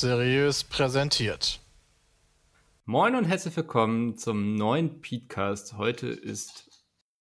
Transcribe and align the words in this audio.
Seriös 0.00 0.62
präsentiert. 0.62 1.58
Moin 2.84 3.16
und 3.16 3.24
herzlich 3.24 3.56
willkommen 3.56 4.16
zum 4.16 4.54
neuen 4.54 5.00
Podcast. 5.00 5.76
Heute 5.76 6.06
ist 6.06 6.70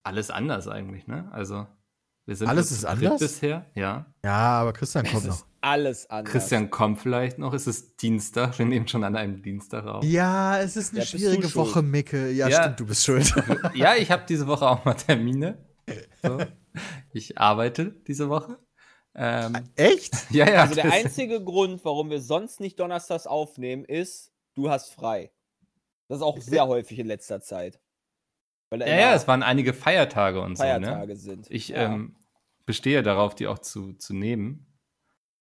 alles 0.04 0.30
anders 0.30 0.68
eigentlich, 0.68 1.08
ne? 1.08 1.28
Also, 1.34 1.66
wir 2.28 2.36
sind 2.36 2.48
Alles 2.48 2.70
ist 2.72 2.86
anders? 2.86 3.20
bisher, 3.20 3.66
ja. 3.74 4.06
Ja, 4.24 4.60
aber 4.62 4.74
Christian 4.74 5.06
kommt 5.06 5.24
Es 5.24 5.26
noch. 5.28 5.36
ist 5.38 5.46
alles 5.62 6.08
anders. 6.12 6.32
Christian 6.32 6.70
kommt 6.70 7.00
vielleicht 7.02 7.40
noch. 7.40 7.56
Es 7.56 7.66
ist 7.66 8.00
Dienstag. 8.04 8.60
Wir 8.60 8.68
nehmen 8.68 8.88
schon 8.88 9.04
an 9.04 9.16
einem 9.16 9.42
Dienstag 9.42 9.88
auf. 9.88 10.04
Ja, 10.04 10.60
es 10.60 10.78
ist 10.78 10.92
eine 10.92 11.00
Ja, 11.00 11.06
schwierige 11.08 11.50
schuld. 11.50 11.56
Woche, 11.56 11.82
Micke. 11.82 12.30
Ja, 12.30 12.48
Ja. 12.48 12.62
stimmt, 12.62 12.80
du 12.82 12.86
bist 12.86 13.04
schuld. 13.04 13.34
Ja, 13.74 13.96
ich 13.96 14.12
habe 14.12 14.24
diese 14.30 14.46
Woche 14.46 14.70
auch 14.70 14.86
mal 14.86 14.94
Termine. 14.94 15.58
So. 16.22 16.38
Ich 17.12 17.40
arbeite 17.40 17.96
diese 18.08 18.30
Woche. 18.30 18.60
Ähm, 19.18 19.58
Echt? 19.76 20.14
ja, 20.32 20.48
ja. 20.48 20.62
Also 20.62 20.76
der 20.76 20.92
einzige 20.92 21.44
Grund, 21.44 21.84
warum 21.84 22.10
wir 22.10 22.22
sonst 22.22 22.60
nicht 22.60 22.80
donnerstags 22.80 23.26
aufnehmen, 23.26 23.84
ist, 23.84 24.32
du 24.56 24.70
hast 24.70 24.94
frei. 24.94 25.32
Das 26.08 26.20
ist 26.20 26.24
auch 26.24 26.38
sehr 26.40 26.68
häufig 26.68 27.00
in 27.00 27.08
letzter 27.08 27.42
Zeit. 27.42 27.80
Ja, 28.72 28.86
ja, 28.86 29.14
es 29.16 29.28
waren 29.28 29.44
einige 29.44 29.74
Feiertage 29.74 30.42
und 30.42 30.58
Feiertage 30.58 31.16
so, 31.16 31.32
ne? 31.32 31.36
sind. 31.36 31.52
Ich 31.52 31.70
Ja, 31.70 31.86
ähm, 31.94 32.16
bestehe 32.66 33.02
darauf, 33.02 33.34
die 33.34 33.48
auch 33.48 33.60
zu, 33.60 33.94
zu 33.94 34.14
nehmen. 34.14 34.68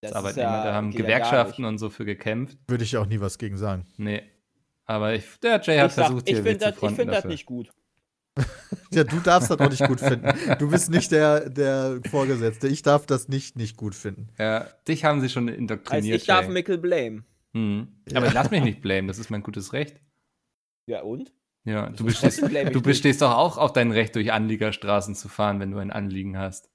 das 0.00 0.10
Das 0.10 0.10
ist 0.10 0.16
Arbeitnehmer, 0.16 0.64
da 0.64 0.74
haben 0.74 0.92
ja 0.92 0.98
Gewerkschaften 0.98 1.64
und 1.64 1.78
so 1.78 1.90
für 1.90 2.04
gekämpft. 2.04 2.56
Würde 2.68 2.84
ich 2.84 2.96
auch 2.96 3.06
nie 3.06 3.20
was 3.20 3.38
gegen 3.38 3.58
sagen. 3.58 3.84
Nee. 3.96 4.22
Aber 4.84 5.14
ich, 5.14 5.24
der 5.40 5.60
Jay 5.60 5.78
hat 5.78 5.90
Ich, 5.90 5.96
sag, 5.96 6.06
versucht, 6.06 6.28
ich 6.28 6.36
hier 6.36 6.44
finde 6.44 6.58
das, 6.58 6.68
ich 6.68 6.82
mitzufronten 6.82 6.96
find 6.96 7.12
das 7.12 7.24
nicht 7.24 7.46
gut. 7.46 7.70
Ja, 8.92 9.04
du 9.04 9.18
darfst 9.20 9.50
das 9.50 9.58
auch 9.58 9.70
nicht 9.70 9.84
gut 9.86 10.00
finden. 10.00 10.32
Du 10.58 10.70
bist 10.70 10.90
nicht 10.90 11.10
der, 11.10 11.50
der 11.50 12.00
Vorgesetzte. 12.10 12.68
Ich 12.68 12.82
darf 12.82 13.04
das 13.04 13.28
nicht 13.28 13.56
nicht 13.56 13.76
gut 13.76 13.94
finden. 13.94 14.28
Ja, 14.38 14.66
dich 14.86 15.04
haben 15.04 15.20
sie 15.20 15.28
schon 15.28 15.48
Also 15.48 15.58
indoktriniert. 15.58 16.20
ich 16.20 16.26
darf. 16.26 16.48
Mickel 16.48 16.78
blame. 16.78 17.24
Hm. 17.52 17.88
Aber 18.14 18.26
ich 18.26 18.32
lass 18.32 18.50
mich 18.50 18.62
nicht 18.62 18.82
blamen, 18.82 19.08
das 19.08 19.18
ist 19.18 19.30
mein 19.30 19.42
gutes 19.42 19.72
Recht. 19.72 20.00
Ja 20.86 21.02
und? 21.02 21.32
Ja, 21.64 21.88
du 21.90 22.04
bestehst, 22.04 22.46
blame 22.46 22.70
du 22.70 22.80
bestehst 22.80 23.22
doch 23.22 23.34
auch 23.34 23.58
auf 23.58 23.72
dein 23.72 23.90
Recht, 23.90 24.14
durch 24.14 24.32
Anliegerstraßen 24.32 25.14
zu 25.14 25.28
fahren, 25.28 25.58
wenn 25.58 25.72
du 25.72 25.78
ein 25.78 25.90
Anliegen 25.90 26.38
hast. 26.38 26.70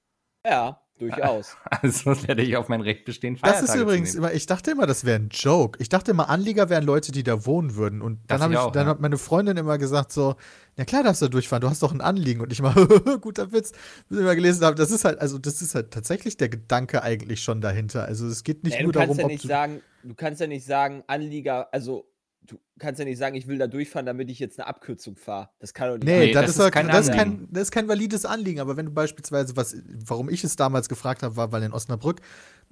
Ja, 0.46 0.81
durchaus. 0.98 1.56
Also 1.82 2.10
werde 2.28 2.42
ich 2.42 2.56
auf 2.56 2.68
mein 2.68 2.80
Recht 2.80 3.04
bestehen, 3.04 3.34
Das 3.34 3.40
Feiertage 3.40 3.64
ist 3.64 3.72
zu 3.72 3.80
übrigens 3.80 4.14
immer, 4.14 4.32
ich 4.32 4.46
dachte 4.46 4.70
immer, 4.70 4.86
das 4.86 5.04
wäre 5.04 5.18
ein 5.18 5.28
Joke. 5.30 5.78
Ich 5.80 5.88
dachte 5.88 6.12
immer, 6.12 6.28
Anlieger 6.28 6.68
wären 6.68 6.84
Leute, 6.84 7.12
die 7.12 7.22
da 7.22 7.44
wohnen 7.44 7.74
würden. 7.74 8.02
Und 8.02 8.20
dann, 8.28 8.40
ich 8.42 8.50
ich, 8.50 8.58
auch, 8.58 8.70
dann 8.70 8.86
ja. 8.86 8.90
hat 8.90 9.00
meine 9.00 9.18
Freundin 9.18 9.56
immer 9.56 9.78
gesagt 9.78 10.12
so, 10.12 10.36
na 10.76 10.84
klar 10.84 11.02
darfst 11.02 11.22
du 11.22 11.26
da 11.26 11.30
durchfahren, 11.30 11.60
du 11.60 11.70
hast 11.70 11.82
doch 11.82 11.92
ein 11.92 12.00
Anliegen. 12.00 12.40
Und 12.40 12.52
ich 12.52 12.62
mal, 12.62 12.74
guter 13.20 13.52
Witz, 13.52 13.72
bis 14.08 14.18
ich 14.18 14.24
mal 14.24 14.36
gelesen 14.36 14.64
habe, 14.64 14.76
das 14.76 14.90
ist 14.90 15.04
halt, 15.04 15.20
also 15.20 15.38
das 15.38 15.60
ist 15.62 15.74
halt 15.74 15.90
tatsächlich 15.90 16.36
der 16.36 16.48
Gedanke 16.48 17.02
eigentlich 17.02 17.42
schon 17.42 17.60
dahinter. 17.60 18.04
Also 18.04 18.26
es 18.26 18.44
geht 18.44 18.62
nicht 18.64 18.76
Nee, 18.76 18.84
nur 18.84 18.92
du 18.92 18.98
kannst 18.98 19.18
darum, 19.18 19.18
ja 19.18 19.24
ob 19.24 19.30
nicht 19.32 19.44
du 19.44 19.48
sagen, 19.48 19.80
du 20.04 20.14
kannst 20.14 20.40
ja 20.40 20.46
nicht 20.46 20.64
sagen, 20.64 21.02
Anlieger, 21.06 21.72
also 21.72 22.06
du 22.46 22.58
kannst 22.78 22.98
ja 22.98 23.04
nicht 23.04 23.18
sagen, 23.18 23.34
ich 23.36 23.46
will 23.46 23.58
da 23.58 23.66
durchfahren, 23.66 24.06
damit 24.06 24.30
ich 24.30 24.38
jetzt 24.38 24.58
eine 24.58 24.66
Abkürzung 24.66 25.16
fahre. 25.16 25.50
Das 25.58 25.74
kann 25.74 25.88
doch 25.88 25.94
nicht 25.94 26.04
Nee, 26.04 26.26
Nee, 26.26 26.32
das, 26.32 26.46
das 26.46 26.56
ist, 26.56 26.64
ist 26.64 26.72
kein 26.72 26.88
das, 26.88 27.08
ist 27.08 27.14
kein, 27.14 27.48
das 27.50 27.62
ist 27.64 27.70
kein 27.70 27.88
valides 27.88 28.24
Anliegen. 28.24 28.60
Aber 28.60 28.76
wenn 28.76 28.86
du 28.86 28.92
beispielsweise, 28.92 29.56
was, 29.56 29.76
warum 30.06 30.28
ich 30.28 30.44
es 30.44 30.56
damals 30.56 30.88
gefragt 30.88 31.22
habe, 31.22 31.36
war, 31.36 31.52
weil 31.52 31.62
in 31.62 31.72
Osnabrück, 31.72 32.20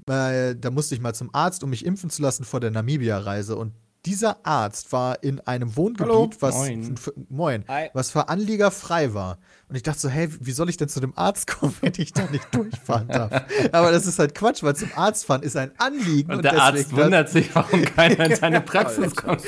äh, 0.08 0.54
da 0.56 0.70
musste 0.70 0.94
ich 0.94 1.00
mal 1.00 1.14
zum 1.14 1.34
Arzt, 1.34 1.62
um 1.62 1.70
mich 1.70 1.84
impfen 1.84 2.10
zu 2.10 2.22
lassen 2.22 2.44
vor 2.44 2.60
der 2.60 2.70
Namibia-Reise. 2.70 3.56
Und 3.56 3.74
dieser 4.06 4.46
Arzt 4.46 4.92
war 4.92 5.22
in 5.22 5.40
einem 5.40 5.76
Wohngebiet, 5.76 6.08
Hallo. 6.08 6.30
was 6.40 6.54
Moin. 6.54 6.94
f- 6.94 7.12
moin, 7.28 7.64
was 7.92 8.10
für 8.10 8.28
Anlieger 8.28 8.70
frei 8.70 9.12
war. 9.14 9.38
Und 9.68 9.76
ich 9.76 9.82
dachte 9.82 10.00
so, 10.00 10.08
hey, 10.08 10.28
wie 10.40 10.52
soll 10.52 10.68
ich 10.70 10.76
denn 10.76 10.88
zu 10.88 11.00
dem 11.00 11.12
Arzt 11.16 11.46
kommen, 11.46 11.74
wenn 11.82 11.92
ich 11.98 12.12
da 12.12 12.24
nicht 12.30 12.54
durchfahren 12.54 13.08
darf? 13.08 13.30
Aber 13.72 13.92
das 13.92 14.06
ist 14.06 14.18
halt 14.18 14.34
Quatsch, 14.34 14.62
weil 14.62 14.74
zum 14.74 14.90
Arzt 14.96 15.26
fahren 15.26 15.42
ist 15.42 15.56
ein 15.56 15.72
Anliegen. 15.78 16.32
Und 16.32 16.44
der 16.44 16.60
Arzt 16.60 16.96
wundert 16.96 17.28
sich, 17.28 17.54
warum 17.54 17.84
keiner 17.84 18.26
in 18.26 18.36
seine 18.36 18.60
Praxis 18.62 19.14
kommt. 19.14 19.42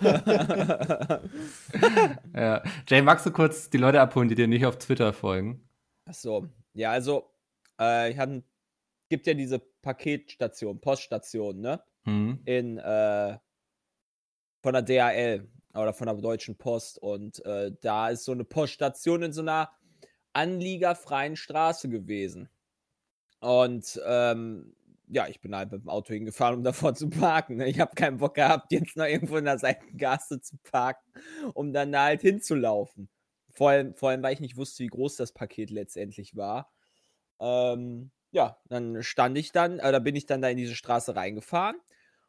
ja. 2.34 2.62
Jay, 2.88 3.02
magst 3.02 3.26
du 3.26 3.30
kurz 3.30 3.70
die 3.70 3.78
Leute 3.78 4.00
abholen, 4.00 4.28
die 4.28 4.34
dir 4.34 4.46
nicht 4.48 4.66
auf 4.66 4.78
Twitter 4.78 5.12
folgen? 5.12 5.66
Ach 6.06 6.14
so. 6.14 6.46
Ja, 6.74 6.90
also, 6.90 7.24
äh, 7.80 8.10
ich 8.12 8.18
hab, 8.18 8.30
gibt 9.08 9.26
ja 9.26 9.34
diese 9.34 9.58
Paketstation, 9.58 10.80
Poststation, 10.80 11.60
ne? 11.60 11.80
Hm. 12.04 12.40
In, 12.44 12.78
äh, 12.78 13.38
von 14.66 14.72
der 14.72 14.82
DHL 14.82 15.48
oder 15.74 15.92
von 15.92 16.08
der 16.08 16.16
Deutschen 16.16 16.56
Post. 16.56 16.98
Und 16.98 17.44
äh, 17.46 17.70
da 17.82 18.08
ist 18.08 18.24
so 18.24 18.32
eine 18.32 18.42
Poststation 18.42 19.22
in 19.22 19.32
so 19.32 19.42
einer 19.42 19.70
anliegerfreien 20.32 21.36
Straße 21.36 21.88
gewesen. 21.88 22.48
Und 23.38 24.00
ähm, 24.04 24.74
ja, 25.06 25.28
ich 25.28 25.40
bin 25.40 25.54
halt 25.54 25.70
mit 25.70 25.82
dem 25.82 25.88
Auto 25.88 26.12
hingefahren, 26.14 26.56
um 26.56 26.64
davor 26.64 26.96
zu 26.96 27.08
parken. 27.08 27.58
Ne? 27.58 27.68
Ich 27.68 27.78
habe 27.78 27.94
keinen 27.94 28.16
Bock 28.16 28.34
gehabt, 28.34 28.72
jetzt 28.72 28.96
noch 28.96 29.04
irgendwo 29.04 29.36
in 29.36 29.44
der 29.44 29.60
Seitengasse 29.60 30.40
zu 30.40 30.56
parken, 30.64 31.12
um 31.54 31.72
dann 31.72 31.92
da 31.92 32.02
halt 32.02 32.22
hinzulaufen. 32.22 33.08
Vor 33.52 33.70
allem, 33.70 33.94
vor 33.94 34.10
allem, 34.10 34.24
weil 34.24 34.34
ich 34.34 34.40
nicht 34.40 34.56
wusste, 34.56 34.82
wie 34.82 34.88
groß 34.88 35.14
das 35.14 35.30
Paket 35.30 35.70
letztendlich 35.70 36.34
war. 36.34 36.72
Ähm, 37.38 38.10
ja, 38.32 38.58
dann 38.68 39.00
stand 39.04 39.38
ich 39.38 39.52
dann, 39.52 39.78
äh, 39.78 39.92
da 39.92 40.00
bin 40.00 40.16
ich 40.16 40.26
dann 40.26 40.42
da 40.42 40.48
in 40.48 40.56
diese 40.56 40.74
Straße 40.74 41.14
reingefahren 41.14 41.76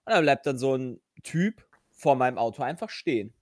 und 0.06 0.14
da 0.14 0.22
bleibt 0.22 0.46
dann 0.46 0.60
so 0.60 0.76
ein 0.76 1.02
Typ 1.24 1.67
vor 1.98 2.16
meinem 2.16 2.38
Auto 2.38 2.64
einfach 2.64 2.90
stehen 2.90 3.34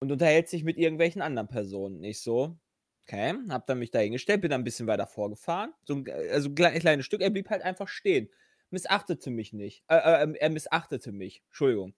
und 0.00 0.12
unterhält 0.12 0.48
sich 0.48 0.64
mit 0.64 0.76
irgendwelchen 0.76 1.22
anderen 1.22 1.48
Personen. 1.48 2.04
Ich 2.04 2.20
so, 2.20 2.58
okay, 3.06 3.34
hab 3.48 3.66
dann 3.66 3.78
mich 3.78 3.90
da 3.90 4.00
hingestellt, 4.00 4.42
bin 4.42 4.50
dann 4.50 4.60
ein 4.60 4.64
bisschen 4.64 4.86
weiter 4.86 5.06
vorgefahren, 5.06 5.72
so 5.84 5.94
ein, 5.94 6.06
äh, 6.06 6.28
also 6.30 6.50
ein 6.50 6.54
klei- 6.54 6.78
kleines 6.78 7.06
Stück, 7.06 7.22
er 7.22 7.30
blieb 7.30 7.48
halt 7.50 7.62
einfach 7.62 7.88
stehen, 7.88 8.28
missachtete 8.70 9.30
mich 9.30 9.52
nicht, 9.52 9.82
äh, 9.88 9.96
äh, 9.96 10.34
er 10.38 10.50
missachtete 10.50 11.10
mich, 11.10 11.42
Entschuldigung. 11.46 11.94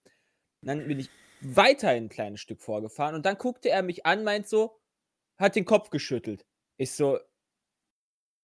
Dann 0.62 0.86
bin 0.86 1.00
ich 1.00 1.10
weiterhin 1.40 2.04
ein 2.04 2.08
kleines 2.08 2.40
Stück 2.40 2.62
vorgefahren 2.62 3.16
und 3.16 3.26
dann 3.26 3.36
guckte 3.36 3.70
er 3.70 3.82
mich 3.82 4.06
an, 4.06 4.22
meint 4.22 4.48
so, 4.48 4.78
hat 5.36 5.56
den 5.56 5.64
Kopf 5.64 5.90
geschüttelt. 5.90 6.46
Ich 6.76 6.92
so, 6.92 7.18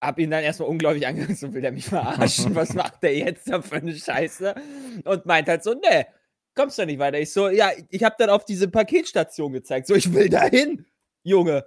hab 0.00 0.18
ihn 0.18 0.30
dann 0.30 0.42
erstmal 0.42 0.68
unglaublich 0.68 1.06
angeguckt, 1.06 1.38
so 1.38 1.52
will 1.54 1.62
der 1.62 1.72
mich 1.72 1.86
verarschen, 1.86 2.54
was 2.54 2.74
macht 2.74 3.02
der 3.02 3.14
jetzt 3.14 3.48
da 3.48 3.62
für 3.62 3.76
eine 3.76 3.94
Scheiße? 3.94 4.54
Und 5.04 5.26
meint 5.26 5.48
halt 5.48 5.62
so, 5.62 5.74
ne, 5.74 6.06
kommst 6.54 6.78
du 6.78 6.86
nicht 6.86 6.98
weiter. 6.98 7.18
Ich 7.18 7.32
so, 7.32 7.48
ja, 7.48 7.70
ich 7.88 8.02
hab 8.04 8.18
dann 8.18 8.30
auf 8.30 8.44
diese 8.44 8.68
Paketstation 8.68 9.52
gezeigt, 9.52 9.86
so, 9.86 9.94
ich 9.94 10.12
will 10.12 10.28
dahin, 10.28 10.86
Junge. 11.22 11.64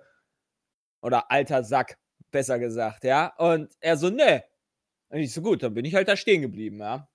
Oder 1.02 1.30
alter 1.32 1.64
Sack, 1.64 1.98
besser 2.32 2.60
gesagt, 2.60 3.04
ja. 3.04 3.34
Und 3.38 3.74
er 3.80 3.98
so, 3.98 4.10
ne. 4.10 4.44
Und 5.10 5.20
ich 5.20 5.34
so, 5.34 5.42
gut, 5.42 5.64
dann 5.64 5.74
bin 5.74 5.86
ich 5.86 5.96
halt 5.96 6.08
da 6.08 6.16
stehen 6.18 6.42
geblieben, 6.42 6.80
ja. 6.80 7.10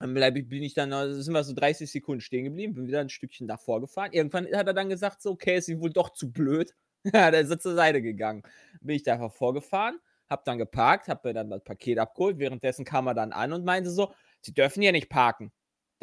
Dann 0.00 0.12
bleib 0.12 0.36
ich, 0.36 0.48
bin 0.48 0.62
ich 0.62 0.74
dann, 0.74 0.90
sind 1.22 1.32
wir 1.32 1.44
so 1.44 1.54
30 1.54 1.90
Sekunden 1.90 2.20
stehen 2.20 2.44
geblieben, 2.44 2.74
bin 2.74 2.86
wieder 2.86 3.00
ein 3.00 3.08
Stückchen 3.08 3.46
davor 3.48 3.80
gefahren. 3.80 4.12
Irgendwann 4.12 4.46
hat 4.54 4.66
er 4.66 4.74
dann 4.74 4.88
gesagt, 4.88 5.22
so, 5.22 5.30
okay, 5.30 5.56
ist 5.56 5.68
ihm 5.68 5.80
wohl 5.80 5.92
doch 5.92 6.10
zu 6.10 6.32
blöd. 6.32 6.74
Ja, 7.12 7.30
der 7.30 7.42
ist 7.42 7.60
zur 7.60 7.74
Seite 7.74 8.00
gegangen. 8.00 8.42
Bin 8.80 8.96
ich 8.96 9.02
da 9.02 9.12
einfach 9.12 9.30
vorgefahren, 9.30 9.98
hab 10.30 10.46
dann 10.46 10.56
geparkt, 10.56 11.08
hab 11.08 11.22
mir 11.22 11.34
dann 11.34 11.50
das 11.50 11.62
Paket 11.62 11.98
abgeholt. 11.98 12.38
Währenddessen 12.38 12.86
kam 12.86 13.06
er 13.06 13.12
dann 13.12 13.30
an 13.32 13.52
und 13.52 13.66
meinte 13.66 13.90
so, 13.90 14.10
Sie 14.40 14.54
dürfen 14.54 14.80
hier 14.80 14.92
nicht 14.92 15.10
parken. 15.10 15.52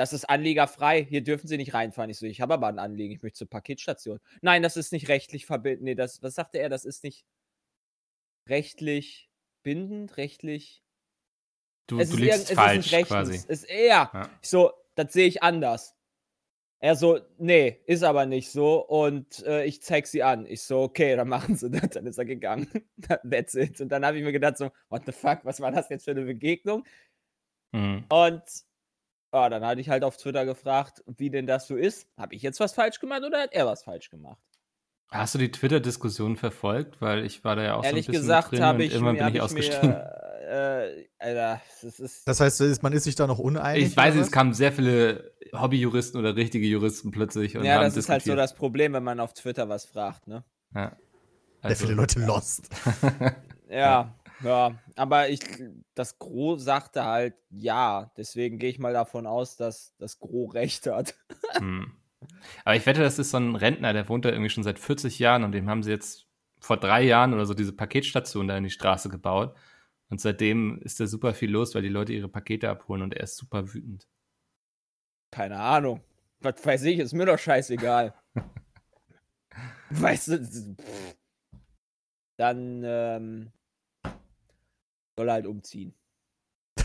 Das 0.02 0.14
ist 0.14 0.26
anliegerfrei. 0.26 1.06
Hier 1.06 1.24
dürfen 1.24 1.48
Sie 1.48 1.58
nicht 1.58 1.76
reinfahren. 1.76 2.10
Ich 2.10 2.18
so, 2.18 2.26
ich 2.26 2.42
habe 2.42 2.56
aber 2.56 2.66
ein 2.66 2.80
Anliegen. 2.80 3.14
Ich 3.14 3.22
möchte 3.22 3.38
zur 3.38 3.50
Paketstation. 3.52 4.20
Nein, 4.42 4.64
das 4.64 4.76
ist 4.76 4.92
nicht 4.92 5.10
rechtlich 5.10 5.46
verbindend. 5.46 5.84
Nee, 5.84 5.94
das, 5.94 6.24
was 6.24 6.34
sagte 6.34 6.58
er? 6.58 6.70
Das 6.70 6.86
ist 6.86 7.04
nicht 7.04 7.24
rechtlich 8.50 9.30
bindend, 9.62 10.18
rechtlich. 10.18 10.82
Du, 11.86 12.00
es 12.00 12.10
du 12.10 12.16
ist 12.16 12.20
liegst 12.20 12.54
falsch 12.54 12.92
es 12.92 13.08
quasi. 13.08 13.36
Es 13.36 13.46
ist 13.46 13.66
eher. 13.66 14.10
Ja. 14.12 14.30
Ich 14.42 14.50
so, 14.50 14.72
das 14.96 15.14
sehe 15.14 15.28
ich 15.28 15.44
anders. 15.44 15.96
Er 16.80 16.96
so, 16.96 17.20
nee, 17.38 17.80
ist 17.86 18.02
aber 18.02 18.26
nicht 18.26 18.50
so 18.50 18.84
und 18.84 19.46
äh, 19.46 19.66
ich 19.66 19.84
zeig 19.84 20.08
sie 20.08 20.24
an. 20.24 20.48
Ich 20.48 20.64
so, 20.64 20.82
okay, 20.82 21.16
dann 21.16 21.28
machen 21.28 21.56
sie 21.56 21.70
das. 21.70 21.92
Dann 21.92 22.08
ist 22.08 22.18
er 22.18 22.26
gegangen. 22.26 22.68
That's 23.30 23.54
it. 23.54 23.80
Und 23.80 23.90
dann 23.90 24.04
habe 24.04 24.18
ich 24.18 24.24
mir 24.24 24.32
gedacht 24.32 24.58
so, 24.58 24.72
what 24.90 25.04
the 25.06 25.12
fuck, 25.12 25.42
was 25.46 25.60
war 25.60 25.70
das 25.70 25.90
jetzt 25.90 26.06
für 26.06 26.12
eine 26.12 26.26
Begegnung? 26.26 26.88
Hm. 27.76 28.06
Und 28.10 28.42
ja, 29.34 29.50
dann 29.50 29.66
hatte 29.66 29.82
ich 29.82 29.90
halt 29.90 30.04
auf 30.04 30.18
Twitter 30.18 30.46
gefragt, 30.46 31.04
wie 31.06 31.30
denn 31.30 31.48
das 31.48 31.68
so 31.68 31.76
ist. 31.76 32.08
Habe 32.18 32.36
ich 32.36 32.42
jetzt 32.42 32.60
was 32.60 32.74
falsch 32.74 33.00
gemacht 33.00 33.24
oder 33.26 33.42
hat 33.42 33.54
er 33.54 33.66
was 33.66 33.84
falsch 33.84 34.10
gemacht? 34.10 34.40
Hast 35.10 35.36
du 35.36 35.40
die 35.40 35.52
Twitter-Diskussion 35.52 36.38
verfolgt? 36.38 37.02
Weil 37.02 37.26
ich 37.26 37.44
war 37.44 37.56
da 37.58 37.64
ja 37.64 37.76
auch 37.76 37.84
Ehrlich 37.84 38.06
so 38.06 38.10
ein 38.10 38.14
bisschen 38.14 38.22
gesagt 38.24 38.52
drin 38.52 38.64
habe 38.64 38.78
und 38.78 38.84
ich, 38.86 39.00
mir, 39.00 39.14
bin 39.14 39.28
ich 39.28 39.36
ich 39.36 39.42
ausgestiegen. 39.42 39.90
mir, 39.90 40.22
äh, 40.50 41.06
Alter, 41.20 41.62
das 41.82 42.00
ist, 42.00 42.28
Das 42.28 42.40
heißt, 42.40 42.82
man 42.84 42.94
ist 42.94 43.04
sich 43.04 43.16
da 43.16 43.28
noch 43.28 43.40
uneinig. 43.40 43.88
Ich 43.88 43.98
weiß, 43.98 44.16
es 44.16 44.32
kamen 44.32 44.54
sehr 44.54 44.72
viele 44.72 45.34
Hobbyjuristen 45.54 46.20
oder 46.20 46.36
richtige 46.36 46.66
Juristen 46.66 47.12
plötzlich 47.12 47.58
und 47.58 47.66
ja, 47.66 47.76
haben 47.76 47.84
das 47.84 47.98
ist 47.98 48.08
halt 48.10 48.22
so 48.24 48.32
diskutiert. 48.32 48.40
das 48.40 48.56
Problem, 48.56 48.94
wenn 48.94 49.04
man 49.04 49.20
auf 49.20 49.34
Twitter 49.34 49.68
was 49.68 49.86
fragt, 49.86 50.28
ne? 50.28 50.44
Ja. 50.74 50.90
Sehr 51.62 51.70
Also, 51.70 51.86
viele 51.86 51.96
Leute 51.96 52.20
lost. 52.22 52.70
Ja, 53.70 53.76
ja, 53.78 54.16
aber 54.44 55.30
ich, 55.30 55.40
das 55.94 56.18
Gros 56.20 56.64
sagte 56.64 57.06
halt 57.06 57.36
ja. 57.50 58.12
Deswegen 58.18 58.58
gehe 58.58 58.70
ich 58.70 58.80
mal 58.80 58.94
davon 58.94 59.28
aus, 59.28 59.58
dass 59.58 59.96
das 59.98 60.20
Gros 60.20 60.54
recht 60.54 60.88
hat. 60.88 61.16
Hm. 61.54 61.94
Aber 62.66 62.76
ich 62.76 62.86
wette, 62.86 63.02
das 63.02 63.20
ist 63.20 63.32
so 63.32 63.38
ein 63.38 63.56
Rentner, 63.56 63.94
der 63.94 64.08
wohnt 64.08 64.26
da 64.26 64.30
irgendwie 64.30 64.50
schon 64.50 64.64
seit 64.64 64.80
40 64.80 65.20
Jahren 65.20 65.44
und 65.44 65.52
dem 65.54 65.70
haben 65.70 65.84
sie 65.84 65.92
jetzt 65.92 66.28
vor 66.60 66.78
drei 66.78 67.02
Jahren 67.02 67.34
oder 67.34 67.46
so 67.46 67.54
diese 67.54 67.74
Paketstation 67.74 68.48
da 68.48 68.58
in 68.58 68.64
die 68.64 68.70
Straße 68.70 69.10
gebaut. 69.10 69.56
Und 70.10 70.20
seitdem 70.22 70.80
ist 70.82 71.00
da 71.00 71.08
super 71.08 71.34
viel 71.34 71.50
los, 71.50 71.74
weil 71.74 71.82
die 71.82 71.90
Leute 71.90 72.14
ihre 72.14 72.28
Pakete 72.28 72.70
abholen 72.70 73.02
und 73.02 73.14
er 73.16 73.24
ist 73.24 73.38
super 73.38 73.74
wütend. 73.74 74.08
Keine 75.32 75.58
Ahnung. 75.60 76.02
Was 76.42 76.64
weiß 76.66 76.84
ich, 76.84 77.00
ist 77.00 77.14
mir 77.14 77.26
doch 77.26 77.40
scheißegal. 77.40 78.14
weißt 79.90 80.28
du, 80.28 80.46
pff. 80.46 81.16
dann 82.38 82.82
ähm, 82.84 83.52
soll 85.18 85.30
er 85.30 85.34
halt 85.34 85.46
umziehen. 85.46 85.94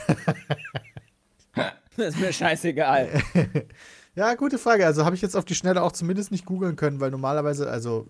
ist 1.97 2.21
mir 2.21 2.33
scheißegal. 2.33 3.23
ja, 4.15 4.35
gute 4.35 4.59
Frage. 4.59 4.87
Also 4.87 5.05
habe 5.05 5.17
ich 5.17 5.23
jetzt 5.23 5.37
auf 5.37 5.45
die 5.45 5.55
Schnelle 5.55 5.83
auch 5.83 5.93
zumindest 5.93 6.31
nicht 6.31 6.45
googeln 6.45 6.77
können, 6.77 7.01
weil 7.01 7.11
normalerweise, 7.11 7.71
also 7.71 8.09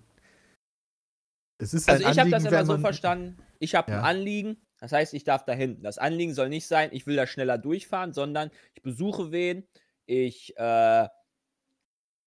es 1.58 1.74
ist 1.74 1.88
Also 1.88 2.04
ein 2.04 2.12
ich 2.12 2.18
habe 2.18 2.30
das 2.30 2.44
immer 2.44 2.66
so 2.66 2.78
verstanden, 2.78 3.38
ich 3.58 3.74
habe 3.74 3.92
Ja. 3.92 3.98
ein 3.98 4.04
Anliegen, 4.04 4.56
das 4.78 4.92
heißt, 4.92 5.14
ich 5.14 5.24
darf 5.24 5.44
da 5.44 5.52
hinten. 5.52 5.82
Das 5.82 5.98
Anliegen 5.98 6.34
soll 6.34 6.48
nicht 6.48 6.66
sein, 6.66 6.90
ich 6.92 7.06
will 7.06 7.16
da 7.16 7.26
schneller 7.26 7.58
durchfahren, 7.58 8.12
sondern 8.12 8.50
ich 8.74 8.82
besuche 8.82 9.32
wen, 9.32 9.66
ich 10.06 10.56
äh, 10.58 11.08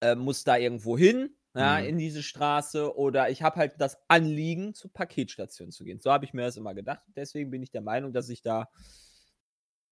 äh, 0.02 0.16
muss 0.16 0.44
da 0.44 0.58
irgendwo 0.58 0.98
hin, 0.98 1.36
ja, 1.56 1.80
Mhm. 1.80 1.86
in 1.88 1.98
diese 1.98 2.24
Straße 2.24 2.96
oder 2.96 3.30
ich 3.30 3.42
habe 3.42 3.57
halt 3.57 3.74
das 3.80 3.98
Anliegen, 4.07 4.74
zur 4.74 4.92
Paketstation 4.94 5.72
zu 5.72 5.84
gehen. 5.84 6.00
So 6.00 6.12
habe 6.12 6.25
ich 6.25 6.34
mir 6.34 6.44
das 6.44 6.57
immer 6.57 6.74
gedacht. 6.75 7.01
Deswegen 7.16 7.50
bin 7.51 7.63
ich 7.63 7.72
der 7.72 7.81
Meinung, 7.81 8.13
dass 8.13 8.30
ich 8.30 8.42
da 8.42 8.69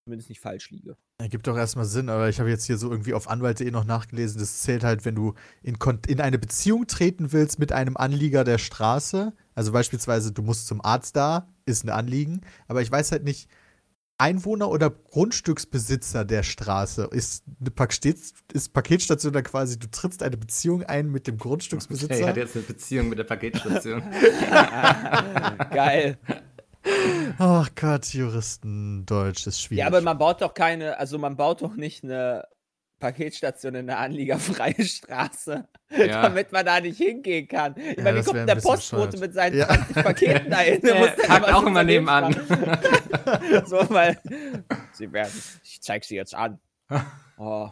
zumindest 0.06 0.30
nicht 0.30 0.39
falsch 0.39 0.69
liege. 0.71 0.95
Ergibt 1.19 1.48
doch 1.48 1.57
erstmal 1.57 1.86
Sinn, 1.86 2.09
aber 2.09 2.30
ich 2.30 2.39
habe 2.39 2.50
jetzt 2.50 2.65
hier 2.65 2.77
so 2.77 2.89
irgendwie 2.89 3.13
auf 3.13 3.27
anwalt.de 3.27 3.71
noch 3.71 3.83
nachgelesen, 3.83 4.39
das 4.39 4.62
zählt 4.62 4.83
halt, 4.83 5.04
wenn 5.04 5.15
du 5.15 5.33
in, 5.63 5.77
in 6.07 6.21
eine 6.21 6.38
Beziehung 6.38 6.88
treten 6.88 7.33
willst 7.33 7.60
mit 7.60 7.71
einem 7.74 7.98
Anlieger 7.98 8.44
der 8.44 8.57
Straße. 8.57 9.33
Also 9.56 9.71
beispielsweise, 9.71 10.31
du 10.31 10.44
musst 10.44 10.68
zum 10.68 10.80
Arzt 10.86 11.15
da, 11.15 11.50
ist 11.65 11.83
ein 11.83 11.89
Anliegen, 11.89 12.42
aber 12.68 12.81
ich 12.81 12.92
weiß 12.92 13.12
halt 13.12 13.24
nicht, 13.24 13.50
Einwohner 14.19 14.69
oder 14.69 14.90
Grundstücksbesitzer 14.90 16.25
der 16.25 16.42
Straße 16.44 17.08
ist 17.12 17.44
eine 17.60 17.69
Pak 17.72 17.94
steht, 17.94 18.18
ist 18.52 18.74
Paketstation 18.74 19.34
dann 19.34 19.44
quasi, 19.44 19.78
du 19.78 19.90
trittst 19.90 20.24
eine 20.24 20.38
Beziehung 20.38 20.84
ein 20.84 21.12
mit 21.12 21.28
dem 21.28 21.36
Er 21.36 21.40
Grundstücksbesitzer. 21.40 22.28
hat 22.28 22.38
jetzt 22.38 22.56
eine 22.56 22.66
Beziehung 22.66 23.10
mit 23.10 23.19
der 23.19 23.25
Paketstation. 23.25 24.02
Geil. 25.72 26.18
Ach 27.38 27.69
Gott, 27.75 28.08
Juristendeutsch 28.08 29.46
ist 29.46 29.62
schwierig. 29.62 29.80
Ja, 29.80 29.88
aber 29.88 30.02
man 30.02 30.18
baut 30.18 30.42
doch 30.42 30.54
keine, 30.54 30.98
also 30.98 31.20
man 31.20 31.36
baut 31.36 31.62
doch 31.62 31.75
nicht 31.75 32.04
eine 32.04 32.46
Paketstation 33.00 33.76
in 33.76 33.90
eine 33.90 33.98
anliegerfreie 33.98 34.82
Straße, 34.84 35.68
Ja. 35.92 36.22
damit 36.24 36.52
man 36.52 36.66
da 36.66 36.80
nicht 36.80 36.98
hingehen 36.98 37.48
kann. 37.48 37.76
Ich 37.78 37.98
Ja, 37.98 38.04
meine, 38.04 38.20
wie 38.22 38.24
kommt 38.24 38.50
der 38.50 38.56
Postbote 38.56 39.18
mit 39.20 39.34
seinen 39.34 39.58
Ja. 39.58 39.68
20 39.68 39.96
Paketen 39.96 40.50
da 40.52 40.60
hin? 40.60 40.82
Der 40.84 40.94
Packt 40.96 41.54
auch 41.54 41.62
so 41.62 41.68
immer 41.68 41.84
nebenan. 41.84 42.34
so, 43.66 43.78
weil 43.90 44.20
sie 44.94 45.12
werden, 45.12 45.32
ich 45.64 45.82
zeig 45.82 46.04
sie 46.06 46.16
jetzt 46.16 46.34
an. 46.36 46.60
Oh. 47.38 47.70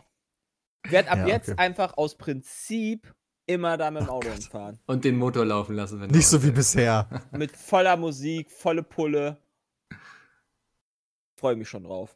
Ich 0.85 0.91
werde 0.91 1.09
ab 1.09 1.19
Ja, 1.19 1.27
jetzt 1.27 1.49
okay. 1.49 1.57
einfach 1.59 1.97
aus 1.97 2.15
Prinzip 2.17 3.13
immer 3.47 3.77
da 3.77 3.89
mit 3.91 4.03
dem 4.03 4.09
Auto 4.09 4.29
hinfahren. 4.29 4.79
Und 4.85 5.03
den 5.05 5.17
Motor 5.17 5.45
laufen 5.45 5.75
lassen, 5.75 5.99
wenn 6.01 6.09
nicht 6.11 6.27
so 6.27 6.43
wie 6.43 6.51
bisher. 6.51 7.07
Mit 7.31 7.55
voller 7.55 7.97
Musik, 7.97 8.51
volle 8.51 8.83
Pulle. 8.83 9.37
Freue 11.37 11.55
mich 11.55 11.67
schon 11.69 11.83
drauf. 11.83 12.15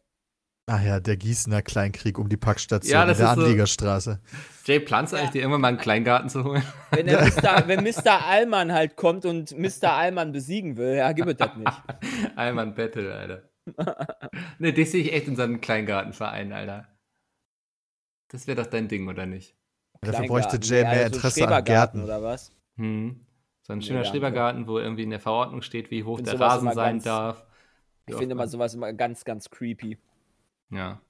Ach 0.71 0.83
ja, 0.83 1.00
der 1.00 1.18
Gießener 1.18 1.63
Kleinkrieg 1.63 2.19
um 2.19 2.30
die 2.30 2.38
Packstation 2.38 2.94
Ja, 2.94 3.01
in 3.01 3.07
das 3.07 3.18
der 3.18 3.30
ist 3.30 3.36
so- 3.36 3.42
Anliegerstraße. 3.42 4.19
Jay, 4.66 4.80
planst 4.80 5.13
du 5.13 5.18
eigentlich 5.18 5.31
dir 5.31 5.39
irgendwann 5.42 5.62
mal 5.62 5.68
einen 5.69 5.77
Kleingarten 5.80 6.30
zu 6.30 6.44
holen? 6.44 6.62
Wenn, 6.92 7.07
der 7.07 7.24
Mr., 7.25 7.68
wenn 7.68 7.83
Mr. 7.83 8.24
Allmann 8.27 8.71
halt 8.71 8.95
kommt 8.95 9.25
und 9.25 9.57
Mr. 9.57 9.94
Allmann 9.94 10.31
besiegen 10.31 10.77
will, 10.77 10.95
ja, 10.98 11.12
gib 11.12 11.25
es 11.25 11.38
das 11.38 11.56
nicht. 11.56 11.83
Ein 12.36 12.75
Battle, 12.75 13.12
Alter. 13.16 13.50
ne, 14.60 14.71
dich 14.71 14.92
sehe 14.92 15.01
ich 15.01 15.12
echt 15.13 15.27
in 15.27 15.36
so 15.36 15.42
einem 15.42 15.60
Kleingartenverein, 15.60 16.54
Alter. 16.54 16.88
Das 18.27 18.45
wäre 18.45 18.62
doch 18.62 18.69
dein 18.69 18.88
Ding, 18.88 19.07
oder 19.07 19.25
nicht? 19.25 19.56
Dafür 20.01 20.27
bräuchte 20.27 20.60
Jay 20.62 20.83
nee, 20.83 20.89
mehr 20.89 21.04
also 21.06 21.15
Interesse 21.15 21.48
an 21.48 21.63
Gärten. 21.63 22.04
Oder 22.04 22.22
was? 22.22 22.51
Hm. 22.77 23.25
So 23.63 23.74
ein 23.74 23.81
schöner 23.81 24.00
danke. 24.01 24.10
Schrebergarten, 24.12 24.68
wo 24.68 24.77
irgendwie 24.77 25.04
in 25.04 25.10
der 25.10 25.19
Verordnung 25.19 25.63
steht, 25.63 25.89
wie 25.89 26.04
hoch 26.04 26.22
der 26.22 26.39
Rasen 26.39 26.72
sein 26.74 26.94
ganz- 26.95 27.04
darf. 27.06 27.44
Ich 28.06 28.15
finde 28.15 28.33
immer 28.33 28.48
sowas 28.48 28.74
immer 28.75 28.94
ganz, 28.94 29.24
ganz 29.25 29.50
creepy. 29.50 29.98
Ja. 30.71 31.01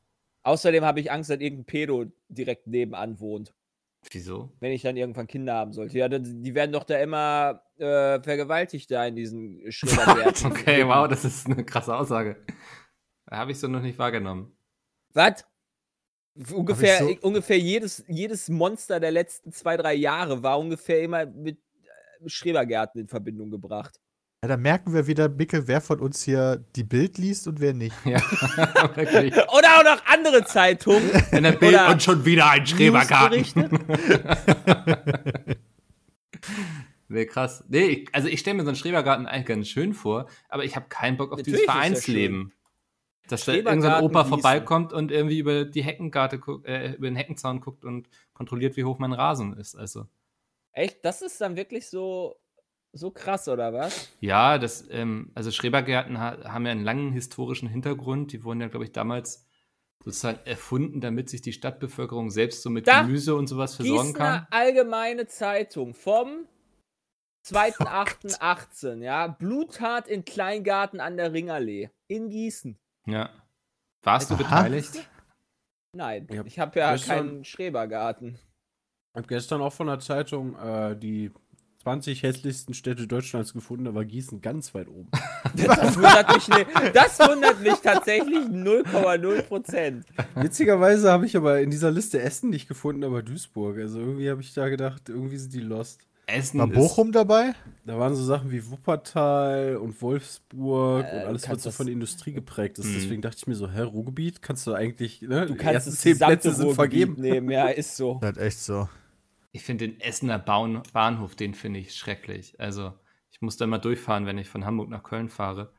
Außerdem 0.44 0.84
habe 0.86 1.00
ich 1.00 1.12
Angst, 1.12 1.30
dass 1.30 1.40
irgendein 1.40 1.66
Pedo 1.66 2.06
direkt 2.30 2.66
nebenan 2.68 3.20
wohnt, 3.20 3.54
Wieso? 4.12 4.54
wenn 4.62 4.72
ich 4.72 4.82
dann 4.82 4.96
irgendwann 4.96 5.28
Kinder 5.28 5.54
haben 5.56 5.74
sollte. 5.74 5.98
Ja, 5.98 6.08
dann- 6.08 6.42
die 6.44 6.56
werden 6.56 6.72
doch 6.72 6.86
da 6.86 6.98
immer 7.00 7.62
äh, 7.78 8.22
vergewaltigt 8.22 8.90
da 8.92 9.06
in 9.06 9.16
diesen 9.16 9.70
Schrebergärten. 9.72 10.52
okay, 10.52 10.86
wow, 10.88 11.08
das 11.08 11.26
ist 11.26 11.46
eine 11.48 11.64
krasse 11.66 11.96
Aussage. 11.96 12.38
Habe 13.30 13.52
ich 13.52 13.60
so 13.60 13.68
noch 13.68 13.82
nicht 13.82 14.00
wahrgenommen. 14.00 14.56
Was? 15.14 15.46
Ungefähr, 16.54 17.00
so- 17.00 17.18
ungefähr 17.22 17.60
jedes, 17.60 18.04
jedes 18.08 18.48
Monster 18.48 19.00
der 19.02 19.12
letzten 19.12 19.52
zwei, 19.52 19.76
drei 19.76 19.94
Jahre 19.96 20.42
war 20.42 20.58
ungefähr 20.58 21.02
immer 21.02 21.26
mit 21.26 21.60
äh, 22.22 22.30
Schrebergärten 22.30 23.02
in 23.02 23.08
Verbindung 23.10 23.52
gebracht. 23.52 24.00
Ja, 24.42 24.48
da 24.48 24.56
merken 24.56 24.94
wir 24.94 25.06
wieder, 25.06 25.28
Micke, 25.28 25.68
wer 25.68 25.82
von 25.82 26.00
uns 26.00 26.24
hier 26.24 26.64
die 26.78 26.86
Bild 26.86 27.18
liest 27.18 27.46
und 27.48 27.60
wer 27.60 27.74
nicht. 27.74 27.94
Ja, 28.06 28.22
wirklich. 28.96 29.34
Oder 29.34 29.78
auch 29.78 29.84
noch 29.84 30.06
andere 30.06 30.46
Zeitungen. 30.46 31.12
In 31.32 31.44
der 31.44 31.52
Bild 31.52 31.74
Oder 31.74 31.90
und 31.90 32.02
schon 32.02 32.24
wieder 32.24 32.50
ein 32.50 32.66
Schrebergarten. 32.66 33.46
Nee, 37.12 37.26
krass. 37.26 37.64
Nee, 37.68 37.86
ich, 37.86 38.16
also 38.16 38.28
ich 38.28 38.40
stelle 38.40 38.58
mir 38.58 38.64
so 38.64 38.70
einen 38.70 38.76
Schrebergarten 38.76 39.26
eigentlich 39.26 39.48
ganz 39.48 39.68
schön 39.68 39.96
vor, 39.96 40.30
aber 40.48 40.64
ich 40.64 40.76
habe 40.76 40.90
keinen 40.90 41.18
Bock 41.18 41.34
auf 41.34 41.42
dieses 41.42 41.62
Natürlich 41.62 41.66
der 41.66 41.74
Vereinsleben. 41.74 42.54
Dass 43.28 43.46
da 43.46 43.54
irgendein 43.54 44.04
Opa 44.04 44.22
gießen. 44.22 44.30
vorbeikommt 44.30 44.94
und 44.94 45.12
irgendwie 45.12 45.40
über 45.40 45.66
die 45.66 45.84
Heckengarte 45.84 46.38
guckt, 46.38 46.68
äh, 46.68 46.94
über 46.94 47.08
den 47.08 47.16
Heckenzaun 47.16 47.62
guckt 47.62 47.84
und 47.84 48.10
kontrolliert, 48.34 48.78
wie 48.78 48.84
hoch 48.84 49.00
mein 49.00 49.14
Rasen 49.14 49.58
ist. 49.58 49.76
Also. 49.76 50.06
Echt? 50.72 51.04
Das 51.04 51.24
ist 51.24 51.42
dann 51.42 51.56
wirklich 51.56 51.90
so, 51.90 52.36
so 52.94 53.12
krass, 53.12 53.48
oder 53.48 53.74
was? 53.74 54.10
Ja, 54.20 54.58
das, 54.58 54.88
ähm, 54.90 55.32
also 55.36 55.52
Schrebergärten 55.52 56.20
ha 56.20 56.38
haben 56.46 56.66
ja 56.66 56.72
einen 56.72 56.84
langen 56.84 57.12
historischen 57.12 57.68
Hintergrund. 57.70 58.32
Die 58.34 58.44
wurden 58.44 58.62
ja, 58.62 58.68
glaube 58.68 58.86
ich, 58.86 58.92
damals 58.92 59.46
sozusagen 60.04 60.40
erfunden, 60.46 61.02
damit 61.02 61.30
sich 61.30 61.42
die 61.42 61.54
Stadtbevölkerung 61.54 62.32
selbst 62.32 62.62
so 62.64 62.70
mit 62.70 62.88
Da, 62.88 63.02
Gemüse 63.02 63.36
und 63.36 63.48
sowas 63.48 63.76
versorgen 63.76 64.14
kann. 64.14 64.40
Gießener 64.42 64.48
Allgemeine 64.52 65.28
Zeitung 65.28 65.94
vom 65.94 66.48
2.8.18, 67.46 69.04
ja. 69.04 69.28
Bluttat 69.28 70.08
in 70.08 70.26
Kleingarten 70.26 71.00
an 71.00 71.18
der 71.18 71.34
Ringallee. 71.34 71.90
In 72.08 72.30
Gießen. 72.30 72.78
Ja. 73.06 73.30
Warst 74.04 74.30
du 74.30 74.36
Aha. 74.36 74.44
beteiligt? 74.44 75.10
Nein, 75.96 76.28
ich 76.46 76.60
habe 76.60 76.80
ja 76.80 76.92
gestern- 76.94 77.18
keinen 77.28 77.46
Schrebergarten. 77.46 78.36
Ich 79.14 79.18
habe 79.18 79.28
gestern 79.28 79.62
auch 79.62 79.74
von 79.74 79.88
der 79.88 80.00
Zeitung 80.00 80.56
äh, 80.56 80.96
die 80.98 81.32
20 81.90 82.22
hässlichsten 82.22 82.74
Städte 82.76 83.08
Deutschlands 83.08 83.52
gefunden, 83.54 83.92
war 83.96 84.06
Gießen 84.06 84.42
ganz 84.42 84.76
weit 84.76 84.88
oben. 84.90 85.08
Das 85.56 85.96
wundert 85.98 86.36
mich, 86.36 86.48
ne, 86.50 86.66
das 86.94 87.18
wundert 87.20 87.62
mich 87.64 87.74
tatsächlich 87.82 88.46
0,0 88.46 89.42
Prozent. 89.44 90.06
Witzigerweise 90.36 91.12
habe 91.12 91.26
ich 91.26 91.36
aber 91.36 91.60
in 91.62 91.72
dieser 91.72 91.90
Liste 91.90 92.22
Essen 92.22 92.52
nicht 92.52 92.68
gefunden, 92.68 93.04
aber 93.04 93.24
Duisburg. 93.24 93.78
Also 93.80 94.00
irgendwie 94.00 94.30
habe 94.30 94.42
ich 94.42 94.54
da 94.54 94.70
gedacht, 94.70 95.10
irgendwie 95.10 95.38
sind 95.38 95.54
die 95.54 95.62
lost. 95.62 96.02
Essen 96.28 96.60
War 96.60 96.68
ist- 96.68 96.76
Bochum 96.76 97.12
dabei? 97.12 97.54
Da 97.86 97.98
waren 97.98 98.14
so 98.16 98.24
Sachen 98.24 98.52
wie 98.52 98.70
Wuppertal 98.70 99.78
und 99.78 100.00
Wolfsburg 100.04 101.06
Äh, 101.06 101.22
und 101.22 101.26
alles, 101.28 101.50
was 101.50 101.64
so 101.64 101.72
von 101.72 101.88
der 101.88 101.94
Industrie 101.94 102.34
geprägt 102.34 102.78
ist. 102.78 102.86
Mhm. 102.86 102.94
Deswegen 102.94 103.22
dachte 103.24 103.38
ich 103.40 103.48
mir 103.48 103.56
so, 103.56 103.68
hä, 103.72 103.82
Ruhrgebiet, 103.82 104.44
kannst 104.44 104.68
du 104.68 104.74
eigentlich, 104.74 105.24
ne? 105.24 105.48
Du 105.48 105.54
die 105.54 105.58
kannst 105.58 105.74
ersten 105.74 105.90
das 105.92 106.00
zehn 106.00 106.18
Plätze 106.20 106.54
sind 106.54 106.74
vergeben. 106.76 107.16
nehmen, 107.20 107.50
ja, 107.50 107.70
ist 107.70 107.96
so. 107.98 108.20
Das 108.22 108.32
ist 108.38 108.38
echt 108.38 108.60
so. 108.60 108.88
Ich 109.52 109.64
finde 109.64 109.88
den 109.88 110.00
Essener 110.02 110.40
Baun 110.40 110.82
Bahnhof, 110.94 111.36
den 111.36 111.54
finde 111.54 111.80
ich 111.80 111.96
schrecklich. 111.96 112.60
Also, 112.60 112.94
ich 113.32 113.42
muss 113.42 113.58
da 113.58 113.66
immer 113.66 113.80
durchfahren, 113.80 114.26
wenn 114.26 114.38
ich 114.40 114.50
von 114.50 114.66
Hamburg 114.66 114.90
nach 114.90 115.04
Köln 115.04 115.30
fahre. 115.30 115.72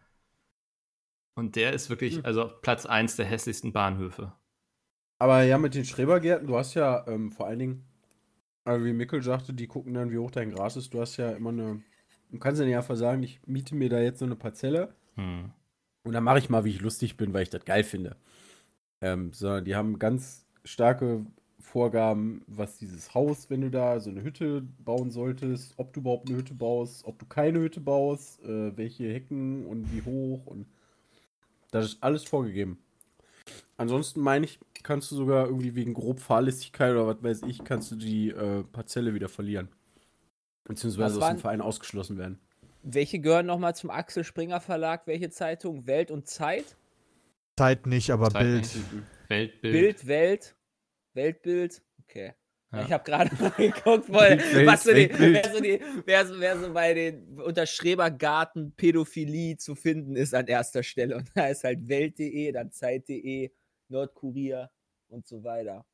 Und 1.35 1.57
der 1.57 1.73
ist 1.73 1.91
wirklich, 1.91 2.19
Hm. 2.19 2.25
also 2.25 2.49
Platz 2.63 2.87
1 2.87 3.17
der 3.17 3.27
hässlichsten 3.27 3.73
Bahnhöfe. 3.73 4.33
Aber 5.19 5.43
ja, 5.45 5.59
mit 5.59 5.75
den 5.75 5.85
Schrebergärten, 5.85 6.47
du 6.49 6.57
hast 6.57 6.75
ja 6.75 7.07
ähm, 7.07 7.31
vor 7.33 7.47
allen 7.47 7.59
Dingen, 7.59 7.85
also 8.65 8.85
wie 8.87 8.93
Mickel 8.95 9.23
sagte, 9.23 9.55
die 9.55 9.69
gucken 9.69 9.95
dann, 9.95 10.11
wie 10.13 10.19
hoch 10.19 10.31
dein 10.33 10.51
Gras 10.53 10.77
ist. 10.77 10.95
Du 10.95 11.01
hast 11.01 11.17
ja 11.19 11.31
immer 11.33 11.51
eine, 11.51 11.83
du 12.31 12.39
kannst 12.39 12.61
dann 12.61 12.69
ja 12.69 12.79
einfach 12.79 12.97
sagen, 12.97 13.23
ich 13.23 13.41
miete 13.47 13.75
mir 13.77 13.91
da 13.91 14.01
jetzt 14.01 14.21
so 14.21 14.27
eine 14.27 14.37
Parzelle 14.37 14.95
Hm. 15.17 15.51
und 16.05 16.13
dann 16.13 16.25
mache 16.25 16.39
ich 16.39 16.49
mal, 16.51 16.65
wie 16.65 16.71
ich 16.71 16.81
lustig 16.81 17.17
bin, 17.17 17.33
weil 17.35 17.43
ich 17.43 17.51
das 17.51 17.65
geil 17.65 17.85
finde. 17.85 18.17
Ähm, 19.03 19.33
sondern 19.33 19.65
die 19.65 19.77
haben 19.77 19.99
ganz 19.99 20.47
starke 20.65 21.27
Vorgaben, 21.61 22.43
was 22.47 22.79
dieses 22.79 23.15
Haus, 23.15 23.51
wenn 23.51 23.61
du 23.61 23.71
da 23.71 24.01
so 24.01 24.11
eine 24.11 24.23
Hütte 24.23 24.63
bauen 24.79 25.11
solltest, 25.11 25.75
ob 25.77 25.93
du 25.93 26.01
überhaupt 26.01 26.29
eine 26.29 26.39
Hütte 26.39 26.55
baust, 26.55 27.05
ob 27.05 27.19
du 27.19 27.27
keine 27.27 27.61
Hütte 27.61 27.81
baust, 27.81 28.43
äh, 28.43 28.77
welche 28.77 29.13
Hecken 29.13 29.67
und 29.67 29.93
wie 29.93 30.03
hoch 30.03 30.47
und 30.47 30.67
das 31.71 31.87
ist 31.87 32.03
alles 32.03 32.25
vorgegeben. 32.25 32.79
Ansonsten 33.77 34.21
meine 34.21 34.45
ich, 34.45 34.59
kannst 34.83 35.11
du 35.11 35.17
sogar 35.17 35.47
irgendwie 35.47 35.75
wegen 35.75 35.95
grob 35.95 36.21
Fahrlässigkeit 36.21 36.93
oder 36.93 37.07
was 37.07 37.23
weiß 37.23 37.43
ich, 37.49 37.65
kannst 37.65 37.91
du 37.91 37.97
die 37.97 38.31
äh, 38.31 38.63
Parzelle 38.65 39.15
wieder 39.15 39.29
verlieren. 39.29 39.69
Beziehungsweise 40.65 41.19
aus 41.19 41.29
dem 41.29 41.39
Verein 41.39 41.61
ausgeschlossen 41.61 42.19
werden. 42.19 42.39
Welche 42.83 43.21
gehören 43.21 43.47
nochmal 43.47 43.75
zum 43.75 43.91
Axel 43.91 44.25
Springer 44.25 44.61
Verlag? 44.61 45.07
Welche 45.07 45.31
Zeitung? 45.31 45.87
Welt 45.87 46.11
und 46.11 46.29
Zeit? 46.29 46.77
Zeit 47.59 47.87
nicht, 47.87 48.11
aber 48.11 48.31
Zeit 48.31 48.43
Bild. 48.43 48.63
nicht. 48.63 48.85
Weltbild. 49.29 49.73
Bild, 49.73 50.07
Welt. 50.07 50.55
Weltbild? 51.15 51.83
Okay. 52.05 52.35
Ja. 52.73 52.83
Ich 52.85 52.93
habe 52.93 53.03
gerade 53.03 53.35
mal 53.43 53.51
geguckt, 53.51 54.13
weil, 54.13 54.39
was 54.67 54.85
so 54.85 54.93
die, 54.95 55.11
wer, 55.13 55.53
so 55.53 55.61
die, 55.61 55.81
wer, 56.05 56.25
so, 56.27 56.39
wer 56.39 56.57
so 56.57 56.73
bei 56.73 56.95
den 56.95 57.41
unter 57.41 57.67
Schrebergarten 57.67 58.73
Pädophilie 58.77 59.57
zu 59.57 59.75
finden 59.75 60.15
ist 60.15 60.35
an 60.35 60.47
erster 60.47 60.85
Stelle. 60.85 61.17
Und 61.17 61.31
da 61.35 61.49
ist 61.49 61.65
halt 61.65 61.89
Welt.de, 61.89 62.53
dann 62.53 62.71
Zeit.de, 62.71 63.51
Nordkurier 63.89 64.71
und 65.09 65.27
so 65.27 65.43
weiter. 65.43 65.85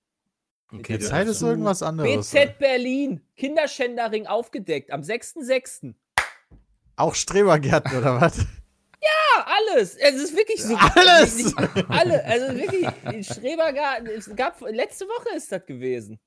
Okay, 0.71 0.99
das- 0.99 1.09
Zeit 1.09 1.29
ist 1.29 1.41
irgendwas 1.41 1.83
anderes. 1.83 2.31
BZ 2.31 2.59
Berlin, 2.59 3.23
Kinderschänderring 3.37 4.27
aufgedeckt 4.27 4.91
am 4.91 5.01
6.6. 5.01 5.95
Auch 6.97 7.15
Strebergärten 7.15 7.97
oder 7.99 8.21
was? 8.21 8.45
Ja, 9.03 9.47
alles. 9.47 9.97
Es 9.97 10.15
ist 10.15 10.35
wirklich 10.37 10.63
so. 10.63 10.77
Alles! 10.77 11.37
Nicht, 11.37 11.59
nicht, 11.75 11.91
alle. 11.91 12.25
Also 12.25 12.55
wirklich, 12.57 12.87
in 13.13 13.25
Schrebergarten. 13.25 14.07
Es 14.09 14.35
gab, 14.35 14.61
letzte 14.63 15.05
Woche 15.07 15.37
ist 15.37 15.53
das 15.53 15.67
gewesen. 15.67 16.19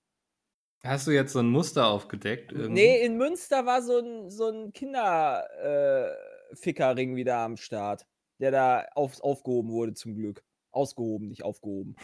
Hast 0.83 1.07
du 1.07 1.11
jetzt 1.11 1.33
so 1.33 1.39
ein 1.39 1.49
Muster 1.49 1.87
aufgedeckt? 1.87 2.51
irgendwie? 2.53 2.71
Nee, 2.73 3.05
in 3.05 3.17
Münster 3.17 3.65
war 3.65 3.81
so 3.81 3.97
ein, 3.99 4.29
so 4.29 4.47
ein 4.49 4.71
Kinderfickerring 4.71 7.17
wieder 7.17 7.37
am 7.37 7.57
Start, 7.57 8.05
der 8.39 8.51
da 8.51 8.85
auf, 8.95 9.19
aufgehoben 9.21 9.71
wurde, 9.71 9.93
zum 9.93 10.15
Glück. 10.15 10.41
Ausgehoben, 10.71 11.27
nicht 11.27 11.43
aufgehoben. 11.43 11.97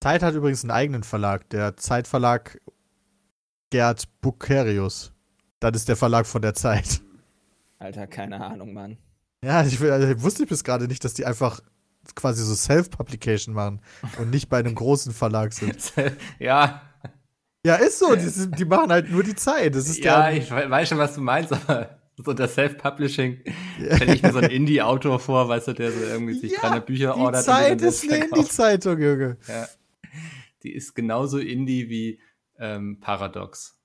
Zeit 0.00 0.22
hat 0.22 0.34
übrigens 0.34 0.62
einen 0.62 0.70
eigenen 0.70 1.02
Verlag, 1.02 1.50
der 1.50 1.76
Zeitverlag 1.76 2.60
Gerd 3.70 4.04
Bucerius. 4.20 5.12
Das 5.58 5.74
ist 5.76 5.88
der 5.88 5.96
Verlag 5.96 6.26
von 6.26 6.42
der 6.42 6.54
Zeit. 6.54 7.00
Alter, 7.78 8.06
keine 8.06 8.40
Ahnung, 8.44 8.72
Mann. 8.72 8.98
Ja, 9.44 9.64
ich, 9.64 9.80
also, 9.80 10.22
wusste 10.22 10.44
ich 10.44 10.48
bis 10.48 10.64
gerade 10.64 10.86
nicht, 10.86 11.04
dass 11.04 11.14
die 11.14 11.26
einfach 11.26 11.60
quasi 12.14 12.44
so 12.44 12.54
Self-Publication 12.54 13.54
machen 13.54 13.80
und 14.18 14.30
nicht 14.30 14.48
bei 14.48 14.58
einem 14.58 14.74
großen 14.74 15.12
Verlag 15.12 15.52
sind. 15.52 15.92
ja, 16.38 16.82
Ja, 17.64 17.76
ist 17.76 17.98
so. 17.98 18.14
Die, 18.16 18.28
sind, 18.28 18.58
die 18.58 18.64
machen 18.64 18.90
halt 18.90 19.10
nur 19.10 19.22
die 19.22 19.34
Zeit. 19.36 19.74
Das 19.74 19.88
ist 19.88 20.02
ja, 20.04 20.30
ich 20.30 20.50
we- 20.50 20.68
weiß 20.68 20.88
schon, 20.88 20.98
was 20.98 21.14
du 21.14 21.20
meinst, 21.20 21.52
aber 21.52 21.98
so 22.16 22.32
der 22.32 22.48
Self-Publishing 22.48 23.40
stelle 23.94 24.14
ich 24.14 24.22
mir 24.22 24.32
so 24.32 24.38
einen 24.38 24.50
Indie-Autor 24.50 25.18
vor, 25.20 25.48
weißt 25.48 25.68
du, 25.68 25.72
der 25.72 25.92
so 25.92 26.00
irgendwie 26.00 26.34
sich 26.34 26.52
Ja, 26.52 26.58
kleine 26.60 26.80
Bücher 26.80 27.14
die 27.14 27.20
ordert. 27.20 27.40
und 27.40 27.44
Zeit 27.44 27.72
die 27.80 27.84
dann 27.84 27.88
ist 27.88 28.02
eine. 28.12 28.24
Indie-Zeitung, 28.24 29.00
Junge. 29.00 29.36
Ja. 29.48 29.68
Die 30.64 30.72
ist 30.72 30.94
genauso 30.94 31.38
Indie 31.38 31.88
wie 31.88 32.20
ähm, 32.58 32.98
Paradox. 33.00 33.76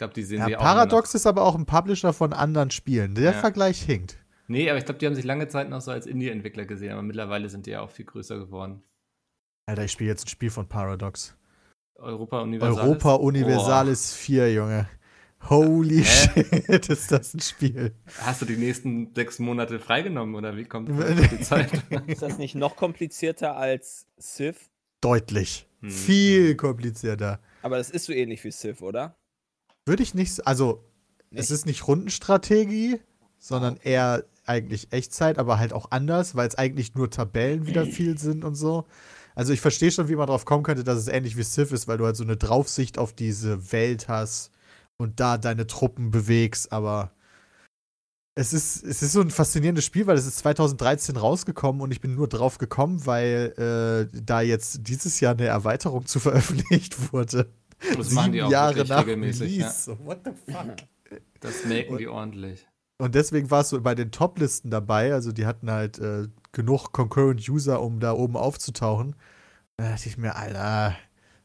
Ich 0.00 0.02
glaube, 0.02 0.14
die 0.14 0.22
sehen 0.22 0.38
Ja, 0.38 0.46
sie 0.46 0.56
auch. 0.56 0.62
Paradox 0.62 1.14
ist 1.14 1.26
aber 1.26 1.42
auch 1.42 1.54
ein 1.54 1.66
Publisher 1.66 2.14
von 2.14 2.32
anderen 2.32 2.70
Spielen. 2.70 3.14
Der 3.14 3.32
Ja. 3.32 3.38
Vergleich 3.38 3.82
hinkt. 3.82 4.16
Nee, 4.48 4.70
aber 4.70 4.78
ich 4.78 4.86
glaube, 4.86 4.98
die 4.98 5.04
haben 5.04 5.14
sich 5.14 5.26
lange 5.26 5.46
Zeit 5.48 5.68
noch 5.68 5.82
so 5.82 5.90
als 5.90 6.06
Indie-Entwickler 6.06 6.64
gesehen, 6.64 6.92
aber 6.92 7.02
mittlerweile 7.02 7.50
sind 7.50 7.66
die 7.66 7.72
ja 7.72 7.82
auch 7.82 7.90
viel 7.90 8.06
größer 8.06 8.38
geworden. 8.38 8.82
Alter, 9.66 9.84
ich 9.84 9.92
spiele 9.92 10.08
jetzt 10.08 10.24
ein 10.24 10.28
Spiel 10.28 10.48
von 10.48 10.66
Paradox. 10.66 11.36
Europa 11.96 12.40
Universalis. 12.40 12.78
Europa 12.82 13.14
Universalis 13.16 14.14
4, 14.14 14.54
Junge. 14.54 14.88
Holy 15.50 16.02
Hä? 16.02 16.44
shit, 16.64 16.88
ist 16.88 17.12
das 17.12 17.34
ein 17.34 17.40
Spiel. 17.40 17.94
Oh. 18.06 18.10
Hast 18.22 18.40
du 18.40 18.46
die 18.46 18.56
nächsten 18.56 19.14
sechs 19.14 19.38
Monate 19.38 19.78
freigenommen 19.80 20.34
oder 20.34 20.56
wie 20.56 20.64
kommt 20.64 20.88
die 21.30 21.40
Zeit? 21.40 21.70
Ist 22.06 22.22
das 22.22 22.38
nicht 22.38 22.54
noch 22.54 22.74
komplizierter 22.76 23.54
als 23.54 24.06
Civ? 24.18 24.70
Deutlich. 25.02 25.68
Hm. 25.82 25.90
Viel 25.90 26.54
komplizierter. 26.56 27.38
Aber 27.60 27.76
das 27.76 27.90
ist 27.90 28.06
so 28.06 28.14
ähnlich 28.14 28.42
wie 28.44 28.50
Civ, 28.50 28.80
oder? 28.80 29.14
Würde 29.86 30.02
ich 30.02 30.14
nicht, 30.14 30.46
also 30.46 30.84
es 31.30 31.50
ist 31.50 31.66
nicht 31.66 31.86
Rundenstrategie, 31.86 33.00
sondern 33.38 33.76
eher 33.76 34.24
eigentlich 34.46 34.92
Echtzeit, 34.92 35.38
aber 35.38 35.58
halt 35.58 35.72
auch 35.72 35.90
anders, 35.90 36.34
weil 36.34 36.48
es 36.48 36.56
eigentlich 36.56 36.94
nur 36.94 37.10
Tabellen 37.10 37.66
wieder 37.66 37.86
viel 37.86 38.18
sind 38.18 38.44
und 38.44 38.54
so. 38.54 38.86
Also 39.34 39.52
ich 39.52 39.60
verstehe 39.60 39.92
schon, 39.92 40.08
wie 40.08 40.16
man 40.16 40.26
drauf 40.26 40.44
kommen 40.44 40.64
könnte, 40.64 40.84
dass 40.84 40.98
es 40.98 41.08
ähnlich 41.08 41.36
wie 41.36 41.44
Civ 41.44 41.72
ist, 41.72 41.88
weil 41.88 41.98
du 41.98 42.04
halt 42.04 42.16
so 42.16 42.24
eine 42.24 42.36
Draufsicht 42.36 42.98
auf 42.98 43.12
diese 43.12 43.72
Welt 43.72 44.08
hast 44.08 44.50
und 44.96 45.20
da 45.20 45.38
deine 45.38 45.66
Truppen 45.66 46.10
bewegst, 46.10 46.72
aber 46.72 47.12
es 48.34 48.52
ist, 48.52 48.84
es 48.84 49.02
ist 49.02 49.12
so 49.12 49.20
ein 49.20 49.30
faszinierendes 49.30 49.84
Spiel, 49.84 50.06
weil 50.06 50.16
es 50.16 50.26
ist 50.26 50.38
2013 50.38 51.16
rausgekommen 51.16 51.82
und 51.82 51.90
ich 51.90 52.00
bin 52.00 52.14
nur 52.14 52.28
drauf 52.28 52.58
gekommen, 52.58 53.04
weil 53.04 54.08
äh, 54.12 54.20
da 54.22 54.40
jetzt 54.40 54.88
dieses 54.88 55.20
Jahr 55.20 55.34
eine 55.34 55.46
Erweiterung 55.46 56.06
zu 56.06 56.20
veröffentlicht 56.20 57.12
wurde. 57.12 57.50
Das 57.96 58.10
machen 58.10 58.32
die 58.32 58.42
auch 58.42 58.50
Jahre 58.50 58.84
nach 58.84 59.00
regelmäßig. 59.00 59.56
Ja. 59.56 59.66
Release. 59.66 59.84
So, 59.84 59.98
what 60.04 60.20
the 60.24 60.52
fuck? 60.52 60.76
Das 61.40 61.64
melken 61.64 61.98
die 61.98 62.08
ordentlich. 62.08 62.66
Und 62.98 63.14
deswegen 63.14 63.50
war 63.50 63.62
es 63.62 63.70
so 63.70 63.80
bei 63.80 63.94
den 63.94 64.10
Top-Listen 64.10 64.70
dabei. 64.70 65.14
Also 65.14 65.32
die 65.32 65.46
hatten 65.46 65.70
halt 65.70 65.98
äh, 65.98 66.28
genug 66.52 66.92
Concurrent 66.92 67.48
User, 67.48 67.80
um 67.80 67.98
da 67.98 68.12
oben 68.12 68.36
aufzutauchen. 68.36 69.16
Da 69.78 69.90
dachte 69.90 70.08
ich 70.08 70.18
mir, 70.18 70.36
Alter, 70.36 70.96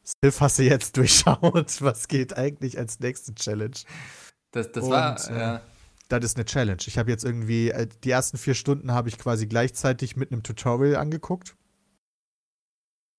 Sylph 0.03 0.41
hast 0.41 0.59
du 0.59 0.63
jetzt 0.63 0.97
durchschaut. 0.97 1.81
Was 1.81 2.09
geht 2.09 2.37
eigentlich 2.37 2.77
als 2.77 2.99
nächste 2.99 3.33
Challenge? 3.33 3.75
Das, 4.51 4.71
das 4.71 4.83
Und, 4.83 4.91
war, 4.91 5.29
äh, 5.29 5.39
ja. 5.39 5.61
Das 6.09 6.23
ist 6.23 6.35
eine 6.35 6.45
Challenge. 6.45 6.81
Ich 6.85 6.97
habe 6.97 7.09
jetzt 7.09 7.23
irgendwie, 7.23 7.69
äh, 7.69 7.87
die 8.03 8.11
ersten 8.11 8.37
vier 8.37 8.53
Stunden 8.53 8.91
habe 8.91 9.09
ich 9.09 9.17
quasi 9.17 9.47
gleichzeitig 9.47 10.15
mit 10.15 10.31
einem 10.31 10.43
Tutorial 10.43 10.97
angeguckt. 10.97 11.55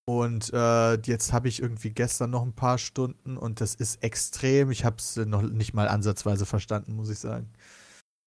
Und 0.08 0.52
äh, 0.52 0.94
jetzt 1.02 1.32
habe 1.32 1.48
ich 1.48 1.60
irgendwie 1.60 1.90
gestern 1.90 2.30
noch 2.30 2.42
ein 2.42 2.52
paar 2.54 2.78
Stunden 2.78 3.36
und 3.36 3.60
das 3.60 3.74
ist 3.74 4.02
extrem. 4.04 4.70
Ich 4.70 4.84
habe 4.84 4.96
es 4.98 5.16
noch 5.16 5.42
nicht 5.42 5.74
mal 5.74 5.88
ansatzweise 5.88 6.46
verstanden, 6.46 6.94
muss 6.94 7.10
ich 7.10 7.18
sagen. 7.18 7.50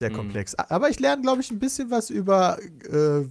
Sehr 0.02 0.12
Mhm. 0.12 0.16
komplex. 0.16 0.56
A- 0.56 0.68
Aber 0.70 0.90
ich 0.90 1.00
lerne, 1.00 1.22
glaube 1.22 1.42
ich, 1.42 1.52
ein 1.52 1.60
bisschen 1.60 1.92
was 1.92 2.10
über 2.10 2.60
äh, 2.62 3.28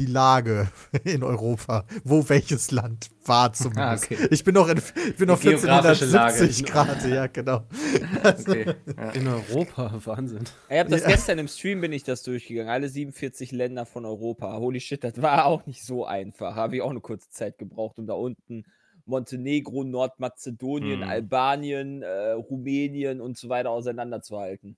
die 0.00 0.06
Lage 0.06 0.68
in 1.04 1.22
Europa, 1.22 1.84
wo 2.04 2.28
welches 2.28 2.70
Land 2.70 3.10
war 3.24 3.52
zumindest. 3.52 4.10
Ah, 4.10 4.14
okay. 4.14 4.28
Ich 4.30 4.42
bin 4.44 4.54
noch, 4.54 4.68
in, 4.68 4.78
ich 4.78 5.16
bin 5.16 5.28
noch 5.28 5.40
geografische 5.40 6.06
Lage. 6.06 6.34
1470 6.34 6.64
Grad, 6.66 7.06
ja, 7.06 7.26
genau. 7.26 7.64
Also, 8.22 8.52
Okay. 8.52 8.74
Ja. 8.96 9.10
In 9.10 9.28
Europa, 9.28 10.00
Wahnsinn. 10.06 10.44
Ich 10.68 10.78
habe 10.78 10.90
das 10.90 11.02
Ja. 11.02 11.08
gestern 11.08 11.38
im 11.38 11.48
Stream 11.48 11.80
bin 11.82 11.92
ich 11.92 12.02
das 12.04 12.22
durchgegangen. 12.22 12.70
Alle 12.70 12.88
47 12.88 13.52
Länder 13.52 13.84
von 13.86 14.04
Europa. 14.06 14.56
Holy 14.56 14.80
shit, 14.80 15.04
das 15.04 15.20
war 15.20 15.44
auch 15.46 15.66
nicht 15.66 15.84
so 15.84 16.04
einfach. 16.06 16.54
Habe 16.56 16.76
ich 16.76 16.82
auch 16.82 16.90
eine 16.90 17.00
kurze 17.00 17.28
Zeit 17.30 17.58
gebraucht, 17.58 17.98
um 17.98 18.06
da 18.06 18.14
unten 18.14 18.64
Montenegro, 19.04 19.84
Nordmazedonien, 19.84 21.00
Mhm. 21.00 21.08
Albanien, 21.08 22.02
äh, 22.02 22.30
Rumänien 22.32 23.20
und 23.20 23.36
so 23.36 23.48
weiter 23.48 23.70
auseinanderzuhalten. 23.70 24.76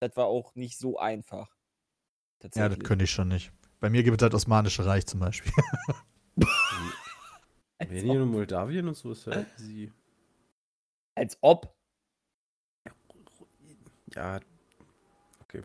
Das 0.00 0.16
war 0.16 0.26
auch 0.26 0.54
nicht 0.54 0.78
so 0.78 0.98
einfach. 0.98 1.48
Ja, 2.54 2.68
das 2.68 2.78
könnte 2.80 3.04
ich 3.04 3.10
schon 3.10 3.28
nicht. 3.28 3.52
Bei 3.80 3.90
mir 3.90 4.02
gibt 4.02 4.20
es 4.20 4.28
das 4.28 4.34
Osmanische 4.34 4.84
Reich 4.86 5.06
zum 5.06 5.20
Beispiel. 5.20 5.52
ob, 7.78 8.22
und 8.22 8.30
Moldawien 8.30 8.88
und 8.88 8.96
so 8.96 9.12
ist 9.12 9.26
ja 9.26 9.44
easy. 9.58 9.92
als 11.14 11.36
ob. 11.40 11.74
Ja, 14.14 14.40
okay. 15.42 15.62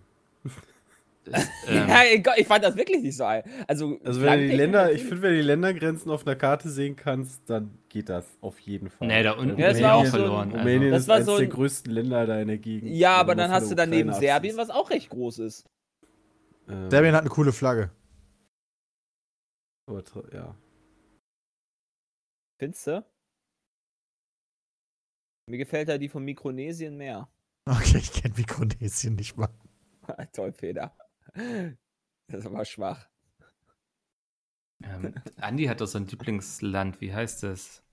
Das, 1.23 1.47
ähm, 1.67 1.87
ja, 1.87 2.01
ich, 2.35 2.47
fand 2.47 2.63
das 2.63 2.75
wirklich 2.75 3.01
nicht 3.03 3.15
so 3.15 3.23
ein. 3.25 3.43
Also, 3.67 3.99
Also 4.03 4.21
wenn 4.21 4.39
du 4.39 4.47
die 4.49 4.55
Länder, 4.55 4.91
ich 4.91 5.03
finde, 5.03 5.21
wenn 5.21 5.31
du 5.31 5.37
die 5.37 5.43
Ländergrenzen 5.43 6.11
auf 6.11 6.25
einer 6.25 6.35
Karte 6.35 6.69
sehen 6.69 6.95
kannst, 6.95 7.47
dann 7.49 7.77
geht 7.89 8.09
das 8.09 8.25
auf 8.41 8.59
jeden 8.59 8.89
Fall. 8.89 9.07
Nee, 9.07 9.23
da 9.23 9.33
unten 9.33 9.57
Ja, 9.59 9.71
ich 9.71 9.81
war 9.83 9.95
auch 9.95 10.05
verloren. 10.05 10.51
Rumänien 10.51 10.91
Das 10.91 11.03
ist 11.03 11.07
war 11.07 11.15
eines 11.17 11.27
so 11.27 11.37
der 11.37 11.45
ein- 11.45 11.51
größten 11.51 11.93
Länder 11.93 12.25
da 12.25 12.39
in 12.41 12.47
der 12.47 12.57
Gegend. 12.57 12.89
Ja, 12.91 13.17
aber 13.17 13.29
man 13.29 13.37
dann 13.37 13.51
hast 13.51 13.69
der 13.69 13.69
du 13.69 13.75
daneben 13.75 14.13
Serbien, 14.13 14.57
was 14.57 14.69
auch 14.71 14.89
recht 14.89 15.09
groß 15.09 15.39
ist. 15.39 15.65
Ähm, 16.67 16.89
Serbien 16.89 17.13
hat 17.13 17.21
eine 17.21 17.29
coole 17.29 17.51
Flagge. 17.51 17.91
Aber 19.89 20.03
ja. 20.33 20.55
Findest 22.59 22.87
du? 22.87 23.05
Mir 25.47 25.57
gefällt 25.57 25.89
da 25.89 25.97
die 25.97 26.09
von 26.09 26.23
Mikronesien 26.23 26.95
mehr. 26.97 27.27
Okay, 27.69 27.99
ich 27.99 28.11
kenne 28.13 28.33
Mikronesien 28.35 29.13
nicht 29.15 29.37
mal. 29.37 29.49
Toll, 30.33 30.51
Peter. 30.53 30.91
Das 32.27 32.39
ist 32.39 32.45
aber 32.47 32.65
schwach. 32.65 33.07
ähm, 34.83 35.13
Andi 35.37 35.65
hat 35.65 35.79
doch 35.79 35.85
so 35.85 35.99
ein 35.99 36.07
Lieblingsland. 36.07 36.99
Wie 36.99 37.13
heißt 37.13 37.43
das? 37.43 37.83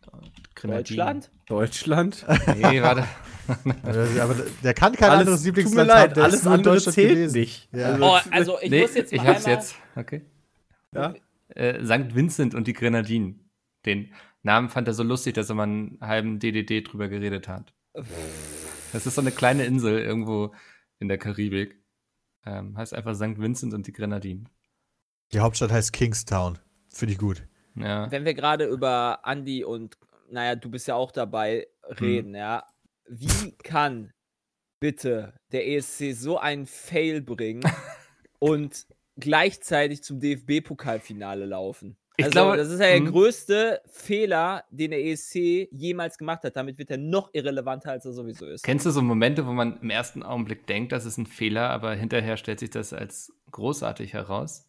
Grenadinen. 0.54 1.20
Deutschland? 1.46 2.24
Deutschland. 2.24 2.26
Nee, 2.56 2.80
warte. 2.80 3.04
Aber 4.18 4.34
der 4.62 4.72
kann 4.72 4.94
kein 4.94 5.10
alles, 5.10 5.20
anderes 5.20 5.40
tut 5.40 5.46
Lieblingsland 5.46 5.88
mir 5.88 5.92
leid, 5.94 6.10
haben. 6.10 6.14
Der 6.14 6.24
alles 6.24 6.36
ist 6.36 6.44
nur 6.44 6.54
in 6.54 6.58
andere 6.60 6.74
Deutschland 6.74 6.94
zählt 6.94 7.32
nicht. 7.32 7.68
Ja. 7.74 7.98
Oh, 8.00 8.18
also 8.30 8.58
ich 8.62 8.70
nee, 8.70 8.80
muss 8.80 8.94
jetzt 8.94 9.12
mal 9.12 9.22
ich 9.22 9.28
hab's 9.28 9.44
einmal, 9.44 9.60
jetzt. 9.60 9.74
Okay. 9.94 10.22
Ja? 10.94 11.14
Äh, 11.48 11.84
St. 11.84 12.14
Vincent 12.14 12.54
und 12.54 12.66
die 12.66 12.72
Grenadinen. 12.72 13.50
Den 13.84 14.12
Namen 14.42 14.68
fand 14.68 14.88
er 14.88 14.94
so 14.94 15.02
lustig, 15.02 15.34
dass 15.34 15.48
er 15.48 15.54
mal 15.54 15.64
einen 15.64 15.98
halben 16.00 16.38
DDD 16.38 16.82
drüber 16.82 17.08
geredet 17.08 17.48
hat. 17.48 17.74
Das 18.92 19.06
ist 19.06 19.14
so 19.14 19.20
eine 19.20 19.30
kleine 19.32 19.64
Insel 19.64 19.98
irgendwo 19.98 20.54
in 20.98 21.08
der 21.08 21.18
Karibik. 21.18 21.82
Ähm, 22.44 22.76
heißt 22.76 22.94
einfach 22.94 23.14
St. 23.14 23.38
Vincent 23.38 23.74
und 23.74 23.86
die 23.86 23.92
Grenadinen. 23.92 24.48
Die 25.32 25.40
Hauptstadt 25.40 25.72
heißt 25.72 25.92
Kingstown. 25.92 26.58
Finde 26.92 27.12
ich 27.12 27.18
gut. 27.18 27.46
Ja. 27.74 28.10
wenn 28.10 28.24
wir 28.24 28.32
gerade 28.32 28.64
über 28.64 29.20
Andy 29.24 29.62
und, 29.62 29.98
naja, 30.30 30.54
du 30.54 30.70
bist 30.70 30.88
ja 30.88 30.94
auch 30.94 31.12
dabei, 31.12 31.66
reden, 32.00 32.34
ja. 32.34 32.64
Wie 33.06 33.52
kann 33.62 34.14
bitte 34.80 35.34
der 35.52 35.68
ESC 35.68 36.14
so 36.14 36.38
einen 36.38 36.66
Fail 36.66 37.20
bringen 37.20 37.62
und 38.38 38.86
gleichzeitig 39.16 40.02
zum 40.02 40.20
DFB-Pokalfinale 40.20 41.46
laufen? 41.46 41.96
Ich 42.18 42.25
also, 42.25 42.32
glaube, 42.32 42.56
das 42.56 42.70
ist 42.70 42.80
ja 42.80 42.87
der 42.87 43.00
mhm. 43.00 43.11
größte 43.11 43.82
Fehler, 43.87 44.64
den 44.70 44.90
der 44.90 45.04
ESC 45.04 45.68
jemals 45.70 46.16
gemacht 46.16 46.44
hat. 46.44 46.56
Damit 46.56 46.78
wird 46.78 46.90
er 46.90 46.96
noch 46.96 47.28
irrelevanter, 47.35 47.90
als 47.90 48.06
er 48.06 48.12
sowieso 48.12 48.46
ist. 48.46 48.64
Kennst 48.64 48.87
du 48.87 48.90
so 48.90 49.02
Momente, 49.02 49.46
wo 49.46 49.52
man 49.52 49.78
im 49.82 49.90
ersten 49.90 50.23
Augenblick 50.23 50.66
denkt, 50.66 50.92
das 50.92 51.04
ist 51.04 51.18
ein 51.18 51.26
Fehler, 51.26 51.68
aber 51.68 51.94
hinterher 51.94 52.38
stellt 52.38 52.61
sich 52.61 52.70
das 52.70 52.94
als 52.94 53.35
großartig 53.50 54.14
heraus? 54.14 54.66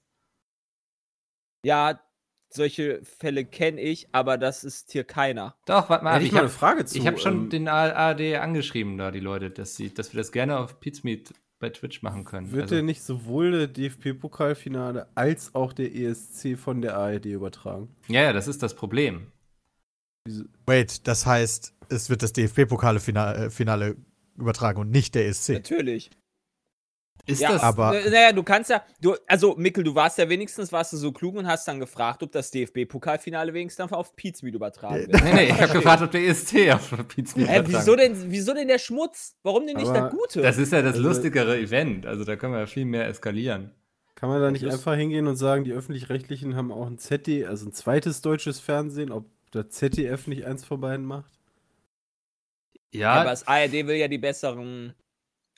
Ja, 1.63 2.01
solche 2.49 3.01
Fälle 3.03 3.45
kenne 3.45 3.79
ich, 3.79 4.09
aber 4.11 4.37
das 4.37 4.65
ist 4.65 4.91
hier 4.91 5.05
keiner. 5.05 5.55
Doch, 5.65 5.89
warte 5.89 6.03
mal, 6.03 6.15
Hätte 6.15 6.23
ich 6.23 6.27
ich 6.27 6.33
mal 6.33 6.39
habe 6.39 6.49
eine 6.49 6.57
Frage 6.57 6.85
zu. 6.85 7.05
hab 7.05 7.19
schon 7.19 7.43
ähm, 7.43 7.49
den 7.49 7.67
ARD 7.69 8.35
angeschrieben, 8.35 8.97
da 8.97 9.11
die 9.11 9.19
Leute, 9.21 9.51
dass, 9.51 9.75
sie, 9.75 9.93
dass 9.93 10.13
wir 10.13 10.17
das 10.17 10.33
gerne 10.33 10.59
auf 10.59 10.81
Pizmeet 10.81 11.33
bei 11.59 11.69
Twitch 11.69 12.01
machen 12.03 12.23
können. 12.25 12.51
Wird 12.51 12.63
Also, 12.63 12.75
denn 12.75 12.85
nicht 12.85 13.01
sowohl 13.01 13.51
der 13.51 13.67
DFB-Pokalfinale 13.67 15.07
als 15.15 15.55
auch 15.55 15.73
der 15.73 15.93
ESC 15.95 16.57
von 16.57 16.81
der 16.81 16.95
ARD 16.97 17.25
übertragen? 17.25 17.89
ja, 18.07 18.21
ja, 18.23 18.33
das 18.33 18.47
ist 18.47 18.61
das 18.63 18.75
Problem. 18.75 19.27
Wait, 20.65 21.07
das 21.07 21.25
heißt, 21.25 21.73
es 21.89 22.09
wird 22.09 22.21
das 22.21 22.33
DFB-Pokale-Finale 22.33 23.45
äh, 23.45 23.49
Finale 23.49 23.95
übertragen 24.37 24.79
und 24.81 24.91
nicht 24.91 25.15
der 25.15 25.27
ESC. 25.27 25.53
Natürlich. 25.53 26.09
Ist 27.27 27.41
ja, 27.41 27.51
das 27.51 27.61
aber- 27.61 27.91
Naja, 27.91 28.31
du 28.31 28.41
kannst 28.41 28.69
ja, 28.69 28.81
du, 29.01 29.15
also 29.27 29.55
Mikkel, 29.57 29.83
du 29.83 29.93
warst 29.93 30.17
ja 30.17 30.27
wenigstens, 30.29 30.71
warst 30.71 30.93
du 30.93 30.97
so 30.97 31.11
klug 31.11 31.35
und 31.35 31.45
hast 31.45 31.67
dann 31.67 31.79
gefragt, 31.79 32.23
ob 32.23 32.31
das 32.31 32.51
DFB-Pokalfinale 32.51 33.53
wenigstens 33.53 33.91
auf 33.91 34.15
Pizmeet 34.15 34.55
übertragen 34.55 35.07
wird. 35.11 35.23
Nee, 35.23 35.33
nee, 35.33 35.43
ich 35.49 35.61
habe 35.61 35.73
gefragt, 35.73 36.01
ob 36.03 36.11
der 36.11 36.21
ESC 36.25 36.71
auf 36.73 36.89
Pizmeet 37.09 37.45
übertragen 37.47 37.67
wieso 37.67 37.95
denn, 37.95 38.31
wieso 38.31 38.53
denn 38.53 38.67
der 38.69 38.79
Schmutz? 38.79 39.35
Warum 39.43 39.67
denn 39.67 39.75
nicht 39.75 39.87
Aber 39.89 39.99
der 39.99 40.09
Gute? 40.09 40.41
Das 40.41 40.57
ist 40.57 40.71
ja 40.71 40.81
das 40.81 40.95
Also- 40.95 41.07
lustigere 41.07 41.57
Event. 41.59 42.05
Also 42.05 42.23
da 42.23 42.35
können 42.37 42.53
wir 42.53 42.59
ja 42.61 42.65
viel 42.65 42.85
mehr 42.85 43.07
eskalieren. 43.07 43.71
Kann 44.15 44.29
man 44.29 44.41
da 44.41 44.49
nicht 44.49 44.65
einfach 44.65 44.95
hingehen 44.95 45.27
und 45.27 45.35
sagen, 45.35 45.63
die 45.63 45.73
Öffentlich-Rechtlichen 45.73 46.55
haben 46.55 46.71
auch 46.71 46.87
ein 46.87 46.97
ZDF, 46.97 47.47
also 47.49 47.67
ein 47.67 47.73
zweites 47.73 48.21
deutsches 48.21 48.59
Fernsehen, 48.59 49.11
ob 49.11 49.25
der 49.53 49.69
ZDF 49.69 50.25
nicht 50.27 50.45
eins 50.45 50.65
von 50.65 50.79
beiden 50.81 51.05
macht? 51.05 51.31
Ja, 52.91 53.13
aber 53.13 53.29
das 53.31 53.47
ARD 53.47 53.85
will 53.85 53.95
ja 53.97 54.07
die 54.07 54.17
besseren 54.17 54.93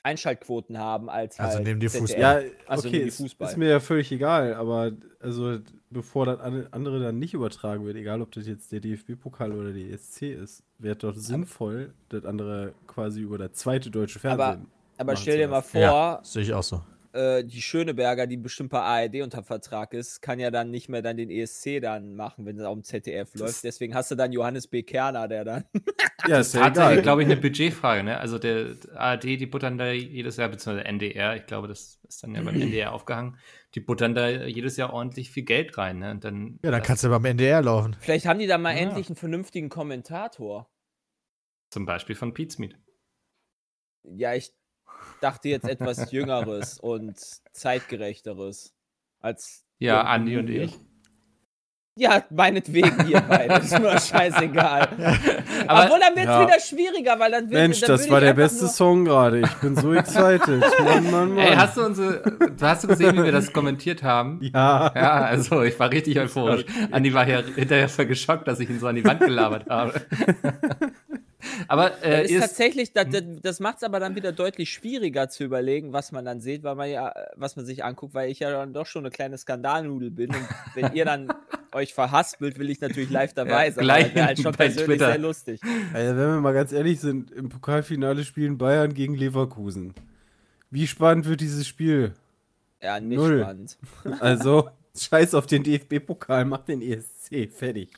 Einschaltquoten 0.02 0.78
haben 0.78 1.08
als 1.10 1.38
Also 1.38 1.56
halt 1.56 1.66
nehmen 1.66 1.80
die. 1.80 1.88
Fußball. 1.88 2.20
Ja, 2.20 2.40
Also 2.66 2.88
okay, 2.88 3.00
die 3.02 3.08
ist, 3.08 3.18
Fußball. 3.18 3.48
ist 3.50 3.56
mir 3.56 3.68
ja 3.68 3.80
völlig 3.80 4.10
egal, 4.12 4.54
aber 4.54 4.92
also 5.20 5.58
bevor 5.90 6.26
das 6.26 6.40
an- 6.40 6.66
andere 6.70 7.00
dann 7.00 7.18
nicht 7.18 7.34
übertragen 7.34 7.84
wird, 7.84 7.96
egal 7.96 8.22
ob 8.22 8.32
das 8.32 8.46
jetzt 8.46 8.72
der 8.72 8.80
DFB-Pokal 8.80 9.52
oder 9.52 9.72
der 9.72 9.90
ESC 9.90 10.32
ist, 10.32 10.62
wäre 10.78 10.96
doch 10.96 11.14
sinnvoll, 11.14 11.92
das 12.08 12.24
andere 12.24 12.72
quasi 12.86 13.20
über 13.20 13.38
das 13.38 13.52
zweite 13.52 13.90
deutsche 13.90 14.18
Aber- 14.28 14.44
Fernsehen. 14.44 14.66
Aber 14.98 15.12
machen 15.12 15.22
stell 15.22 15.38
dir 15.38 15.48
mal 15.48 15.62
vor, 15.62 15.80
Ja, 15.80 16.20
sehe 16.22 16.42
ich 16.42 16.52
auch 16.52 16.62
so. 16.62 16.82
Äh, 17.12 17.44
die 17.44 17.60
Schöneberger, 17.62 18.26
die 18.26 18.36
bestimmt 18.36 18.70
bei 18.70 18.80
ARD 18.80 19.22
unter 19.22 19.42
Vertrag 19.42 19.92
ist, 19.94 20.20
kann 20.22 20.38
ja 20.38 20.50
dann 20.50 20.70
nicht 20.70 20.88
mehr 20.88 21.02
dann 21.02 21.16
den 21.16 21.30
ESC 21.30 21.80
dann 21.80 22.14
machen, 22.14 22.46
wenn 22.46 22.56
es 22.58 22.64
auf 22.64 22.74
dem 22.74 22.84
ZDF 22.84 23.34
läuft. 23.34 23.64
Deswegen 23.64 23.94
hast 23.94 24.10
du 24.10 24.14
dann 24.14 24.32
Johannes 24.32 24.66
B. 24.68 24.82
Kerner, 24.82 25.28
der 25.28 25.44
dann. 25.44 25.64
Ja, 26.28 26.38
ist 26.40 26.52
ja 26.54 26.60
tatsächlich, 26.64 26.92
egal. 26.92 27.02
glaube 27.02 27.22
ich, 27.22 27.28
eine 27.30 27.40
Budgetfrage. 27.40 28.02
Ne? 28.02 28.18
Also 28.20 28.38
der 28.38 28.76
ARD, 28.94 29.24
die 29.24 29.46
buttern 29.46 29.78
da 29.78 29.90
jedes 29.90 30.36
Jahr, 30.36 30.50
beziehungsweise 30.50 30.84
NDR, 30.86 31.34
ich 31.34 31.46
glaube, 31.46 31.66
das 31.66 31.98
ist 32.06 32.22
dann 32.22 32.34
ja 32.34 32.42
beim 32.42 32.54
NDR 32.60 32.92
aufgehangen, 32.92 33.38
die 33.74 33.80
buttern 33.80 34.14
da 34.14 34.28
jedes 34.28 34.76
Jahr 34.76 34.92
ordentlich 34.92 35.30
viel 35.30 35.44
Geld 35.44 35.78
rein. 35.78 35.98
Ne? 36.00 36.10
Und 36.10 36.22
dann, 36.24 36.58
Ja, 36.62 36.70
dann 36.72 36.82
kannst 36.82 37.04
du 37.04 37.08
beim 37.08 37.24
NDR 37.24 37.62
laufen. 37.62 37.96
Vielleicht 38.00 38.26
haben 38.26 38.38
die 38.38 38.46
da 38.46 38.58
mal 38.58 38.74
Ja. 38.74 38.80
endlich 38.80 39.08
einen 39.08 39.16
vernünftigen 39.16 39.70
Kommentator. 39.70 40.70
Zum 41.70 41.86
Beispiel 41.86 42.14
von 42.14 42.34
Pizmeet. 42.34 42.76
Ja, 44.04 44.34
ich 44.34 44.52
dachte 45.20 45.48
jetzt 45.48 45.68
etwas 45.68 46.10
Jüngeres 46.12 46.78
und 46.78 47.16
zeitgerechteres. 47.52 48.72
Als 49.20 49.64
Ja, 49.78 50.02
Andi 50.02 50.38
und 50.38 50.48
ich. 50.48 50.76
Ja, 51.96 52.22
meinetwegen 52.30 53.08
ihr 53.08 53.20
beide. 53.20 53.54
Ist 53.56 53.78
mir 53.78 53.98
scheißegal. 54.00 54.88
Aber- 55.66 55.84
Obwohl, 55.84 56.00
dann 56.00 56.14
wird 56.16 56.18
es 56.18 56.24
Ja. 56.24 56.46
wieder 56.46 56.60
schwieriger, 56.60 57.18
weil 57.18 57.30
dann 57.32 57.42
wird 57.50 57.52
Mensch, 57.60 57.80
dann 57.80 57.90
das 57.90 58.08
war 58.08 58.20
der 58.20 58.32
beste 58.32 58.68
Song 58.68 59.04
gerade. 59.04 59.40
Ich 59.40 59.54
bin 59.56 59.76
so 59.76 59.92
excited. 59.92 60.62
Mann, 60.84 61.10
Mann, 61.10 61.34
Mann. 61.34 61.38
Ey, 61.38 61.54
hast 61.56 61.76
du 61.76 61.84
unsere, 61.84 62.22
hast 62.62 62.84
du 62.84 62.88
gesehen, 62.88 63.16
wie 63.18 63.24
wir 63.24 63.32
das 63.32 63.52
kommentiert 63.52 64.02
haben? 64.02 64.38
ja. 64.42 64.90
Ja, 64.94 65.12
also 65.24 65.62
ich 65.62 65.78
war 65.78 65.90
richtig 65.90 66.18
euphorisch. 66.18 66.64
Andi 66.90 67.12
war 67.12 67.28
ja 67.28 67.42
hinterher 67.42 67.88
voll 67.90 68.06
geschockt, 68.06 68.48
dass 68.48 68.60
ich 68.60 68.70
ihn 68.70 68.78
so 68.80 68.86
an 68.86 68.94
die 68.94 69.04
Wand 69.04 69.20
gelabert 69.20 69.68
habe. 69.68 70.00
Aber 71.68 71.90
Das 71.90 72.02
äh, 72.02 72.24
ist 72.24 72.30
ist, 72.32 72.40
tatsächlich, 72.40 72.92
das, 72.92 73.08
das, 73.10 73.22
das 73.42 73.60
macht 73.60 73.78
es 73.78 73.82
aber 73.82 74.00
dann 74.00 74.14
wieder 74.16 74.32
deutlich 74.32 74.70
schwieriger 74.70 75.28
zu 75.28 75.44
überlegen, 75.44 75.92
was 75.92 76.12
man 76.12 76.24
dann 76.24 76.40
sieht, 76.40 76.62
weil 76.62 76.74
man 76.74 76.88
ja, 76.90 77.12
was 77.36 77.56
man 77.56 77.64
sich 77.66 77.84
anguckt, 77.84 78.14
weil 78.14 78.30
ich 78.30 78.40
ja 78.40 78.50
dann 78.50 78.72
doch 78.72 78.86
schon 78.86 79.02
eine 79.04 79.10
kleine 79.10 79.38
Skandalnudel 79.38 80.10
bin. 80.10 80.30
Und 80.30 80.46
wenn 80.74 80.92
ihr 80.94 81.04
dann 81.04 81.32
euch 81.72 81.94
verhaspelt, 81.94 82.58
will 82.58 82.68
ich 82.70 82.80
natürlich 82.80 83.10
live 83.10 83.32
dabei 83.32 83.66
Ja, 83.66 83.72
sein. 83.72 83.84
gleich 83.84 84.14
wäre 84.14 84.26
halt 84.26 84.38
schon 84.40 84.52
bei 84.52 84.64
persönlich 84.66 84.86
Twitter. 84.86 85.06
sehr 85.06 85.18
lustig. 85.18 85.60
Also, 85.92 86.16
wenn 86.16 86.28
wir 86.34 86.40
mal 86.40 86.52
ganz 86.54 86.72
ehrlich 86.72 87.00
sind, 87.00 87.30
im 87.30 87.48
Pokalfinale 87.48 88.24
spielen 88.24 88.58
Bayern 88.58 88.92
gegen 88.94 89.14
Leverkusen. 89.14 89.94
Wie 90.70 90.86
spannend 90.86 91.26
wird 91.26 91.40
dieses 91.40 91.66
Spiel? 91.66 92.14
Ja, 92.82 92.98
nicht 93.00 93.18
Null. 93.18 93.40
spannend. 93.40 93.78
Also, 94.20 94.70
scheiß 94.98 95.34
auf 95.34 95.46
den 95.46 95.62
DFB-Pokal, 95.62 96.44
mach 96.44 96.64
den 96.64 96.80
ESC, 96.82 97.50
fertig. 97.52 97.90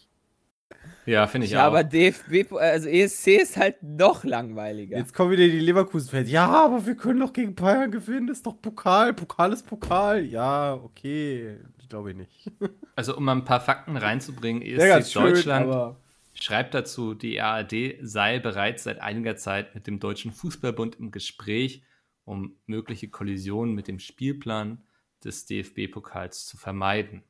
Ja, 1.07 1.27
finde 1.27 1.47
ich 1.47 1.53
Ja, 1.53 1.63
auch. 1.63 1.67
aber 1.69 1.85
DFB, 1.85 2.53
also 2.53 2.89
ESC 2.89 3.29
ist 3.29 3.57
halt 3.57 3.83
noch 3.83 4.25
langweiliger. 4.25 4.99
Jetzt 4.99 5.15
kommen 5.15 5.31
wieder 5.33 5.47
die 5.49 5.61
Leverkusen-Fans. 5.61 6.31
Ja, 6.31 6.49
aber 6.49 6.85
wir 6.87 6.95
können 6.97 7.21
doch 7.21 7.33
gegen 7.33 7.55
Bayern 7.55 7.91
gewinnen, 7.91 8.27
das 8.27 8.39
ist 8.39 8.47
doch 8.47 8.61
Pokal, 8.61 9.13
Pokal 9.15 9.53
ist 9.53 9.67
Pokal. 9.67 10.25
Ja, 10.25 10.75
okay, 10.75 11.59
glaube 11.89 12.11
ich 12.11 12.17
nicht. 12.17 12.51
Also 12.95 13.17
um 13.17 13.25
mal 13.25 13.33
ein 13.33 13.45
paar 13.47 13.61
Fakten 13.63 13.97
reinzubringen, 13.97 14.61
ESC 14.63 15.11
schön, 15.13 15.23
Deutschland 15.23 15.67
aber 15.67 15.97
schreibt 16.35 16.75
dazu, 16.75 17.15
die 17.15 17.41
ARD 17.41 17.75
sei 18.03 18.39
bereits 18.39 18.83
seit 18.85 19.01
einiger 19.01 19.37
Zeit 19.37 19.75
mit 19.75 19.87
dem 19.87 19.99
Deutschen 19.99 20.31
Fußballbund 20.31 20.97
im 20.97 21.11
Gespräch, 21.11 21.83
um 22.25 22.57
mögliche 22.67 23.09
Kollisionen 23.09 23.75
mit 23.75 23.89
dem 23.89 23.99
Spielplan 23.99 24.83
des 25.25 25.47
DFB-Pokals 25.47 26.45
zu 26.47 26.59
vermeiden. 26.59 27.23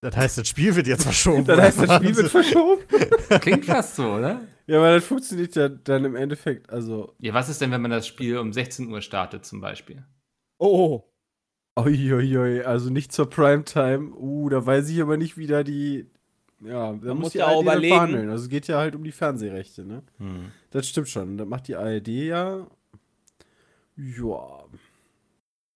Das 0.00 0.16
heißt, 0.16 0.38
das 0.38 0.48
Spiel 0.48 0.74
wird 0.76 0.86
jetzt 0.86 1.02
verschoben. 1.04 1.44
dann 1.44 1.60
heißt 1.60 1.80
das 1.82 1.96
Spiel 1.96 2.16
wird 2.16 2.28
verschoben. 2.30 2.82
Klingt 3.40 3.64
fast 3.64 3.96
so, 3.96 4.12
oder? 4.14 4.40
Ja, 4.66 4.78
aber 4.78 4.94
das 4.94 5.04
funktioniert 5.04 5.56
ja 5.56 5.68
dann 5.68 6.04
im 6.04 6.14
Endeffekt, 6.14 6.70
also 6.70 7.14
Ja, 7.18 7.32
was 7.34 7.48
ist 7.48 7.60
denn, 7.60 7.70
wenn 7.70 7.80
man 7.80 7.90
das 7.90 8.06
Spiel 8.06 8.38
um 8.38 8.52
16 8.52 8.88
Uhr 8.92 9.00
startet 9.02 9.44
zum 9.44 9.60
Beispiel? 9.60 10.04
oh, 10.58 11.02
Uiuiui, 11.78 12.62
also 12.62 12.90
nicht 12.90 13.12
zur 13.12 13.30
Primetime. 13.30 14.10
Uh, 14.16 14.48
da 14.48 14.64
weiß 14.66 14.88
ich 14.90 15.00
aber 15.00 15.16
nicht, 15.16 15.38
wie 15.38 15.46
da 15.46 15.62
die. 15.62 16.06
Ja, 16.60 16.92
da 16.92 17.14
muss 17.14 17.30
die 17.32 17.38
ja 17.38 17.46
auch 17.46 17.58
ARD 17.58 17.62
überlegen. 17.62 17.94
verhandeln. 17.94 18.30
Also 18.30 18.44
es 18.44 18.50
geht 18.50 18.66
ja 18.66 18.78
halt 18.78 18.96
um 18.96 19.04
die 19.04 19.12
Fernsehrechte, 19.12 19.84
ne? 19.84 20.02
Das 20.72 20.88
stimmt 20.88 21.08
schon. 21.08 21.38
Das 21.38 21.46
macht 21.46 21.68
die 21.68 21.76
ARD 21.76 22.08
ja. 22.08 22.66
Ja. 23.96 24.64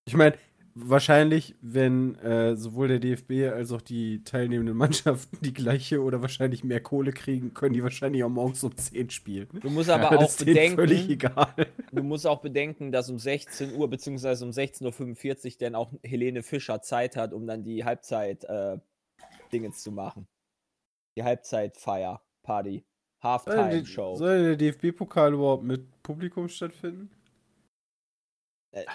Ich 0.04 0.16
meine, 0.16 0.34
wahrscheinlich, 0.74 1.54
wenn 1.60 2.16
äh, 2.16 2.56
sowohl 2.56 2.88
der 2.88 2.98
DFB 2.98 3.52
als 3.52 3.72
auch 3.72 3.80
die 3.80 4.24
teilnehmenden 4.24 4.76
Mannschaften 4.76 5.38
die 5.40 5.52
gleiche 5.52 6.02
oder 6.02 6.22
wahrscheinlich 6.22 6.64
mehr 6.64 6.80
Kohle 6.80 7.12
kriegen, 7.12 7.54
können 7.54 7.74
die 7.74 7.82
wahrscheinlich 7.82 8.24
auch 8.24 8.28
morgens 8.28 8.64
um 8.64 8.76
10 8.76 9.10
spielen. 9.10 9.48
du 9.52 9.70
musst 9.70 9.90
aber 9.90 10.16
das 10.16 10.18
auch 10.18 10.24
ist 10.24 10.46
denen 10.46 10.76
völlig 10.76 11.08
bedenken, 11.08 11.12
egal. 11.12 11.66
du 11.92 12.02
musst 12.02 12.26
auch 12.26 12.40
bedenken, 12.40 12.92
dass 12.92 13.10
um 13.10 13.18
16 13.18 13.74
Uhr 13.74 13.88
beziehungsweise 13.88 14.44
um 14.44 14.50
16.45 14.50 15.44
Uhr 15.44 15.52
dann 15.60 15.74
auch 15.74 15.92
Helene 16.02 16.42
Fischer 16.42 16.82
Zeit 16.82 17.16
hat, 17.16 17.32
um 17.32 17.46
dann 17.46 17.64
die 17.64 17.84
Halbzeit 17.84 18.44
äh, 18.44 18.78
Dingens 19.52 19.82
zu 19.82 19.92
machen. 19.92 20.26
Die 21.16 21.22
Halbzeitfeier, 21.22 22.22
Party, 22.42 22.84
Halftime 23.22 23.84
Show. 23.86 24.16
Soll 24.16 24.56
der 24.56 24.72
DFB-Pokal 24.72 25.34
überhaupt 25.34 25.64
mit 25.64 26.02
Publikum 26.02 26.48
stattfinden? 26.48 27.10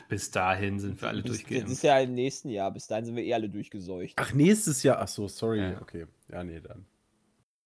Bis 0.09 0.31
dahin 0.31 0.79
sind 0.79 0.99
wir 1.01 1.07
alle 1.09 1.21
Das, 1.21 1.31
das 1.33 1.41
durchgeimpft. 1.41 1.71
ist 1.71 1.83
ja 1.83 1.99
im 1.99 2.13
nächsten 2.15 2.49
Jahr. 2.49 2.71
Bis 2.71 2.87
dahin 2.87 3.05
sind 3.05 3.15
wir 3.15 3.23
eh 3.23 3.33
alle 3.33 3.47
durchgeseucht. 3.49 4.13
Ach, 4.15 4.33
nächstes 4.33 4.81
Jahr. 4.83 4.99
Ach 4.99 5.07
so, 5.07 5.27
sorry. 5.27 5.59
Ja. 5.59 5.81
Okay. 5.81 6.05
Ja, 6.31 6.43
nee, 6.43 6.59
dann. 6.59 6.85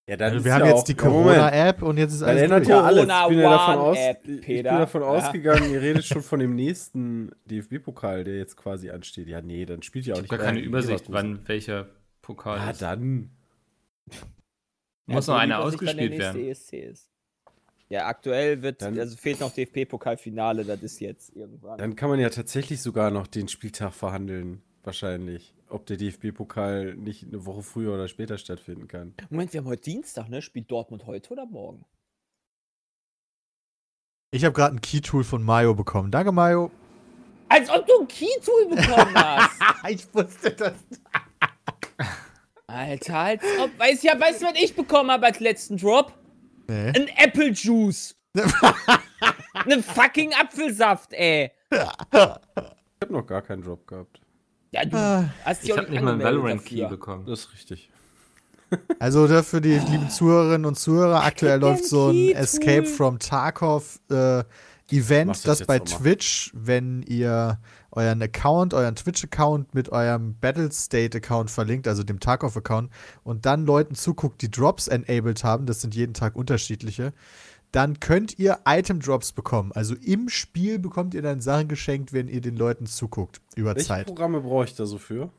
Ja, 0.09 0.17
dann 0.17 0.33
Also 0.33 0.43
wir 0.43 0.53
haben 0.53 0.61
ja 0.61 0.67
jetzt 0.71 0.79
auch- 0.79 0.83
die 0.83 0.91
Ja. 0.91 0.97
Corona-App 0.97 1.81
und 1.83 1.97
jetzt 1.97 2.13
ist 2.13 2.23
alles 2.23 2.41
ändert 2.41 2.67
ja 2.67 2.81
alles. 2.81 3.03
Ich 3.03 3.27
bin 3.29 3.39
ja 3.39 3.49
davon, 3.49 3.77
aus, 3.77 3.97
App, 3.97 4.27
ich 4.27 4.45
bin 4.45 4.63
davon 4.65 5.01
Ja. 5.03 5.07
ausgegangen, 5.07 5.71
ihr 5.71 5.81
redet 5.81 6.03
schon 6.03 6.21
von 6.21 6.39
dem 6.39 6.55
nächsten 6.55 7.31
DFB-Pokal, 7.45 8.23
der 8.25 8.35
jetzt 8.37 8.57
quasi 8.57 8.89
ansteht. 8.89 9.27
Ja, 9.27 9.41
nee, 9.41 9.63
dann 9.65 9.81
spielt 9.83 10.05
ja 10.07 10.15
auch 10.15 10.17
Ich 10.17 10.23
nicht 10.23 10.31
habe 10.31 10.41
gar 10.43 10.47
keine 10.53 10.59
Übersicht, 10.59 11.05
wann 11.07 11.47
welcher 11.47 11.87
Pokal 12.21 12.59
Ah, 12.59 12.71
ist. 12.71 12.81
dann. 12.81 13.29
Muss 15.05 15.27
Ja, 15.27 15.33
noch 15.33 15.39
einer 15.39 15.57
das 15.57 15.65
ausgespielt 15.75 16.17
werden. 16.17 16.41
ESC 16.41 16.73
ist. 16.79 17.10
Ja, 17.91 18.05
aktuell 18.05 18.61
wird, 18.61 18.81
Dann- 18.81 18.97
also 18.97 19.17
fehlt 19.17 19.41
noch 19.41 19.51
DFB-Pokalfinale, 19.51 20.63
das 20.63 20.81
ist 20.81 21.01
jetzt 21.01 21.35
irgendwann. 21.35 21.77
Dann 21.77 21.97
kann 21.97 22.09
man 22.09 22.21
ja 22.21 22.29
tatsächlich 22.29 22.81
sogar 22.81 23.11
noch 23.11 23.27
den 23.27 23.49
Spieltag 23.49 23.93
verhandeln. 23.93 24.61
Wahrscheinlich. 24.83 25.53
Ob 25.67 25.85
der 25.87 25.97
DFB-Pokal 25.97 26.95
nicht 26.95 27.27
eine 27.27 27.45
Woche 27.45 27.63
früher 27.63 27.93
oder 27.93 28.07
später 28.07 28.37
stattfinden 28.37 28.87
kann. 28.87 29.13
Moment, 29.29 29.51
wir 29.51 29.59
haben 29.59 29.67
heute 29.67 29.81
Dienstag, 29.83 30.29
ne? 30.29 30.41
Spielt 30.41 30.71
Dortmund 30.71 31.05
heute 31.05 31.31
oder 31.33 31.45
morgen? 31.45 31.83
Ich 34.31 34.45
habe 34.45 34.53
gerade 34.53 34.73
ein 34.77 34.81
Key-Tool 34.81 35.25
von 35.25 35.43
Mayo 35.43 35.75
bekommen. 35.75 36.11
Danke, 36.11 36.31
Mayo. 36.31 36.71
Als 37.49 37.69
ob 37.69 37.85
du 37.85 37.99
ein 37.99 38.07
Key-Tool 38.07 38.69
bekommen 38.69 39.15
hast! 39.15 39.59
ich 39.89 40.13
wusste 40.15 40.51
das. 40.51 40.75
Alter, 42.67 43.17
als 43.17 43.43
ob. 43.59 43.77
Weißt, 43.77 44.01
ja, 44.05 44.17
weißt 44.17 44.41
du, 44.41 44.45
was 44.45 44.55
ich 44.55 44.73
bekommen 44.73 45.11
habe 45.11 45.25
als 45.25 45.41
letzten 45.41 45.75
Drop? 45.75 46.13
Nee. 46.67 46.87
Ein 46.89 47.07
Apple 47.17 47.51
Juice. 47.51 48.15
Ein 49.53 49.83
fucking 49.83 50.33
Apfelsaft, 50.33 51.13
ey. 51.13 51.51
Ich 51.71 51.79
habe 52.19 52.39
noch 53.09 53.25
gar 53.25 53.41
keinen 53.41 53.63
Drop 53.63 53.85
gehabt. 53.87 54.21
Ja, 54.71 54.85
du 54.85 54.95
Ah, 54.97 55.29
hast 55.43 55.63
Ich 55.63 55.73
auch 55.73 55.77
habe 55.77 55.91
nicht 55.91 56.01
mal 56.01 56.13
einen 56.13 56.21
angemeldet 56.21 56.41
Valorant 56.43 56.65
Key 56.65 56.75
dafür. 56.79 56.97
bekommen. 56.97 57.25
Das 57.25 57.39
ist 57.41 57.53
richtig. 57.53 57.89
Also 58.99 59.27
da 59.27 59.43
für 59.43 59.59
die 59.59 59.77
lieben 59.77 60.09
Zuhörerinnen 60.09 60.65
und 60.65 60.79
Zuhörer, 60.79 61.25
aktuell 61.25 61.59
läuft 61.59 61.83
so 61.83 62.07
ein 62.11 62.29
Escape 62.31 62.85
from 62.85 63.19
Tarkov 63.19 63.99
äh, 64.09 64.45
Event, 64.89 65.45
das 65.45 65.65
bei. 65.65 65.79
Twitch, 65.79 66.51
wenn 66.53 67.01
ihr 67.03 67.59
euren 67.91 68.21
Account, 68.21 68.73
euren 68.73 68.95
Twitch-Account 68.95 69.73
mit 69.75 69.89
eurem 69.89 70.35
Battlestate-Account 70.39 71.51
verlinkt, 71.51 71.87
also 71.87 72.03
dem 72.03 72.19
Tarkov-Account, 72.19 72.89
und 73.23 73.45
dann 73.45 73.65
Leuten 73.65 73.95
zuguckt, 73.95 74.41
die 74.41 74.49
Drops 74.49 74.87
enabled 74.87 75.43
haben, 75.43 75.65
das 75.65 75.81
sind 75.81 75.93
jeden 75.95 76.13
Tag 76.13 76.35
unterschiedliche, 76.35 77.13
dann 77.71 77.99
könnt 77.99 78.37
ihr 78.37 78.59
Item-Drops 78.65 79.31
bekommen. 79.31 79.71
Also 79.73 79.95
im 79.95 80.29
Spiel 80.29 80.79
bekommt 80.79 81.13
ihr 81.13 81.21
dann 81.21 81.41
Sachen 81.41 81.67
geschenkt, 81.67 82.13
wenn 82.13 82.27
ihr 82.27 82.41
den 82.41 82.55
Leuten 82.55 82.85
zuguckt, 82.85 83.41
über 83.55 83.75
Welche 83.75 83.87
Zeit. 83.87 84.07
Programme 84.07 84.41
brauche 84.41 84.65
ich 84.65 84.75
da 84.75 84.85
so 84.85 84.97
für? 84.97 85.29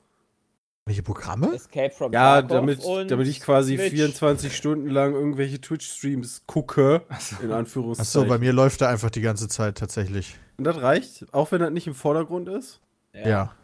Welche 0.85 1.03
Programme? 1.05 1.55
Escape 1.55 1.91
from 1.91 2.13
Ja, 2.13 2.43
Tarkov 2.43 2.51
damit, 2.51 3.11
damit 3.11 3.29
ich 3.29 3.41
quasi 3.41 3.77
Twitch. 3.77 3.91
24 3.91 4.57
Stunden 4.57 4.89
lang 4.89 5.15
irgendwelche 5.15 5.61
Twitch-Streams 5.61 6.43
gucke, 6.47 7.03
in 7.41 7.53
Anführungszeichen. 7.53 8.23
Achso, 8.23 8.29
bei 8.29 8.39
mir 8.39 8.53
läuft 8.53 8.81
da 8.81 8.89
einfach 8.89 9.11
die 9.11 9.21
ganze 9.21 9.47
Zeit 9.47 9.79
tatsächlich. 9.79 10.39
Und 10.67 10.75
das 10.77 10.83
reicht? 10.83 11.33
Auch 11.35 11.51
wenn 11.53 11.61
das 11.61 11.71
nicht 11.71 11.87
im 11.87 11.95
Vordergrund 11.95 12.49
ist? 12.49 12.81
Ja. 13.13 13.29
ja. 13.29 13.57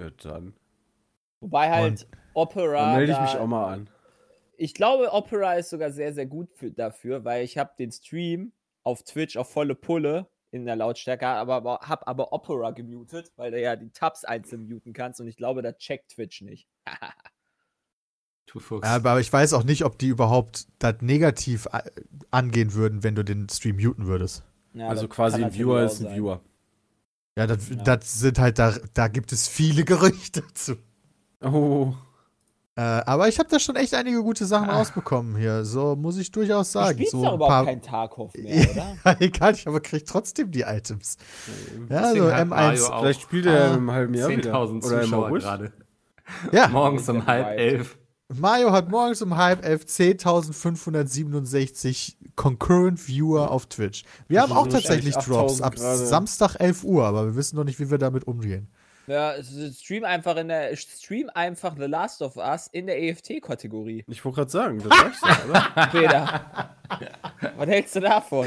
Ja, 0.00 0.10
dann. 0.22 0.54
Wobei 1.40 1.70
halt 1.70 2.06
Opera. 2.34 2.92
Dann 2.92 2.96
melde 2.96 3.12
ich 3.12 3.20
mich 3.20 3.36
auch 3.36 3.46
mal 3.46 3.72
an. 3.72 3.90
Ich 4.56 4.74
glaube, 4.74 5.12
Opera 5.12 5.54
ist 5.54 5.70
sogar 5.70 5.90
sehr, 5.90 6.12
sehr 6.12 6.26
gut 6.26 6.52
für, 6.54 6.70
dafür, 6.70 7.24
weil 7.24 7.44
ich 7.44 7.58
habe 7.58 7.72
den 7.78 7.90
Stream 7.90 8.52
auf 8.82 9.02
Twitch 9.02 9.36
auf 9.36 9.50
volle 9.50 9.74
Pulle 9.74 10.28
in 10.52 10.64
der 10.64 10.76
Lautstärke, 10.76 11.26
aber, 11.26 11.54
aber 11.54 11.80
habe 11.82 12.06
aber 12.06 12.32
Opera 12.32 12.70
gemutet, 12.70 13.32
weil 13.36 13.50
du 13.50 13.60
ja 13.60 13.76
die 13.76 13.90
Tabs 13.90 14.24
einzeln 14.24 14.68
muten 14.68 14.92
kannst 14.92 15.20
und 15.20 15.28
ich 15.28 15.36
glaube, 15.36 15.62
da 15.62 15.72
checkt 15.72 16.12
Twitch 16.12 16.42
nicht. 16.42 16.68
Aber 18.82 19.20
ich 19.20 19.32
weiß 19.32 19.52
auch 19.52 19.62
nicht, 19.62 19.84
ob 19.84 19.96
die 19.96 20.08
überhaupt 20.08 20.66
das 20.80 20.96
negativ 21.02 21.68
angehen 22.32 22.74
würden, 22.74 23.04
wenn 23.04 23.14
du 23.14 23.22
den 23.22 23.48
Stream 23.48 23.76
muten 23.76 24.08
würdest. 24.08 24.42
Ja, 24.74 24.88
also 24.88 25.08
quasi 25.08 25.42
ein 25.42 25.52
Viewer 25.52 25.82
ist 25.82 26.00
ein 26.00 26.04
sein. 26.06 26.16
Viewer. 26.16 26.40
Ja, 27.36 27.46
das, 27.46 27.68
Ja. 27.68 27.76
das 27.76 28.20
sind 28.20 28.38
halt, 28.38 28.58
da, 28.58 28.74
da 28.94 29.08
gibt 29.08 29.32
es 29.32 29.48
viele 29.48 29.84
Gerüchte 29.84 30.42
zu. 30.54 30.76
Oh. 31.42 31.92
Äh, 32.76 32.82
aber 32.82 33.28
ich 33.28 33.38
habe 33.38 33.48
da 33.48 33.58
schon 33.58 33.76
echt 33.76 33.92
einige 33.94 34.22
gute 34.22 34.46
Sachen 34.46 34.70
Ah. 34.70 34.76
rausbekommen 34.78 35.36
hier. 35.36 35.64
So 35.64 35.96
muss 35.96 36.16
ich 36.18 36.30
durchaus 36.30 36.68
Du 36.72 36.78
sagen. 36.78 36.94
spielst 36.98 37.12
so 37.12 37.18
überhaupt 37.18 37.40
paar, 37.48 37.64
kein 37.64 37.82
Tarkov 37.82 38.32
mehr, 38.34 38.70
oder? 38.70 38.96
Ja, 39.04 39.16
egal, 39.20 39.54
ich 39.54 39.66
aber 39.66 39.80
krieg 39.80 40.06
trotzdem 40.06 40.50
die 40.50 40.60
Items. 40.62 41.16
Ja, 41.88 42.02
Deswegen 42.02 42.24
also 42.26 42.32
hat 42.32 42.48
Mario 42.48 42.84
M1. 42.84 42.90
auch 42.90 43.00
Vielleicht 43.02 43.20
spielt 43.22 43.46
er 43.46 43.72
Ah, 43.72 43.74
im 43.74 43.90
halben 43.90 44.14
Jahr 44.14 44.28
wieder. 44.28 44.54
10.000 44.54 44.84
Oder 44.86 45.00
im 45.00 45.04
Zuschauer 45.04 45.38
gerade. 45.38 45.72
Ja, 46.52 46.68
Morgens 46.68 47.08
um 47.08 47.16
ja 47.16 47.26
halb 47.26 47.58
elf. 47.58 47.98
Mario 48.34 48.72
hat 48.72 48.88
morgens 48.90 49.22
um 49.22 49.36
halb 49.36 49.64
elf 49.64 49.84
10.567 49.84 52.14
Concurrent 52.36 53.06
Viewer 53.08 53.50
auf 53.50 53.66
Twitch. 53.66 54.04
Wir 54.28 54.40
haben 54.42 54.52
auch 54.52 54.68
tatsächlich 54.68 55.14
Drops 55.16 55.60
8.000 55.60 55.62
ab 55.62 55.74
gerade. 55.74 56.06
Samstag 56.06 56.54
11 56.60 56.84
Uhr, 56.84 57.04
aber 57.04 57.26
wir 57.26 57.34
wissen 57.36 57.56
noch 57.56 57.64
nicht, 57.64 57.78
wie 57.80 57.90
wir 57.90 57.98
damit 57.98 58.26
umgehen. 58.26 58.68
Ja, 59.06 59.32
stream 59.72 60.04
einfach 60.04 60.36
in 60.36 60.48
der 60.48 60.76
stream 60.76 61.30
einfach 61.34 61.74
The 61.76 61.86
Last 61.86 62.20
of 62.22 62.36
Us 62.36 62.68
in 62.70 62.86
der 62.86 63.02
EFT-Kategorie. 63.02 64.04
Ich 64.06 64.24
wollte 64.24 64.36
gerade 64.36 64.50
sagen, 64.52 64.80
das 64.88 65.02
reicht 65.02 65.20
ja, 65.24 65.38
oder? 65.48 65.88
Peter. 65.90 66.76
Was 67.56 67.68
hältst 67.68 67.96
du 67.96 68.00
davon? 68.00 68.46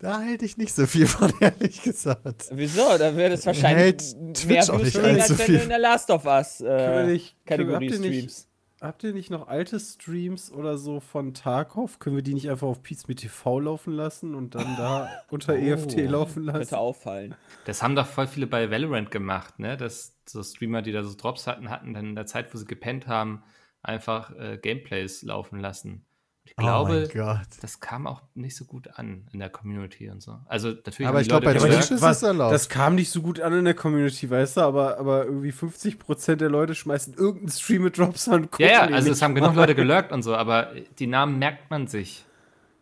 Da 0.00 0.18
halte 0.18 0.44
ich 0.44 0.58
nicht 0.58 0.74
so 0.74 0.86
viel 0.86 1.06
von, 1.06 1.32
ehrlich 1.40 1.80
gesagt. 1.82 2.48
Wieso? 2.52 2.98
Da 2.98 3.16
wird 3.16 3.32
es 3.32 3.46
wahrscheinlich 3.46 3.84
Hält 4.04 4.16
mehr 4.20 4.34
Twitch 4.34 4.68
auch 4.70 4.82
nicht 4.82 4.96
als 4.98 5.20
allzu 5.22 5.38
wenn 5.38 5.46
viel. 5.46 5.56
du 5.56 5.62
in 5.62 5.68
der 5.70 5.78
Last 5.78 6.10
of 6.10 6.26
Us 6.26 6.60
äh, 6.60 7.06
wir- 7.08 7.20
Kategorie 7.46 7.90
streamst. 7.92 8.47
Habt 8.80 9.02
ihr 9.02 9.12
nicht 9.12 9.30
noch 9.30 9.48
alte 9.48 9.80
Streams 9.80 10.52
oder 10.52 10.78
so 10.78 11.00
von 11.00 11.34
Tarkov? 11.34 11.98
Können 11.98 12.14
wir 12.14 12.22
die 12.22 12.34
nicht 12.34 12.48
einfach 12.48 12.68
auf 12.68 12.82
Pizza 12.82 13.06
mit 13.08 13.18
TV 13.18 13.58
laufen 13.58 13.92
lassen 13.92 14.36
und 14.36 14.54
dann 14.54 14.76
da 14.76 15.10
unter 15.30 15.54
EFT 15.54 15.96
laufen 16.08 16.44
lassen? 16.44 16.58
Könnte 16.58 16.78
auffallen. 16.78 17.34
Das 17.64 17.82
haben 17.82 17.96
doch 17.96 18.06
voll 18.06 18.28
viele 18.28 18.46
bei 18.46 18.70
Valorant 18.70 19.10
gemacht, 19.10 19.58
ne? 19.58 19.76
Dass 19.76 20.16
so 20.26 20.44
Streamer, 20.44 20.82
die 20.82 20.92
da 20.92 21.02
so 21.02 21.16
Drops 21.16 21.48
hatten, 21.48 21.70
hatten 21.70 21.92
dann 21.92 22.10
in 22.10 22.14
der 22.14 22.26
Zeit, 22.26 22.54
wo 22.54 22.58
sie 22.58 22.66
gepennt 22.66 23.08
haben, 23.08 23.42
einfach 23.82 24.30
äh, 24.36 24.58
Gameplays 24.58 25.22
laufen 25.22 25.58
lassen. 25.58 26.04
Ich 26.50 26.56
glaube, 26.56 26.90
oh 26.90 26.94
mein 26.94 27.08
Gott. 27.08 27.46
das 27.60 27.80
kam 27.80 28.06
auch 28.06 28.22
nicht 28.34 28.56
so 28.56 28.64
gut 28.64 28.88
an 28.98 29.28
in 29.32 29.38
der 29.38 29.50
Community 29.50 30.10
und 30.10 30.22
so. 30.22 30.38
Also 30.46 30.68
natürlich 30.70 31.06
Aber 31.06 31.20
ich 31.20 31.26
die 31.26 31.30
glaub, 31.30 31.44
Leute 31.44 31.60
bei 31.60 31.68
Twitch 31.68 31.90
ist 31.90 32.02
es 32.02 32.22
erlaubt. 32.22 32.52
Das 32.52 32.68
kam 32.68 32.94
nicht 32.94 33.10
so 33.10 33.22
gut 33.22 33.40
an 33.40 33.52
in 33.52 33.64
der 33.64 33.74
Community, 33.74 34.28
weißt 34.28 34.56
du, 34.56 34.60
aber, 34.62 34.98
aber 34.98 35.24
irgendwie 35.26 35.52
50% 35.52 36.36
der 36.36 36.48
Leute 36.48 36.74
schmeißen 36.74 37.14
irgendeinen 37.14 37.50
Stream 37.50 37.82
mit 37.82 37.98
Drops 37.98 38.28
an. 38.28 38.44
und 38.44 38.58
Ja, 38.58 38.68
ja, 38.68 38.80
also 38.86 39.10
es 39.10 39.22
haben 39.22 39.34
genug 39.34 39.54
Leute 39.54 39.74
gelurkt 39.74 40.12
und 40.12 40.22
so, 40.22 40.34
aber 40.34 40.72
die 40.98 41.06
Namen 41.06 41.38
merkt 41.38 41.70
man 41.70 41.86
sich. 41.86 42.24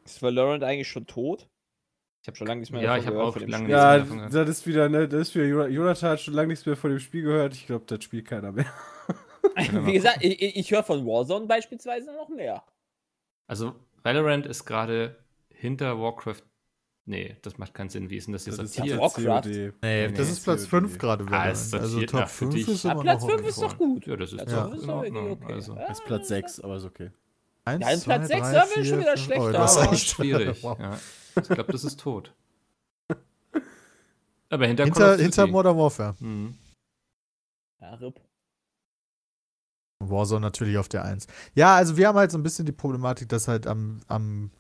Ist 0.05 0.23
Valorant 0.23 0.63
eigentlich 0.63 0.89
schon 0.89 1.07
tot? 1.07 1.49
Ich 2.23 2.29
habe 2.29 2.37
Schon 2.39 2.49
lange 2.49 2.61
nichts 2.61 2.73
mehr 2.73 2.83
Ja, 2.83 2.97
davon 2.97 3.03
ich 3.03 3.07
habe 3.07 3.23
auch 3.23 3.37
lange 3.37 3.47
nichts 3.47 3.69
Ja, 3.71 3.89
mehr 3.91 3.99
davon 4.01 4.17
gehört. 4.17 4.35
das 4.35 4.49
ist 4.49 4.67
wieder, 4.67 4.89
ne, 4.89 5.07
das 5.09 5.21
ist 5.29 5.35
wieder, 5.37 5.69
Jonathan 5.69 6.11
hat 6.11 6.21
schon 6.21 6.35
lange 6.35 6.49
nichts 6.49 6.67
mehr 6.67 6.77
von 6.77 6.91
dem 6.91 6.99
Spiel 6.99 7.23
gehört. 7.23 7.55
Ich 7.55 7.67
glaube, 7.67 7.85
das 7.87 8.03
spielt 8.03 8.27
keiner 8.27 8.51
mehr. 8.51 8.67
Wie 9.87 9.93
gesagt, 9.93 10.19
ich 10.23 10.57
ich 10.57 10.71
höre 10.73 10.83
von 10.83 11.07
Warzone 11.07 11.47
beispielsweise 11.47 12.13
noch 12.13 12.29
mehr. 12.29 12.65
Also 13.47 13.75
Valorant 14.03 14.47
ist 14.47 14.65
gerade 14.65 15.17
hinter 15.51 15.99
Warcraft. 16.01 16.43
Nee, 17.09 17.37
das 17.43 17.57
macht 17.59 17.73
keinen 17.75 17.89
Sinn. 17.89 18.11
Wie 18.11 18.17
ist 18.17 18.27
denn 18.27 18.33
das 18.33 18.47
jetzt 18.47 18.59
Das 18.59 18.71
ist 18.77 18.79
Warcraft. 18.99 19.43
COD. 19.43 19.47
Nee, 19.47 19.73
Nee, 19.83 20.13
das 20.13 20.29
ist 20.31 20.43
Platz 20.43 20.63
COD. 20.63 20.71
5 20.71 20.99
gerade. 20.99 21.27
Ah, 21.31 21.49
ist 21.51 21.73
also. 21.75 22.01
Top 22.01 22.21
Ja, 22.21 22.27
für 22.27 22.45
5 22.51 22.55
dich. 22.55 22.69
ist 22.69 22.85
immer 22.85 23.01
Platz 23.03 23.23
noch 23.23 23.29
5 23.31 23.41
okay. 23.41 23.49
ist 23.51 23.63
doch 23.63 23.79
gut. 23.79 24.07
Ja, 24.07 24.17
das 24.17 24.33
ist 24.33 24.45
Platz 24.47 24.51
Ja. 24.85 24.93
Ordnung. 24.95 25.31
okay. 25.33 25.53
Also. 25.53 25.75
Das 25.77 25.99
ist 26.01 26.05
Platz 26.05 26.29
6, 26.29 26.61
aber 26.61 26.77
ist 26.77 26.85
okay. 26.85 27.11
Eins, 27.65 27.83
Ja, 27.85 27.91
in 27.93 28.01
zwei, 28.01 28.15
Platz 28.19 28.29
sechs, 28.29 28.41
drei, 28.43 28.53
da 28.53 28.61
bin 28.61 28.69
ich 28.69 28.75
vier, 28.75 28.85
schon 28.85 28.99
wieder 29.01 29.11
fünf. 29.13 29.25
schlechter. 29.25 29.45
Oh, 29.49 29.53
du 29.53 29.59
hast 29.59 29.77
Ja, 29.77 29.91
recht. 29.91 30.07
schwierig. 30.09 30.63
Wow. 30.63 30.79
Ja. 30.81 30.99
Ich 31.41 31.49
glaube, 31.49 31.73
das 31.73 31.85
ist 31.85 32.01
tot. 32.01 32.33
Aber 34.49 34.67
hinter, 34.67 34.85
Hinter, 34.85 35.17
hinter. 35.17 35.47
Modern 35.47 35.77
Warfare. 35.77 36.15
Mhm. 36.21 36.55
Ja, 37.81 37.95
RIP. 37.95 38.21
Warzone 40.01 40.41
natürlich 40.41 40.79
auf 40.79 40.89
der 40.89 41.05
1. 41.05 41.27
Ja, 41.55 41.75
also 41.77 41.97
wir 41.97 42.09
haben 42.09 42.17
halt 42.19 42.31
so 42.31 42.39
ein 42.39 42.43
bisschen 42.43 42.67
die 42.67 42.73
Problematik, 42.73 43.29
dass 43.29 43.49
halt 43.49 43.67
am. 43.67 44.01
am 44.09 44.51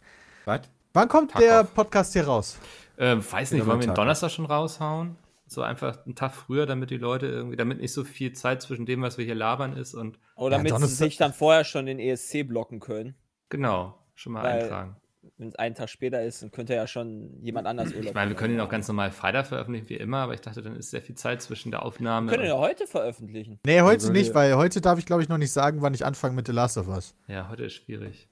Was? 0.44 0.62
wann 0.94 1.08
kommt 1.08 1.32
Tag 1.32 1.40
der 1.42 1.60
off. 1.62 1.74
Podcast 1.74 2.12
hier 2.14 2.26
raus? 2.26 2.58
Ähm, 2.98 3.22
weiß 3.30 3.52
nicht, 3.52 3.66
wollen 3.66 3.78
wir 3.80 3.82
den 3.86 3.88
Tag 3.88 3.96
Donnerstag 3.96 4.30
schon 4.30 4.46
raushauen? 4.46 5.16
So 5.48 5.62
einfach 5.62 6.04
einen 6.06 6.14
Tag 6.16 6.34
früher, 6.34 6.66
damit 6.66 6.90
die 6.90 6.96
Leute 6.96 7.26
irgendwie, 7.26 7.56
damit 7.56 7.80
nicht 7.80 7.92
so 7.92 8.02
viel 8.02 8.32
Zeit 8.32 8.62
zwischen 8.62 8.86
dem, 8.86 9.02
was 9.02 9.16
wir 9.18 9.24
hier 9.24 9.34
labern, 9.34 9.74
ist 9.76 9.94
und 9.94 10.18
Oder 10.36 10.52
Ja, 10.52 10.58
damit 10.58 10.70
sie 10.70 10.74
Donnerstag- 10.74 10.96
sich 11.04 11.16
dann 11.18 11.32
vorher 11.32 11.64
schon 11.64 11.86
den 11.86 11.98
ESC 12.00 12.42
blocken 12.42 12.80
können. 12.80 13.14
genau, 13.50 13.96
schon 14.14 14.32
mal 14.32 14.42
Weil- 14.42 14.62
eintragen. 14.62 14.96
Wenn 15.38 15.48
es 15.48 15.54
einen 15.56 15.74
Tag 15.74 15.90
später 15.90 16.22
ist, 16.22 16.42
dann 16.42 16.50
könnte 16.50 16.74
ja 16.74 16.86
schon 16.86 17.42
jemand 17.42 17.66
anders 17.66 17.90
Urlaub 17.92 18.04
Ich 18.06 18.14
meine, 18.14 18.30
wir 18.30 18.36
können 18.36 18.54
ihn 18.54 18.60
auch 18.60 18.70
ganz 18.70 18.88
normal 18.88 19.10
Freitag 19.10 19.46
veröffentlichen, 19.46 19.88
wie 19.90 19.96
immer, 19.96 20.18
aber 20.18 20.32
ich 20.32 20.40
dachte, 20.40 20.62
dann 20.62 20.76
ist 20.76 20.90
sehr 20.90 21.02
viel 21.02 21.14
Zeit 21.14 21.42
zwischen 21.42 21.70
der 21.70 21.80
Wir 21.80 21.86
Aufnahme. 21.86 22.30
können 22.30 22.44
ihn 22.44 22.48
ja 22.48 22.56
heute 22.58 22.86
veröffentlichen. 22.86 23.60
Nee, 23.66 23.82
heute 23.82 24.06
Also 24.06 24.12
nicht, 24.12 24.34
weil 24.34 24.56
heute 24.56 24.80
darf 24.80 24.98
ich, 24.98 25.04
glaube 25.04 25.22
ich, 25.22 25.28
noch 25.28 25.36
nicht 25.36 25.52
sagen, 25.52 25.82
wann 25.82 25.92
ich 25.92 26.06
anfange 26.06 26.34
mit 26.34 26.46
The 26.46 26.52
Last 26.54 26.78
of 26.78 26.88
Us. 26.88 27.14
ja, 27.28 27.48
heute 27.50 27.64
ist 27.64 27.74
schwierig. 27.74 28.28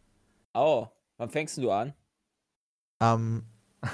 Oh, 0.55 0.87
wann 1.19 1.29
fängst 1.29 1.59
du 1.59 1.71
an? 1.71 1.93
Ähm, 3.03 3.43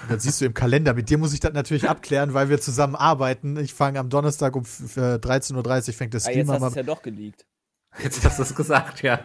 das 0.08 0.22
siehst 0.22 0.40
du 0.40 0.44
im 0.44 0.54
Kalender. 0.54 0.94
Mit 0.94 1.10
dir 1.10 1.18
muss 1.18 1.34
ich 1.34 1.40
das 1.40 1.52
natürlich 1.52 1.88
abklären, 1.88 2.32
weil 2.32 2.48
wir 2.48 2.60
zusammen 2.60 2.94
arbeiten. 2.94 3.56
Ich 3.56 3.74
fange 3.74 3.98
am 3.98 4.08
Donnerstag 4.08 4.54
um 4.54 4.62
f- 4.62 4.96
äh, 4.96 5.16
13.30 5.16 5.88
Uhr 5.88 5.94
fängt 5.94 6.14
der 6.14 6.18
Ah, 6.18 6.22
Stream 6.22 6.38
jetzt 6.38 6.48
hast 6.48 6.54
an. 6.56 6.60
du 6.62 6.66
es 6.68 6.74
ja 6.76 6.82
doch 6.84 7.02
geleakt. 7.02 7.44
Jetzt 8.02 8.24
hast 8.24 8.38
du 8.38 8.42
es 8.44 8.54
gesagt, 8.54 9.02
ja. 9.02 9.20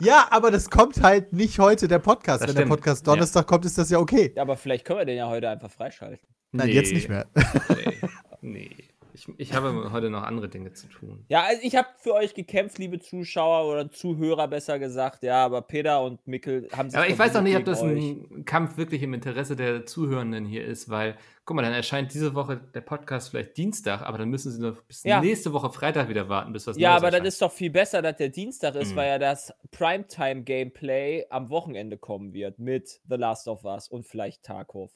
Ja, 0.00 0.28
aber 0.30 0.50
das 0.50 0.70
kommt 0.70 1.02
halt 1.02 1.32
nicht 1.32 1.58
heute, 1.58 1.88
der 1.88 1.98
Podcast. 1.98 2.42
Das 2.42 2.48
Wenn 2.48 2.54
der 2.54 2.62
stimmt. 2.62 2.70
Podcast 2.76 3.06
Donnerstag 3.06 3.46
kommt, 3.46 3.64
ist 3.64 3.76
das 3.78 3.90
ja 3.90 3.98
okay. 3.98 4.32
Ja, 4.36 4.42
aber 4.42 4.56
vielleicht 4.56 4.84
können 4.84 5.00
wir 5.00 5.04
den 5.06 5.16
ja 5.16 5.28
heute 5.28 5.48
einfach 5.50 5.70
freischalten. 5.70 6.26
Nein, 6.52 6.68
Nee. 6.68 6.72
jetzt 6.74 6.92
nicht 6.92 7.08
mehr. 7.08 7.26
Nee. 7.68 7.98
nee. 8.40 8.70
Ich, 9.12 9.26
ich 9.38 9.54
habe 9.54 9.90
heute 9.92 10.10
noch 10.10 10.22
andere 10.24 10.48
Dinge 10.48 10.72
zu 10.74 10.88
tun. 10.88 11.24
Ja, 11.28 11.44
also 11.44 11.60
ich 11.64 11.74
habe 11.74 11.88
für 11.98 12.12
euch 12.12 12.34
gekämpft, 12.34 12.76
liebe 12.78 12.98
Zuschauer 12.98 13.66
oder 13.72 13.90
Zuhörer 13.90 14.46
besser 14.46 14.78
gesagt. 14.78 15.22
Ja, 15.22 15.42
aber 15.44 15.62
Peter 15.62 16.02
und 16.02 16.26
Mikkel 16.28 16.68
haben 16.76 16.90
sich 16.90 16.98
Aber 16.98 17.08
ich 17.08 17.18
weiß 17.18 17.34
auch 17.36 17.40
nicht, 17.42 17.56
ob 17.56 17.64
das 17.64 17.78
verbündet 17.78 18.30
ein 18.30 18.44
Kampf 18.44 18.76
wirklich 18.76 19.02
im 19.02 19.14
Interesse 19.14 19.56
der 19.56 19.86
Zuhörenden 19.86 20.44
hier 20.44 20.66
ist, 20.66 20.90
weil, 20.90 21.16
guck 21.46 21.56
mal, 21.56 21.62
dann 21.62 21.72
erscheint 21.72 22.12
diese 22.12 22.34
Woche 22.34 22.56
der 22.74 22.80
Podcast 22.82 23.30
vielleicht 23.30 23.56
Dienstag, 23.56 24.02
aber 24.02 24.18
dann 24.18 24.28
müssen 24.28 24.50
sie 24.52 24.60
noch 24.60 24.82
bis 24.82 25.02
Ja. 25.04 25.20
nächste 25.20 25.52
Woche 25.52 25.70
Freitag 25.70 26.08
wieder 26.08 26.28
warten, 26.28 26.52
bis 26.52 26.66
was 26.66 26.76
euch. 26.76 26.82
Ja, 26.82 26.90
Neues 26.90 26.98
aber 26.98 27.06
das 27.06 27.14
erscheint. 27.18 27.28
ist 27.28 27.42
doch 27.42 27.52
viel 27.52 27.70
besser, 27.70 28.02
dass 28.02 28.16
der 28.16 28.28
Dienstag 28.30 28.74
ist, 28.74 28.90
Mhm. 28.92 28.96
weil 28.96 29.08
ja 29.08 29.18
das 29.18 29.54
Primetime-Gameplay 29.70 31.26
am 31.30 31.50
Wochenende 31.50 31.98
kommen 31.98 32.32
wird 32.32 32.58
mit 32.58 33.00
The 33.08 33.16
Last 33.16 33.48
of 33.48 33.64
Us 33.64 33.88
und 33.88 34.04
vielleicht 34.06 34.42
Tarkov. 34.44 34.92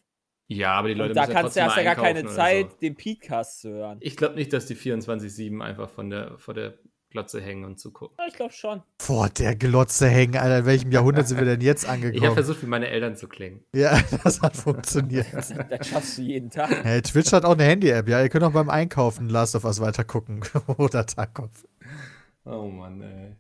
Ja, 0.48 0.72
aber 0.72 0.88
die 0.88 0.94
Leute 0.94 1.10
Und 1.10 1.16
da 1.16 1.20
müssen 1.22 1.32
ja 1.32 1.40
kannst 1.40 1.56
du 1.56 1.60
trotzdem 1.60 1.76
hast 1.76 1.84
ja 1.84 1.94
gar 1.94 2.04
keine 2.04 2.26
Zeit, 2.26 2.70
So. 2.72 2.76
den 2.78 2.96
Podcast 2.96 3.60
zu 3.60 3.70
hören. 3.70 3.98
Ich 4.00 4.16
glaube 4.16 4.34
nicht, 4.34 4.52
dass 4.52 4.66
die 4.66 4.74
24-7 4.74 5.62
einfach 5.62 5.88
von 5.88 6.10
der, 6.10 6.38
vor 6.38 6.54
der 6.54 6.74
Glotze 7.10 7.40
hängen 7.40 7.64
und 7.64 7.78
zugucken. 7.80 8.16
Ja, 8.18 8.26
ich 8.28 8.34
glaube 8.34 8.52
schon. 8.52 8.82
Vor 9.00 9.28
der 9.28 9.56
Glotze 9.56 10.08
hängen, 10.08 10.36
Alter. 10.36 10.58
In 10.60 10.66
welchem 10.66 10.92
Jahrhundert 10.92 11.26
sind 11.28 11.38
wir 11.38 11.44
denn 11.44 11.60
jetzt 11.60 11.82
Ich 11.84 11.88
habe 11.90 12.06
angekommen? 12.06 12.34
versucht, 12.34 12.62
wie 12.62 12.66
meine 12.66 12.88
Eltern 12.88 13.16
zu 13.16 13.28
klingen. 13.28 13.64
ja, 13.74 14.00
das 14.24 14.40
hat 14.40 14.56
funktioniert. 14.56 15.26
Das 15.68 15.88
schaffst 15.88 16.18
du 16.18 16.22
jeden 16.22 16.50
Tag. 16.50 16.70
Hey, 16.84 17.02
Twitch 17.02 17.32
hat 17.32 17.44
auch 17.44 17.52
eine 17.54 17.64
Handy-App, 17.64 18.08
ja. 18.08 18.22
Ihr 18.22 18.28
könnt 18.28 18.44
auch 18.44 18.52
beim 18.52 18.70
Einkaufen 18.70 19.28
Last 19.28 19.56
of 19.56 19.64
Us 19.64 19.80
weiter 19.80 20.04
gucken. 20.04 20.42
Oder 20.78 21.04
Tarkov. 21.04 21.50
Oh 22.44 22.68
Mann, 22.68 23.00
ey. 23.02 23.36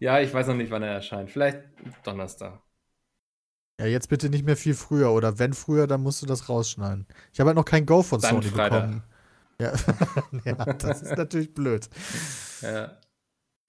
Ja, 0.00 0.20
ich 0.20 0.32
weiß 0.32 0.46
noch 0.46 0.54
nicht, 0.54 0.70
wann 0.70 0.82
er 0.84 0.92
erscheint. 0.92 1.30
Vielleicht 1.30 1.58
Donnerstag. 2.04 2.60
Ja, 3.80 3.86
jetzt 3.86 4.08
bitte 4.08 4.28
nicht 4.28 4.44
mehr 4.44 4.56
viel 4.56 4.74
früher. 4.74 5.10
Oder 5.12 5.38
wenn 5.38 5.52
früher, 5.52 5.86
dann 5.88 6.02
musst 6.02 6.22
du 6.22 6.26
das 6.26 6.48
rausschneiden. 6.48 7.06
Ich 7.32 7.40
habe 7.40 7.48
halt 7.48 7.56
noch 7.56 7.64
kein 7.64 7.86
Go 7.86 8.02
von 8.02 8.20
Dann 8.20 8.30
Sony 8.36 8.44
Freitag. 8.46 8.82
bekommen. 8.82 9.02
Ja. 9.60 9.72
ja, 10.44 10.54
das 10.54 11.02
ist 11.02 11.16
natürlich 11.16 11.52
blöd. 11.52 11.88
Ja. 12.62 12.98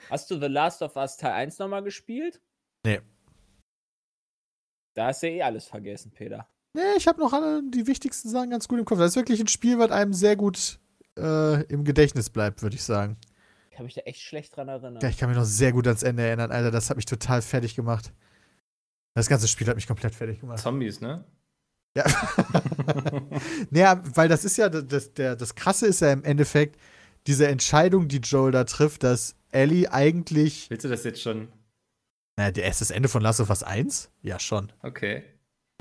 Hast 0.09 0.29
du 0.31 0.39
The 0.39 0.47
Last 0.47 0.81
of 0.81 0.95
Us 0.95 1.17
Teil 1.17 1.33
1 1.33 1.59
nochmal 1.59 1.83
gespielt? 1.83 2.41
Nee. 2.85 3.01
Da 4.93 5.07
hast 5.07 5.23
du 5.23 5.27
ja 5.29 5.33
eh 5.33 5.41
alles 5.43 5.65
vergessen, 5.65 6.11
Peter. 6.11 6.47
Nee, 6.73 6.95
ich 6.97 7.07
habe 7.07 7.19
noch 7.19 7.33
alle 7.33 7.63
die 7.63 7.87
wichtigsten 7.87 8.29
Sachen 8.29 8.51
ganz 8.51 8.67
gut 8.67 8.79
im 8.79 8.85
Kopf. 8.85 8.99
Das 8.99 9.11
ist 9.11 9.15
wirklich 9.15 9.39
ein 9.39 9.47
Spiel, 9.47 9.79
was 9.79 9.91
einem 9.91 10.13
sehr 10.13 10.35
gut 10.35 10.79
äh, 11.17 11.63
im 11.63 11.83
Gedächtnis 11.83 12.29
bleibt, 12.29 12.61
würde 12.61 12.75
ich 12.75 12.83
sagen. 12.83 13.17
Ich 13.71 13.77
kann 13.77 13.85
mich 13.85 13.95
da 13.95 14.01
echt 14.01 14.21
schlecht 14.21 14.55
dran 14.55 14.67
erinnern. 14.67 14.99
Ja, 15.01 15.09
ich 15.09 15.17
kann 15.17 15.29
mich 15.29 15.37
noch 15.37 15.45
sehr 15.45 15.71
gut 15.71 15.87
ans 15.87 16.03
Ende 16.03 16.23
erinnern, 16.23 16.51
Alter. 16.51 16.69
Das 16.69 16.89
hat 16.89 16.97
mich 16.97 17.05
total 17.05 17.41
fertig 17.41 17.75
gemacht. 17.75 18.13
Das 19.15 19.27
ganze 19.27 19.47
Spiel 19.47 19.67
hat 19.67 19.75
mich 19.75 19.87
komplett 19.87 20.13
fertig 20.13 20.39
gemacht. 20.39 20.59
Zombies, 20.59 21.01
ne? 21.01 21.25
Ja. 21.95 22.05
naja, 23.71 24.01
weil 24.13 24.29
das 24.29 24.45
ist 24.45 24.57
ja, 24.57 24.69
das, 24.69 25.13
der, 25.13 25.35
das 25.35 25.55
Krasse 25.55 25.87
ist 25.87 26.01
ja 26.01 26.11
im 26.11 26.23
Endeffekt 26.23 26.79
diese 27.27 27.47
Entscheidung, 27.47 28.07
die 28.07 28.17
Joel 28.17 28.51
da 28.51 28.63
trifft, 28.63 29.03
dass 29.03 29.35
Ellie 29.51 29.91
eigentlich. 29.91 30.69
Willst 30.69 30.85
du 30.85 30.89
das 30.89 31.03
jetzt 31.03 31.21
schon? 31.21 31.49
Naja, 32.37 32.51
der 32.51 32.69
ist 32.69 32.81
das 32.81 32.91
Ende 32.91 33.09
von 33.09 33.21
Last 33.21 33.39
of 33.41 33.49
Us 33.49 33.63
1? 33.63 34.11
Ja, 34.21 34.39
schon. 34.39 34.71
Okay. 34.81 35.23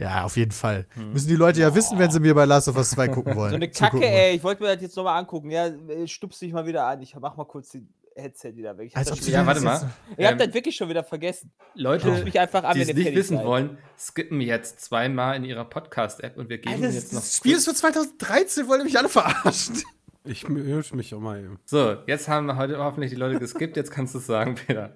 Ja, 0.01 0.25
auf 0.25 0.37
jeden 0.37 0.53
Fall. 0.53 0.87
Hm. 0.95 1.13
Müssen 1.13 1.29
die 1.29 1.37
Leute 1.37 1.61
ja 1.61 1.75
wissen, 1.75 1.99
wenn 1.99 2.11
sie 2.11 2.21
mir 2.21 2.35
bei 2.35 2.45
Last 2.45 2.69
of 2.69 2.77
Us 2.77 2.91
2 2.91 3.09
gucken 3.09 3.35
wollen. 3.35 3.51
So 3.51 3.57
eine 3.57 3.69
Kacke, 3.69 4.05
ey. 4.05 4.37
Ich 4.37 4.45
wollte 4.45 4.63
mir 4.63 4.73
das 4.73 4.83
jetzt 4.83 4.97
nochmal 4.97 5.19
angucken. 5.19 5.51
Ja, 5.51 5.67
äh, 5.67 6.07
stupst 6.07 6.41
dich 6.41 6.53
mal 6.53 6.67
wieder 6.67 6.87
an. 6.87 7.03
Ich 7.03 7.17
mach 7.17 7.37
mal 7.37 7.45
kurz 7.45 7.71
die 7.71 7.87
Headset 8.19 8.55
wieder 8.57 8.77
weg. 8.79 8.89
Ich 8.89 8.95
hab, 8.95 9.07
Als 9.07 9.09
das, 9.19 9.27
Ja, 9.29 9.47
warte 9.47 9.61
mal. 9.61 9.91
ihr 10.17 10.27
habt 10.29 10.41
Ähm, 10.41 10.47
das 10.47 10.55
wirklich 10.55 10.77
schon 10.77 10.89
wieder 10.89 11.05
vergessen. 11.05 11.53
Leute, 11.75 12.09
Ruf 12.09 12.25
mich 12.25 12.39
einfach 12.39 12.65
an, 12.65 12.75
die 12.75 12.83
es 12.83 12.93
nicht 12.93 13.15
wissen 13.15 13.37
seid. 13.39 13.47
wollen, 13.47 13.79
skippen 13.99 14.41
jetzt 14.41 14.81
zweimal 14.81 15.37
in 15.37 15.45
ihrer 15.45 15.65
Podcast-App 15.65 16.37
und 16.37 16.49
wir 16.49 16.59
geben 16.59 16.75
Alter, 16.83 16.95
jetzt 16.95 17.13
noch. 17.13 17.21
das 17.21 17.37
Spiel 17.37 17.57
ist 17.57 17.65
für 17.67 17.75
2013, 17.75 18.69
wollt 18.69 18.81
ihr 18.81 18.85
mich 18.85 18.99
alle 18.99 19.09
verarschen? 19.09 19.83
Ich 20.25 20.47
mute 20.49 20.95
mich 20.97 21.15
auch 21.15 21.21
mal 21.21 21.39
eben. 21.39 21.59
so, 21.65 21.97
jetzt 22.07 22.29
haben 22.29 22.55
heute 22.57 22.77
hoffentlich 22.79 23.11
die 23.11 23.17
Leute 23.17 23.39
geskippt. 23.39 23.77
Jetzt 23.77 23.91
kannst 23.91 24.15
du 24.15 24.19
es 24.19 24.27
sagen, 24.27 24.57
Peter. 24.57 24.95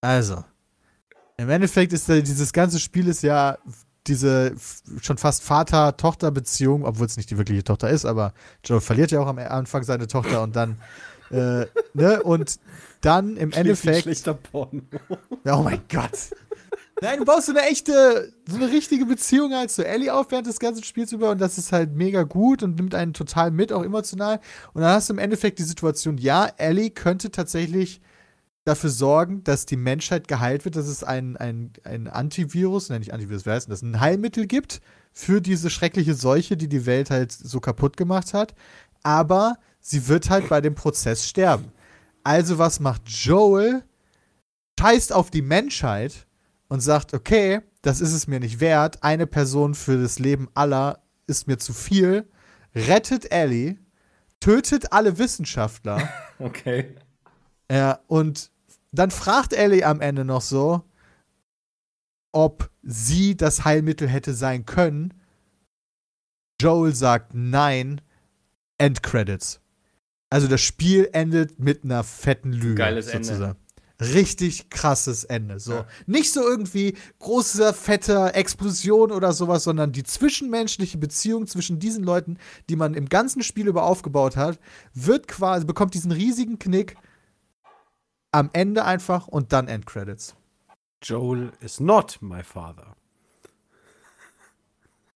Also, 0.00 0.44
im 1.38 1.48
Endeffekt 1.48 1.92
ist 1.92 2.08
da, 2.08 2.20
dieses 2.20 2.52
ganze 2.52 2.78
Spiel 2.78 3.08
ist 3.08 3.22
ja 3.22 3.56
diese 4.06 4.54
schon 5.00 5.16
fast 5.16 5.42
Vater-Tochter-Beziehung, 5.44 6.84
obwohl 6.84 7.06
es 7.06 7.16
nicht 7.16 7.30
die 7.30 7.38
wirkliche 7.38 7.64
Tochter 7.64 7.88
ist, 7.88 8.04
aber 8.04 8.34
Joel 8.62 8.82
verliert 8.82 9.10
ja 9.10 9.20
auch 9.20 9.26
am 9.26 9.38
Anfang 9.38 9.82
seine 9.82 10.06
Tochter 10.06 10.42
und 10.42 10.54
dann, 10.54 10.76
äh, 11.30 11.66
ne, 11.94 12.22
und 12.22 12.58
dann 13.00 13.36
im 13.36 13.52
Endeffekt. 13.52 14.02
Schlechter 14.02 14.34
Porno. 14.34 14.82
Oh 15.46 15.62
mein 15.62 15.82
Gott. 15.90 16.30
Nein, 17.00 17.18
du 17.18 17.24
baust 17.24 17.46
so 17.46 17.52
eine 17.52 17.68
echte, 17.68 18.32
so 18.48 18.56
eine 18.56 18.70
richtige 18.70 19.04
Beziehung 19.04 19.52
halt 19.52 19.70
zu 19.70 19.86
Ellie 19.86 20.14
auf 20.14 20.30
während 20.30 20.46
des 20.46 20.58
ganzen 20.58 20.84
Spiels 20.84 21.12
über 21.12 21.30
und 21.30 21.40
das 21.40 21.58
ist 21.58 21.72
halt 21.72 21.94
mega 21.94 22.22
gut 22.22 22.62
und 22.62 22.76
nimmt 22.76 22.94
einen 22.94 23.12
total 23.12 23.50
mit, 23.50 23.72
auch 23.72 23.82
emotional. 23.82 24.40
Und 24.72 24.82
dann 24.82 24.92
hast 24.92 25.08
du 25.08 25.12
im 25.12 25.18
Endeffekt 25.18 25.58
die 25.58 25.64
Situation, 25.64 26.18
ja, 26.18 26.46
Ellie 26.56 26.90
könnte 26.90 27.30
tatsächlich 27.30 28.00
dafür 28.64 28.90
sorgen, 28.90 29.44
dass 29.44 29.66
die 29.66 29.76
Menschheit 29.76 30.28
geheilt 30.28 30.64
wird, 30.64 30.76
dass 30.76 30.86
es 30.86 31.04
ein, 31.04 31.36
ein, 31.36 31.72
ein 31.82 32.08
Antivirus, 32.08 32.88
nein, 32.88 33.00
nicht 33.00 33.12
Antivirus, 33.12 33.44
wer 33.44 33.54
heißt 33.54 33.66
denn 33.66 33.72
das, 33.72 33.82
ein 33.82 34.00
Heilmittel 34.00 34.46
gibt 34.46 34.80
für 35.12 35.40
diese 35.40 35.70
schreckliche 35.70 36.14
Seuche, 36.14 36.56
die 36.56 36.68
die 36.68 36.86
Welt 36.86 37.10
halt 37.10 37.32
so 37.32 37.60
kaputt 37.60 37.96
gemacht 37.96 38.32
hat. 38.32 38.54
Aber 39.02 39.56
sie 39.84 40.08
wird 40.08 40.30
halt 40.30 40.48
bei 40.48 40.60
dem 40.60 40.74
Prozess 40.74 41.28
sterben. 41.28 41.70
Also 42.24 42.58
was 42.58 42.80
macht 42.80 43.08
Joel? 43.08 43.84
Scheißt 44.80 45.12
auf 45.12 45.30
die 45.30 45.42
Menschheit 45.42 46.26
und 46.68 46.80
sagt, 46.80 47.14
okay, 47.14 47.60
das 47.80 48.00
ist 48.02 48.12
es 48.12 48.26
mir 48.26 48.38
nicht 48.38 48.60
wert, 48.60 49.02
eine 49.02 49.26
Person 49.26 49.74
für 49.74 50.00
das 50.00 50.18
Leben 50.18 50.48
aller 50.52 51.02
ist 51.26 51.46
mir 51.46 51.58
zu 51.58 51.72
viel, 51.72 52.28
rettet 52.74 53.32
Ellie, 53.32 53.78
tötet 54.40 54.92
alle 54.92 55.16
Wissenschaftler 55.16 56.06
Okay. 56.38 56.96
ja, 57.70 58.00
und 58.08 58.50
dann 58.92 59.10
fragt 59.10 59.54
Ellie 59.54 59.86
am 59.86 60.02
Ende 60.02 60.26
noch 60.26 60.42
so, 60.42 60.82
ob 62.32 62.70
sie 62.82 63.36
das 63.36 63.64
Heilmittel 63.64 64.08
hätte 64.08 64.34
sein 64.34 64.66
können. 64.66 65.14
Joel 66.60 66.94
sagt 66.94 67.32
nein, 67.32 68.02
Endcredits. 68.76 69.60
Also 70.30 70.48
das 70.48 70.60
Spiel 70.60 71.08
endet 71.12 71.58
mit 71.58 71.84
einer 71.84 72.02
fetten 72.02 72.52
Lüge. 72.52 72.74
Geiles 72.74 73.08
Ende. 73.08 73.26
sozusagen. 73.26 73.58
Richtig 74.00 74.70
krasses 74.70 75.22
Ende. 75.22 75.60
So. 75.60 75.72
Ja. 75.72 75.86
Nicht 76.06 76.32
so 76.32 76.42
irgendwie 76.42 76.96
großer, 77.20 77.72
fetter 77.72 78.34
Explosion 78.34 79.12
oder 79.12 79.32
sowas, 79.32 79.62
sondern 79.64 79.92
die 79.92 80.02
zwischenmenschliche 80.02 80.98
Beziehung 80.98 81.46
zwischen 81.46 81.78
diesen 81.78 82.02
Leuten, 82.02 82.38
die 82.68 82.74
man 82.74 82.94
im 82.94 83.08
ganzen 83.08 83.42
Spiel 83.44 83.68
über 83.68 83.84
aufgebaut 83.84 84.36
hat, 84.36 84.58
wird 84.94 85.28
quasi, 85.28 85.64
bekommt 85.64 85.94
diesen 85.94 86.10
riesigen 86.10 86.58
Knick 86.58 86.96
am 88.32 88.50
Ende 88.52 88.84
einfach 88.84 89.28
und 89.28 89.52
dann 89.52 89.68
Endcredits. 89.68 90.34
Joel 91.00 91.52
is 91.60 91.78
not 91.78 92.18
my 92.20 92.42
father. 92.42 92.96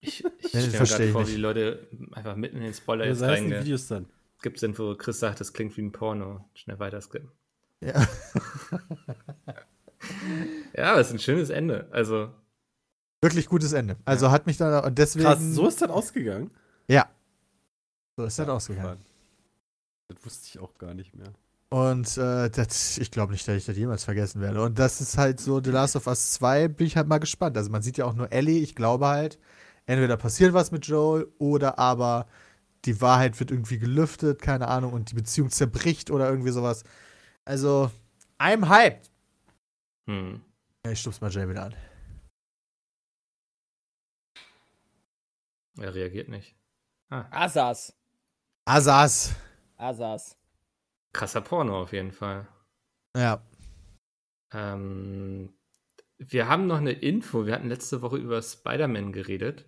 Ich, 0.01 0.25
ich 0.25 0.49
stelle 0.51 0.69
mir 0.69 1.13
vor, 1.13 1.23
nicht. 1.23 1.31
wie 1.31 1.35
die 1.35 1.41
Leute 1.41 1.89
einfach 2.13 2.37
mitten 2.37 2.59
in 2.59 2.63
den 2.63 2.75
Spoiler 2.75 3.05
Ja, 3.05 3.11
jetzt 3.11 3.19
so 3.19 3.27
heißen 3.27 3.47
die 3.47 3.53
reinge... 3.53 3.65
Videos 3.65 3.89
dann. 3.89 4.07
Gibt 4.43 4.63
es 4.63 4.79
wo 4.79 4.95
Chris 4.95 5.19
sagt, 5.19 5.41
das 5.41 5.53
klingt 5.53 5.77
wie 5.77 5.83
ein 5.83 5.93
Porno. 5.93 6.49
Schnell 6.55 6.79
weiter 6.79 7.01
skippen. 7.01 7.31
Ja. 7.81 8.07
Ja, 10.77 10.93
aber 10.93 11.01
es 11.01 11.09
ist 11.09 11.15
ein 11.15 11.19
schönes 11.19 11.51
Ende. 11.51 11.89
Also, 11.91 12.31
Wirklich 13.21 13.49
gutes 13.49 13.73
Ende. 13.73 13.97
Also 14.05 14.31
hat 14.31 14.47
mich 14.47 14.59
dann 14.59 14.85
und 14.85 14.97
deswegen. 14.97 15.27
Krass, 15.27 15.41
so 15.41 15.67
ist 15.67 15.83
das 15.83 15.91
ausgegangen. 15.91 16.53
Ja. 16.87 17.09
So 18.17 18.25
ist 18.25 18.39
das 18.39 18.49
ausgegangen. 18.49 19.05
Das 20.09 20.25
wusste 20.25 20.47
ich 20.47 20.59
auch 20.61 20.79
gar 20.79 20.95
nicht 20.95 21.17
mehr. 21.17 21.33
Und 21.71 22.17
äh, 22.17 22.49
das, 22.49 22.97
ich 22.99 23.11
glaube 23.11 23.33
nicht, 23.33 23.47
dass 23.47 23.57
ich 23.57 23.67
das 23.67 23.77
jemals 23.77 24.05
vergessen 24.05 24.41
werde. 24.41 24.63
Und 24.63 24.79
das 24.79 25.01
ist 25.01 25.19
halt 25.19 25.41
so, 25.41 25.61
The 25.63 25.71
Last 25.71 25.97
of 25.97 26.07
Us 26.07 26.33
2, 26.33 26.69
bin 26.69 26.87
ich 26.87 26.97
halt 26.97 27.09
mal 27.09 27.19
gespannt. 27.19 27.57
Also 27.57 27.71
man 27.71 27.83
sieht 27.83 27.99
ja 27.99 28.07
auch 28.07 28.15
nur 28.15 28.33
Ellie, 28.33 28.63
ich 28.63 28.75
glaube 28.75 29.07
halt, 29.09 29.39
entweder 29.85 30.17
passiert 30.17 30.55
was 30.55 30.71
mit 30.71 30.87
Joel 30.87 31.27
oder 31.39 31.79
aber 31.79 32.27
die 32.85 33.01
Wahrheit 33.01 33.39
wird 33.41 33.51
irgendwie 33.51 33.79
gelüftet, 33.79 34.41
keine 34.43 34.69
Ahnung, 34.69 34.93
und 34.93 35.11
die 35.11 35.15
Beziehung 35.15 35.51
zerbricht 35.51 36.11
oder 36.11 36.29
irgendwie 36.29 36.51
sowas. 36.51 36.85
Also, 37.45 37.91
I'm 38.39 38.69
hyped. 38.69 39.11
hm. 40.07 40.43
Ja, 40.85 40.93
ich 40.93 41.01
stup's 41.01 41.21
mal 41.21 41.31
Jay 41.31 41.49
wieder 41.49 41.65
an. 41.65 41.75
Er 45.79 45.95
reagiert 45.95 46.29
nicht. 46.29 46.57
Ah, 47.11 47.27
Asas. 47.31 47.97
Asas. 48.65 49.35
Asas. 49.77 50.37
krasser 51.13 51.41
Porno 51.41 51.83
auf 51.83 51.93
jeden 51.93 52.13
Fall. 52.13 52.49
Ja. 53.17 53.43
Ähm, 54.53 55.55
wir 56.19 56.49
haben 56.49 56.67
noch 56.67 56.79
eine 56.79 56.93
Info. 56.93 57.47
Wir 57.47 57.55
hatten 57.55 57.69
letzte 57.69 58.03
Woche 58.03 58.17
über 58.17 58.43
Spider-Man 58.43 59.13
geredet. 59.13 59.65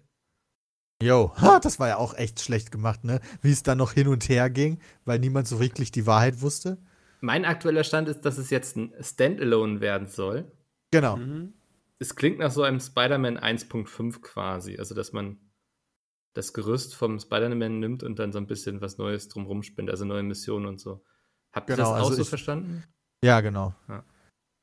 Jo, 1.03 1.33
ha, 1.37 1.59
das 1.61 1.79
war 1.79 1.89
ja 1.89 1.97
auch 1.97 2.15
echt 2.15 2.41
schlecht 2.41 2.71
gemacht, 2.71 3.05
ne? 3.05 3.21
Wie 3.41 3.51
es 3.51 3.63
dann 3.63 3.79
noch 3.79 3.93
hin 3.93 4.09
und 4.09 4.29
her 4.29 4.51
ging, 4.51 4.79
weil 5.07 5.19
niemand 5.19 5.49
so 5.49 5.59
wirklich 5.61 5.91
die 5.91 6.07
Wahrheit 6.07 6.43
wusste. 6.43 6.77
Mein 7.23 7.45
aktueller 7.45 7.85
Stand 7.85 8.09
ist, 8.09 8.23
dass 8.23 8.39
es 8.39 8.51
jetzt 8.51 8.77
ein 8.77 8.93
Standalone 9.01 9.81
werden 9.81 10.09
soll. 10.09 10.51
Genau. 10.91 11.17
Mhm. 11.17 11.55
Es 11.99 12.17
klingt 12.17 12.39
nach 12.39 12.51
so 12.51 12.63
einem 12.63 12.81
Spider-Man 12.81 13.39
1.5 13.39 14.21
quasi. 14.21 14.77
Also, 14.79 14.95
dass 14.95 15.13
man 15.13 15.39
das 16.35 16.53
Gerüst 16.53 16.95
vom 16.95 17.19
Spider-Man 17.19 17.79
nimmt 17.81 18.03
und 18.03 18.19
dann 18.19 18.33
so 18.33 18.39
ein 18.39 18.47
bisschen 18.47 18.81
was 18.81 18.99
Neues 18.99 19.29
drumrum 19.29 19.63
spinnt, 19.63 19.91
also 19.91 20.05
neue 20.05 20.23
Missionen 20.23 20.67
und 20.67 20.81
so. 20.81 21.03
Habt 21.53 21.69
ihr 21.71 21.77
Genau, 21.77 21.91
das 21.93 22.01
auch 22.01 22.05
also 22.05 22.17
so 22.17 22.23
ich- 22.23 22.29
verstanden? 22.29 22.85
Ja, 23.25 23.41
genau. 23.41 23.75
Ja. 23.89 24.05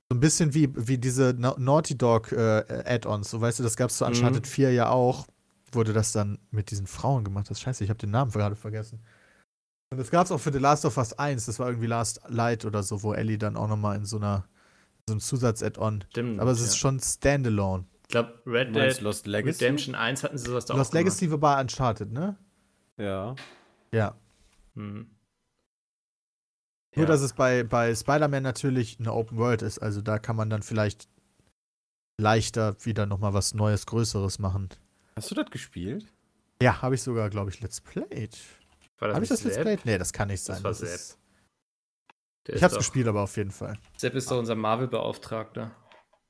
So 0.10 0.16
ein 0.18 0.20
bisschen 0.20 0.54
wie, 0.54 0.70
wie 0.76 0.98
diese 0.98 1.36
Na 1.38 1.54
Naughty 1.58 1.98
Dog 1.98 2.32
äh, 2.32 2.64
Add-ons. 2.86 3.30
So, 3.30 3.42
weißt 3.42 3.60
du, 3.60 3.64
das 3.64 3.76
gab 3.76 3.90
es 3.90 3.98
zu 3.98 4.06
Mhm. 4.06 4.12
Uncharted 4.12 4.48
4 4.48 4.72
ja 4.72 4.90
auch, 4.90 5.28
wurde 5.72 5.94
das 5.94 6.12
dann 6.12 6.40
mit 6.52 6.72
diesen 6.72 6.88
Frauen 6.88 7.24
gemacht. 7.24 7.50
Das 7.50 7.60
scheiße, 7.60 7.84
ich 7.84 7.90
habe 7.90 8.00
den 8.00 8.12
Namen 8.12 8.32
gerade 8.32 8.56
vergessen. 8.56 9.02
Und 9.90 9.98
das 9.98 10.12
gab 10.12 10.26
es 10.26 10.32
auch 10.32 10.40
für 10.40 10.52
The 10.52 10.60
Last 10.60 10.86
of 10.86 10.98
Us 10.98 11.14
1. 11.14 11.46
Das 11.46 11.60
war 11.60 11.68
irgendwie 11.68 11.88
Last 11.88 12.22
Light 12.28 12.66
oder 12.66 12.84
so, 12.84 13.04
wo 13.04 13.14
Ellie 13.14 13.38
dann 13.38 13.56
auch 13.56 13.68
nochmal 13.68 13.96
in 13.96 14.06
so 14.06 14.18
einer 14.18 14.48
so 15.08 15.14
einem 15.14 15.22
Zusatz-Add-on. 15.22 16.04
Stimmt. 16.10 16.40
Aber 16.40 16.52
es 16.52 16.60
ja. 16.60 16.66
ist 16.66 16.78
schon 16.78 17.00
Standalone. 17.00 17.86
Ich 18.04 18.10
glaube, 18.10 18.42
Red 18.46 18.76
Dead 18.76 19.02
Lost 19.02 19.26
Legacy? 19.28 19.64
Redemption 19.64 19.96
1 19.96 20.24
hatten 20.24 20.38
sie 20.38 20.46
sowas 20.46 20.66
da 20.66 20.74
Lost 20.74 20.90
auch 20.90 20.92
gemacht. 20.92 21.06
Legacy 21.06 21.32
war 21.32 21.38
bei 21.38 21.62
Uncharted, 21.62 22.12
ne? 22.12 22.38
Ja. 22.98 23.36
Ja. 23.94 24.16
Hm. 24.76 25.10
Nur, 26.96 27.06
Ja. 27.06 27.06
dass 27.06 27.22
es 27.22 27.34
bei, 27.34 27.64
bei 27.64 27.94
Spider-Man 27.96 28.44
natürlich 28.44 29.00
eine 29.00 29.14
Open 29.14 29.38
World 29.38 29.62
ist. 29.62 29.80
Also 29.80 30.02
da 30.02 30.20
kann 30.20 30.36
man 30.36 30.50
dann 30.50 30.64
vielleicht 30.64 31.08
leichter 32.20 32.76
wieder 32.84 33.06
nochmal 33.06 33.34
was 33.34 33.54
Neues, 33.54 33.86
Größeres 33.86 34.40
machen. 34.40 34.70
Hast 35.18 35.32
du 35.32 35.36
das 35.36 35.50
gespielt? 35.50 36.06
Ja, 36.62 36.82
habe 36.82 36.96
ich 36.96 37.02
sogar, 37.02 37.30
glaube 37.30 37.50
ich, 37.50 37.60
Let's 37.60 37.82
Played. 37.82 38.38
Habe 39.02 39.24
ich 39.24 39.30
das 39.30 39.44
nicht 39.44 39.56
Let's? 39.56 39.62
Played? 39.64 39.86
Nee, 39.86 39.98
das 39.98 40.14
kann 40.14 40.28
nicht 40.28 40.42
sein. 40.42 40.62
Das 40.62 40.64
war 40.64 40.70
Das 40.72 40.80
Sepp. 40.80 40.90
ist, 40.96 41.18
ich 42.56 42.64
hab's 42.64 42.74
doch- 42.76 42.80
gespielt, 42.80 43.08
aber 43.08 43.22
auf 43.24 43.36
jeden 43.36 43.52
Fall. 43.52 43.78
Sepp 43.98 44.14
ist 44.16 44.30
doch 44.32 44.38
unser 44.40 44.56
Marvel-Beauftragter. 44.56 45.76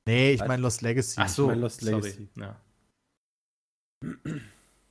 Nee, 0.06 0.32
ich 0.32 0.40
meine 0.44 0.62
Lost 0.62 0.80
Legacy. 0.82 1.20
Ach 1.20 1.28
so, 1.28 1.46
mein 1.48 1.60
Lost 1.60 1.80
sorry. 1.82 1.96
Legacy. 2.00 2.28
Ja. 2.36 2.60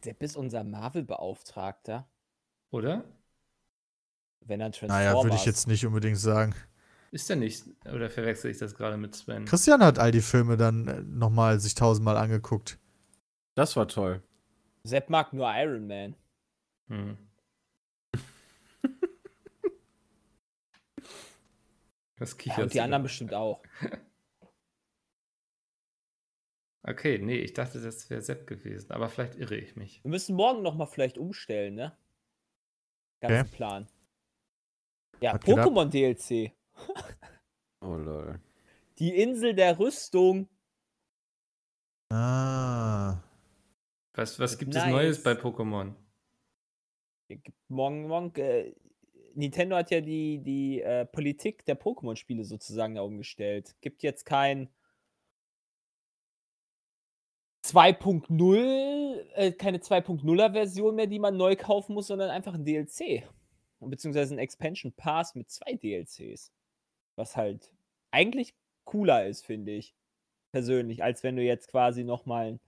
Sepp 0.03 0.21
ist 0.23 0.37
unser 0.37 0.63
Marvel-Beauftragter. 0.63 2.07
Oder? 2.71 3.03
Wenn 4.45 4.61
er 4.61 4.71
Transformers. 4.71 5.05
Naja, 5.13 5.23
würde 5.23 5.35
ich 5.35 5.45
jetzt 5.45 5.67
nicht 5.67 5.85
unbedingt 5.85 6.17
sagen. 6.19 6.53
Ist 7.11 7.29
der 7.29 7.35
nicht? 7.37 7.63
Oder 7.85 8.09
verwechsel 8.09 8.51
ich 8.51 8.57
das 8.57 8.75
gerade 8.75 8.97
mit 8.97 9.15
Sven? 9.15 9.45
Christian 9.45 9.81
hat 9.83 9.97
all 9.97 10.11
die 10.11 10.21
Filme 10.21 10.55
dann 10.57 10.87
äh, 10.87 11.01
nochmal 11.01 11.59
sich 11.59 11.73
tausendmal 11.75 12.17
angeguckt. 12.17 12.77
Das 13.57 13.75
war 13.75 13.87
toll. 13.87 14.21
Sepp 14.83 15.09
mag 15.09 15.33
nur 15.33 15.51
Iron 15.51 15.87
Man. 15.87 16.15
Hm. 16.89 17.17
Was 22.19 22.33
Ja, 22.33 22.37
kicherst 22.37 22.59
und 22.61 22.73
die 22.75 22.81
anderen 22.81 23.01
bestimmt 23.03 23.33
auch. 23.33 23.63
Okay, 26.83 27.17
nee, 27.19 27.39
ich 27.39 27.51
dachte, 27.51 27.81
das 27.81 28.09
wäre 28.09 28.21
Sepp 28.21 28.47
gewesen, 28.47 28.93
aber 28.93 29.09
vielleicht 29.09 29.35
irre 29.35 29.57
ich 29.57 29.75
mich. 29.75 30.01
Wir 30.05 30.09
müssen 30.09 30.37
morgen 30.37 30.61
noch 30.61 30.73
mal 30.73 30.85
vielleicht 30.85 31.17
umstellen, 31.17 31.75
ne? 31.75 31.97
Ganzen 33.19 33.51
Plan. 33.51 33.89
Ja, 35.19 35.33
Was 35.33 35.41
geht 35.41 35.57
ab? 35.57 35.67
Pokémon 35.67 35.89
DLC. 35.89 36.53
Oh 37.81 37.95
lol. 37.95 38.39
Die 38.99 39.17
Insel 39.21 39.53
der 39.53 39.77
Rüstung. 39.77 40.47
Ah. 42.09 43.21
Was, 44.17 44.39
was 44.39 44.57
gibt 44.57 44.75
es 44.75 44.81
Nice. 44.81 44.91
Neues 44.91 45.23
bei 45.23 45.33
Pokémon? 45.33 45.93
Morgen, 47.67 48.07
morgen, 48.07 48.33
äh, 48.41 48.73
Nintendo 49.35 49.75
hat 49.75 49.91
ja 49.91 50.01
die, 50.01 50.39
die 50.39 50.81
äh, 50.81 51.05
Politik 51.05 51.63
der 51.65 51.79
Pokémon-Spiele 51.79 52.43
sozusagen 52.43 52.95
da 52.95 53.01
umgestellt. 53.03 53.75
Gibt 53.79 54.01
jetzt 54.01 54.25
kein 54.25 54.69
2.0, 57.63 59.19
äh, 59.35 59.51
keine 59.51 59.77
2.0er 59.77 60.51
Version 60.51 60.95
mehr, 60.95 61.05
die 61.05 61.19
man 61.19 61.37
neu 61.37 61.55
kaufen 61.55 61.93
muss, 61.93 62.07
sondern 62.07 62.31
einfach 62.31 62.55
ein 62.55 62.65
DLC. 62.65 63.23
Beziehungsweise 63.79 64.33
ein 64.33 64.39
Expansion 64.39 64.93
Pass 64.93 65.35
mit 65.35 65.51
zwei 65.51 65.73
DLCs. 65.73 66.51
Was 67.15 67.37
halt 67.37 67.71
eigentlich 68.09 68.55
cooler 68.83 69.27
ist, 69.27 69.45
finde 69.45 69.73
ich. 69.73 69.93
Persönlich, 70.51 71.03
als 71.03 71.21
wenn 71.21 71.35
du 71.35 71.43
jetzt 71.43 71.67
quasi 71.67 72.03
nochmal 72.03 72.59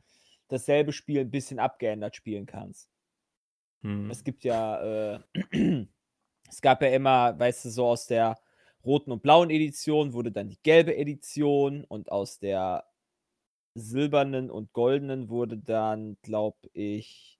dasselbe 0.49 0.91
Spiel 0.91 1.21
ein 1.21 1.31
bisschen 1.31 1.59
abgeändert 1.59 2.15
spielen 2.15 2.45
kannst. 2.45 2.89
Hm. 3.81 4.09
Es 4.09 4.23
gibt 4.23 4.43
ja, 4.43 5.15
äh, 5.15 5.19
es 6.49 6.61
gab 6.61 6.81
ja 6.81 6.89
immer, 6.89 7.39
weißt 7.39 7.65
du, 7.65 7.69
so 7.69 7.87
aus 7.87 8.07
der 8.07 8.37
roten 8.83 9.11
und 9.11 9.21
blauen 9.21 9.49
Edition 9.49 10.13
wurde 10.13 10.31
dann 10.31 10.49
die 10.49 10.61
gelbe 10.61 10.95
Edition 10.95 11.83
und 11.85 12.11
aus 12.11 12.39
der 12.39 12.85
silbernen 13.75 14.49
und 14.49 14.73
goldenen 14.73 15.29
wurde 15.29 15.57
dann, 15.57 16.17
glaube 16.21 16.69
ich, 16.73 17.39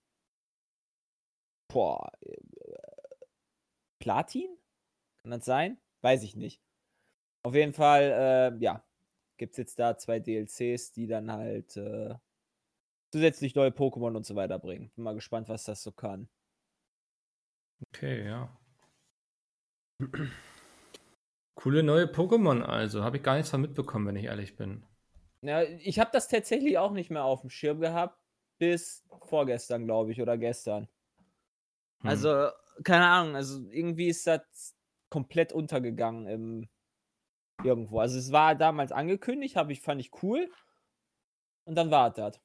boah, 1.68 2.12
äh, 2.20 2.36
Platin? 3.98 4.56
Kann 5.22 5.32
das 5.32 5.44
sein? 5.44 5.78
Weiß 6.00 6.22
ich 6.22 6.36
nicht. 6.36 6.62
Auf 7.42 7.54
jeden 7.54 7.72
Fall, 7.72 8.54
äh, 8.58 8.64
ja, 8.64 8.84
gibt 9.36 9.52
es 9.52 9.58
jetzt 9.58 9.78
da 9.78 9.96
zwei 9.96 10.20
DLCs, 10.20 10.92
die 10.92 11.06
dann 11.06 11.30
halt 11.30 11.76
äh, 11.76 12.14
zusätzlich 13.10 13.54
neue 13.54 13.70
Pokémon 13.70 14.16
und 14.16 14.26
so 14.26 14.36
weiter 14.36 14.58
bringen. 14.58 14.90
Bin 14.94 15.04
mal 15.04 15.14
gespannt, 15.14 15.48
was 15.48 15.64
das 15.64 15.82
so 15.82 15.92
kann. 15.92 16.28
Okay, 17.88 18.26
ja. 18.26 18.56
Coole 21.54 21.82
neue 21.82 22.06
Pokémon 22.06 22.62
also. 22.62 23.02
Habe 23.02 23.18
ich 23.18 23.22
gar 23.22 23.36
nichts 23.36 23.50
von 23.50 23.60
mitbekommen, 23.60 24.06
wenn 24.06 24.16
ich 24.16 24.24
ehrlich 24.24 24.56
bin. 24.56 24.84
Ja, 25.42 25.62
ich 25.62 25.98
habe 25.98 26.10
das 26.12 26.28
tatsächlich 26.28 26.78
auch 26.78 26.92
nicht 26.92 27.10
mehr 27.10 27.24
auf 27.24 27.40
dem 27.40 27.50
Schirm 27.50 27.80
gehabt, 27.80 28.18
bis 28.58 29.06
vorgestern, 29.22 29.86
glaube 29.86 30.12
ich, 30.12 30.20
oder 30.20 30.36
gestern. 30.36 30.88
Hm. 32.02 32.10
Also, 32.10 32.50
keine 32.84 33.06
Ahnung, 33.06 33.36
also 33.36 33.68
irgendwie 33.70 34.08
ist 34.08 34.26
das 34.26 34.76
komplett 35.08 35.52
untergegangen 35.52 36.26
im 36.26 36.68
irgendwo. 37.64 38.00
Also 38.00 38.18
es 38.18 38.32
war 38.32 38.54
damals 38.54 38.92
angekündigt, 38.92 39.56
hab 39.56 39.70
ich, 39.70 39.80
fand 39.80 40.00
ich 40.00 40.10
cool. 40.22 40.50
Und 41.64 41.74
dann 41.74 41.90
war 41.90 42.10
das. 42.10 42.40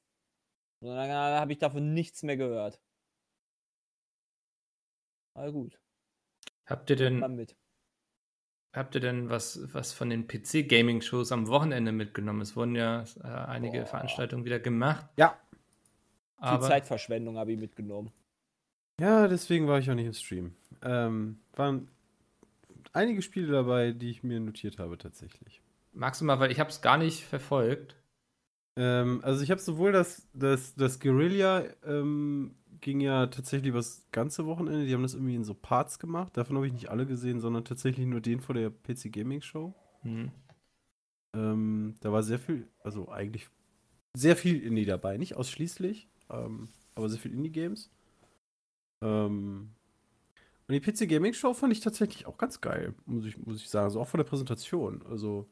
Und 0.82 0.90
dann 0.96 1.10
habe 1.12 1.52
ich 1.52 1.58
davon 1.60 1.94
nichts 1.94 2.24
mehr 2.24 2.38
gehört. 2.38 2.80
Aber 5.34 5.52
gut, 5.52 5.80
Habt 6.66 6.90
ihr 6.90 6.96
denn, 6.96 7.20
mit. 7.36 7.56
habt 8.74 8.96
ihr 8.96 9.02
denn 9.02 9.30
was, 9.30 9.72
was 9.74 9.94
von 9.94 10.10
den 10.10 10.28
PC-Gaming-Shows 10.28 11.32
am 11.32 11.48
Wochenende 11.48 11.92
mitgenommen? 11.92 12.42
Es 12.42 12.56
wurden 12.56 12.76
ja 12.76 13.04
äh, 13.24 13.28
einige 13.28 13.80
Boah. 13.82 13.86
Veranstaltungen 13.88 14.46
wieder 14.46 14.60
gemacht. 14.60 15.06
Ja. 15.18 15.38
Viel 16.40 16.48
Aber 16.50 16.68
Zeitverschwendung 16.68 17.38
habe 17.38 17.54
ich 17.54 17.60
mitgenommen. 17.60 18.12
Ja, 19.00 19.28
deswegen 19.28 19.68
war 19.68 19.80
ich 19.80 19.90
auch 19.92 19.96
nicht 19.96 20.06
im 20.08 20.14
Stream. 20.14 20.56
Ähm, 20.82 21.40
waren 21.54 21.90
einige 22.94 23.22
Spiele 23.22 23.52
dabei, 23.52 23.92
die 23.92 24.10
ich 24.10 24.24
mir 24.24 24.40
notiert 24.40 24.80
habe 24.80 24.98
tatsächlich. 24.98 25.62
magst 25.94 26.22
du 26.22 26.26
mal, 26.26 26.40
weil 26.40 26.52
ich 26.52 26.60
habe 26.60 26.70
es 26.70 26.82
gar 26.82 26.98
nicht 26.98 27.24
verfolgt. 27.26 27.96
Ähm, 28.76 29.22
also 29.24 29.42
ich 29.44 29.52
habe 29.52 29.62
sowohl 29.62 29.92
das, 29.92 30.28
das, 30.34 30.76
das 30.76 31.00
Guerilla 31.00 31.64
ähm, 31.86 32.56
ging 32.82 33.00
ja 33.00 33.28
tatsächlich 33.28 33.70
übers 33.70 34.06
ganze 34.12 34.46
Wochenende. 34.46 34.86
Die 34.86 34.94
haben 34.94 35.04
das 35.04 35.14
irgendwie 35.14 35.36
in 35.36 35.44
so 35.44 35.54
Parts 35.54 36.00
gemacht. 36.00 36.36
Davon 36.36 36.56
habe 36.56 36.68
ich 36.68 36.74
nicht 36.74 36.90
alle 36.90 37.06
gesehen, 37.06 37.40
sondern 37.40 37.66
tatsächlich 37.66 38.06
nur 38.06 38.22
den 38.22 38.42
vor 38.42 38.56
der 38.56 38.70
PC 38.70 39.12
Gaming 39.12 39.42
Show. 39.42 39.74
Hm. 40.02 40.32
Ähm, 41.34 41.96
da 42.02 42.12
war 42.12 42.24
sehr 42.24 42.40
viel, 42.40 42.68
also 42.84 43.10
eigentlich 43.10 43.48
sehr 44.16 44.36
viel 44.36 44.62
Indie 44.62 44.86
dabei. 44.86 45.18
Nicht 45.18 45.36
ausschließlich, 45.36 46.08
ähm, 46.30 46.70
aber 46.96 47.10
sehr 47.10 47.20
viel 47.20 47.34
Indie-Games. 47.34 47.92
Ähm, 49.02 49.72
und 50.68 50.74
die 50.74 50.80
PC 50.80 51.08
Gaming 51.08 51.34
Show 51.34 51.54
fand 51.54 51.74
ich 51.74 51.82
tatsächlich 51.82 52.26
auch 52.26 52.38
ganz 52.38 52.62
geil, 52.62 52.94
muss 53.06 53.26
ich, 53.26 53.38
muss 53.38 53.58
ich 53.58 53.70
sagen. 53.70 53.86
Also 53.86 54.00
auch 54.00 54.08
von 54.08 54.18
der 54.18 54.26
Präsentation. 54.26 55.04
Also, 55.10 55.48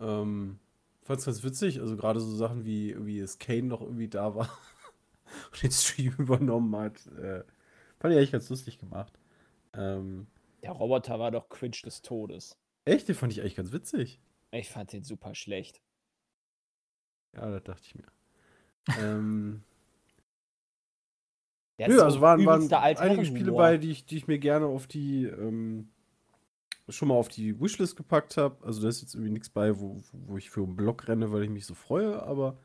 ähm, 0.00 0.58
fand 1.02 1.20
es 1.20 1.26
ganz 1.26 1.42
witzig. 1.42 1.80
Also 1.80 1.96
gerade 1.96 2.20
so 2.20 2.34
Sachen 2.36 2.64
wie, 2.64 2.94
wie 3.06 3.18
es 3.18 3.38
Kane 3.38 3.64
noch 3.64 3.80
irgendwie 3.80 4.08
da 4.08 4.34
war 4.34 4.48
und 5.52 5.62
den 5.62 5.70
Stream 5.70 6.14
übernommen 6.18 6.74
hat. 6.76 7.06
Äh, 7.18 7.44
fand 7.98 8.12
ich 8.12 8.18
eigentlich 8.18 8.32
ganz 8.32 8.48
lustig 8.50 8.78
gemacht. 8.78 9.18
Ähm, 9.74 10.26
Der 10.62 10.72
Roboter 10.72 11.18
war 11.18 11.30
doch 11.30 11.48
cringe 11.48 11.78
des 11.84 12.02
Todes. 12.02 12.58
echt, 12.84 13.08
den 13.08 13.14
fand 13.14 13.32
ich 13.32 13.40
eigentlich 13.40 13.56
ganz 13.56 13.72
witzig. 13.72 14.20
Ich 14.50 14.68
fand 14.68 14.92
den 14.92 15.02
super 15.04 15.34
schlecht. 15.34 15.80
Ja, 17.34 17.50
das 17.50 17.64
dachte 17.64 17.82
ich 17.86 17.94
mir. 17.94 18.04
ähm, 18.98 19.62
Nö, 21.78 22.00
also 22.00 22.20
waren, 22.20 22.44
waren 22.44 22.72
einige. 22.72 23.24
Spiele 23.24 23.52
bei, 23.52 23.78
die 23.78 23.90
ich, 23.90 24.04
die 24.04 24.16
ich 24.18 24.26
mir 24.26 24.38
gerne 24.38 24.66
auf 24.66 24.86
die, 24.86 25.24
ähm, 25.24 25.88
schon 26.88 27.08
mal 27.08 27.14
auf 27.14 27.28
die 27.28 27.60
Wishlist 27.60 27.96
gepackt 27.96 28.36
habe. 28.36 28.64
Also 28.64 28.82
da 28.82 28.88
ist 28.88 29.00
jetzt 29.00 29.14
irgendwie 29.14 29.32
nichts 29.32 29.48
bei, 29.48 29.78
wo, 29.78 30.00
wo 30.12 30.36
ich 30.36 30.50
für 30.50 30.62
einen 30.62 30.76
Blog 30.76 31.08
renne, 31.08 31.32
weil 31.32 31.44
ich 31.44 31.50
mich 31.50 31.66
so 31.66 31.74
freue, 31.74 32.22
aber 32.22 32.56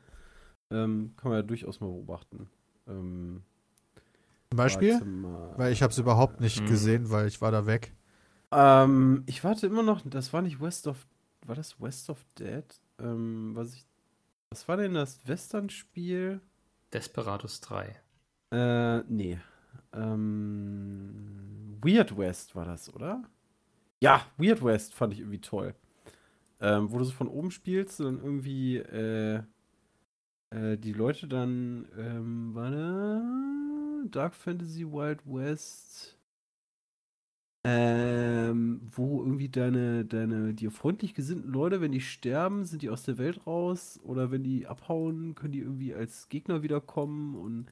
ähm, 0.70 1.14
kann 1.16 1.30
man 1.30 1.40
ja 1.40 1.42
durchaus 1.42 1.80
mal 1.80 1.86
beobachten. 1.86 2.48
Ähm, 2.86 3.42
Zum 4.50 4.56
Beispiel? 4.56 5.00
Weil 5.56 5.72
ich 5.72 5.82
habe 5.82 5.92
es 5.92 5.98
überhaupt 5.98 6.40
nicht 6.40 6.58
Hm. 6.60 6.66
gesehen, 6.66 7.10
weil 7.10 7.26
ich 7.26 7.40
war 7.40 7.50
da 7.50 7.66
weg. 7.66 7.92
Ähm, 8.50 9.24
ich 9.26 9.44
warte 9.44 9.66
immer 9.66 9.82
noch, 9.82 10.00
das 10.04 10.32
war 10.32 10.42
nicht 10.42 10.60
West 10.60 10.86
of, 10.86 11.06
war 11.46 11.54
das 11.54 11.80
West 11.80 12.10
of 12.10 12.24
Dead? 12.38 12.64
Ähm, 12.98 13.52
was 13.54 13.74
ich, 13.74 13.86
was 14.50 14.66
war 14.68 14.76
denn 14.76 14.94
das 14.94 15.26
Western-Spiel? 15.26 16.40
Desperados 16.92 17.60
3. 17.60 17.94
Äh, 18.50 19.02
nee. 19.08 19.38
Ähm, 19.92 21.76
Weird 21.82 22.16
West 22.16 22.56
war 22.56 22.64
das, 22.64 22.92
oder? 22.94 23.22
Ja, 24.00 24.26
Weird 24.36 24.62
West 24.64 24.94
fand 24.94 25.12
ich 25.12 25.20
irgendwie 25.20 25.40
toll. 25.40 25.74
Ähm, 26.60 26.90
wo 26.92 26.98
du 26.98 27.04
so 27.04 27.12
von 27.12 27.28
oben 27.28 27.50
spielst 27.52 28.00
und 28.00 28.22
irgendwie 28.22 28.78
äh, 28.78 29.42
äh, 30.50 30.76
die 30.78 30.92
Leute 30.92 31.28
dann, 31.28 31.88
ähm, 31.98 32.54
warte, 32.54 33.22
Dark 34.10 34.34
Fantasy 34.34 34.84
Wild 34.90 35.20
West, 35.26 36.18
ähm, 37.64 38.80
wo 38.94 39.20
irgendwie 39.22 39.48
deine, 39.48 40.04
deine 40.04 40.54
dir 40.54 40.70
freundlich 40.70 41.14
gesinnten 41.14 41.48
Leute, 41.50 41.80
wenn 41.80 41.92
die 41.92 42.00
sterben, 42.00 42.64
sind 42.64 42.82
die 42.82 42.90
aus 42.90 43.02
der 43.04 43.18
Welt 43.18 43.46
raus 43.46 44.00
oder 44.04 44.30
wenn 44.30 44.44
die 44.44 44.66
abhauen, 44.66 45.34
können 45.34 45.52
die 45.52 45.60
irgendwie 45.60 45.94
als 45.94 46.28
Gegner 46.28 46.62
wiederkommen 46.62 47.34
und 47.36 47.66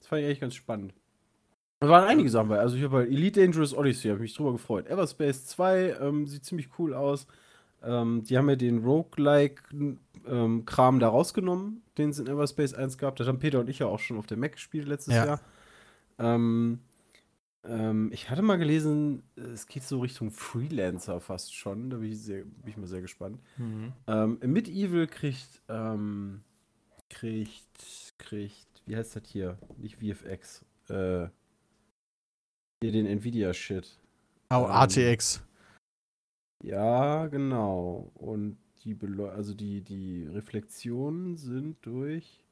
das 0.00 0.08
fand 0.08 0.20
ich 0.22 0.26
eigentlich 0.26 0.40
ganz 0.40 0.54
spannend. 0.54 0.92
Da 1.80 1.88
waren 1.88 2.08
einige 2.08 2.28
Sachen 2.28 2.48
bei. 2.48 2.58
Also 2.58 2.76
ich 2.76 2.82
habe 2.82 2.96
halt 2.96 3.08
Elite 3.10 3.40
Dangerous 3.40 3.72
Odyssey, 3.74 4.08
habe 4.10 4.20
mich 4.20 4.34
drüber 4.34 4.50
gefreut. 4.52 4.86
Everspace 4.88 5.46
2 5.46 5.96
ähm, 6.00 6.26
sieht 6.26 6.44
ziemlich 6.44 6.68
cool 6.78 6.92
aus. 6.94 7.26
Ähm, 7.82 8.24
die 8.24 8.36
haben 8.36 8.48
ja 8.48 8.56
den 8.56 8.82
Roguelike-Kram 8.84 10.98
da 10.98 11.08
rausgenommen, 11.08 11.82
den 11.96 12.10
es 12.10 12.18
in 12.18 12.26
Everspace 12.26 12.74
1 12.74 12.98
gab. 12.98 13.14
Das 13.16 13.28
haben 13.28 13.38
Peter 13.38 13.60
und 13.60 13.70
ich 13.70 13.78
ja 13.78 13.86
auch 13.86 14.00
schon 14.00 14.18
auf 14.18 14.26
der 14.26 14.36
Mac 14.36 14.52
gespielt 14.52 14.88
letztes 14.88 15.14
Ja. 15.14 15.24
Jahr. 15.26 15.40
Ähm, 16.18 16.80
ähm, 17.64 18.10
ich 18.12 18.28
hatte 18.30 18.42
mal 18.42 18.56
gelesen, 18.58 19.22
es 19.36 19.66
geht 19.68 19.84
so 19.84 20.00
Richtung 20.00 20.32
Freelancer 20.32 21.20
fast 21.20 21.54
schon. 21.54 21.90
Da 21.90 21.98
bin 21.98 22.10
ich, 22.10 22.18
sehr, 22.20 22.42
bin 22.44 22.66
ich 22.66 22.76
mal 22.76 22.88
sehr 22.88 23.02
gespannt. 23.02 23.38
Mhm. 23.56 23.92
Ähm, 24.08 24.38
Medieval 24.44 25.06
kriegt, 25.06 25.62
ähm, 25.68 26.40
kriegt, 27.08 28.14
kriegt, 28.18 28.66
wie 28.86 28.96
heißt 28.96 29.14
das 29.14 29.22
hier? 29.28 29.58
Nicht 29.76 29.94
VFX. 29.96 30.64
Äh, 30.88 31.28
hier 32.82 32.92
den 32.92 33.06
Nvidia-Shit. 33.06 33.98
Oh, 34.50 34.64
Ähm, 34.66 34.70
RTX. 34.70 35.42
Ja, 36.62 37.26
genau. 37.26 38.10
Und 38.14 38.58
die, 38.84 38.94
Beleu 38.94 39.28
also 39.30 39.54
die, 39.54 39.82
die 39.82 40.26
Reflexionen 40.26 41.36
sind 41.36 41.84
durch. 41.84 42.42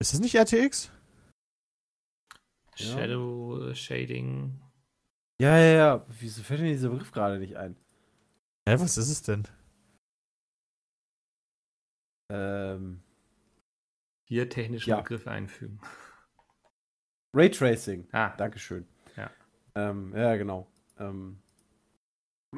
Ist 0.00 0.12
das 0.12 0.20
nicht 0.20 0.34
RTX? 0.36 0.90
Ja. 2.76 2.86
Shadow 2.86 3.72
Shading. 3.74 4.60
Ja, 5.40 5.56
ja, 5.58 5.74
ja. 5.74 6.06
Wieso 6.08 6.42
fällt 6.42 6.60
mir 6.60 6.72
dieser 6.72 6.90
Begriff 6.90 7.12
gerade 7.12 7.38
nicht 7.38 7.56
ein? 7.56 7.76
Hä, 8.68 8.74
was 8.78 8.96
ist 8.98 9.08
es 9.10 9.22
denn? 9.22 9.46
Ähm, 12.32 13.00
Hier 14.26 14.48
technische 14.48 14.90
Ja. 14.90 15.00
Begriffe 15.00 15.30
einfügen. 15.30 15.80
Raytracing. 17.34 18.08
Ah, 18.12 18.30
Dankeschön. 18.36 18.86
Ja. 19.76 19.90
Ähm, 19.90 20.12
ja, 20.16 20.36
genau. 20.36 20.66
Ähm, 20.98 21.38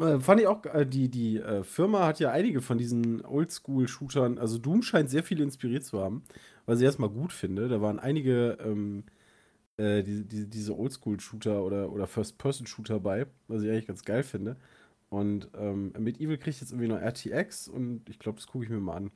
äh, 0.01 0.21
fand 0.21 0.41
ich 0.41 0.47
auch, 0.47 0.65
äh, 0.67 0.87
die, 0.87 1.09
die 1.09 1.39
äh, 1.39 1.63
Firma 1.65 2.07
hat 2.07 2.21
ja 2.21 2.31
einige 2.31 2.61
von 2.61 2.79
diesen 2.79 3.25
Oldschool-Shootern, 3.25 4.39
also 4.39 4.59
Doom 4.59 4.83
scheint 4.83 5.11
sehr 5.11 5.23
viele 5.23 5.43
inspiriert 5.43 5.85
zu 5.85 6.01
haben, 6.01 6.25
was 6.67 6.81
ich 6.81 6.85
erstmal 6.85 7.11
gut 7.11 7.33
finde. 7.33 7.69
Da 7.69 7.81
waren 7.81 7.99
einige 7.99 8.59
ähm, 8.61 9.05
äh, 9.79 10.03
die, 10.03 10.25
die, 10.25 10.49
diese 10.49 10.77
Oldschool-Shooter 10.77 11.63
oder, 11.63 11.93
oder 11.93 12.07
First-Person-Shooter 12.07 13.01
bei, 13.01 13.27
was 13.49 13.63
ich 13.63 13.71
eigentlich 13.71 13.87
ganz 13.87 14.05
geil 14.05 14.23
finde. 14.23 14.57
Und 15.09 15.49
ähm, 15.57 15.93
mit 15.99 16.21
Evil 16.21 16.37
kriegt 16.37 16.61
jetzt 16.61 16.73
irgendwie 16.73 16.89
noch 16.89 17.01
RTX 17.01 17.69
und 17.69 18.09
ich 18.09 18.19
glaube, 18.19 18.37
das 18.39 18.47
gucke 18.47 18.65
ich 18.65 18.71
mir 18.71 18.81
mal 18.81 18.97
an. 18.97 19.11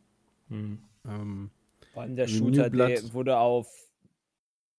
hm. 0.48 0.78
Ähm, 1.06 1.50
Vor 1.92 2.02
allem 2.02 2.16
der 2.16 2.28
Shooter, 2.28 2.70
der, 2.70 3.00
du 3.00 3.36
auf 3.36 3.90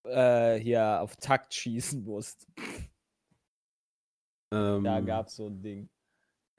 äh, 0.05 0.57
hier 0.59 1.01
auf 1.01 1.15
Takt 1.17 1.53
schießen 1.53 2.03
musst. 2.03 2.47
Ähm, 4.51 4.83
Da 4.83 4.99
gab's 5.01 5.35
so 5.35 5.47
ein 5.47 5.61
Ding. 5.61 5.89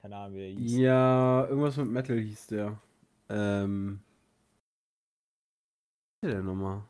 Keine 0.01 0.15
Ahnung, 0.17 0.35
wie 0.35 0.39
der 0.39 0.49
hieß. 0.49 0.77
Ja, 0.77 1.45
irgendwas 1.47 1.77
mit 1.77 1.87
Metal 1.87 2.19
hieß 2.19 2.47
der. 2.47 2.79
Ähm. 3.29 4.03
Was 6.21 6.29
ist 6.29 6.33
der 6.35 6.43
nochmal? 6.43 6.83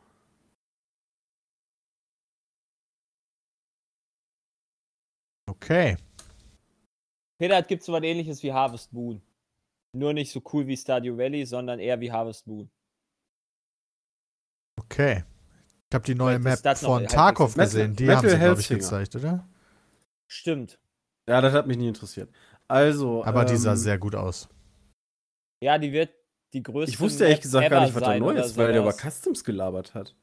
Okay. 5.48 5.96
Peter, 7.38 7.58
es 7.58 7.66
gibt 7.66 7.82
so 7.82 7.92
was 7.92 8.02
ähnliches 8.02 8.42
wie 8.42 8.52
Harvest 8.52 8.92
Moon. 8.92 9.20
Nur 9.96 10.12
nicht 10.12 10.32
so 10.32 10.42
cool 10.52 10.66
wie 10.66 10.76
Stardew 10.76 11.16
Valley, 11.16 11.44
sondern 11.46 11.78
eher 11.78 12.00
wie 12.00 12.10
Harvest 12.10 12.46
Moon. 12.46 12.70
Okay. 14.80 15.24
Ich 15.90 15.94
habe 15.94 16.04
die 16.04 16.14
neue 16.14 16.38
Map 16.38 16.58
von 16.78 17.06
Tarkov 17.06 17.56
Metal- 17.56 17.66
gesehen. 17.66 17.96
Die 17.96 18.04
Metal 18.04 18.22
haben 18.22 18.28
sie, 18.30 18.38
glaube 18.38 18.60
ich, 18.60 18.68
gezeigt, 18.68 19.16
oder? 19.16 19.48
Stimmt. 20.26 20.80
Ja, 21.28 21.40
das 21.40 21.52
hat 21.54 21.66
mich 21.66 21.76
nie 21.76 21.88
interessiert. 21.88 22.30
Also. 22.68 23.24
Aber 23.24 23.44
die 23.44 23.56
sah 23.56 23.72
ähm, 23.72 23.76
sehr 23.76 23.98
gut 23.98 24.14
aus. 24.14 24.48
Ja, 25.62 25.78
die 25.78 25.92
wird 25.92 26.10
die 26.52 26.62
größte. 26.62 26.92
Ich 26.92 27.00
wusste 27.00 27.24
ehrlich 27.24 27.38
Map 27.38 27.42
gesagt 27.42 27.70
gar 27.70 27.80
nicht, 27.84 27.94
was 27.94 28.02
da 28.02 28.18
neu 28.18 28.34
ist, 28.34 28.56
weil 28.56 28.72
der 28.72 28.82
über. 28.82 28.92
Customs 28.92 29.42
gelabert 29.44 29.94
hat. 29.94 30.14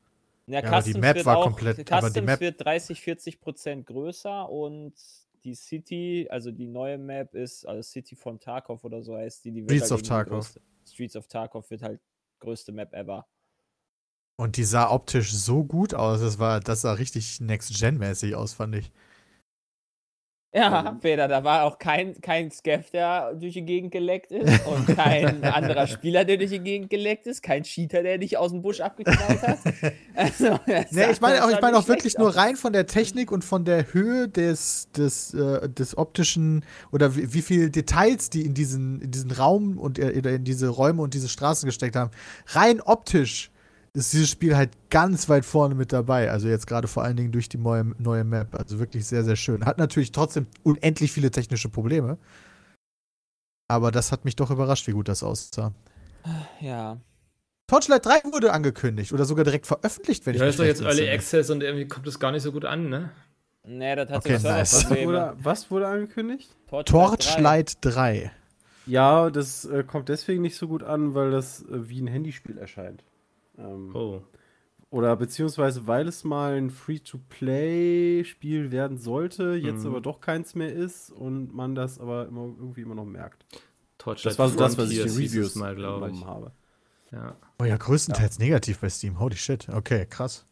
Ja, 0.48 0.62
Ja, 0.62 0.72
aber 0.72 0.82
die 0.82 0.94
Map 0.94 1.26
war 1.26 1.38
auch, 1.38 1.44
komplett- 1.44 1.78
Customs 1.78 1.92
aber 1.92 2.10
die 2.10 2.22
Map- 2.22 2.40
wird 2.40 2.64
30, 2.64 3.02
40 3.02 3.40
Prozent 3.40 3.86
größer 3.88 4.50
und 4.50 4.94
die 5.44 5.56
City, 5.56 6.28
also 6.30 6.52
die 6.52 6.68
neue 6.68 6.98
Map 6.98 7.34
ist, 7.36 7.66
also 7.66 7.82
City 7.82 8.16
von 8.16 8.40
Tarkov 8.40 8.84
oder 8.84 9.02
so 9.02 9.16
heißt 9.16 9.44
die, 9.46 9.52
die 9.52 9.62
wird 9.62 9.72
Streets 9.72 9.92
halt 9.92 10.02
of 10.02 10.08
Tarkov. 10.08 10.40
größte- 10.46 10.62
Streets 10.88 11.16
of 11.16 11.28
Tarkov 11.28 11.70
wird 11.72 11.82
halt 11.84 12.00
größte 12.40 12.72
Map 12.72 12.94
ever. 12.94 13.26
Und 14.38 14.58
die 14.58 14.64
sah 14.64 14.90
optisch 14.92 15.32
so 15.34 15.64
gut 15.64 15.94
aus. 15.94 16.20
Das, 16.22 16.40
war, 16.40 16.60
das 16.60 16.82
sah 16.82 16.94
richtig 16.94 17.40
Next-Gen-mäßig 17.42 18.36
aus, 18.36 18.54
fand 18.54 18.76
ich. 18.76 18.92
Ja, 20.54 20.90
Ähm. 20.90 21.00
Peter, 21.00 21.30
da 21.30 21.44
war 21.46 21.64
auch 21.64 21.80
kein, 21.80 22.20
kein 22.20 22.52
Scav, 22.52 22.90
der 22.92 23.34
durch 23.36 23.54
die 23.54 23.64
Gegend 23.64 23.92
geleckt 23.92 24.32
ist 24.32 24.66
und 24.66 24.86
kein 24.98 25.44
anderer 25.46 25.88
Spieler, 25.88 26.26
der 26.26 26.36
durch 26.36 26.50
die 26.50 26.60
Gegend 26.60 26.90
geleckt 26.90 27.26
ist, 27.26 27.42
kein 27.42 27.64
Cheater, 27.64 28.04
der 28.04 28.18
dich 28.18 28.38
aus 28.38 28.52
dem 28.52 28.62
Busch 28.62 28.82
abgeknallt 28.82 29.42
hat. 29.42 29.60
Also, 30.14 30.60
Nee, 30.66 31.12
ich 31.12 31.22
meine 31.22 31.44
auch, 31.44 31.50
ich 31.50 31.62
meine 31.62 31.78
auch 31.78 31.88
wirklich 31.88 32.18
nur 32.18 32.36
rein 32.36 32.58
von 32.58 32.74
der 32.74 32.86
Technik 32.86 33.32
und 33.32 33.46
von 33.46 33.64
der 33.64 33.94
Höhe 33.94 34.28
des, 34.28 34.90
des, 34.92 35.34
äh, 35.34 35.70
des 35.70 35.98
optischen 35.98 36.66
oder 36.92 37.16
wie, 37.16 37.34
wie 37.34 37.42
viel 37.42 37.70
Details 37.70 38.30
die 38.30 38.42
in 38.42 38.54
diesen, 38.54 39.02
in 39.02 39.12
diesen 39.12 39.32
Raum 39.32 39.78
und 39.78 40.00
äh, 40.00 40.14
oder 40.18 40.32
in 40.32 40.44
diese 40.44 40.68
Räume 40.68 41.02
und 41.02 41.14
diese 41.14 41.30
Straßen 41.30 41.66
gesteckt 41.66 41.96
haben. 41.96 42.12
Rein 42.48 42.82
optisch 42.82 43.51
ist 43.94 44.14
dieses 44.14 44.30
Spiel 44.30 44.56
halt 44.56 44.72
ganz 44.90 45.28
weit 45.28 45.46
vorne 45.46 45.76
mit 45.76 45.92
dabei. 45.92 46.32
Also 46.32 46.48
jetzt 46.48 46.68
gerade 46.68 46.88
vor 46.88 47.04
allen 47.04 47.18
Dingen 47.18 47.32
durch 47.32 47.50
die 47.50 47.58
neue, 47.58 47.84
neue 47.98 48.24
Map. 48.24 48.56
Also 48.56 48.80
wirklich 48.80 49.06
sehr, 49.06 49.24
sehr 49.24 49.36
schön. 49.36 49.66
Hat 49.66 49.78
natürlich 49.78 50.12
trotzdem 50.12 50.48
unendlich 50.64 51.12
viele 51.12 51.32
technische 51.32 51.70
Probleme. 51.70 52.18
Aber 53.68 53.92
das 53.92 54.12
hat 54.12 54.26
mich 54.26 54.36
doch 54.36 54.52
überrascht, 54.52 54.88
wie 54.88 54.92
gut 54.92 55.08
das 55.08 55.24
aussah. 55.24 55.74
Ja. 56.60 57.00
Torchlight 57.68 58.06
3 58.06 58.32
wurde 58.32 58.52
angekündigt 58.52 59.14
oder 59.14 59.26
sogar 59.26 59.46
direkt 59.46 59.66
veröffentlicht, 59.66 60.26
wenn 60.26 60.36
Ja, 60.36 60.44
ich 60.44 60.50
ist 60.52 60.60
doch 60.60 60.66
jetzt 60.66 60.82
Early. 60.82 61.10
Access 61.10 61.50
und 61.50 61.64
irgendwie 61.64 61.88
kommt 61.88 62.06
das 62.06 62.20
gar 62.20 62.32
nicht 62.32 62.44
so 62.44 62.52
gut 62.52 62.66
an, 62.66 62.90
ne? 62.90 63.12
Nee, 63.66 63.96
das 63.96 64.10
hat 64.10 64.18
Okay, 64.18 64.38
so 64.38 64.48
nice. 64.50 64.74
Was 64.74 64.90
wurde, 64.90 65.34
was 65.40 65.72
wurde 65.72 65.88
angekündigt? 65.88 66.50
Torchlight 66.86 67.78
3. 67.82 68.32
Ja, 68.88 69.30
das 69.30 69.66
äh, 69.66 69.84
kommt 69.84 70.10
deswegen 70.10 70.42
nicht 70.42 70.58
so 70.58 70.68
gut 70.68 70.84
an, 70.84 71.14
weil 71.14 71.32
das 71.32 71.62
äh, 71.64 71.88
wie 71.90 72.02
ein 72.02 72.08
Handyspiel 72.08 72.58
erscheint. 72.58 73.04
Ähm, 73.62 73.96
Oh. 73.96 74.22
Oder 74.90 75.16
beziehungsweise 75.16 75.88
weil 75.88 76.08
es 76.10 76.26
mal 76.26 76.56
ein 76.58 76.70
Free-to-Play-Spiel 76.70 78.72
werden 78.72 78.98
sollte, 78.98 79.54
jetzt 79.54 79.84
Mhm. 79.84 79.88
aber 79.92 80.02
doch 80.02 80.20
keins 80.20 80.54
mehr 80.54 80.72
ist 80.74 81.12
und 81.12 81.54
man 81.54 81.76
das 81.76 81.98
aber 82.00 82.28
immer, 82.28 82.42
irgendwie 82.42 82.82
immer 82.82 82.96
noch 82.96 83.06
merkt. 83.06 83.46
Torchlight 83.98 84.34
Das 84.34 84.40
war 84.40 84.50
so 84.50 84.60
das, 84.60 84.78
was 84.78 84.90
ich 84.92 85.00
in 85.00 85.10
Reviews 85.10 85.56
mal, 85.56 85.76
glaube 85.76 86.08
ich. 86.08 86.14
genommen 86.20 86.30
habe. 86.30 86.52
Ja. 87.12 87.38
Oh 87.62 87.66
ja, 87.66 87.78
größtenteils 87.78 88.40
negativ 88.40 88.80
bei 88.80 88.90
Steam. 88.90 89.20
Holy 89.20 89.36
shit. 89.38 89.70
Okay, 89.70 90.06
krass. 90.08 90.46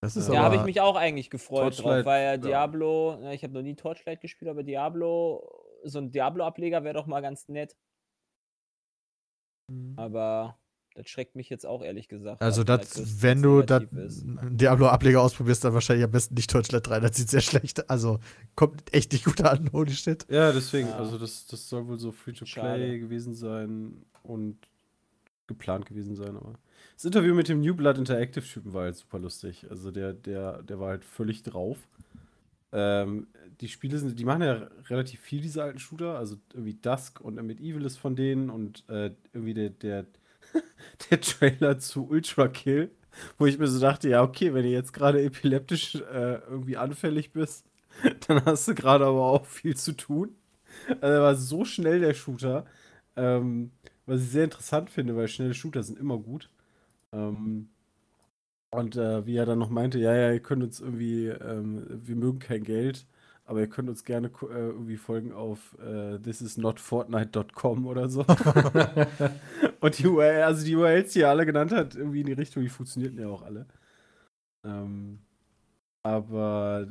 Das 0.00 0.14
ist 0.16 0.28
Ja, 0.28 0.34
Ja, 0.34 0.42
habe 0.42 0.56
ich 0.56 0.62
mich 0.64 0.80
auch 0.80 0.94
eigentlich 0.94 1.28
gefreut 1.30 1.76
drauf, 1.76 1.82
Torchlight, 1.84 2.04
weil 2.06 2.22
ja 2.22 2.30
ja. 2.32 2.36
Diablo, 2.36 3.18
ja, 3.22 3.32
ich 3.32 3.42
habe 3.42 3.52
noch 3.54 3.62
nie 3.62 3.74
Torchlight 3.74 4.20
gespielt, 4.20 4.48
aber 4.48 4.62
Diablo, 4.62 5.50
so 5.82 5.98
ein 5.98 6.12
Diablo-Ableger 6.12 6.84
wäre 6.84 6.94
doch 6.94 7.06
mal 7.06 7.20
ganz 7.20 7.48
nett. 7.48 7.76
Aber 9.96 10.56
das 10.98 11.08
schreckt 11.08 11.36
mich 11.36 11.48
jetzt 11.48 11.64
auch 11.64 11.82
ehrlich 11.84 12.08
gesagt. 12.08 12.42
also, 12.42 12.64
das, 12.64 13.22
wenn 13.22 13.40
du 13.40 13.62
das. 13.62 13.84
Diablo-Ableger 14.50 15.22
ausprobierst, 15.22 15.62
dann 15.64 15.72
wahrscheinlich 15.72 16.04
am 16.04 16.10
besten 16.10 16.34
nicht 16.34 16.50
Torchlight 16.50 16.88
3. 16.88 17.00
Das 17.00 17.16
sieht 17.16 17.30
sehr 17.30 17.40
schlecht. 17.40 17.88
Also, 17.88 18.18
kommt 18.56 18.92
echt 18.92 19.12
nicht 19.12 19.24
gut 19.24 19.40
an. 19.42 19.70
Holy 19.72 19.92
shit. 19.92 20.26
Ja, 20.28 20.50
deswegen, 20.52 20.88
Ja. 20.88 20.96
also 20.98 21.16
das, 21.16 21.46
das 21.46 21.68
soll 21.68 21.86
wohl 21.86 21.98
so 21.98 22.10
Free-to-Play 22.10 22.46
Schade. 22.46 22.98
gewesen 22.98 23.32
sein 23.34 24.04
und 24.24 24.56
geplant 25.46 25.86
gewesen 25.86 26.16
sein, 26.16 26.36
aber. 26.36 26.54
Das 26.96 27.04
Interview 27.04 27.32
mit 27.32 27.48
dem 27.48 27.60
New 27.60 27.74
Blood 27.76 27.96
Interactive-Typen 27.98 28.72
war 28.72 28.82
halt 28.82 28.96
super 28.96 29.20
lustig. 29.20 29.66
Also 29.70 29.92
der, 29.92 30.12
der, 30.12 30.62
der 30.64 30.80
war 30.80 30.88
halt 30.88 31.04
völlig 31.04 31.44
drauf. 31.44 31.78
Ähm, 32.72 33.28
die 33.60 33.68
Spiele 33.68 33.98
sind, 33.98 34.18
die 34.18 34.24
machen 34.24 34.42
ja 34.42 34.68
relativ 34.90 35.20
viel, 35.20 35.40
diese 35.40 35.62
alten 35.62 35.78
Shooter. 35.78 36.18
Also 36.18 36.36
irgendwie 36.52 36.74
Dusk 36.74 37.20
und 37.20 37.36
mit 37.46 37.60
Evil 37.60 37.84
ist 37.84 37.98
von 37.98 38.16
denen 38.16 38.50
und 38.50 38.84
äh, 38.88 39.12
irgendwie 39.32 39.54
der, 39.54 39.70
der, 39.70 40.06
der 41.10 41.20
Trailer 41.20 41.78
zu 41.78 42.08
Ultra 42.08 42.48
Kill, 42.48 42.90
wo 43.38 43.46
ich 43.46 43.58
mir 43.58 43.68
so 43.68 43.80
dachte, 43.80 44.08
ja, 44.08 44.22
okay, 44.22 44.54
wenn 44.54 44.62
du 44.64 44.68
jetzt 44.70 44.92
gerade 44.92 45.22
epileptisch 45.22 45.96
äh, 45.96 46.40
irgendwie 46.48 46.76
anfällig 46.76 47.32
bist, 47.32 47.66
dann 48.28 48.44
hast 48.44 48.68
du 48.68 48.74
gerade 48.74 49.06
aber 49.06 49.22
auch 49.26 49.46
viel 49.46 49.76
zu 49.76 49.92
tun. 49.92 50.36
Also 51.00 51.14
er 51.14 51.22
war 51.22 51.36
so 51.36 51.64
schnell 51.64 52.00
der 52.00 52.14
Shooter, 52.14 52.66
ähm, 53.16 53.72
was 54.06 54.22
ich 54.22 54.30
sehr 54.30 54.44
interessant 54.44 54.90
finde, 54.90 55.16
weil 55.16 55.28
schnelle 55.28 55.54
Shooter 55.54 55.82
sind 55.82 55.98
immer 55.98 56.18
gut. 56.18 56.50
Ähm, 57.12 57.70
und 58.70 58.96
äh, 58.96 59.24
wie 59.26 59.36
er 59.36 59.46
dann 59.46 59.58
noch 59.58 59.70
meinte, 59.70 59.98
ja, 59.98 60.14
ja, 60.14 60.32
ihr 60.32 60.40
könnt 60.40 60.62
uns 60.62 60.80
irgendwie, 60.80 61.28
ähm, 61.28 61.86
wir 61.88 62.16
mögen 62.16 62.38
kein 62.38 62.64
Geld, 62.64 63.06
aber 63.48 63.60
ihr 63.60 63.66
könnt 63.66 63.88
uns 63.88 64.04
gerne 64.04 64.28
äh, 64.28 64.54
irgendwie 64.54 64.98
folgen 64.98 65.32
auf 65.32 65.74
äh, 65.80 66.18
thisisnotfortnite.com 66.18 67.86
oder 67.86 68.10
so. 68.10 68.20
und 69.80 69.98
die 69.98 70.06
URL, 70.06 70.42
also 70.42 70.66
die 70.66 70.76
URLs, 70.76 71.14
die 71.14 71.22
er 71.22 71.30
alle 71.30 71.46
genannt 71.46 71.72
hat, 71.72 71.94
irgendwie 71.94 72.20
in 72.20 72.26
die 72.26 72.34
Richtung, 72.34 72.62
die 72.62 72.68
funktionierten 72.68 73.18
ja 73.18 73.28
auch 73.28 73.40
alle. 73.40 73.66
Ähm, 74.64 75.20
Aber 76.02 76.88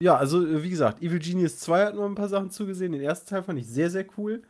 ja, 0.00 0.16
also 0.16 0.46
äh, 0.46 0.62
wie 0.62 0.70
gesagt, 0.70 1.02
Evil 1.02 1.18
Genius 1.18 1.58
2 1.58 1.84
hat 1.84 1.94
noch 1.94 2.06
ein 2.06 2.14
paar 2.14 2.30
Sachen 2.30 2.50
zugesehen. 2.50 2.92
Den 2.92 3.02
ersten 3.02 3.28
Teil 3.28 3.42
fand 3.42 3.58
ich 3.58 3.66
sehr, 3.66 3.90
sehr 3.90 4.06
cool. 4.16 4.44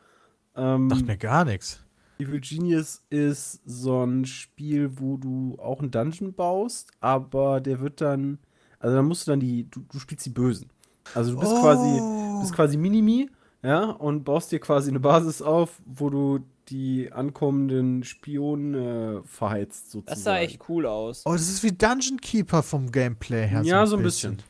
Ähm, 0.54 0.88
Sagt 0.88 1.06
mir 1.08 1.16
gar 1.16 1.44
nichts. 1.44 1.82
Evil 2.20 2.40
Genius 2.40 3.02
ist 3.10 3.62
so 3.64 4.04
ein 4.04 4.26
Spiel, 4.26 5.00
wo 5.00 5.16
du 5.16 5.58
auch 5.58 5.80
einen 5.80 5.90
Dungeon 5.90 6.34
baust, 6.34 6.92
aber 7.00 7.60
der 7.60 7.80
wird 7.80 8.00
dann, 8.00 8.38
also 8.78 8.94
dann 8.94 9.06
musst 9.06 9.26
du 9.26 9.32
dann 9.32 9.40
die, 9.40 9.68
du, 9.68 9.80
du 9.80 9.98
spielst 9.98 10.24
die 10.24 10.30
Bösen. 10.30 10.70
Also 11.14 11.32
du 11.32 11.40
bist 11.40 11.52
quasi, 11.52 12.00
Oh. 12.00 12.40
bist 12.40 12.52
quasi 12.54 12.76
Minimi, 12.76 13.30
ja, 13.62 13.84
und 13.90 14.24
baust 14.24 14.52
dir 14.52 14.61
quasi 14.61 14.90
eine 14.90 15.00
Basis 15.00 15.40
auf, 15.42 15.80
wo 15.86 16.11
du 16.11 16.40
die 16.68 17.12
ankommenden 17.12 18.02
Spione 18.04 19.22
äh, 19.24 19.26
verheizt 19.26 19.90
sozusagen. 19.92 20.07
Das 20.16 20.24
sah 20.24 20.38
echt 20.38 20.68
cool 20.68 20.84
aus. 20.86 21.22
Oh, 21.24 21.32
das 21.32 21.48
ist 21.48 21.62
wie 21.62 21.72
Dungeon 21.72 22.20
Keeper 22.20 22.62
vom 22.62 22.90
Gameplay 22.90 23.46
her. 23.46 23.62
Ja, 23.62 23.86
so 23.86 23.96
ein 23.96 24.02
bisschen. 24.02 24.42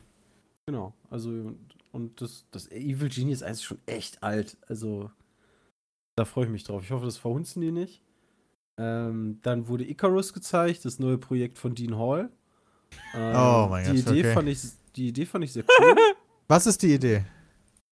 Genau. 0.65 0.93
Also, 1.11 1.29
und, 1.29 1.59
und 1.91 2.21
das, 2.21 2.45
das 2.51 2.69
Evil 2.71 3.09
Genius 3.09 3.43
1 3.43 3.57
ist 3.57 3.63
schon 3.63 3.77
echt 3.85 4.21
alt. 4.23 4.57
Also, 4.67 5.11
da 6.15 6.25
freue 6.25 6.45
ich 6.45 6.51
mich 6.51 6.63
drauf. 6.63 6.81
Ich 6.83 6.91
hoffe, 6.91 7.05
das 7.05 7.17
verhunzen 7.17 7.61
die 7.61 7.71
nicht. 7.71 8.01
Ähm, 8.79 9.39
dann 9.43 9.67
wurde 9.67 9.87
Icarus 9.89 10.33
gezeigt, 10.33 10.85
das 10.85 10.99
neue 10.99 11.17
Projekt 11.17 11.57
von 11.59 11.73
Dean 11.75 11.97
Hall. 11.97 12.29
Ähm, 13.15 13.35
Oh 13.35 13.67
mein 13.69 13.85
die 13.95 14.01
Gott, 14.03 14.11
Idee 14.11 14.19
okay. 14.21 14.33
fand 14.33 14.49
ich, 14.49 14.59
die 14.95 15.07
Idee 15.09 15.25
fand 15.25 15.43
ich 15.43 15.53
sehr 15.53 15.63
cool. 15.79 15.95
Was 16.47 16.65
ist 16.67 16.81
die 16.83 16.93
Idee? 16.93 17.23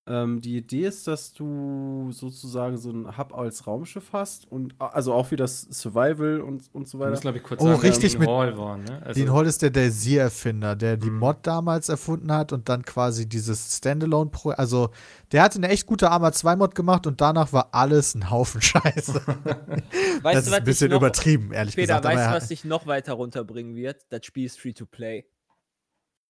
ähm, 0.07 0.39
die 0.39 0.57
Idee 0.57 0.85
ist, 0.85 1.07
dass 1.07 1.33
du 1.33 2.09
sozusagen 2.11 2.77
so 2.77 2.91
ein 2.91 3.17
Hub 3.17 3.33
als 3.35 3.65
Raumschiff 3.65 4.13
hast 4.13 4.45
und 4.51 4.75
also 4.77 5.13
auch 5.13 5.31
wie 5.31 5.35
das 5.35 5.61
Survival 5.61 6.41
und, 6.41 6.61
und 6.73 6.87
so 6.87 6.99
weiter. 6.99 7.09
müssen, 7.09 7.21
glaube 7.23 7.39
ich, 7.39 7.43
kurz 7.43 7.59
Oh, 7.59 7.65
sagen, 7.69 7.79
richtig 7.79 8.11
Dean 8.11 8.19
mit- 8.19 8.29
Hall 8.29 8.55
war, 8.55 8.77
ne? 8.77 9.01
Also, 9.03 9.19
Dean 9.19 9.33
Hall 9.33 9.47
ist 9.47 9.63
der 9.63 9.71
Daisy-Erfinder, 9.71 10.75
der 10.75 10.97
die 10.97 11.09
Mhm. 11.09 11.17
Mod 11.17 11.37
damals 11.41 11.89
erfunden 11.89 12.31
hat 12.31 12.53
und 12.53 12.69
dann 12.69 12.85
quasi 12.85 13.27
dieses 13.27 13.77
standalone 13.77 14.29
pro 14.29 14.51
Also, 14.51 14.91
der 15.31 15.41
hatte 15.41 15.57
eine 15.57 15.69
echt 15.69 15.87
gute 15.87 16.11
Arma 16.11 16.31
2 16.31 16.55
Mod 16.55 16.75
gemacht 16.75 17.07
und 17.07 17.19
danach 17.19 17.51
war 17.51 17.69
alles 17.71 18.13
ein 18.13 18.29
Haufen 18.29 18.61
Scheiße. 18.61 19.13
Weißt 19.25 19.25
das 19.25 20.21
du, 20.21 20.37
ist 20.37 20.45
was 20.51 20.53
ein 20.53 20.63
bisschen 20.65 20.91
übertrieben, 20.91 21.51
ehrlich 21.51 21.73
Peter, 21.75 21.95
gesagt. 21.97 22.15
weißt 22.15 22.29
du, 22.29 22.35
was 22.35 22.47
dich 22.49 22.63
noch 22.63 22.85
weiter 22.85 23.13
runterbringen 23.13 23.73
wird? 23.75 24.05
Das 24.09 24.23
Spiel 24.23 24.45
ist 24.45 24.59
free 24.59 24.73
to 24.73 24.85
play. 24.85 25.25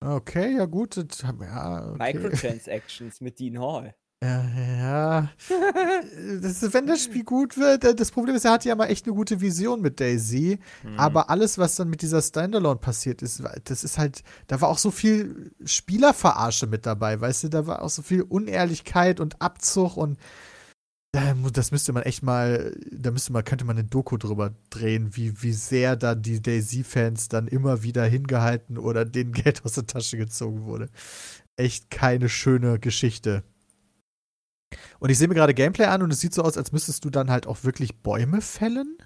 Okay, 0.06 0.56
ja 0.58 0.66
gut. 0.66 0.98
das- 0.98 1.22
Ja, 1.22 1.90
okay. 1.94 2.14
Microtransactions 2.14 3.22
mit 3.22 3.40
Dean 3.40 3.60
Hall. 3.60 3.96
Ja, 4.24 4.44
ja. 4.80 5.30
Das, 6.42 6.64
ist- 6.64 6.74
wenn 6.74 6.88
das 6.88 7.04
Spiel 7.04 7.24
gut 7.24 7.58
wird, 7.58 7.84
äh, 7.84 7.94
das 7.96 8.12
Problem 8.12 8.36
ist, 8.36 8.46
er 8.46 8.52
hatte 8.54 8.70
ja 8.70 8.76
mal 8.76 8.86
echt 8.88 9.06
eine 9.06 9.16
gute 9.16 9.42
Vision 9.42 9.82
mit 9.82 10.00
Daisy, 10.00 10.60
Mhm. 10.84 10.98
aber 11.00 11.30
alles, 11.30 11.58
was 11.58 11.76
dann 11.76 11.90
mit 11.90 12.02
dieser 12.02 12.22
Standalone 12.22 12.80
passiert 12.80 13.22
ist, 13.22 13.44
das 13.66 13.84
ist 13.84 13.98
halt, 13.98 14.24
da 14.48 14.62
war 14.62 14.70
auch 14.70 14.78
so 14.78 14.90
viel 14.92 15.52
Spielerverarsche 15.66 16.68
mit 16.68 16.86
dabei, 16.86 17.20
weißt 17.20 17.44
du, 17.46 17.50
da 17.50 17.68
war 17.68 17.82
auch 17.82 17.90
so 17.90 18.02
viel 18.02 18.22
Unehrlichkeit 18.22 19.20
und 19.20 19.42
Abzug 19.42 19.98
und 19.98 20.18
das 21.52 21.72
müsste 21.72 21.94
man 21.94 22.04
echt 22.04 22.24
mal, 22.24 22.76
da 22.92 23.12
müsste 23.12 23.32
man, 23.32 23.44
könnte 23.44 23.66
man 23.66 23.78
eine 23.78 23.88
Doku 23.88 24.18
drüber 24.18 24.54
drehen, 24.70 25.16
wie, 25.16 25.42
wie 25.42 25.54
sehr 25.54 25.96
da 25.96 26.16
die 26.16 26.42
Daisy-Fans 26.42 27.30
dann 27.30 27.48
immer 27.48 27.84
wieder 27.84 28.06
hingehalten 28.06 28.78
oder 28.78 29.06
denen 29.06 29.32
Geld 29.32 29.64
aus 29.66 29.74
der 29.74 29.88
Tasche 29.88 30.18
gezogen 30.18 30.66
wurde. 30.66 30.90
Echt 31.58 31.90
keine 31.90 32.30
schöne 32.30 32.80
Geschichte. 32.80 33.44
Und 35.00 35.10
ich 35.10 35.18
sehe 35.18 35.28
mir 35.28 35.36
gerade 35.36 35.54
Gameplay 35.54 35.86
an 35.86 36.02
und 36.02 36.12
es 36.12 36.20
sieht 36.20 36.34
so 36.34 36.42
aus, 36.42 36.58
als 36.58 36.72
müsstest 36.72 37.06
du 37.06 37.10
dann 37.10 37.30
halt 37.30 37.48
auch 37.48 37.64
wirklich 37.64 37.96
Bäume 37.98 38.42
fällen. 38.42 38.98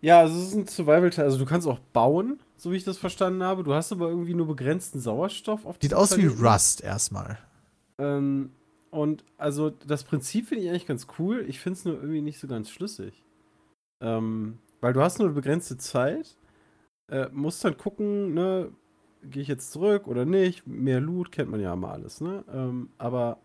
Ja, 0.00 0.20
also 0.20 0.38
es 0.38 0.48
ist 0.48 0.54
ein 0.54 0.66
Survival-Teil. 0.66 1.24
Also 1.24 1.38
du 1.38 1.46
kannst 1.46 1.66
auch 1.66 1.78
bauen, 1.78 2.40
so 2.56 2.70
wie 2.70 2.76
ich 2.76 2.84
das 2.84 2.98
verstanden 2.98 3.42
habe. 3.42 3.64
Du 3.64 3.74
hast 3.74 3.92
aber 3.92 4.08
irgendwie 4.08 4.34
nur 4.34 4.46
begrenzten 4.46 5.00
Sauerstoff 5.00 5.64
auf 5.64 5.76
Sieht 5.80 5.94
aus 5.94 6.16
wie. 6.16 6.26
Rust 6.26 6.82
erstmal. 6.82 7.38
Ähm, 7.98 8.50
und 8.96 9.24
also 9.36 9.68
das 9.68 10.04
Prinzip 10.04 10.48
finde 10.48 10.64
ich 10.64 10.70
eigentlich 10.70 10.86
ganz 10.86 11.06
cool. 11.18 11.44
Ich 11.48 11.60
finde 11.60 11.78
es 11.78 11.84
nur 11.84 11.96
irgendwie 11.96 12.22
nicht 12.22 12.38
so 12.38 12.48
ganz 12.48 12.70
schlüssig. 12.70 13.22
Ähm, 14.02 14.58
weil 14.80 14.94
du 14.94 15.02
hast 15.02 15.18
nur 15.18 15.28
eine 15.28 15.34
begrenzte 15.34 15.76
Zeit. 15.76 16.38
Äh, 17.12 17.28
musst 17.30 17.62
dann 17.62 17.76
gucken, 17.76 18.32
ne, 18.32 18.72
gehe 19.22 19.42
ich 19.42 19.48
jetzt 19.48 19.70
zurück 19.70 20.06
oder 20.06 20.24
nicht. 20.24 20.66
Mehr 20.66 21.00
Loot 21.00 21.30
kennt 21.30 21.50
man 21.50 21.60
ja 21.60 21.74
immer 21.74 21.92
alles, 21.92 22.22
ne? 22.22 22.42
Ähm, 22.50 22.88
aber 22.96 23.38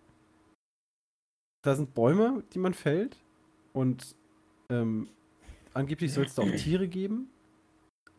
da 1.64 1.76
sind 1.76 1.94
Bäume, 1.94 2.44
die 2.54 2.60
man 2.60 2.74
fällt. 2.74 3.18
Und 3.74 4.16
ähm, 4.70 5.10
angeblich 5.74 6.14
soll 6.14 6.26
es 6.26 6.36
da 6.36 6.44
auch 6.44 6.56
Tiere 6.56 6.88
geben. 6.88 7.30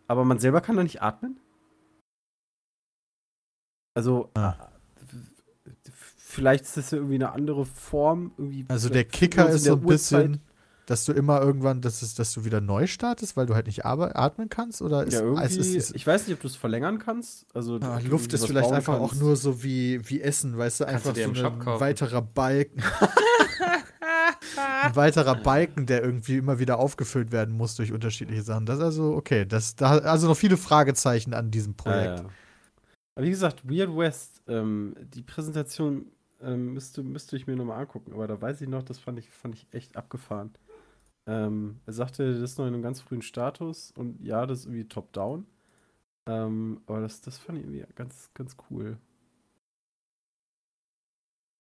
Aber 0.07 0.27
man 0.27 0.39
selber 0.39 0.61
kann 0.61 0.77
da 0.77 0.83
nicht 0.83 1.01
atmen. 1.01 1.41
Also, 3.95 4.31
Ah. 4.35 4.72
Vielleicht 6.33 6.65
ist 6.65 6.77
das 6.77 6.91
ja 6.91 6.99
irgendwie 6.99 7.17
eine 7.17 7.33
andere 7.33 7.65
Form. 7.65 8.33
Irgendwie 8.39 8.65
Also 8.69 8.89
der 8.89 9.05
Kicker 9.05 9.49
ist 9.51 9.65
so 9.65 9.75
ein 9.75 9.85
Urzeit- 9.85 10.23
bisschen, 10.33 10.41
dass 10.87 11.05
du 11.05 11.13
immer 11.13 11.41
irgendwann, 11.41 11.81
dass, 11.81 12.03
es, 12.03 12.15
dass 12.15 12.33
du 12.35 12.45
wieder 12.45 12.61
neu 12.61 12.87
startest, 12.89 13.37
weil 13.37 13.47
du 13.47 13.55
halt 13.55 13.67
nicht 13.67 13.85
atmen 13.87 14.49
kannst? 14.49 14.83
Oder 14.83 15.05
ist, 15.05 15.15
Ja, 15.15 15.21
irgendwie, 15.21 15.41
also 15.41 15.61
ist, 15.61 15.75
ist, 15.75 15.95
ich 15.95 16.07
weiß 16.07 16.27
nicht, 16.27 16.35
ob 16.35 16.41
du 16.43 16.49
es 16.49 16.57
verlängern 16.57 16.99
kannst. 16.99 17.47
Also 17.55 17.79
Ah, 17.81 17.97
ob 17.97 18.03
du 18.03 18.09
Luft 18.09 18.33
ist 18.33 18.47
vielleicht 18.47 18.73
einfach 18.73 18.99
auch 18.99 19.11
kannst. 19.11 19.23
nur 19.23 19.37
so 19.37 19.63
wie, 19.63 20.01
wie 20.11 20.21
Essen, 20.21 20.59
weißt 20.59 20.81
du, 20.81 20.85
Kannst 20.87 21.07
du 21.07 21.11
einfach 21.11 21.33
dir 21.33 21.41
so 21.41 21.47
ein 21.47 21.81
weiterer 21.81 22.21
Balken. 22.23 22.83
ein 24.83 24.97
weiterer 24.97 25.37
Balken, 25.37 25.87
der 25.87 26.03
irgendwie 26.03 26.37
immer 26.37 26.59
wieder 26.59 26.79
aufgefüllt 26.79 27.33
werden 27.33 27.57
muss 27.57 27.77
durch 27.77 27.93
unterschiedliche 27.93 28.43
Sachen. 28.43 28.67
Das 28.67 28.79
ist 28.79 28.85
also, 28.85 29.15
okay, 29.15 29.47
das, 29.47 29.77
da, 29.77 29.99
also 29.99 30.29
noch 30.29 30.37
viele 30.37 30.57
Fragezeichen 30.57 31.33
an 31.35 31.51
diesem 31.51 31.75
Projekt. 31.75 32.19
Ja, 32.19 32.25
ja. 32.25 32.31
Aber 33.15 33.27
wie 33.27 33.31
gesagt, 33.31 33.69
Weird 33.69 33.97
West, 33.97 34.43
ähm, 34.49 34.95
die 35.15 35.23
Präsentation 35.23 36.07
ähm, 36.43 36.73
müsste, 36.75 37.03
müsste 37.03 37.37
ich 37.37 37.47
mir 37.47 37.57
nochmal 37.57 37.81
angucken. 37.81 38.13
Aber 38.13 38.27
da 38.27 38.41
weiß 38.41 38.61
ich 38.61 38.69
noch, 38.69 38.83
das 38.83 38.99
fand 38.99 39.19
ich, 39.19 39.31
fand 39.31 39.55
ich 39.55 39.67
echt 39.73 39.97
abgefahren. 39.97 40.53
Ähm, 41.27 41.81
er 41.87 41.93
sagte, 41.93 42.33
das 42.33 42.41
ist 42.43 42.59
noch 42.59 42.67
in 42.67 42.75
einem 42.75 42.83
ganz 42.83 43.01
frühen 43.01 43.23
Status 43.23 43.93
und 43.97 44.21
ja, 44.25 44.45
das 44.47 44.61
ist 44.61 44.65
irgendwie 44.67 44.89
top-down. 44.89 45.47
Ähm, 46.29 46.81
aber 46.87 47.01
das, 47.01 47.21
das 47.21 47.39
fand 47.39 47.59
ich 47.59 47.65
irgendwie 47.65 47.85
ganz, 47.95 48.31
ganz 48.35 48.57
cool. 48.71 48.99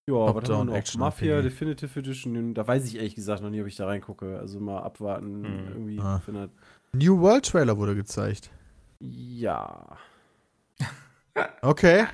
Ja, 0.09 0.15
wir 0.15 0.33
Top-down 0.33 0.67
noch? 0.67 0.75
Action 0.75 0.99
Mafia 1.01 1.37
RPG. 1.37 1.49
Definitive 1.49 1.99
Edition, 2.01 2.55
da 2.55 2.67
weiß 2.67 2.85
ich 2.87 2.97
ehrlich 2.97 3.15
gesagt 3.15 3.41
noch 3.43 3.51
nie, 3.51 3.61
ob 3.61 3.69
ich 3.69 3.77
da 3.77 3.87
reingucke. 3.87 4.39
Also 4.39 4.59
mal 4.59 4.81
abwarten, 4.81 5.45
Hm. 5.45 5.69
irgendwie. 5.69 6.01
Ah. 6.01 6.21
New 6.93 7.21
World 7.21 7.47
Trailer 7.47 7.77
wurde 7.79 7.95
gezeigt. 7.95 8.51
ja. 9.01 9.97
Okay. 11.63 12.07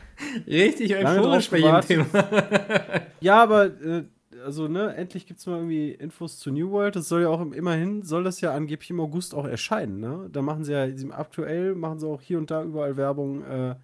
Richtig 0.47 0.95
euphorisch 0.95 1.51
bei 1.51 1.59
jedem. 1.59 1.81
Thema. 1.83 2.07
Ja, 3.21 3.43
aber 3.43 3.65
äh, 3.67 4.05
also 4.45 4.69
ne, 4.69 4.95
endlich 4.95 5.27
gibt 5.27 5.41
es 5.41 5.47
mal 5.47 5.57
irgendwie 5.57 5.91
Infos 5.91 6.39
zu 6.39 6.53
New 6.53 6.71
World. 6.71 6.95
Das 6.97 7.09
soll 7.09 7.23
ja 7.23 7.29
auch 7.29 7.41
im, 7.41 7.53
immerhin 7.53 8.03
soll 8.03 8.23
das 8.23 8.41
ja 8.41 8.55
angeblich 8.55 8.91
im 8.91 9.01
August 9.01 9.35
auch 9.35 9.45
erscheinen. 9.47 9.99
Ne? 10.01 10.29
Da 10.31 10.41
machen 10.43 10.63
sie 10.65 10.73
ja 10.73 10.89
sie- 10.97 11.11
aktuell 11.11 11.75
machen 11.75 11.99
sie 11.99 12.07
auch 12.07 12.21
hier 12.23 12.39
und 12.39 12.51
da 12.51 12.63
überall 12.63 12.97
Werbung. 12.97 13.45
Äh, 13.45 13.75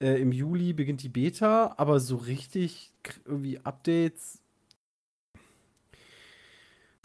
äh, 0.00 0.20
Im 0.20 0.32
Juli 0.32 0.72
beginnt 0.72 1.02
die 1.02 1.08
Beta, 1.08 1.74
aber 1.76 2.00
so 2.00 2.16
richtig 2.16 2.90
irgendwie 3.24 3.58
Updates 3.62 4.40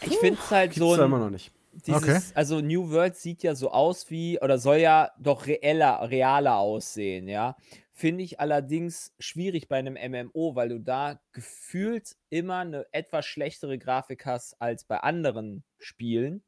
Ich 0.02 0.16
finde 0.18 0.38
es 0.42 0.50
halt 0.50 0.72
gibt's 0.72 0.86
so 0.88 0.94
ein, 0.94 1.00
immer 1.04 1.18
noch 1.20 1.30
nicht. 1.30 1.52
Dieses, 1.72 2.02
Okay. 2.02 2.20
Also 2.34 2.60
New 2.60 2.90
World 2.90 3.16
sieht 3.16 3.42
ja 3.42 3.54
so 3.54 3.70
aus 3.70 4.10
wie, 4.10 4.40
oder 4.40 4.58
soll 4.58 4.76
ja 4.78 5.10
doch 5.18 5.46
reeller, 5.46 6.10
realer 6.10 6.56
aussehen, 6.58 7.28
ja. 7.28 7.56
Finde 7.92 8.24
ich 8.24 8.40
allerdings 8.40 9.14
schwierig 9.18 9.68
bei 9.68 9.78
einem 9.78 9.94
MMO, 9.94 10.54
weil 10.54 10.70
du 10.70 10.80
da 10.80 11.20
gefühlt 11.32 12.16
immer 12.30 12.58
eine 12.58 12.86
etwas 12.92 13.26
schlechtere 13.26 13.78
Grafik 13.78 14.26
hast 14.26 14.60
als 14.60 14.84
bei 14.84 14.98
anderen 14.98 15.64
Spielen. 15.78 16.42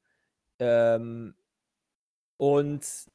Ähm, 0.59 1.35
und 2.37 3.11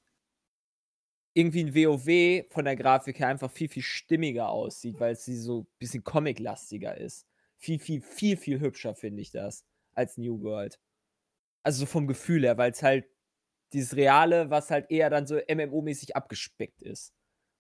irgendwie 1.34 1.64
ein 1.64 1.76
WoW 1.76 2.46
von 2.52 2.66
der 2.66 2.76
Grafik 2.76 3.20
her 3.20 3.28
einfach 3.28 3.52
viel, 3.52 3.70
viel 3.70 3.84
stimmiger 3.84 4.50
aussieht, 4.50 5.00
weil 5.00 5.16
sie 5.16 5.38
so 5.38 5.62
ein 5.62 5.68
bisschen 5.78 6.04
comic-lastiger 6.04 6.98
ist. 6.98 7.28
Viel, 7.58 7.80
viel, 7.80 8.02
viel, 8.02 8.38
viel 8.38 8.60
hübscher 8.60 8.96
finde 8.96 9.22
ich 9.22 9.32
das 9.32 9.66
als 9.94 10.18
New 10.18 10.42
World. 10.42 10.80
Also 11.64 11.82
so 11.82 11.86
vom 11.86 12.08
Gefühl 12.08 12.44
her, 12.44 12.58
weil 12.58 12.72
es 12.72 12.82
halt 12.84 13.06
dieses 13.74 13.96
Reale, 13.96 14.50
was 14.50 14.72
halt 14.72 14.90
eher 14.90 15.10
dann 15.10 15.28
so 15.28 15.36
MMO-mäßig 15.38 16.16
abgespeckt 16.16 16.82
ist. 16.82 17.14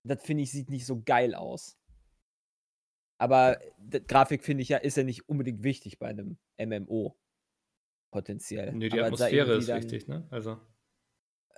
Das 0.04 0.24
finde 0.24 0.44
ich, 0.44 0.52
sieht 0.52 0.70
nicht 0.70 0.86
so 0.86 1.02
geil 1.04 1.36
aus. 1.36 1.78
Aber 3.22 3.60
Grafik 4.08 4.44
finde 4.44 4.64
ich 4.64 4.70
ja, 4.70 4.78
ist 4.78 4.98
ja 4.98 5.04
nicht 5.04 5.28
unbedingt 5.28 5.64
wichtig 5.64 6.00
bei 6.00 6.08
einem 6.08 6.38
MMO. 6.58 7.18
Potenziell. 8.12 8.72
Nee, 8.74 8.90
die 8.90 8.98
Aber 8.98 9.08
Atmosphäre 9.08 9.56
ist 9.56 9.70
dann- 9.70 9.84
wichtig, 9.84 10.08
ne? 10.08 10.26
Also. 10.32 10.60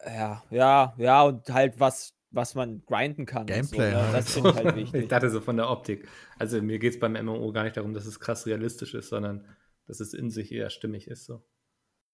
Ja, 0.06 0.44
ja, 0.50 0.96
ja, 0.98 1.22
und 1.24 1.48
halt 1.50 1.80
was, 1.80 2.18
was 2.32 2.56
man 2.56 2.84
grinden 2.86 3.26
kann. 3.28 3.46
Gameplay 3.46 3.94
und 3.94 3.94
so, 3.94 3.98
ne? 4.00 4.04
halt. 4.08 4.16
Das 4.16 4.34
finde 4.34 4.50
ich 4.50 4.56
halt 4.56 4.66
Ich 4.78 4.94
wichtig. 4.94 5.10
dachte 5.10 5.30
so 5.30 5.40
von 5.40 5.56
der 5.58 5.70
Optik. 5.70 6.08
Also 6.40 6.62
mir 6.62 6.80
geht 6.80 6.94
es 6.96 7.00
beim 7.00 7.14
MMO 7.14 7.52
gar 7.54 7.64
nicht 7.64 7.78
darum, 7.78 7.94
dass 7.94 8.06
es 8.08 8.20
krass 8.20 8.48
realistisch 8.48 8.96
ist, 8.96 9.10
sondern 9.10 9.48
dass 9.86 10.00
es 10.00 10.14
in 10.16 10.32
sich 10.32 10.52
eher 10.52 10.72
stimmig 10.72 11.08
ist. 11.08 11.26
So. 11.26 11.44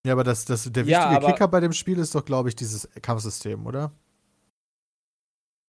Ja, 0.08 0.14
aber 0.14 0.24
das, 0.24 0.46
das, 0.46 0.64
der 0.72 0.86
Ja, 0.86 1.02
wichtige 1.02 1.18
aber- 1.18 1.28
Kicker 1.34 1.48
bei 1.50 1.60
dem 1.60 1.74
Spiel 1.74 2.00
ist 2.00 2.16
doch, 2.16 2.24
glaube 2.24 2.48
ich, 2.48 2.56
dieses 2.56 2.88
Kampfsystem, 3.02 3.66
oder? 3.66 3.92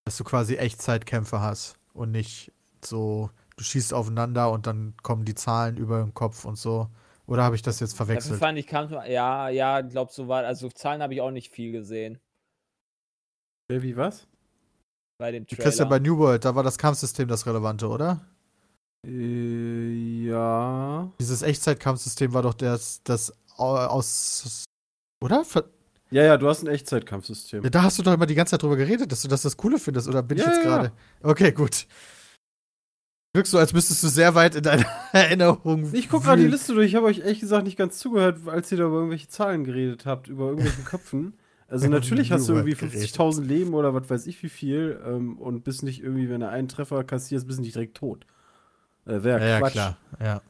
Dass 0.05 0.17
du 0.17 0.23
quasi 0.25 0.55
Echtzeitkämpfe 0.57 1.41
hast. 1.41 1.77
und 1.93 2.13
nicht 2.13 2.53
so, 2.85 3.31
du 3.57 3.65
schießt 3.65 3.93
aufeinander 3.93 4.53
und 4.53 4.69
dann 4.69 4.95
kommen 5.03 5.25
die 5.25 5.35
Zahlen 5.35 5.77
über 5.77 5.99
den 6.01 6.15
Kopf 6.15 6.45
und 6.45 6.55
so. 6.57 6.89
Oder 7.27 7.43
habe 7.43 7.57
ich 7.57 7.63
das 7.63 7.81
jetzt 7.81 7.95
Dafür 7.95 8.07
verwechselt? 8.07 8.39
fand 8.39 8.57
ich, 8.57 8.69
kam, 8.69 8.89
ja, 9.09 9.49
ja, 9.49 9.81
glaub 9.81 10.13
so 10.13 10.29
war, 10.29 10.45
also 10.45 10.69
Zahlen 10.69 11.03
habe 11.03 11.15
ich 11.15 11.21
auch 11.21 11.33
nicht 11.33 11.51
viel 11.53 11.73
gesehen 11.73 12.21
Wer 13.69 13.83
wie 13.83 13.97
was? 13.97 14.29
bei 15.19 15.33
dem 15.33 15.45
Du 15.45 15.57
Trailer. 15.57 15.63
kriegst 15.65 15.81
ja 15.81 15.87
bei 15.87 15.99
New 15.99 16.17
World, 16.19 16.45
da 16.45 16.55
war 16.55 16.63
das 16.63 16.79
Kampfsystem 16.79 17.27
das 17.27 17.45
Relevante, 17.47 17.89
oder? 17.89 18.25
Äh, 19.05 20.25
ja. 20.29 21.11
Dieses 21.19 21.43
Echtzeitkampfsystem 21.43 22.33
war 22.33 22.43
doch 22.43 22.55
das, 22.55 23.03
das 23.03 23.33
aus. 23.59 24.65
Oder? 25.21 25.45
Ver 25.45 25.65
Ja, 26.11 26.23
ja, 26.25 26.37
du 26.37 26.49
hast 26.49 26.63
ein 26.63 26.69
Echtzeitkampfsystem. 26.69 27.63
da 27.71 27.83
hast 27.83 27.99
du 27.99 28.03
doch 28.03 28.13
immer 28.15 28.27
die 28.27 28.35
ganze 28.35 28.53
Zeit 28.53 28.63
drüber 28.63 28.77
geredet, 28.77 29.11
dass 29.13 29.23
du 29.23 29.29
das 29.29 29.43
das 29.43 29.57
Coole 29.57 29.79
findest, 29.79 30.09
oder 30.09 30.23
bin 30.23 30.39
ich 30.39 30.45
Ja, 30.45 30.51
jetzt 30.51 30.65
ja, 30.65 30.71
ja. 30.71 30.77
gerade? 30.77 30.93
Okay, 31.23 31.53
gut. 31.53 31.87
Wirkst 33.35 33.53
so, 33.53 33.59
als 33.59 33.73
müsstest 33.75 34.03
du 34.03 34.09
sehr 34.09 34.35
weit 34.35 34.55
in 34.55 34.63
deiner 34.63 34.87
Erinnerung. 35.13 35.93
Ich 35.93 36.09
gucke 36.09 36.25
gerade 36.27 36.43
die. 36.43 36.49
Liste 36.49 36.75
durch. 36.75 36.87
Ich 36.89 36.95
habe 36.95 37.07
euch 37.07 37.19
ehrlich 37.19 37.41
gesagt 37.41 37.65
nicht 37.65 37.77
ganz 37.77 37.99
zugehört, 37.99 38.39
als 38.47 38.73
ihr 38.73 38.79
da 38.79 38.85
über 38.85 38.97
irgendwelche 38.97 39.29
Zahlen 39.29 39.65
geredet 39.65 40.07
habt, 40.07 40.29
über 40.29 40.47
irgendwelchen 40.47 40.85
Köpfen. 40.85 41.35
Also 41.69 41.89
natürlich 41.91 42.33
hast 42.33 42.49
du 42.49 42.55
irgendwie 42.55 42.75
geredet. 42.75 42.99
50.000 43.15 43.43
Leben 43.43 43.75
oder 43.75 43.93
was 43.93 44.09
weiß 44.09 44.27
ich 44.27 44.43
wie 44.43 44.49
viel 44.49 44.99
ähm, 45.07 45.39
und 45.39 45.63
bist 45.63 45.83
nicht 45.83 46.03
irgendwie, 46.03 46.31
wenn 46.31 46.41
du 46.41 46.49
einen 46.49 46.69
Treffer 46.69 47.05
kassierst, 47.05 47.47
bist 47.47 47.59
du 47.59 47.63
nicht 47.63 47.75
direkt 47.75 47.99
tot. 47.99 48.25
Äh, 49.05 49.23
Wäre 49.23 49.41
Ja, 49.41 49.47
ja, 49.47 49.59
Quatsch. 49.61 49.73
klar. 49.73 49.97
Ja. 50.21 50.41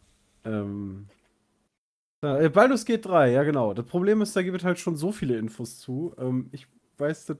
Ähm, 0.44 1.06
ja, 1.10 1.17
äh, 2.22 2.48
Baldur's 2.48 2.84
Gate 2.84 3.04
3, 3.06 3.30
ja 3.32 3.42
genau. 3.44 3.74
Das 3.74 3.86
Problem 3.86 4.22
ist, 4.22 4.34
da 4.36 4.42
gibt 4.42 4.58
es 4.58 4.64
halt 4.64 4.78
schon 4.78 4.96
so 4.96 5.12
viele 5.12 5.38
Infos 5.38 5.78
zu. 5.78 6.14
Ähm, 6.18 6.48
ich 6.52 6.66
weiß, 6.98 7.26
das 7.26 7.36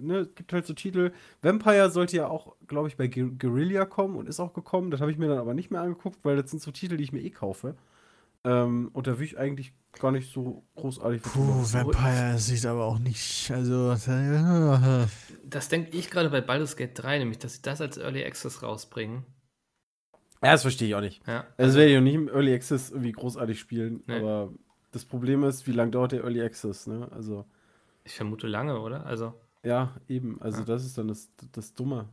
ne, 0.00 0.18
es 0.18 0.34
gibt 0.34 0.52
halt 0.52 0.66
so 0.66 0.74
Titel. 0.74 1.12
Vampire 1.42 1.90
sollte 1.90 2.16
ja 2.16 2.28
auch, 2.28 2.56
glaube 2.66 2.88
ich, 2.88 2.96
bei 2.96 3.08
Gu- 3.08 3.32
Guerilla 3.38 3.84
kommen 3.86 4.16
und 4.16 4.28
ist 4.28 4.40
auch 4.40 4.52
gekommen. 4.52 4.90
Das 4.90 5.00
habe 5.00 5.10
ich 5.10 5.18
mir 5.18 5.28
dann 5.28 5.38
aber 5.38 5.54
nicht 5.54 5.70
mehr 5.70 5.80
angeguckt, 5.82 6.18
weil 6.24 6.36
das 6.36 6.50
sind 6.50 6.62
so 6.62 6.70
Titel, 6.70 6.96
die 6.96 7.04
ich 7.04 7.12
mir 7.12 7.20
eh 7.22 7.30
kaufe. 7.30 7.76
Ähm, 8.44 8.90
und 8.94 9.06
da 9.06 9.18
will 9.18 9.26
ich 9.26 9.38
eigentlich 9.38 9.72
gar 10.00 10.12
nicht 10.12 10.32
so 10.32 10.64
großartig 10.76 11.22
Puh. 11.22 11.64
Vampire 11.72 12.38
sieht 12.38 12.66
aber 12.66 12.84
auch 12.86 12.98
nicht. 12.98 13.50
Also. 13.50 13.94
Das 15.44 15.68
denke 15.68 15.96
ich 15.96 16.10
gerade 16.10 16.30
bei 16.30 16.40
Baldur's 16.40 16.76
Gate 16.76 16.92
3, 16.98 17.18
nämlich, 17.18 17.38
dass 17.38 17.54
sie 17.54 17.62
das 17.62 17.80
als 17.80 17.98
Early 17.98 18.24
Access 18.24 18.62
rausbringen. 18.62 19.24
Ja, 20.42 20.52
das 20.52 20.62
verstehe 20.62 20.88
ich 20.88 20.94
auch 20.94 21.00
nicht. 21.00 21.20
Ja. 21.26 21.44
Also 21.58 21.78
werde 21.78 21.92
ich 21.92 21.98
auch 21.98 22.02
nicht 22.02 22.14
im 22.14 22.28
Early 22.28 22.54
Access 22.54 22.90
irgendwie 22.90 23.12
großartig 23.12 23.58
spielen, 23.60 24.02
Nee. 24.06 24.16
aber 24.20 24.52
das 24.92 25.04
Problem 25.04 25.44
ist, 25.44 25.66
wie 25.66 25.72
lange 25.72 25.90
dauert 25.90 26.12
der 26.12 26.22
Early 26.24 26.40
Access, 26.42 26.86
ne? 26.86 27.08
Also, 27.12 27.44
Ich 28.04 28.14
vermute 28.14 28.46
lange, 28.46 28.80
oder? 28.80 29.04
Also, 29.06 29.34
ja, 29.62 29.94
eben. 30.08 30.40
Also 30.40 30.60
Ja. 30.60 30.64
das 30.64 30.84
ist 30.86 30.96
dann 30.96 31.08
das, 31.08 31.28
das 31.52 31.74
Dumme. 31.74 32.08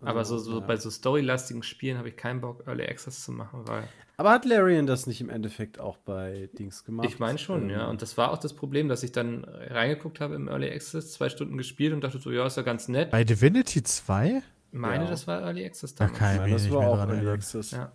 aber 0.00 0.24
so, 0.24 0.36
Also, 0.36 0.52
so 0.52 0.60
ja. 0.60 0.66
bei 0.66 0.76
so 0.76 0.88
storylastigen 0.90 1.64
Spielen 1.64 1.98
habe 1.98 2.08
ich 2.08 2.16
keinen 2.16 2.40
Bock, 2.40 2.62
Early 2.68 2.84
Access 2.86 3.24
zu 3.24 3.32
machen, 3.32 3.66
weil 3.66 3.88
Aber 4.16 4.30
hat 4.30 4.44
Larian 4.44 4.86
das 4.86 5.06
nicht 5.08 5.20
im 5.20 5.28
Endeffekt 5.28 5.80
auch 5.80 5.96
bei 5.98 6.48
Dings 6.56 6.84
gemacht? 6.84 7.08
ich 7.08 7.18
meine 7.18 7.38
schon, 7.38 7.64
Ähm, 7.64 7.70
ja. 7.70 7.86
Und 7.88 8.00
das 8.02 8.16
war 8.16 8.30
auch 8.30 8.38
das 8.38 8.54
Problem, 8.54 8.88
dass 8.88 9.02
ich 9.02 9.10
dann 9.12 9.44
reingeguckt 9.44 10.20
habe 10.20 10.36
im 10.36 10.46
Early 10.48 10.70
Access, 10.70 11.12
zwei 11.12 11.28
Stunden 11.28 11.56
gespielt 11.58 11.92
und 11.92 12.02
dachte 12.02 12.18
so, 12.20 12.30
ja, 12.30 12.46
ist 12.46 12.56
ja 12.56 12.62
ganz 12.62 12.86
nett. 12.86 13.10
Bei 13.10 13.24
Divinity 13.24 13.82
2? 13.82 14.42
Meine, 14.72 15.04
Ja. 15.04 15.10
das 15.10 15.26
war 15.26 15.40
Early 15.42 15.64
Access 15.64 15.94
Da 15.94 16.06
damals. 16.06 16.20
Ja, 16.36 16.42
mich 16.44 16.52
das 16.52 16.70
war 16.70 16.86
auch 16.86 16.98
Early 16.98 17.12
erinnern. 17.16 17.34
Access. 17.34 17.70
Ja. 17.72 17.92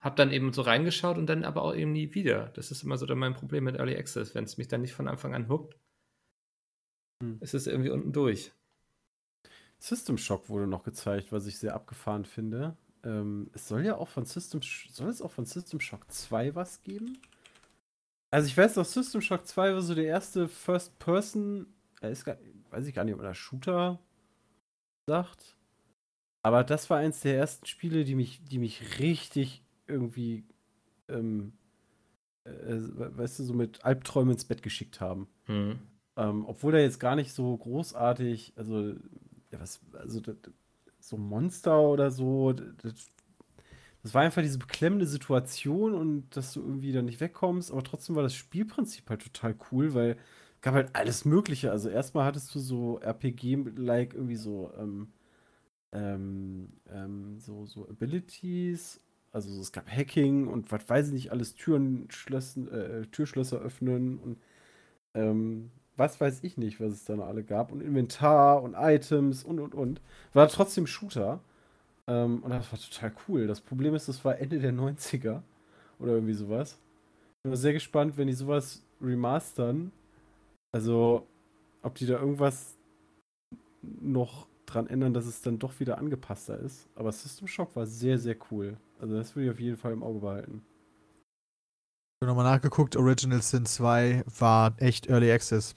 Hab 0.00 0.16
dann 0.16 0.30
eben 0.32 0.52
so 0.52 0.62
reingeschaut 0.62 1.18
und 1.18 1.26
dann 1.26 1.44
aber 1.44 1.62
auch 1.62 1.74
eben 1.74 1.92
nie 1.92 2.14
wieder. 2.14 2.48
Das 2.54 2.70
ist 2.70 2.82
immer 2.84 2.96
so 2.98 3.06
dann 3.06 3.18
mein 3.18 3.34
Problem 3.34 3.64
mit 3.64 3.76
Early 3.76 3.96
Access. 3.96 4.34
Wenn 4.34 4.44
es 4.44 4.56
mich 4.58 4.68
dann 4.68 4.80
nicht 4.82 4.92
von 4.94 5.08
Anfang 5.08 5.34
an 5.34 5.48
hookt, 5.48 5.76
Hm. 7.22 7.38
ist 7.40 7.54
es 7.54 7.66
irgendwie 7.66 7.90
unten 7.90 8.12
durch. 8.12 8.52
System 9.80 10.18
Shock 10.18 10.48
wurde 10.48 10.66
noch 10.66 10.82
gezeigt, 10.84 11.30
was 11.32 11.46
ich 11.46 11.58
sehr 11.58 11.74
abgefahren 11.74 12.24
finde. 12.24 12.76
Ähm, 13.04 13.50
es 13.54 13.68
soll 13.68 13.84
ja 13.84 13.96
auch 13.96 14.08
von 14.08 14.24
System 14.24 14.60
Sh- 14.60 14.90
soll 14.92 15.08
es 15.08 15.22
auch 15.22 15.30
von 15.30 15.44
System 15.44 15.80
Shock 15.80 16.10
2 16.10 16.54
was 16.54 16.82
geben? 16.82 17.18
Also 18.30 18.46
ich 18.48 18.56
weiß 18.56 18.76
noch, 18.76 18.84
System 18.84 19.20
Shock 19.20 19.46
2 19.46 19.72
war 19.74 19.80
so 19.80 19.94
der 19.94 20.04
erste 20.06 20.48
First 20.48 20.98
Person, 20.98 21.66
äh, 22.02 22.10
ist 22.12 22.24
gar, 22.24 22.36
weiß 22.70 22.86
ich 22.86 22.94
gar 22.94 23.04
nicht, 23.04 23.14
ob 23.14 23.20
man 23.20 23.28
das 23.28 23.38
Shooter 23.38 23.98
sagt. 25.08 25.56
Aber 26.48 26.64
das 26.64 26.88
war 26.88 26.96
eins 26.96 27.20
der 27.20 27.36
ersten 27.36 27.66
Spiele, 27.66 28.06
die 28.06 28.14
mich, 28.14 28.42
die 28.42 28.56
mich 28.56 29.00
richtig 29.00 29.62
irgendwie, 29.86 30.44
ähm, 31.06 31.52
äh, 32.44 32.78
weißt 32.78 33.40
du, 33.40 33.44
so 33.44 33.52
mit 33.52 33.84
Albträumen 33.84 34.32
ins 34.32 34.46
Bett 34.46 34.62
geschickt 34.62 34.98
haben. 34.98 35.28
Hm. 35.44 35.78
Ähm, 36.16 36.46
obwohl 36.46 36.74
er 36.74 36.80
jetzt 36.80 37.00
gar 37.00 37.16
nicht 37.16 37.34
so 37.34 37.54
großartig, 37.54 38.54
also, 38.56 38.94
ja, 39.50 39.60
was, 39.60 39.82
also 39.92 40.20
das, 40.20 40.36
so 41.00 41.18
Monster 41.18 41.82
oder 41.82 42.10
so, 42.10 42.54
das, 42.54 43.10
das 44.02 44.14
war 44.14 44.22
einfach 44.22 44.40
diese 44.40 44.58
beklemmende 44.58 45.06
Situation 45.06 45.92
und 45.92 46.34
dass 46.34 46.54
du 46.54 46.62
irgendwie 46.62 46.92
da 46.92 47.02
nicht 47.02 47.20
wegkommst, 47.20 47.70
aber 47.70 47.84
trotzdem 47.84 48.16
war 48.16 48.22
das 48.22 48.34
Spielprinzip 48.34 49.10
halt 49.10 49.20
total 49.20 49.54
cool, 49.70 49.92
weil 49.92 50.12
es 50.54 50.62
gab 50.62 50.72
halt 50.72 50.96
alles 50.96 51.26
Mögliche. 51.26 51.70
Also 51.72 51.90
erstmal 51.90 52.24
hattest 52.24 52.54
du 52.54 52.58
so 52.58 53.00
RPG-like 53.00 54.14
irgendwie 54.14 54.36
so, 54.36 54.72
ähm, 54.78 55.12
ähm, 55.92 56.68
ähm, 56.90 57.38
so, 57.38 57.66
so 57.66 57.88
Abilities, 57.88 59.00
also 59.32 59.50
so, 59.50 59.60
es 59.60 59.72
gab 59.72 59.90
Hacking 59.90 60.46
und 60.46 60.70
was 60.72 60.88
weiß 60.88 61.08
ich 61.08 61.12
nicht, 61.12 61.32
alles 61.32 61.54
Türen, 61.54 62.10
Schlössen, 62.10 62.70
äh, 62.70 63.06
Türschlösser 63.06 63.58
öffnen 63.58 64.18
und 64.18 64.38
ähm, 65.14 65.70
was 65.96 66.20
weiß 66.20 66.44
ich 66.44 66.56
nicht, 66.56 66.80
was 66.80 66.92
es 66.92 67.04
da 67.04 67.16
noch 67.16 67.26
alle 67.26 67.42
gab. 67.42 67.72
Und 67.72 67.80
Inventar 67.82 68.62
und 68.62 68.74
Items 68.74 69.42
und 69.44 69.58
und 69.58 69.74
und. 69.74 70.00
War 70.32 70.48
trotzdem 70.48 70.86
Shooter. 70.86 71.40
Ähm, 72.06 72.42
und 72.42 72.50
das 72.50 72.70
war 72.72 72.78
total 72.78 73.12
cool. 73.28 73.46
Das 73.46 73.60
Problem 73.60 73.94
ist, 73.94 74.08
das 74.08 74.24
war 74.24 74.38
Ende 74.38 74.60
der 74.60 74.72
90er 74.72 75.42
oder 75.98 76.12
irgendwie 76.12 76.34
sowas. 76.34 76.78
Ich 77.38 77.50
bin 77.50 77.56
sehr 77.56 77.72
gespannt, 77.72 78.16
wenn 78.16 78.28
die 78.28 78.32
sowas 78.34 78.82
remastern. 79.00 79.92
Also, 80.72 81.26
ob 81.82 81.96
die 81.96 82.06
da 82.06 82.18
irgendwas 82.20 82.76
noch 83.82 84.46
dran 84.68 84.86
ändern, 84.86 85.12
dass 85.14 85.26
es 85.26 85.42
dann 85.42 85.58
doch 85.58 85.78
wieder 85.80 85.98
angepasster 85.98 86.58
ist. 86.58 86.88
Aber 86.94 87.10
System 87.12 87.48
Shock 87.48 87.74
war 87.76 87.86
sehr, 87.86 88.18
sehr 88.18 88.36
cool. 88.50 88.76
Also, 89.00 89.16
das 89.16 89.34
würde 89.34 89.46
ich 89.46 89.52
auf 89.52 89.60
jeden 89.60 89.76
Fall 89.76 89.92
im 89.92 90.02
Auge 90.02 90.20
behalten. 90.20 90.62
Ich 92.20 92.26
habe 92.26 92.36
nochmal 92.36 92.52
nachgeguckt, 92.52 92.96
Original 92.96 93.40
Sin 93.42 93.64
2 93.64 94.24
war 94.38 94.74
echt 94.78 95.06
Early 95.08 95.30
Access 95.30 95.76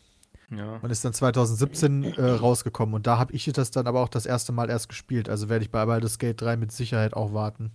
Ja. 0.50 0.78
und 0.78 0.90
ist 0.90 1.06
dann 1.06 1.14
2017 1.14 2.04
äh, 2.04 2.22
rausgekommen. 2.32 2.96
Und 2.96 3.06
da 3.06 3.20
habe 3.20 3.34
ich 3.34 3.46
das 3.46 3.70
dann 3.70 3.86
aber 3.86 4.02
auch 4.02 4.10
das 4.10 4.26
erste 4.26 4.52
Mal 4.52 4.70
erst 4.70 4.90
gespielt. 4.90 5.30
Also 5.30 5.50
werde 5.50 5.64
ich 5.64 5.70
bei 5.72 5.86
Baldur's 5.86 6.18
Gate 6.18 6.42
3 6.42 6.58
mit 6.58 6.72
Sicherheit 6.72 7.14
auch 7.14 7.34
warten. 7.34 7.72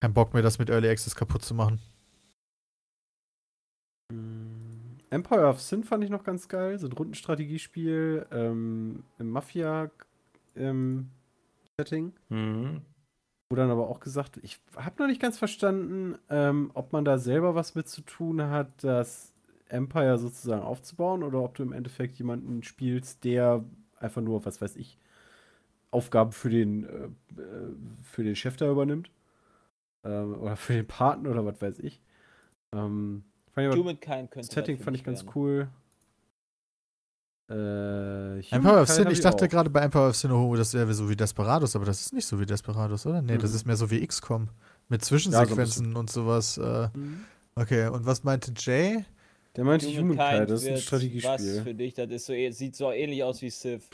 Kein 0.00 0.14
Bock 0.14 0.32
mehr, 0.32 0.42
das 0.42 0.58
mit 0.58 0.70
Early 0.70 0.88
Access 0.88 1.14
kaputt 1.14 1.42
zu 1.44 1.54
machen. 1.54 1.80
Mm, 4.12 4.43
Empire 5.14 5.46
of 5.46 5.60
Sin 5.60 5.84
fand 5.84 6.02
ich 6.04 6.10
noch 6.10 6.24
ganz 6.24 6.48
geil. 6.48 6.78
So 6.78 6.88
ein 6.88 6.92
Rundenstrategiespiel 6.92 8.26
ähm, 8.32 9.04
im 9.18 9.30
Mafia-Setting. 9.30 12.12
Mhm. 12.28 12.82
Wo 13.48 13.56
dann 13.56 13.70
aber 13.70 13.88
auch 13.88 14.00
gesagt, 14.00 14.38
ich 14.42 14.60
habe 14.76 15.00
noch 15.00 15.06
nicht 15.06 15.22
ganz 15.22 15.38
verstanden, 15.38 16.18
ähm, 16.28 16.72
ob 16.74 16.92
man 16.92 17.04
da 17.04 17.18
selber 17.18 17.54
was 17.54 17.76
mit 17.76 17.88
zu 17.88 18.02
tun 18.02 18.42
hat, 18.42 18.82
das 18.82 19.32
Empire 19.68 20.18
sozusagen 20.18 20.62
aufzubauen 20.62 21.22
oder 21.22 21.42
ob 21.42 21.54
du 21.54 21.62
im 21.62 21.72
Endeffekt 21.72 22.18
jemanden 22.18 22.62
spielst, 22.62 23.24
der 23.24 23.64
einfach 24.00 24.22
nur, 24.22 24.44
was 24.44 24.60
weiß 24.60 24.76
ich, 24.76 24.98
Aufgaben 25.90 26.32
für 26.32 26.50
den, 26.50 26.84
äh, 26.84 27.04
äh, 27.40 27.74
für 28.02 28.24
den 28.24 28.34
Chef 28.34 28.56
da 28.56 28.70
übernimmt. 28.70 29.10
Ähm, 30.02 30.34
oder 30.40 30.56
für 30.56 30.72
den 30.72 30.86
Paten 30.86 31.26
oder 31.26 31.44
was 31.46 31.62
weiß 31.62 31.78
ich. 31.78 32.02
Ähm, 32.72 33.24
Humankind 33.56 34.30
könnte 34.30 34.46
das 34.48 34.54
Setting 34.54 34.78
fand 34.78 34.96
ich 34.96 35.04
ganz 35.04 35.20
werden. 35.20 35.32
cool. 35.34 35.68
Äh, 37.50 38.38
Empire 38.54 38.80
of 38.80 38.88
Sin, 38.88 39.10
ich 39.10 39.20
dachte 39.20 39.44
auch. 39.44 39.48
gerade 39.48 39.68
bei 39.68 39.80
Empire 39.80 40.08
of 40.08 40.16
Sin, 40.16 40.30
oh, 40.32 40.56
das 40.56 40.72
wäre 40.72 40.92
so 40.94 41.08
wie 41.10 41.16
Desperados, 41.16 41.76
aber 41.76 41.84
das 41.84 42.00
ist 42.00 42.12
nicht 42.14 42.26
so 42.26 42.40
wie 42.40 42.46
Desperados, 42.46 43.04
oder? 43.06 43.20
Nee, 43.20 43.36
das 43.36 43.50
Mhm. 43.50 43.56
ist 43.56 43.66
mehr 43.66 43.76
so 43.76 43.90
wie 43.90 44.04
XCOM. 44.06 44.48
Mit 44.88 45.04
Zwischensequenzen 45.04 45.94
und 45.94 46.10
sowas. 46.10 46.56
Äh, 46.58 46.88
Mhm. 46.94 47.24
okay, 47.54 47.88
und 47.88 48.06
was 48.06 48.24
meinte 48.24 48.52
Jay? 48.56 49.04
Der 49.56 49.64
meinte 49.64 49.86
Humankind, 49.86 50.50
das 50.50 50.62
ist 50.62 50.66
ein 50.66 50.70
wird 50.70 50.76
Was 50.76 50.82
Strategiespiel. 50.84 51.62
für 51.62 51.74
dich, 51.74 51.94
das 51.94 52.10
ist 52.10 52.26
so, 52.26 52.32
eh- 52.32 52.50
sieht 52.50 52.74
so 52.76 52.90
ähnlich 52.90 53.22
aus 53.22 53.40
wie 53.42 53.50
Civ. 53.50 53.88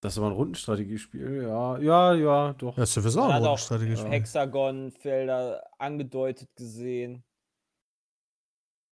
Das 0.00 0.14
ist 0.14 0.18
aber 0.18 0.28
ein 0.28 0.32
Rundenstrategiespiel, 0.32 1.42
ja. 1.42 1.78
Ja, 1.78 2.14
ja, 2.14 2.52
doch. 2.54 2.74
Das 2.76 2.88
ist 2.88 2.94
sowieso 2.94 3.20
Man 3.20 3.30
ein 3.32 3.42
hat 3.42 3.48
auch 3.48 3.58
Strategiespiel. 3.58 4.10
Hexagonfelder 4.10 5.62
angedeutet 5.78 6.48
gesehen. 6.56 7.22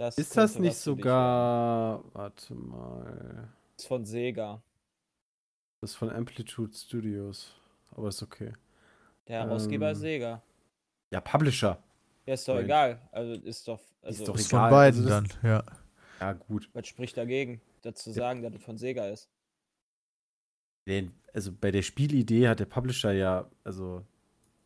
Das 0.01 0.17
Ist 0.17 0.35
das 0.35 0.59
nicht 0.59 0.77
sogar. 0.79 2.03
Warte 2.15 2.55
mal. 2.55 3.51
Das 3.77 3.85
ist 3.85 3.87
von 3.87 4.07
Sega. 4.07 4.63
Das 5.83 5.91
ist 5.91 5.97
von 5.97 6.09
Amplitude 6.09 6.75
Studios. 6.75 7.55
Aber 7.91 8.09
ist 8.09 8.23
okay. 8.23 8.55
Der 9.29 9.41
Herausgeber 9.41 9.91
ist 9.91 9.99
Ähm, 9.99 10.03
Sega. 10.03 10.43
Ja, 11.13 11.21
Publisher. 11.21 11.83
Ja, 12.25 12.33
ist 12.33 12.49
doch 12.49 12.55
Nein. 12.55 12.65
egal. 12.65 13.09
Also 13.13 13.35
ist 13.43 13.69
doch. 13.69 13.79
Also, 14.01 14.25
doch 14.25 14.37
ist 14.37 14.49
egal, 14.49 14.71
von 14.71 14.71
beiden 14.71 15.01
also 15.05 15.09
dann, 15.11 15.29
ja. 15.43 15.65
Ja, 16.19 16.33
gut. 16.33 16.71
was 16.73 16.87
spricht 16.87 17.19
dagegen, 17.19 17.61
dazu 17.83 18.11
sagen, 18.11 18.41
dass 18.41 18.53
das 18.55 18.63
von 18.63 18.79
Sega 18.79 19.07
ist? 19.07 19.29
Den, 20.89 21.13
also 21.35 21.53
bei 21.53 21.71
der 21.71 21.83
Spielidee 21.83 22.49
hat 22.49 22.61
der 22.61 22.65
Publisher 22.65 23.13
ja, 23.13 23.51
also 23.65 24.07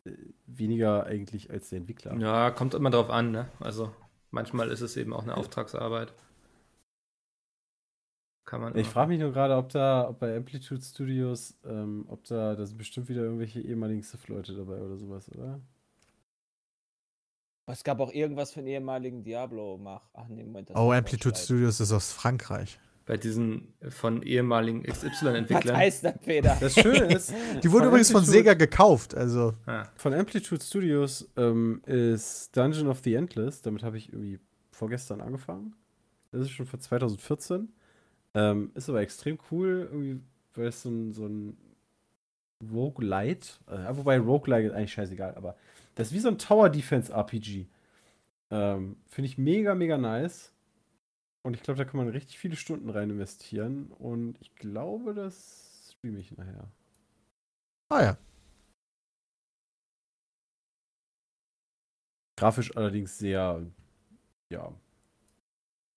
äh, 0.05 0.11
weniger 0.45 1.05
eigentlich 1.05 1.49
als 1.51 1.71
der 1.71 1.79
Entwickler. 1.79 2.15
Ja, 2.19 2.51
kommt 2.51 2.73
immer 2.73 2.89
drauf 2.89 3.09
an, 3.09 3.31
ne? 3.31 3.49
Also 3.59 3.93
manchmal 4.35 4.69
ist 4.69 4.81
es 4.81 4.97
eben 4.97 5.13
auch 5.13 5.23
eine 5.23 5.35
Auftragsarbeit. 5.35 6.13
Kann 8.45 8.61
man. 8.61 8.77
Ich 8.77 8.87
frage 8.87 9.09
mich 9.09 9.19
nur 9.19 9.31
gerade, 9.31 9.55
ob 9.55 9.69
da, 9.69 10.07
ob 10.09 10.19
bei 10.19 10.37
Amplitude 10.37 10.81
Studios, 10.81 11.57
ähm, 11.65 12.05
ob 12.07 12.23
da, 12.25 12.53
da 12.53 12.63
sind 12.63 12.77
bestimmt 12.77 13.09
wieder 13.09 13.23
irgendwelche 13.23 13.59
ehemaligen 13.61 14.03
Sith-Leute 14.03 14.53
dabei 14.53 14.79
oder 14.79 14.97
sowas, 14.97 15.31
oder? 15.33 15.59
Es 17.67 17.83
gab 17.83 17.99
auch 17.99 18.11
irgendwas 18.11 18.53
von 18.53 18.67
ehemaligen 18.67 19.23
Diablo-Mach. 19.23 20.03
Ach 20.13 20.27
nee, 20.27 20.43
Moment. 20.43 20.69
das 20.69 20.77
Oh, 20.77 20.91
Amplitude. 20.91 21.35
Studios 21.35 21.79
ist 21.79 21.91
aus 21.91 22.13
Frankreich. 22.13 22.79
Bei 23.05 23.17
diesen 23.17 23.73
von 23.89 24.23
ehemaligen 24.23 24.83
Was 24.87 25.01
XY-Entwicklern. 25.01 25.75
heißt 25.77 26.03
das, 26.05 26.17
Peter? 26.19 26.57
Das 26.59 26.73
Schöne 26.73 27.05
ist, 27.13 27.31
Die 27.63 27.71
wurde 27.71 27.87
übrigens 27.87 28.11
von 28.11 28.21
Amplitude- 28.21 28.31
Sega 28.31 28.53
gekauft, 28.55 29.13
also. 29.15 29.53
Ah, 29.67 29.85
Von 29.95 30.13
Amplitude 30.13 30.63
Studios 30.63 31.29
ähm, 31.37 31.81
ist 31.85 32.55
Dungeon 32.57 32.87
of 32.87 32.99
the 33.03 33.13
Endless. 33.13 33.61
Damit 33.61 33.83
habe 33.83 33.97
ich 33.97 34.11
irgendwie 34.11 34.39
vorgestern 34.71 35.21
angefangen. 35.21 35.73
Das 36.31 36.41
ist 36.41 36.49
schon 36.51 36.65
von 36.65 36.79
2014. 36.79 37.69
Ähm, 38.33 38.71
ist 38.73 38.89
aber 38.89 39.01
extrem 39.01 39.37
cool, 39.51 39.87
irgendwie, 39.91 40.19
weil 40.55 40.67
es 40.67 40.81
so 40.81 40.89
ein, 40.89 41.13
so 41.13 41.25
ein 41.27 41.55
Roguelite, 42.73 43.47
äh, 43.67 43.95
wobei 43.95 44.17
Roguelite 44.19 44.67
ist 44.69 44.73
eigentlich 44.73 44.93
scheißegal, 44.93 45.35
aber 45.35 45.55
das 45.95 46.07
ist 46.07 46.13
wie 46.13 46.19
so 46.19 46.29
ein 46.29 46.37
Tower 46.37 46.69
Defense 46.69 47.11
RPG. 47.13 47.67
Ähm, 48.51 48.97
Finde 49.07 49.27
ich 49.29 49.37
mega, 49.37 49.75
mega 49.75 49.97
nice. 49.97 50.51
Und 51.45 51.53
ich 51.53 51.61
glaube, 51.61 51.77
da 51.77 51.85
kann 51.85 51.97
man 51.97 52.09
richtig 52.09 52.39
viele 52.39 52.55
Stunden 52.55 52.89
rein 52.89 53.11
investieren. 53.11 53.91
Und 53.91 54.41
ich 54.41 54.55
glaube, 54.55 55.13
das 55.13 55.91
streame 55.91 56.17
ich 56.17 56.35
nachher. 56.35 56.71
Ah 57.89 58.01
ja. 58.01 58.17
Grafisch 62.35 62.75
allerdings 62.75 63.19
sehr, 63.19 63.63
ja, 64.51 64.73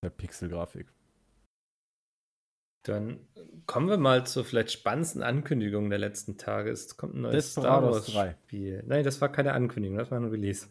sehr 0.03 0.11
Pixel-Grafik. 0.11 0.93
dann 2.83 3.27
kommen 3.65 3.89
wir 3.89 3.97
mal 3.97 4.27
zur 4.27 4.45
vielleicht 4.45 4.71
spannendsten 4.71 5.23
Ankündigung 5.23 5.89
der 5.89 5.99
letzten 5.99 6.37
Tage. 6.37 6.71
Es 6.71 6.99
kommt 6.99 7.15
ein 7.15 7.23
neues 7.23 7.53
Star 7.53 7.63
Desperados 7.81 8.15
Wars 8.15 8.15
3. 8.15 8.37
Spiel. 8.45 8.83
Nein, 8.87 9.03
das 9.03 9.19
war 9.23 9.33
keine 9.33 9.55
Ankündigung, 9.55 9.97
das 9.97 10.11
war 10.11 10.21
ein 10.21 10.29
Release. 10.29 10.69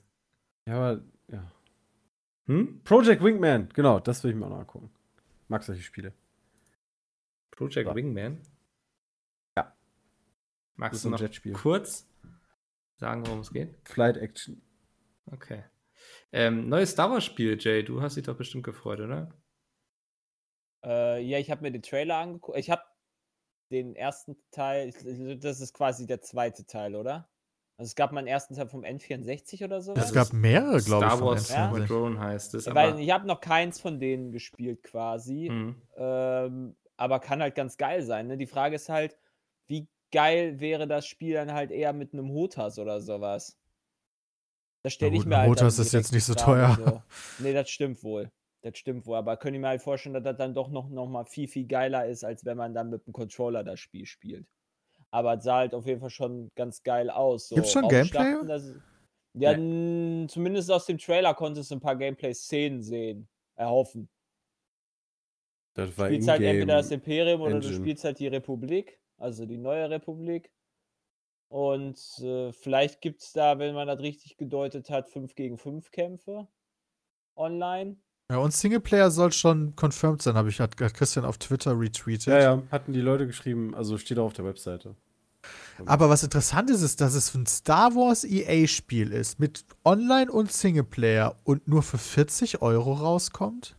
Ja, 0.69 0.75
aber, 0.75 1.03
ja. 1.29 1.51
Hm? 2.47 2.81
Project 2.83 3.23
Wingman, 3.23 3.69
genau, 3.73 3.99
das 3.99 4.23
will 4.23 4.31
ich 4.31 4.37
mir 4.37 4.45
auch 4.45 4.49
noch 4.49 4.59
angucken. 4.59 4.89
Mag 5.47 5.63
solche 5.63 5.81
Spiele. 5.83 6.13
Project 7.51 7.87
Ja. 7.87 7.95
Wingman? 7.95 8.41
Ja. 9.57 9.75
Magst 10.75 11.03
du 11.03 11.09
ein 11.09 11.11
noch 11.11 11.19
Jetspiel. 11.19 11.53
kurz 11.53 12.07
sagen, 12.97 13.25
worum 13.25 13.39
es 13.39 13.51
geht? 13.51 13.75
Flight 13.87 14.17
Action. 14.17 14.61
Okay. 15.31 15.63
Ähm, 16.31 16.69
neues 16.69 16.91
Star 16.91 17.09
Wars 17.11 17.25
Spiel, 17.25 17.57
Jay. 17.59 17.83
Du 17.83 18.01
hast 18.01 18.15
dich 18.15 18.23
doch 18.25 18.37
bestimmt 18.37 18.63
gefreut, 18.63 18.99
oder? 18.99 19.29
Äh, 20.85 21.21
ja, 21.23 21.39
ich 21.39 21.49
habe 21.51 21.63
mir 21.63 21.71
den 21.71 21.81
Trailer 21.81 22.17
angeguckt. 22.17 22.57
Ich 22.57 22.69
habe 22.69 22.83
den 23.71 23.95
ersten 23.95 24.37
Teil, 24.51 24.91
das 25.41 25.59
ist 25.59 25.73
quasi 25.73 26.05
der 26.05 26.21
zweite 26.21 26.65
Teil, 26.65 26.95
oder? 26.95 27.29
Also 27.79 27.89
es 27.91 27.95
gab 27.95 28.11
mal 28.11 28.19
einen 28.19 28.27
ersten 28.27 28.55
Teil 28.55 28.67
vom 28.67 28.83
N64 28.83 29.63
oder 29.63 29.81
so. 29.81 29.93
Es 29.93 30.11
gab 30.11 30.33
mehrere, 30.33 30.81
glaube 30.81 31.05
ich, 31.05 31.11
Star 31.11 31.17
von 31.17 31.27
Wars 31.27 31.49
Ja. 31.49 31.71
N64. 31.71 31.87
Drone 31.87 32.19
heißt 32.19 32.55
es. 32.55 32.65
weiß, 32.65 32.97
ich 32.97 33.11
habe 33.11 33.27
noch 33.27 33.39
keins 33.39 33.79
von 33.79 33.99
denen 33.99 34.31
gespielt 34.31 34.81
quasi. 34.81 35.47
Hm. 35.47 35.75
Ähm, 35.95 36.75
aber 36.95 37.19
kann 37.19 37.39
halt 37.39 37.53
ganz 37.53 37.77
geil 37.77 38.01
sein. 38.01 38.27
Ne? 38.27 38.37
Die 38.37 38.47
Frage 38.47 38.75
ist 38.75 38.89
halt, 38.89 39.15
wie 39.67 39.87
geil 40.11 40.59
wäre 40.59 40.87
das 40.87 41.05
Spiel 41.05 41.35
dann 41.35 41.53
halt 41.53 41.69
eher 41.69 41.93
mit 41.93 42.13
einem 42.13 42.29
Hotas 42.31 42.79
oder 42.79 42.99
sowas? 42.99 43.59
Das 44.81 44.93
stelle 44.93 45.15
ich 45.15 45.25
mir 45.25 45.37
halt. 45.37 45.49
Hotas 45.49 45.77
ist 45.77 45.93
jetzt 45.93 46.13
nicht 46.13 46.25
so 46.25 46.33
teuer. 46.33 46.75
So. 46.83 47.03
Nee, 47.43 47.53
das 47.53 47.69
stimmt 47.69 48.03
wohl. 48.03 48.31
Das 48.61 48.75
stimmt 48.77 49.05
wohl. 49.05 49.17
Aber 49.17 49.37
könnte 49.37 49.57
ich 49.57 49.61
mir 49.61 49.67
halt 49.67 49.83
vorstellen, 49.83 50.13
dass 50.15 50.23
das 50.23 50.37
dann 50.37 50.55
doch 50.55 50.69
noch, 50.69 50.89
noch 50.89 51.07
mal 51.07 51.25
viel, 51.25 51.47
viel 51.47 51.67
geiler 51.67 52.07
ist, 52.07 52.23
als 52.23 52.43
wenn 52.43 52.57
man 52.57 52.73
dann 52.73 52.89
mit 52.89 53.05
dem 53.05 53.13
Controller 53.13 53.63
das 53.63 53.79
Spiel 53.79 54.05
spielt. 54.07 54.47
Aber 55.11 55.35
es 55.35 55.43
sah 55.43 55.57
halt 55.57 55.73
auf 55.73 55.85
jeden 55.85 56.01
Fall 56.01 56.09
schon 56.09 56.49
ganz 56.55 56.83
geil 56.83 57.09
aus. 57.09 57.47
So 57.49 57.55
Gibt's 57.55 57.71
schon 57.71 57.87
Gameplay? 57.87 58.35
Das- 58.45 58.75
Ja, 59.33 59.51
n- 59.51 60.27
zumindest 60.29 60.71
aus 60.71 60.85
dem 60.87 60.97
Trailer 60.97 61.33
konntest 61.35 61.69
du 61.71 61.75
ein 61.75 61.79
paar 61.79 61.95
Gameplay-Szenen 61.95 62.81
sehen, 62.81 63.27
erhoffen. 63.55 64.09
Das 65.75 65.91
Du 65.91 65.97
war 65.99 66.07
spielst 66.07 66.27
halt 66.27 66.41
entweder 66.41 66.77
das. 66.77 66.91
Imperium 66.91 67.41
oder 67.41 67.59
du 67.59 67.67
Engine. 67.67 67.75
spielst 67.75 68.03
halt 68.03 68.19
die 68.19 68.27
Republik, 68.27 68.99
also 69.17 69.45
die 69.45 69.57
neue 69.57 69.89
Republik. 69.89 70.51
Und 71.49 71.99
äh, 72.19 72.51
vielleicht 72.51 72.99
gibt 73.01 73.21
es 73.21 73.31
da, 73.31 73.57
wenn 73.59 73.75
man 73.75 73.87
das 73.87 73.99
richtig 74.01 74.37
gedeutet 74.37 74.89
hat, 74.89 75.07
5 75.09 75.35
gegen 75.35 75.57
5 75.57 75.91
Kämpfe 75.91 76.47
online. 77.37 77.97
Ja, 78.29 78.39
und 78.39 78.53
Singleplayer 78.53 79.09
soll 79.09 79.31
schon 79.31 79.75
confirmed 79.75 80.21
sein, 80.21 80.35
habe 80.35 80.49
ich 80.49 80.59
hat 80.59 80.79
hat 80.81 80.93
Christian 80.93 81.23
auf 81.23 81.37
Twitter 81.37 81.79
retweetet. 81.79 82.27
Ja, 82.27 82.39
ja, 82.39 82.63
hatten 82.71 82.91
die 82.91 83.01
Leute 83.01 83.25
geschrieben, 83.25 83.73
also 83.73 83.97
steht 83.97 84.19
auch 84.19 84.25
auf 84.25 84.33
der 84.33 84.45
Webseite. 84.45 84.95
Aber 85.85 86.09
was 86.09 86.23
interessant 86.23 86.69
ist, 86.69 86.81
ist, 86.81 86.99
dass 86.99 87.13
es 87.13 87.33
ein 87.33 87.45
Star 87.45 87.95
Wars 87.95 88.25
EA-Spiel 88.25 89.13
ist, 89.13 89.39
mit 89.39 89.63
Online 89.85 90.29
und 90.29 90.51
Singleplayer 90.51 91.37
und 91.43 91.67
nur 91.67 91.83
für 91.83 91.97
40 91.97 92.61
Euro 92.61 92.93
rauskommt? 92.93 93.77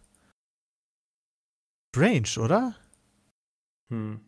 Strange, 1.94 2.42
oder? 2.42 2.74
Hm. 3.90 4.20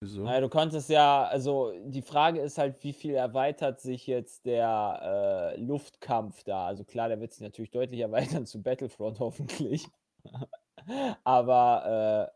Wieso? 0.00 0.24
Naja, 0.24 0.40
du 0.40 0.48
konntest 0.48 0.90
ja, 0.90 1.24
also 1.24 1.72
die 1.86 2.02
Frage 2.02 2.40
ist 2.40 2.58
halt, 2.58 2.82
wie 2.84 2.92
viel 2.92 3.14
erweitert 3.14 3.80
sich 3.80 4.06
jetzt 4.06 4.44
der 4.44 5.54
äh, 5.56 5.60
Luftkampf 5.60 6.44
da? 6.44 6.66
Also 6.66 6.84
klar, 6.84 7.08
der 7.08 7.20
wird 7.20 7.32
sich 7.32 7.42
natürlich 7.42 7.70
deutlich 7.70 8.00
erweitern 8.00 8.44
zu 8.46 8.62
Battlefront 8.62 9.18
hoffentlich. 9.20 9.86
Aber 11.24 12.30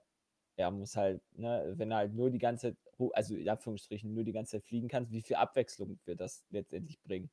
äh, 0.56 0.60
ja, 0.60 0.70
muss 0.70 0.96
halt, 0.96 1.20
ne, 1.36 1.74
wenn 1.76 1.90
du 1.90 1.96
halt 1.96 2.14
nur 2.14 2.30
die 2.30 2.38
ganze 2.38 2.76
also 3.14 3.34
in 3.34 3.48
Anführungsstrichen 3.48 4.12
nur 4.12 4.24
die 4.24 4.32
ganze 4.32 4.52
Zeit 4.52 4.64
fliegen 4.64 4.88
kannst, 4.88 5.10
wie 5.10 5.22
viel 5.22 5.36
Abwechslung 5.36 5.98
wird 6.04 6.20
das 6.20 6.44
letztendlich 6.50 7.00
bringen? 7.02 7.30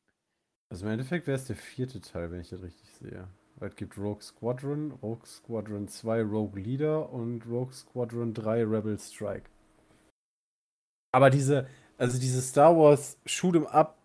Also 0.69 0.85
im 0.85 0.91
Endeffekt 0.91 1.27
wäre 1.27 1.37
es 1.37 1.45
der 1.45 1.55
vierte 1.55 2.01
Teil, 2.01 2.31
wenn 2.31 2.41
ich 2.41 2.49
das 2.49 2.61
richtig 2.61 2.89
sehe. 2.93 3.27
Weil 3.55 3.69
es 3.69 3.75
gibt 3.75 3.97
Rogue 3.97 4.21
Squadron, 4.21 4.91
Rogue 4.91 5.25
Squadron 5.25 5.87
2 5.87 6.21
Rogue 6.21 6.59
Leader 6.59 7.11
und 7.11 7.45
Rogue 7.47 7.73
Squadron 7.73 8.33
3 8.33 8.63
Rebel 8.63 8.99
Strike. 8.99 9.49
Aber 11.17 11.31
diese, 11.31 11.65
also 11.97 12.19
diese 12.19 12.43
Star 12.43 12.77
Wars 12.77 13.17
Shoot'em 13.25 13.65
Up 13.65 13.97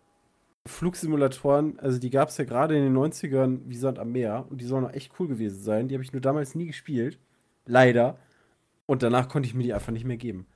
Flugsimulatoren, 0.65 1.79
also 1.79 1.99
die 1.99 2.09
gab 2.09 2.29
es 2.29 2.37
ja 2.37 2.43
gerade 2.43 2.75
in 2.75 2.85
den 2.85 2.97
90ern 2.97 3.59
wie 3.67 3.75
Sand 3.75 3.99
am 3.99 4.13
Meer 4.13 4.47
und 4.49 4.61
die 4.61 4.65
sollen 4.65 4.83
auch 4.83 4.93
echt 4.93 5.11
cool 5.19 5.27
gewesen 5.27 5.61
sein. 5.61 5.87
Die 5.87 5.93
habe 5.93 6.03
ich 6.03 6.11
nur 6.11 6.23
damals 6.23 6.55
nie 6.55 6.65
gespielt. 6.65 7.19
Leider. 7.67 8.17
Und 8.87 9.03
danach 9.03 9.29
konnte 9.29 9.47
ich 9.47 9.53
mir 9.53 9.61
die 9.61 9.75
einfach 9.75 9.91
nicht 9.91 10.05
mehr 10.05 10.17
geben. 10.17 10.47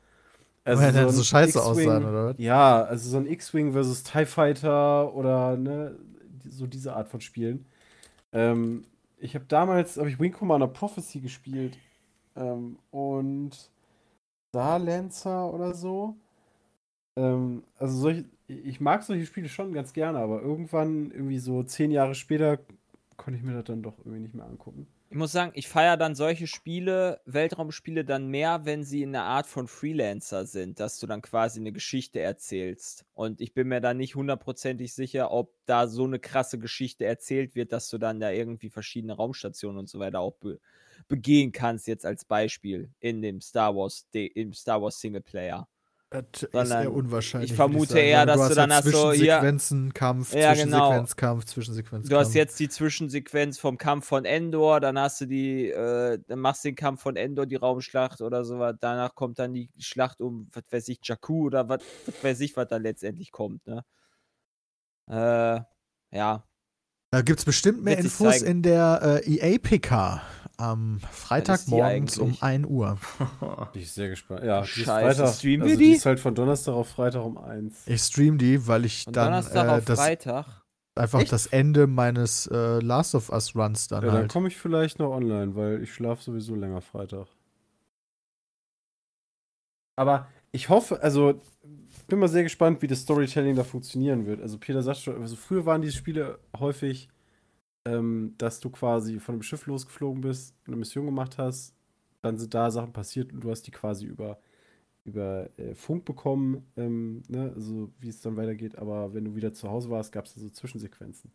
Also 0.64 0.82
Weil 0.82 0.94
dann 0.94 1.06
ein 1.06 1.12
so 1.12 1.22
scheiße 1.22 1.62
aussahen, 1.62 2.06
oder 2.06 2.26
was? 2.30 2.36
Ja, 2.40 2.82
also 2.86 3.08
so 3.08 3.18
ein 3.18 3.28
X-Wing 3.28 3.74
versus 3.74 4.02
TIE 4.02 4.26
Fighter 4.26 5.14
oder 5.14 5.58
ne, 5.58 5.96
so 6.50 6.66
diese 6.66 6.96
Art 6.96 7.08
von 7.08 7.22
Spielen. 7.22 7.68
Ähm, 8.34 8.84
ich 9.20 9.36
habe 9.36 9.46
damals, 9.48 9.98
habe 9.98 10.10
ich 10.10 10.20
Wing 10.20 10.32
Commander 10.32 10.68
Prophecy 10.68 11.20
gespielt 11.20 11.78
ähm, 12.36 12.80
und 12.90 13.70
Star 14.50 14.80
Lancer 14.80 15.54
oder 15.54 15.76
so. 15.76 16.16
Ähm, 17.18 17.64
also 17.78 17.98
solche, 17.98 18.26
ich 18.48 18.80
mag 18.80 19.04
solche 19.04 19.26
Spiele 19.26 19.50
schon 19.50 19.74
ganz 19.74 19.92
gerne, 19.92 20.20
aber 20.20 20.42
irgendwann, 20.42 21.12
irgendwie 21.12 21.40
so 21.40 21.64
zehn 21.64 21.92
Jahre 21.92 22.16
später, 22.16 22.60
konnte 23.18 23.40
ich 23.40 23.44
mir 23.44 23.54
das 23.54 23.66
dann 23.66 23.82
doch 23.82 23.98
irgendwie 24.00 24.22
nicht 24.22 24.36
mehr 24.36 24.46
angucken. 24.46 24.88
Ich 25.10 25.18
muss 25.18 25.32
sagen, 25.32 25.54
ich 25.56 25.70
feiere 25.70 25.96
dann 25.96 26.16
solche 26.16 26.48
Spiele, 26.48 27.22
Weltraumspiele 27.26 28.04
dann 28.04 28.28
mehr, 28.28 28.66
wenn 28.66 28.84
sie 28.84 29.04
in 29.04 29.16
einer 29.16 29.24
Art 29.24 29.48
von 29.48 29.68
Freelancer 29.68 30.46
sind, 30.46 30.82
dass 30.82 31.00
du 31.00 31.08
dann 31.08 31.22
quasi 31.22 31.62
eine 31.62 31.72
Geschichte 31.72 32.20
erzählst. 32.20 33.06
Und 33.14 33.40
ich 33.40 33.54
bin 33.54 33.70
mir 33.70 33.80
da 33.80 33.94
nicht 33.94 34.16
hundertprozentig 34.16 34.94
sicher, 34.94 35.32
ob 35.32 35.54
da 35.66 35.88
so 35.88 36.04
eine 36.04 36.20
krasse 36.20 36.60
Geschichte 36.60 37.06
erzählt 37.06 37.56
wird, 37.56 37.72
dass 37.72 37.90
du 37.90 37.98
dann 37.98 38.20
da 38.20 38.32
irgendwie 38.32 38.70
verschiedene 38.70 39.14
Raumstationen 39.14 39.80
und 39.80 39.90
so 39.90 40.00
weiter 40.00 40.20
auch 40.20 40.36
be 40.36 40.60
begehen 41.08 41.54
kannst, 41.54 41.88
jetzt 41.88 42.06
als 42.06 42.26
Beispiel 42.26 42.90
in 43.00 43.22
dem 43.22 43.40
Star 43.40 43.76
Wars, 43.76 44.08
im 44.12 44.54
Star 44.54 44.82
Wars 44.82 45.00
Singleplayer. 45.00 45.68
Das 46.10 46.24
ist 46.44 46.52
Sondern 46.54 46.84
eher 46.84 46.94
unwahrscheinlich. 46.94 47.52
ich 47.52 47.56
vermute 47.58 47.90
sagen, 47.94 48.06
eher, 48.06 48.26
dass 48.26 48.40
hast 48.40 48.52
du 48.52 48.56
dann 48.56 48.74
halt 48.74 48.86
hast 48.86 48.92
so 48.94 49.12
hier- 49.12 49.40
Zwischensequenzen, 49.40 49.94
Kampf, 49.94 50.34
Ja, 50.34 50.54
genau. 50.54 50.78
Zwischensequenzkampf, 50.88 51.46
Zwischensequenzkampf. 51.46 52.10
Du 52.10 52.18
hast 52.18 52.34
jetzt 52.34 52.60
die 52.62 52.70
Zwischensequenz 52.70 53.60
vom 53.60 53.78
Kampf 53.78 54.06
von 54.08 54.24
Endor, 54.24 54.80
dann 54.80 54.98
hast 54.98 55.20
du 55.20 55.26
die, 55.26 55.70
äh, 55.70 56.18
dann 56.28 56.40
machst 56.40 56.64
du 56.64 56.70
den 56.70 56.76
Kampf 56.76 57.02
von 57.02 57.18
Endor, 57.18 57.46
die 57.46 57.58
Raumschlacht 57.58 58.22
oder 58.22 58.46
sowas. 58.46 58.76
Danach 58.80 59.16
kommt 59.16 59.38
dann 59.38 59.54
die 59.54 59.70
Schlacht 59.80 60.22
um, 60.22 60.48
was 60.54 60.64
weiß 60.72 60.88
ich, 60.88 61.00
Jakku 61.04 61.48
oder 61.48 61.68
was, 61.68 61.82
was 62.06 62.24
weiß 62.24 62.40
ich, 62.40 62.56
was 62.56 62.68
da 62.70 62.78
letztendlich 62.78 63.32
kommt, 63.34 63.68
ne? 63.68 63.84
Äh, 65.10 65.60
ja. 66.16 66.44
Da 67.12 67.22
gibt 67.22 67.40
es 67.40 67.46
bestimmt 67.46 67.84
mehr 67.84 67.98
Infos 67.98 68.40
zeigen. 68.40 68.46
in 68.46 68.62
der 68.64 69.22
äh, 69.26 69.56
EA-PK. 69.56 70.22
Am 70.58 71.00
Freitagmorgens 71.12 72.18
um 72.18 72.30
eigentlich? 72.30 72.44
1 72.44 72.66
Uhr. 72.68 72.98
Bin 73.74 73.82
ich 73.82 73.92
sehr 73.92 74.10
gespannt. 74.10 74.44
Ja, 74.44 74.62
die 74.62 74.68
ist 74.68 74.86
Scheiße, 74.86 75.18
Freitag, 75.22 75.36
streamen 75.36 75.62
also 75.64 75.72
wir 75.72 75.78
die 75.78 75.92
die? 75.92 75.98
ist 75.98 76.06
halt 76.06 76.20
von 76.20 76.36
Donnerstag 76.36 76.74
auf 76.74 76.90
Freitag 76.90 77.24
um 77.24 77.38
1. 77.38 77.88
Ich 77.88 78.02
stream 78.02 78.38
die, 78.38 78.68
weil 78.68 78.86
ich 78.86 79.04
Von 79.04 79.14
dann 79.14 79.26
Donnerstag 79.28 79.68
äh, 79.68 79.70
auf 79.72 79.86
das 79.86 80.00
Freitag. 80.00 80.46
einfach 80.96 81.22
Echt? 81.22 81.32
das 81.32 81.46
Ende 81.48 81.88
meines 81.88 82.48
äh, 82.48 82.80
Last 82.80 83.14
of 83.16 83.30
Us 83.30 83.56
Runs 83.56 83.88
dann 83.88 84.04
Ja, 84.04 84.12
dann 84.12 84.22
halt. 84.22 84.32
komme 84.32 84.48
ich 84.48 84.58
vielleicht 84.58 85.00
noch 85.00 85.12
online, 85.12 85.56
weil 85.56 85.82
ich 85.84 85.94
schlafe 85.94 86.24
sowieso 86.24 86.56
länger 86.56 86.82
Freitag. 86.82 87.28
Aber 89.96 90.28
ich 90.52 90.70
hoffe, 90.70 91.02
also 91.02 91.42
bin 92.08 92.20
mal 92.20 92.28
sehr 92.30 92.44
gespannt, 92.44 92.82
wie 92.82 92.88
das 92.88 93.02
Storytelling 93.02 93.56
da 93.56 93.64
funktionieren 93.64 94.26
wird. 94.26 94.42
Also 94.42 94.58
Peter 94.58 94.82
sagt 94.82 95.00
schon, 95.00 95.22
also 95.22 95.36
früher 95.36 95.66
waren 95.66 95.82
diese 95.82 95.96
Spiele 95.98 96.40
häufig, 96.58 97.10
ähm, 97.88 98.36
dass 98.38 98.60
du 98.60 98.70
quasi 98.70 99.20
von 99.20 99.36
einem 99.36 99.44
Schiff 99.44 99.66
losgeflogen 99.66 100.22
bist, 100.22 100.56
eine 100.66 100.76
Mission 100.76 101.06
gemacht 101.06 101.38
hast, 101.38 101.74
dann 102.22 102.38
sind 102.38 102.54
da 102.54 102.70
Sachen 102.72 102.94
passiert 102.94 103.32
und 103.32 103.44
du 103.44 103.50
hast 103.50 103.64
die 103.64 103.72
quasi 103.72 104.06
über, 104.06 104.40
über 105.06 105.50
äh, 105.58 105.74
Funk 105.74 106.06
bekommen, 106.06 106.66
ähm, 106.76 107.24
ne? 107.30 107.54
also 107.56 107.90
wie 108.00 108.10
es 108.10 108.22
dann 108.22 108.38
weitergeht. 108.38 108.78
Aber 108.78 109.14
wenn 109.14 109.26
du 109.26 109.36
wieder 109.36 109.54
zu 109.54 109.70
Hause 109.70 109.90
warst, 109.90 110.12
gab 110.12 110.26
es 110.26 110.34
da 110.34 110.42
so 110.42 110.50
Zwischensequenzen. 110.50 111.32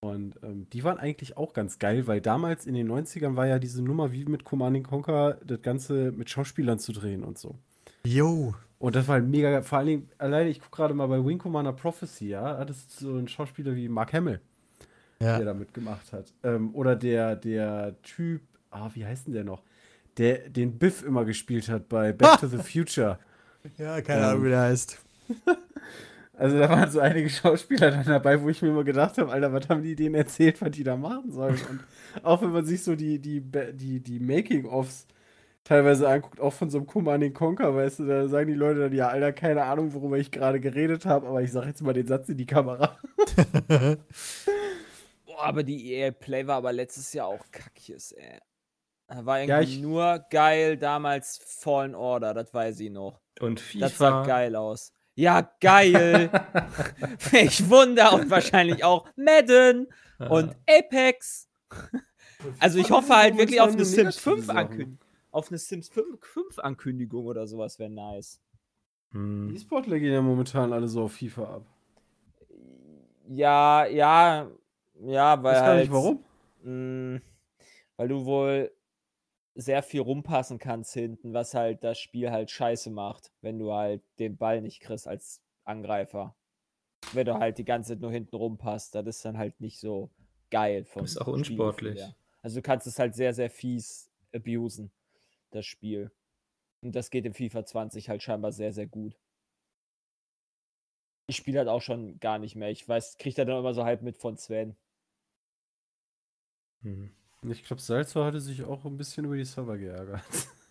Und 0.00 0.38
ähm, 0.42 0.68
die 0.72 0.82
waren 0.82 0.98
eigentlich 0.98 1.36
auch 1.36 1.52
ganz 1.52 1.78
geil, 1.78 2.06
weil 2.06 2.20
damals 2.20 2.66
in 2.66 2.74
den 2.74 2.90
90ern 2.90 3.36
war 3.36 3.46
ja 3.46 3.58
diese 3.58 3.82
Nummer 3.82 4.12
wie 4.12 4.24
mit 4.24 4.44
Command 4.44 4.82
Conquer, 4.84 5.38
das 5.44 5.62
Ganze 5.62 6.12
mit 6.12 6.28
Schauspielern 6.28 6.78
zu 6.78 6.92
drehen 6.92 7.22
und 7.22 7.38
so. 7.38 7.56
Jo. 8.04 8.54
Und 8.78 8.96
das 8.96 9.06
war 9.06 9.14
halt 9.14 9.28
mega 9.28 9.50
geil. 9.50 9.62
Vor 9.62 9.78
allen 9.78 9.86
Dingen, 9.86 10.08
alleine, 10.18 10.50
ich 10.50 10.60
gucke 10.60 10.76
gerade 10.76 10.94
mal 10.94 11.06
bei 11.06 11.24
Wing 11.24 11.38
Commander 11.38 11.72
Prophecy, 11.72 12.30
ja, 12.30 12.58
hat 12.58 12.68
es 12.68 12.98
so 12.98 13.16
ein 13.16 13.28
Schauspieler 13.28 13.76
wie 13.76 13.88
Mark 13.88 14.12
Hamill, 14.12 14.40
der 15.22 15.38
Ja. 15.38 15.44
da 15.44 15.54
mitgemacht 15.54 16.12
hat. 16.12 16.32
Ähm, 16.42 16.74
oder 16.74 16.96
der, 16.96 17.36
der 17.36 17.94
Typ, 18.02 18.42
ah, 18.70 18.90
wie 18.94 19.04
heißt 19.06 19.26
denn 19.26 19.34
der 19.34 19.44
noch? 19.44 19.62
Der 20.18 20.48
den 20.48 20.78
Biff 20.78 21.02
immer 21.02 21.24
gespielt 21.24 21.68
hat 21.68 21.88
bei 21.88 22.12
Back 22.12 22.38
to 22.40 22.46
the 22.46 22.58
Future. 22.62 23.18
ja, 23.78 24.00
keine 24.02 24.20
Ähm, 24.22 24.28
Ahnung, 24.28 24.44
wie 24.44 24.48
der 24.50 24.60
heißt. 24.62 24.98
Also 26.34 26.58
da 26.58 26.68
waren 26.70 26.90
so 26.90 26.98
einige 26.98 27.28
Schauspieler 27.28 27.90
dann 27.90 28.06
dabei, 28.06 28.40
wo 28.42 28.48
ich 28.48 28.62
mir 28.62 28.68
immer 28.70 28.82
gedacht 28.84 29.18
habe, 29.18 29.30
Alter, 29.30 29.52
was 29.52 29.68
haben 29.68 29.82
die 29.82 29.94
denen 29.94 30.14
erzählt, 30.14 30.60
was 30.62 30.70
die 30.70 30.82
da 30.82 30.96
machen 30.96 31.30
sollen? 31.30 31.58
Und 31.70 31.80
auch 32.24 32.40
wenn 32.42 32.50
man 32.50 32.64
sich 32.64 32.82
so 32.82 32.96
die, 32.96 33.18
die, 33.20 33.42
die, 33.74 34.00
die 34.00 34.18
Making-ofs 34.18 35.06
teilweise 35.62 36.08
anguckt, 36.08 36.40
auch 36.40 36.52
von 36.54 36.70
so 36.70 36.78
einem 36.78 36.86
Command 36.86 37.32
Conquer, 37.34 37.76
weißt 37.76 38.00
du, 38.00 38.06
da 38.06 38.26
sagen 38.28 38.48
die 38.48 38.54
Leute 38.54 38.80
dann, 38.80 38.92
ja, 38.94 39.08
Alter, 39.08 39.32
keine 39.32 39.62
Ahnung, 39.64 39.92
worüber 39.92 40.18
ich 40.18 40.30
gerade 40.32 40.58
geredet 40.58 41.04
habe, 41.04 41.28
aber 41.28 41.42
ich 41.42 41.52
sag 41.52 41.66
jetzt 41.66 41.82
mal 41.82 41.92
den 41.92 42.06
Satz 42.08 42.28
in 42.30 42.38
die 42.38 42.46
Kamera. 42.46 42.96
Aber 45.42 45.62
die 45.62 45.92
EA 45.94 46.10
Play 46.12 46.46
war 46.46 46.56
aber 46.56 46.72
letztes 46.72 47.12
Jahr 47.12 47.26
auch 47.26 47.44
kackjes, 47.50 48.12
ey. 48.12 48.38
Da 49.08 49.26
war 49.26 49.42
Ja, 49.42 49.58
irgendwie 49.60 49.74
ich- 49.76 49.82
nur 49.82 50.24
geil 50.30 50.76
damals 50.76 51.40
Fallen 51.44 51.94
Order, 51.94 52.32
das 52.34 52.54
weiß 52.54 52.80
ich 52.80 52.90
noch. 52.90 53.20
Und 53.40 53.60
FIFA. 53.60 53.80
Das 53.80 53.98
sah 53.98 54.22
geil 54.24 54.56
aus. 54.56 54.92
Ja, 55.14 55.52
geil. 55.60 56.30
ich 57.32 57.68
Wunder 57.68 58.14
und 58.14 58.30
wahrscheinlich 58.30 58.82
auch 58.84 59.06
Madden 59.16 59.88
und 60.18 60.56
Apex. 60.68 61.48
Also 62.58 62.78
ich 62.78 62.90
hoffe 62.90 63.14
halt 63.14 63.36
wirklich 63.36 63.60
auf 63.60 63.72
eine 63.72 63.84
Sims 63.84 64.18
5 64.18 64.48
Ankündigung. 64.48 64.98
Auf 65.30 65.48
eine 65.48 65.58
Sims 65.58 65.88
5, 65.88 66.24
5 66.24 66.58
Ankündigung 66.58 67.26
oder 67.26 67.46
sowas 67.46 67.78
wäre 67.78 67.90
nice. 67.90 68.40
Die 69.12 69.18
Hm. 69.18 69.54
E-Sportler 69.54 69.98
gehen 69.98 70.12
ja 70.12 70.22
momentan 70.22 70.72
alle 70.72 70.88
so 70.88 71.02
auf 71.04 71.12
FIFA 71.12 71.56
ab. 71.56 71.66
Ja, 73.28 73.86
ja, 73.86 74.50
ja, 75.06 75.42
weil 75.42 75.54
Weiß 75.54 75.64
gar 75.64 75.66
halt, 75.68 75.80
nicht 75.80 75.92
warum. 75.92 76.24
mh, 76.62 77.20
weil 77.96 78.08
du 78.08 78.24
wohl 78.24 78.72
sehr 79.54 79.82
viel 79.82 80.00
rumpassen 80.00 80.58
kannst 80.58 80.94
hinten, 80.94 81.34
was 81.34 81.54
halt 81.54 81.84
das 81.84 81.98
Spiel 81.98 82.30
halt 82.30 82.50
scheiße 82.50 82.90
macht, 82.90 83.32
wenn 83.42 83.58
du 83.58 83.72
halt 83.72 84.02
den 84.18 84.36
Ball 84.36 84.62
nicht 84.62 84.80
kriegst 84.80 85.06
als 85.06 85.42
Angreifer. 85.64 86.34
Wenn 87.12 87.26
du 87.26 87.34
halt 87.34 87.58
die 87.58 87.64
ganze 87.64 87.92
Zeit 87.92 88.00
nur 88.00 88.10
hinten 88.12 88.36
rumpasst, 88.36 88.94
das 88.94 89.06
ist 89.06 89.24
dann 89.24 89.36
halt 89.36 89.60
nicht 89.60 89.78
so 89.78 90.10
geil. 90.50 90.84
Vom 90.84 91.04
Ist 91.04 91.20
auch 91.20 91.26
unsportlich. 91.26 91.98
her. 91.98 92.14
Also 92.42 92.56
du 92.56 92.62
kannst 92.62 92.86
es 92.86 92.98
halt 92.98 93.14
sehr, 93.14 93.34
sehr 93.34 93.50
fies 93.50 94.10
abusen, 94.34 94.90
das 95.50 95.66
Spiel. 95.66 96.10
Und 96.82 96.94
das 96.96 97.10
geht 97.10 97.26
im 97.26 97.34
FIFA 97.34 97.64
20 97.66 98.08
halt 98.08 98.22
scheinbar 98.22 98.52
sehr, 98.52 98.72
sehr 98.72 98.86
gut. 98.86 99.16
Ich 101.26 101.36
spiele 101.36 101.58
halt 101.58 101.68
auch 101.68 101.82
schon 101.82 102.18
gar 102.20 102.38
nicht 102.38 102.56
mehr. 102.56 102.70
Ich 102.70 102.88
weiß, 102.88 103.18
krieg 103.18 103.34
da 103.34 103.44
dann 103.44 103.58
immer 103.58 103.74
so 103.74 103.84
halb 103.84 104.02
mit 104.02 104.16
von 104.16 104.36
Sven. 104.36 104.76
Hm. 106.82 107.10
Ich 107.50 107.64
glaube, 107.64 107.82
Salzor 107.82 108.24
hatte 108.26 108.40
sich 108.40 108.62
auch 108.64 108.84
ein 108.84 108.96
bisschen 108.96 109.24
über 109.24 109.36
die 109.36 109.44
Server 109.44 109.76
geärgert. 109.76 110.22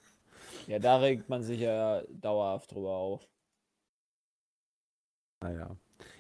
Ja, 0.68 0.80
da 0.80 0.98
regt 0.98 1.28
man 1.30 1.44
sich 1.44 1.60
ja 1.60 2.04
dauerhaft 2.10 2.72
drüber 2.74 2.92
auf. 2.96 3.28
Naja. 5.44 5.76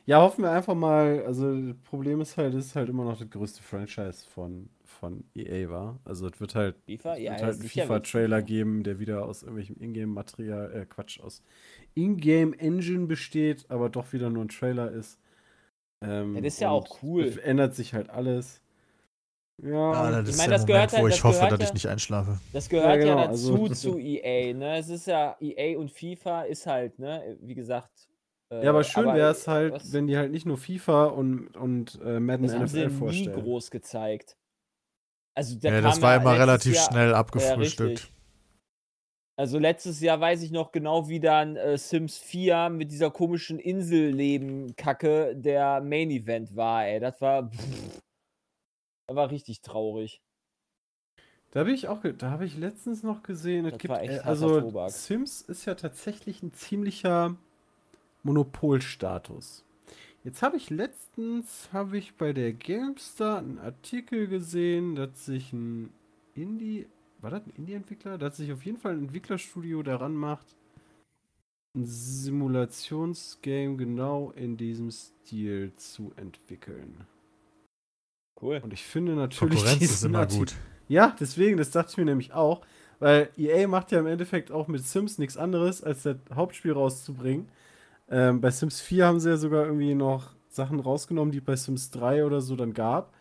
Ja, 0.05 0.21
hoffen 0.21 0.43
wir 0.43 0.51
einfach 0.51 0.73
mal. 0.75 1.23
Also, 1.25 1.55
das 1.55 1.77
Problem 1.83 2.21
ist 2.21 2.37
halt, 2.37 2.53
es 2.55 2.67
ist 2.67 2.75
halt 2.75 2.89
immer 2.89 3.03
noch 3.05 3.17
das 3.19 3.29
größte 3.29 3.61
Franchise 3.61 4.25
von, 4.27 4.69
von 4.83 5.23
EA, 5.35 5.69
war. 5.69 5.99
Also, 6.05 6.27
es 6.27 6.39
wird 6.39 6.55
halt, 6.55 6.75
FIFA? 6.85 7.17
Ja, 7.17 7.31
wird 7.31 7.43
halt 7.43 7.59
einen 7.59 7.69
FIFA-Trailer 7.69 8.41
geben, 8.41 8.83
der 8.83 8.99
wieder 8.99 9.25
aus 9.25 9.43
irgendwelchem 9.43 9.77
Ingame-Material, 9.79 10.73
äh, 10.73 10.85
Quatsch, 10.85 11.19
aus 11.19 11.43
Ingame-Engine 11.95 13.05
besteht, 13.07 13.69
aber 13.69 13.89
doch 13.89 14.11
wieder 14.13 14.29
nur 14.29 14.45
ein 14.45 14.49
Trailer 14.49 14.91
ist. 14.91 15.19
Ähm, 16.03 16.35
Ja, 16.35 16.41
das 16.41 16.53
ist 16.55 16.59
ja 16.61 16.69
auch 16.69 17.03
cool. 17.03 17.23
Es 17.23 17.37
ändert 17.37 17.75
sich 17.75 17.93
halt 17.93 18.09
alles. 18.09 18.60
Ja, 19.63 19.91
Ah, 19.91 20.11
das 20.11 20.23
Ich 20.23 20.29
ist 20.29 20.37
mein, 20.39 20.49
der 20.49 20.57
das 20.57 20.61
Moment, 20.61 20.67
gehört 20.67 20.93
halt- 20.93 21.03
wo 21.03 21.07
das 21.07 21.15
ich 21.17 21.23
hoffe, 21.23 21.47
dass 21.49 21.59
ich 21.59 21.67
ja- 21.67 21.73
nicht 21.73 21.87
einschlafe. 21.87 22.39
Das 22.51 22.67
gehört 22.69 22.87
ja, 22.89 22.95
genau, 22.97 23.27
dazu 23.27 23.63
also- 23.63 23.73
zu 23.91 23.99
EA, 23.99 24.53
ne? 24.53 24.77
Es 24.77 24.89
ist 24.89 25.05
ja 25.07 25.35
EA 25.39 25.77
und 25.77 25.91
FIFA 25.91 26.41
ist 26.43 26.65
halt, 26.65 26.97
ne, 26.97 27.37
wie 27.41 27.53
gesagt. 27.53 27.91
äh, 28.49 28.63
ja, 28.65 28.71
aber 28.71 28.83
schön 28.83 29.05
wäre 29.13 29.29
es 29.31 29.47
halt, 29.47 29.73
was- 29.73 29.93
wenn 29.93 30.07
die 30.07 30.17
halt 30.17 30.31
nicht 30.31 30.45
nur 30.45 30.57
FIFA 30.57 31.05
und, 31.05 31.55
und 31.55 31.99
äh, 32.03 32.19
Madden 32.19 32.43
das 32.47 32.55
haben 32.55 32.67
sie 32.67 32.79
NFL 32.81 32.89
nie 32.91 32.97
vorstellen. 32.99 33.41
groß 33.43 33.71
gezeigt. 33.71 34.35
Also 35.37 35.57
da 35.59 35.69
Ja, 35.69 35.81
das 35.81 36.01
war 36.01 36.15
ja 36.15 36.21
immer 36.21 36.37
relativ 36.37 36.75
Jahr, 36.75 36.91
schnell 36.91 37.09
Ja, 37.11 37.15
abgefrühstückt. 37.15 38.11
Also 39.37 39.57
letztes 39.59 40.01
Jahr 40.01 40.19
weiß 40.19 40.41
ich 40.43 40.51
noch 40.51 40.71
genau, 40.71 41.07
wie 41.07 41.19
dann 41.21 41.55
äh, 41.55 41.77
Sims 41.77 42.17
4 42.17 42.69
mit 42.69 42.91
dieser 42.91 43.09
komischen 43.11 43.57
Inselleben-Kacke 43.59 45.35
der 45.35 45.81
Main 45.81 46.11
Event 46.11 46.55
war, 46.55 46.85
ey. 46.85 46.99
Das 46.99 47.21
war. 47.21 47.49
Pff, 47.49 48.01
das 49.11 49.17
war 49.17 49.31
richtig 49.31 49.61
traurig. 49.61 50.21
Da 51.51 51.61
habe 51.61 51.71
ich 51.71 51.89
auch, 51.89 52.01
da 52.17 52.31
habe 52.31 52.45
ich 52.45 52.57
letztens 52.57 53.03
noch 53.03 53.23
gesehen, 53.23 53.65
es 53.65 53.71
Das 53.71 53.81
gibt, 53.81 53.93
war 53.93 54.01
echt 54.01 54.13
äh, 54.13 54.27
also 54.27 54.61
Tobak. 54.61 54.91
Sims 54.91 55.41
ist 55.41 55.65
ja 55.65 55.75
tatsächlich 55.75 56.41
ein 56.41 56.53
ziemlicher 56.53 57.35
Monopolstatus. 58.23 59.65
Jetzt 60.23 60.43
habe 60.43 60.55
ich 60.55 60.69
letztens, 60.69 61.69
habe 61.73 61.97
ich 61.97 62.15
bei 62.15 62.31
der 62.31 62.53
GameStar 62.53 63.39
einen 63.39 63.59
Artikel 63.59 64.27
gesehen, 64.27 64.95
dass 64.95 65.25
sich 65.25 65.51
ein 65.51 65.91
Indie, 66.35 66.87
war 67.19 67.31
das 67.31 67.45
ein 67.45 67.53
Indie-Entwickler? 67.57 68.17
Dass 68.17 68.37
sich 68.37 68.53
auf 68.53 68.63
jeden 68.63 68.77
Fall 68.77 68.93
ein 68.93 69.05
Entwicklerstudio 69.05 69.83
daran 69.83 70.13
macht, 70.13 70.55
ein 71.75 71.85
Simulationsgame 71.85 73.77
genau 73.77 74.31
in 74.31 74.57
diesem 74.57 74.91
Stil 74.91 75.73
zu 75.75 76.13
entwickeln. 76.15 77.07
Cool. 78.41 78.59
Und 78.63 78.73
ich 78.73 78.83
finde 78.83 79.13
natürlich 79.13 79.59
Konkurrenz 79.59 79.81
ist 79.83 80.03
immer 80.03 80.19
Artikel- 80.19 80.39
gut. 80.39 80.55
ja, 80.87 81.15
deswegen, 81.19 81.57
das 81.57 81.71
dachte 81.71 81.91
ich 81.91 81.97
mir 81.97 82.05
nämlich 82.05 82.33
auch. 82.33 82.61
Weil 82.99 83.29
EA 83.37 83.67
macht 83.67 83.91
ja 83.91 83.99
im 83.99 84.05
Endeffekt 84.07 84.51
auch 84.51 84.67
mit 84.67 84.85
Sims 84.85 85.17
nichts 85.17 85.35
anderes, 85.35 85.83
als 85.83 86.03
das 86.03 86.17
Hauptspiel 86.33 86.73
rauszubringen. 86.73 87.49
Ähm, 88.09 88.41
bei 88.41 88.51
Sims 88.51 88.79
4 88.79 89.05
haben 89.07 89.19
sie 89.19 89.29
ja 89.29 89.37
sogar 89.37 89.65
irgendwie 89.65 89.95
noch 89.95 90.33
Sachen 90.49 90.79
rausgenommen, 90.79 91.31
die 91.31 91.39
es 91.39 91.43
bei 91.43 91.55
Sims 91.55 91.89
3 91.91 92.25
oder 92.25 92.41
so 92.41 92.55
dann 92.55 92.73
gab. 92.73 93.13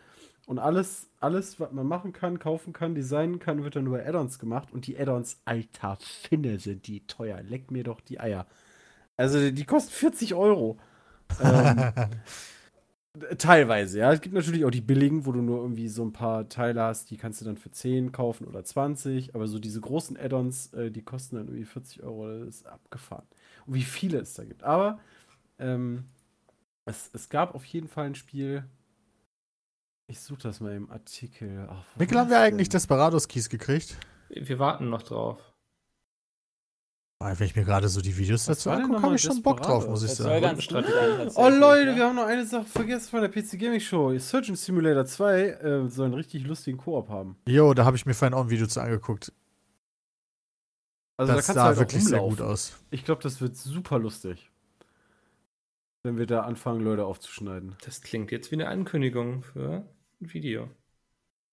Und 0.45 0.59
alles, 0.59 1.07
alles, 1.19 1.59
was 1.59 1.71
man 1.71 1.87
machen 1.87 2.13
kann, 2.13 2.37
kaufen 2.39 2.73
kann, 2.73 2.93
designen 2.93 3.39
kann, 3.39 3.63
wird 3.63 3.75
dann 3.75 3.87
über 3.87 4.05
Add-ons 4.05 4.37
gemacht. 4.37 4.69
Und 4.71 4.85
die 4.85 4.99
Add-ons, 4.99 5.39
alter 5.45 5.97
Finne, 6.01 6.59
sind 6.59 6.87
die 6.87 7.05
teuer. 7.07 7.41
Leck 7.41 7.71
mir 7.71 7.83
doch 7.83 8.01
die 8.01 8.19
Eier. 8.19 8.45
Also, 9.17 9.49
die 9.49 9.65
kosten 9.65 9.91
40 9.91 10.33
Euro. 10.35 10.77
ähm, 11.41 11.93
Teilweise, 13.37 13.99
ja. 13.99 14.13
Es 14.13 14.21
gibt 14.21 14.33
natürlich 14.33 14.63
auch 14.63 14.71
die 14.71 14.79
billigen, 14.79 15.25
wo 15.25 15.33
du 15.33 15.41
nur 15.41 15.59
irgendwie 15.61 15.89
so 15.89 16.03
ein 16.03 16.13
paar 16.13 16.47
Teile 16.47 16.81
hast, 16.81 17.11
die 17.11 17.17
kannst 17.17 17.41
du 17.41 17.45
dann 17.45 17.57
für 17.57 17.69
10 17.69 18.13
kaufen 18.13 18.47
oder 18.47 18.63
20. 18.63 19.35
Aber 19.35 19.47
so 19.47 19.59
diese 19.59 19.81
großen 19.81 20.17
Add-ons, 20.17 20.73
äh, 20.73 20.91
die 20.91 21.01
kosten 21.01 21.35
dann 21.35 21.47
irgendwie 21.47 21.65
40 21.65 22.03
Euro. 22.03 22.45
Das 22.45 22.55
ist 22.55 22.67
abgefahren. 22.67 23.25
Und 23.65 23.73
wie 23.73 23.83
viele 23.83 24.19
es 24.19 24.33
da 24.33 24.45
gibt. 24.45 24.63
Aber 24.63 24.99
ähm, 25.59 26.05
es, 26.85 27.09
es 27.13 27.27
gab 27.27 27.53
auf 27.53 27.65
jeden 27.65 27.89
Fall 27.89 28.05
ein 28.05 28.15
Spiel. 28.15 28.63
Ich 30.07 30.21
suche 30.21 30.43
das 30.43 30.61
mal 30.61 30.73
im 30.73 30.89
Artikel. 30.89 31.67
Ach, 31.69 31.83
wo 31.93 31.99
Mikkel, 31.99 32.17
haben 32.17 32.29
wir 32.29 32.39
eigentlich? 32.39 32.69
Desperados 32.69 33.27
Keys 33.27 33.49
gekriegt? 33.49 33.97
Wir 34.29 34.57
warten 34.57 34.89
noch 34.89 35.03
drauf. 35.03 35.50
Aber 37.21 37.39
Wenn 37.39 37.45
ich 37.45 37.55
mir 37.55 37.63
gerade 37.63 37.87
so 37.87 38.01
die 38.01 38.17
Videos 38.17 38.45
dazu 38.45 38.71
angucke, 38.71 39.01
habe 39.01 39.15
ich 39.15 39.21
schon 39.21 39.43
Bock 39.43 39.61
drauf, 39.61 39.87
muss 39.87 40.01
ich 40.01 40.09
sagen. 40.11 40.57
Oh 41.35 41.49
Leute, 41.49 41.95
wir 41.95 42.05
haben 42.05 42.15
noch 42.15 42.25
eine 42.25 42.47
Sache 42.47 42.65
vergessen 42.65 43.09
von 43.09 43.21
der 43.21 43.29
PC 43.29 43.59
Gaming 43.59 43.79
Show. 43.79 44.17
Surgeon 44.17 44.55
Simulator 44.55 45.05
2 45.05 45.41
äh, 45.41 45.87
soll 45.87 46.05
einen 46.05 46.15
richtig 46.15 46.47
lustigen 46.47 46.79
Koop 46.79 47.09
haben. 47.09 47.37
Jo, 47.47 47.75
da 47.75 47.85
habe 47.85 47.95
ich 47.95 48.07
mir 48.07 48.15
vorhin 48.15 48.33
auch 48.33 48.45
ein 48.45 48.49
Video 48.49 48.65
zu 48.65 48.81
angeguckt. 48.81 49.31
Also 51.17 51.33
das 51.33 51.45
da 51.45 51.53
sah 51.53 51.63
halt 51.65 51.77
wirklich 51.77 52.03
sehr 52.03 52.21
gut 52.21 52.41
aus. 52.41 52.75
Ich 52.89 53.05
glaube, 53.05 53.21
das 53.21 53.39
wird 53.39 53.55
super 53.55 53.99
lustig. 53.99 54.49
Wenn 56.01 56.17
wir 56.17 56.25
da 56.25 56.41
anfangen, 56.41 56.81
Leute 56.81 57.05
aufzuschneiden. 57.05 57.75
Das 57.85 58.01
klingt 58.01 58.31
jetzt 58.31 58.49
wie 58.49 58.55
eine 58.55 58.67
Ankündigung 58.67 59.43
für 59.43 59.85
ein 60.19 60.33
Video. 60.33 60.71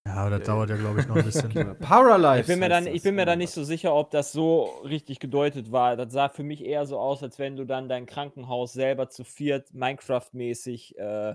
Ja, 0.08 0.14
aber 0.14 0.30
das 0.30 0.40
Äh. 0.40 0.44
dauert 0.44 0.70
ja, 0.70 0.76
glaube 0.76 1.00
ich, 1.00 1.06
noch 1.06 1.16
ein 1.16 1.24
bisschen. 1.24 1.50
Paralife. 1.80 2.40
Ich 2.40 2.46
bin 2.46 2.58
mir, 2.60 2.68
dann, 2.68 2.86
ich 2.86 3.02
bin 3.02 3.14
mir 3.14 3.26
da 3.26 3.36
nicht 3.36 3.50
so 3.50 3.62
sicher, 3.62 3.94
ob 3.94 4.10
das 4.10 4.32
so 4.32 4.64
richtig 4.84 5.20
gedeutet 5.20 5.70
war. 5.70 5.96
Das 5.96 6.12
sah 6.12 6.28
für 6.30 6.42
mich 6.42 6.64
eher 6.64 6.86
so 6.86 6.98
aus, 6.98 7.22
als 7.22 7.38
wenn 7.38 7.56
du 7.56 7.64
dann 7.64 7.88
dein 7.88 8.06
Krankenhaus 8.06 8.72
selber 8.72 9.10
zu 9.10 9.22
viert 9.24 9.70
Minecraft-mäßig 9.74 10.96
äh, 10.96 11.34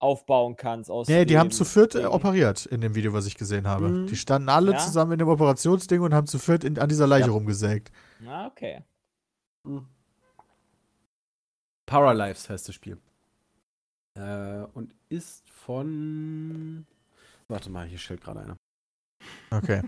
aufbauen 0.00 0.56
kannst. 0.56 0.90
Aus 0.90 1.06
Nee, 1.06 1.24
die 1.24 1.38
haben 1.38 1.52
zu 1.52 1.64
viert 1.64 1.94
äh, 1.94 1.98
Ding. 1.98 2.06
operiert 2.08 2.66
in 2.66 2.80
dem 2.80 2.96
Video, 2.96 3.12
was 3.12 3.26
ich 3.26 3.36
gesehen 3.36 3.68
habe. 3.68 3.88
Mhm. 3.88 4.06
Die 4.08 4.16
standen 4.16 4.48
alle 4.48 4.72
Ja? 4.72 4.78
zusammen 4.78 5.12
in 5.12 5.18
dem 5.20 5.28
Operationsding 5.28 6.00
und 6.00 6.12
haben 6.12 6.26
zu 6.26 6.40
viert 6.40 6.64
in, 6.64 6.78
an 6.80 6.88
dieser 6.88 7.06
Leiche 7.06 7.28
Ja. 7.28 7.32
rumgesägt. 7.32 7.92
Ah, 8.26 8.48
okay. 8.48 8.82
Paralives 11.86 12.48
heißt 12.50 12.68
das 12.68 12.74
Spiel. 12.74 12.98
Äh, 14.14 14.64
und 14.74 14.94
ist 15.08 15.48
von. 15.50 16.86
Warte 17.52 17.68
mal, 17.68 17.86
hier 17.86 17.98
stellt 17.98 18.22
gerade 18.22 18.40
einer. 18.40 18.56
Okay. 19.50 19.82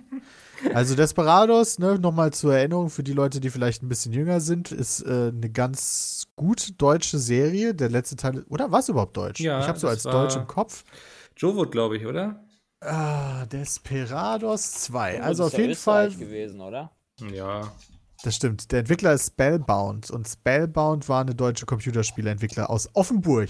Also 0.75 0.95
Desperados, 0.95 1.79
ne, 1.79 1.99
nochmal 1.99 2.33
zur 2.33 2.55
Erinnerung 2.55 2.91
für 2.91 3.03
die 3.03 3.15
Leute, 3.15 3.41
die 3.41 3.49
vielleicht 3.49 3.83
ein 3.83 3.89
bisschen 3.89 4.12
jünger 4.12 4.41
sind, 4.41 4.71
ist 4.71 5.01
äh, 5.01 5.29
eine 5.35 5.49
ganz 5.51 6.25
gut 6.37 6.75
deutsche 6.81 7.19
Serie. 7.19 7.75
Der 7.75 7.89
letzte 7.89 8.17
Teil, 8.17 8.45
oder 8.51 8.71
war 8.71 8.81
es 8.81 8.89
überhaupt 8.91 9.17
deutsch? 9.17 9.41
Ja, 9.41 9.61
ich 9.61 9.67
habe 9.67 9.79
so 9.79 9.89
als 9.89 10.03
Deutsch 10.03 10.37
im 10.37 10.47
Kopf. 10.47 10.85
Jowood, 11.39 11.73
glaube 11.73 11.97
ich, 11.97 12.05
oder? 12.07 12.45
Ah, 12.81 13.47
Desperados 13.47 14.73
2. 14.73 15.17
Das 15.17 15.27
Also 15.27 15.43
ist 15.45 15.47
auf 15.47 15.59
ja 15.59 15.65
jeden 15.65 15.75
Fall, 15.77 16.07
Österreich 16.09 16.29
gewesen, 16.29 16.61
oder? 16.61 16.93
Ja. 17.33 17.73
das 18.23 18.37
stimmt. 18.37 18.71
Der 18.73 18.81
Entwickler 18.81 19.15
ist 19.15 19.29
Spellbound 19.29 20.11
und 20.11 20.29
Spellbound 20.29 21.09
war 21.09 21.23
eine 21.23 21.35
deutsche 21.35 21.65
Computerspieleentwickler 21.65 22.69
aus 22.69 22.91
Offenburg. 22.93 23.49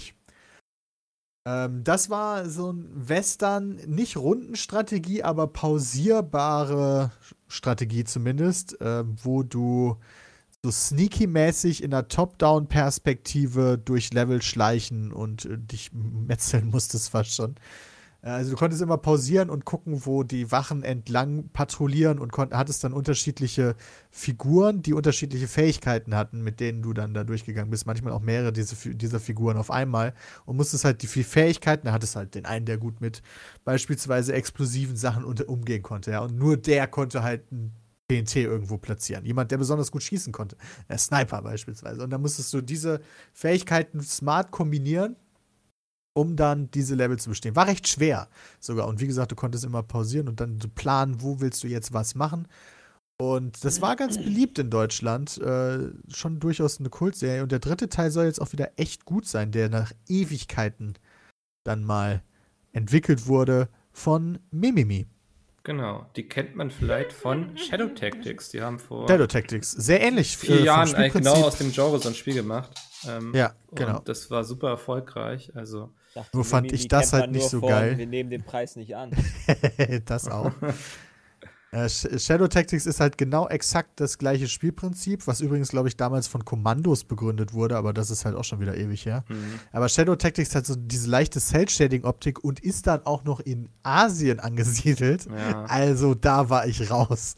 Ähm, 1.45 1.83
das 1.83 2.09
war 2.09 2.49
so 2.49 2.71
ein 2.71 2.89
Western, 2.93 3.75
nicht 3.85 4.17
Rundenstrategie, 4.17 5.23
aber 5.23 5.47
pausierbare 5.47 7.11
Strategie 7.47 8.03
zumindest, 8.03 8.77
ähm, 8.81 9.15
wo 9.21 9.43
du 9.43 9.97
so 10.63 10.71
sneaky-mäßig 10.71 11.83
in 11.83 11.93
einer 11.93 12.07
Top-Down-Perspektive 12.07 13.77
durch 13.77 14.11
Level 14.11 14.41
schleichen 14.41 15.11
und 15.11 15.45
äh, 15.45 15.57
dich 15.59 15.91
metzeln 15.93 16.69
musstest 16.71 17.09
fast 17.09 17.35
schon. 17.35 17.55
Äh, 18.25 18.29
Also 18.29 18.51
du 18.51 18.57
konntest 18.57 18.81
immer 18.81 18.97
pausieren 18.97 19.49
und 19.49 19.65
gucken, 19.65 20.05
wo 20.05 20.23
die 20.23 20.51
Wachen 20.51 20.83
entlang 20.83 21.49
patrouillieren 21.53 22.19
und 22.19 22.35
hattest 22.37 22.83
dann 22.83 22.93
unterschiedliche 22.93 23.75
Figuren, 24.09 24.81
die 24.81 24.93
unterschiedliche 24.93 25.47
Fähigkeiten 25.47 26.15
hatten, 26.15 26.41
mit 26.43 26.59
denen 26.59 26.81
du 26.81 26.93
dann 26.93 27.13
da 27.13 27.23
durchgegangen 27.23 27.69
bist. 27.69 27.85
Manchmal 27.85 28.13
auch 28.13 28.21
mehrere 28.21 28.51
diese, 28.51 28.75
dieser 28.95 29.19
Figuren 29.19 29.57
auf 29.57 29.71
einmal 29.71 30.13
und 30.45 30.57
musstest 30.57 30.83
halt 30.85 31.01
die 31.03 31.07
vier 31.07 31.25
Fähigkeiten, 31.25 31.85
da 31.87 31.93
hattest 31.93 32.15
halt 32.15 32.35
den 32.35 32.45
einen, 32.45 32.65
der 32.65 32.77
gut 32.77 32.99
mit 32.99 33.21
beispielsweise 33.63 34.33
explosiven 34.33 34.95
Sachen 34.97 35.23
unter, 35.23 35.47
umgehen 35.47 35.83
konnte. 35.83 36.11
Ja, 36.11 36.19
und 36.21 36.35
nur 36.37 36.57
der 36.57 36.87
konnte 36.87 37.23
halt 37.23 37.51
ein 37.51 37.71
TNT 38.07 38.35
irgendwo 38.35 38.77
platzieren. 38.77 39.25
Jemand, 39.25 39.49
der 39.51 39.57
besonders 39.57 39.91
gut 39.91 40.03
schießen 40.03 40.31
konnte. 40.31 40.57
Der 40.89 40.97
Sniper 40.99 41.41
beispielsweise. 41.41 42.03
Und 42.03 42.11
dann 42.11 42.21
musstest 42.21 42.53
du 42.53 42.61
diese 42.61 43.01
Fähigkeiten 43.33 44.01
smart 44.01 44.51
kombinieren 44.51 45.15
um 46.15 46.35
dann 46.35 46.71
diese 46.71 46.95
Level 46.95 47.19
zu 47.19 47.29
bestehen. 47.29 47.55
War 47.55 47.67
recht 47.67 47.87
schwer 47.87 48.29
sogar. 48.59 48.87
Und 48.87 49.01
wie 49.01 49.07
gesagt, 49.07 49.31
du 49.31 49.35
konntest 49.35 49.65
immer 49.65 49.83
pausieren 49.83 50.29
und 50.29 50.39
dann 50.39 50.59
so 50.61 50.69
planen, 50.73 51.21
wo 51.21 51.41
willst 51.41 51.63
du 51.63 51.67
jetzt 51.67 51.93
was 51.93 52.15
machen. 52.15 52.47
Und 53.17 53.63
das 53.63 53.81
war 53.81 53.95
ganz 53.95 54.17
beliebt 54.17 54.57
in 54.57 54.69
Deutschland. 54.69 55.37
Äh, 55.37 55.89
schon 56.07 56.39
durchaus 56.39 56.79
eine 56.79 56.89
Kultserie. 56.89 57.43
Und 57.43 57.51
der 57.51 57.59
dritte 57.59 57.89
Teil 57.89 58.11
soll 58.11 58.25
jetzt 58.25 58.41
auch 58.41 58.53
wieder 58.53 58.71
echt 58.77 59.05
gut 59.05 59.27
sein, 59.27 59.51
der 59.51 59.69
nach 59.69 59.91
Ewigkeiten 60.07 60.95
dann 61.65 61.83
mal 61.83 62.23
entwickelt 62.71 63.27
wurde 63.27 63.69
von 63.91 64.39
Mimimi. 64.51 65.07
Genau. 65.63 66.05
Die 66.15 66.29
kennt 66.29 66.55
man 66.55 66.69
vielleicht 66.69 67.11
von 67.11 67.57
Shadow 67.57 67.87
Tactics. 67.87 68.49
Die 68.49 68.61
haben 68.61 68.79
vor 68.79 69.07
Shadow 69.07 69.27
Tactics. 69.27 69.71
Sehr 69.71 69.99
ähnlich. 69.99 70.37
vier 70.37 70.59
äh, 70.59 70.63
Jahren 70.63 70.93
eigentlich 70.93 71.13
genau 71.13 71.43
aus 71.43 71.57
dem 71.57 71.71
Genre 71.71 71.99
so 71.99 72.07
ein 72.07 72.15
Spiel 72.15 72.35
gemacht. 72.35 72.69
Ähm, 73.07 73.33
Ja, 73.33 73.53
genau. 73.73 73.97
Und 73.97 74.07
das 74.07 74.29
war 74.29 74.43
super 74.43 74.69
erfolgreich. 74.69 75.55
Also, 75.55 75.91
Dachte, 76.15 76.35
Nur 76.35 76.45
fand 76.45 76.71
ich 76.71 76.87
das 76.87 77.13
halt 77.13 77.31
nicht 77.31 77.49
so 77.49 77.59
von, 77.59 77.69
geil. 77.69 77.97
Wir 77.97 78.07
nehmen 78.07 78.29
den 78.29 78.43
Preis 78.43 78.75
nicht 78.75 78.95
an. 78.95 79.11
das 80.05 80.27
auch. 80.27 80.51
Äh, 81.71 81.87
Sh- 81.89 82.19
Shadow 82.25 82.47
Tactics 82.47 82.85
ist 82.85 83.01
halt 83.01 83.17
genau 83.17 83.49
exakt 83.49 83.99
das 83.99 84.17
gleiche 84.17 84.47
Spielprinzip, 84.47 85.27
was 85.27 85.41
übrigens, 85.41 85.69
glaube 85.69 85.89
ich, 85.89 85.97
damals 85.97 86.25
von 86.27 86.45
Kommandos 86.45 87.03
begründet 87.03 87.51
wurde, 87.53 87.75
aber 87.75 87.91
das 87.91 88.11
ist 88.11 88.23
halt 88.23 88.37
auch 88.37 88.45
schon 88.45 88.61
wieder 88.61 88.77
ewig 88.77 89.05
her. 89.05 89.25
hm. 89.27 89.59
Aber 89.73 89.89
Shadow 89.89 90.15
Tactics 90.15 90.55
hat 90.55 90.65
so 90.65 90.75
diese 90.77 91.09
leichte 91.09 91.41
Cell-Shading-Optik 91.41 92.41
und 92.41 92.61
ist 92.61 92.87
dann 92.87 93.05
auch 93.05 93.25
noch 93.25 93.41
in 93.41 93.67
Asien 93.83 94.39
angesiedelt. 94.39 95.25
ja. 95.25 95.65
Also 95.65 96.13
da 96.15 96.49
war 96.49 96.65
ich 96.65 96.89
raus. 96.89 97.35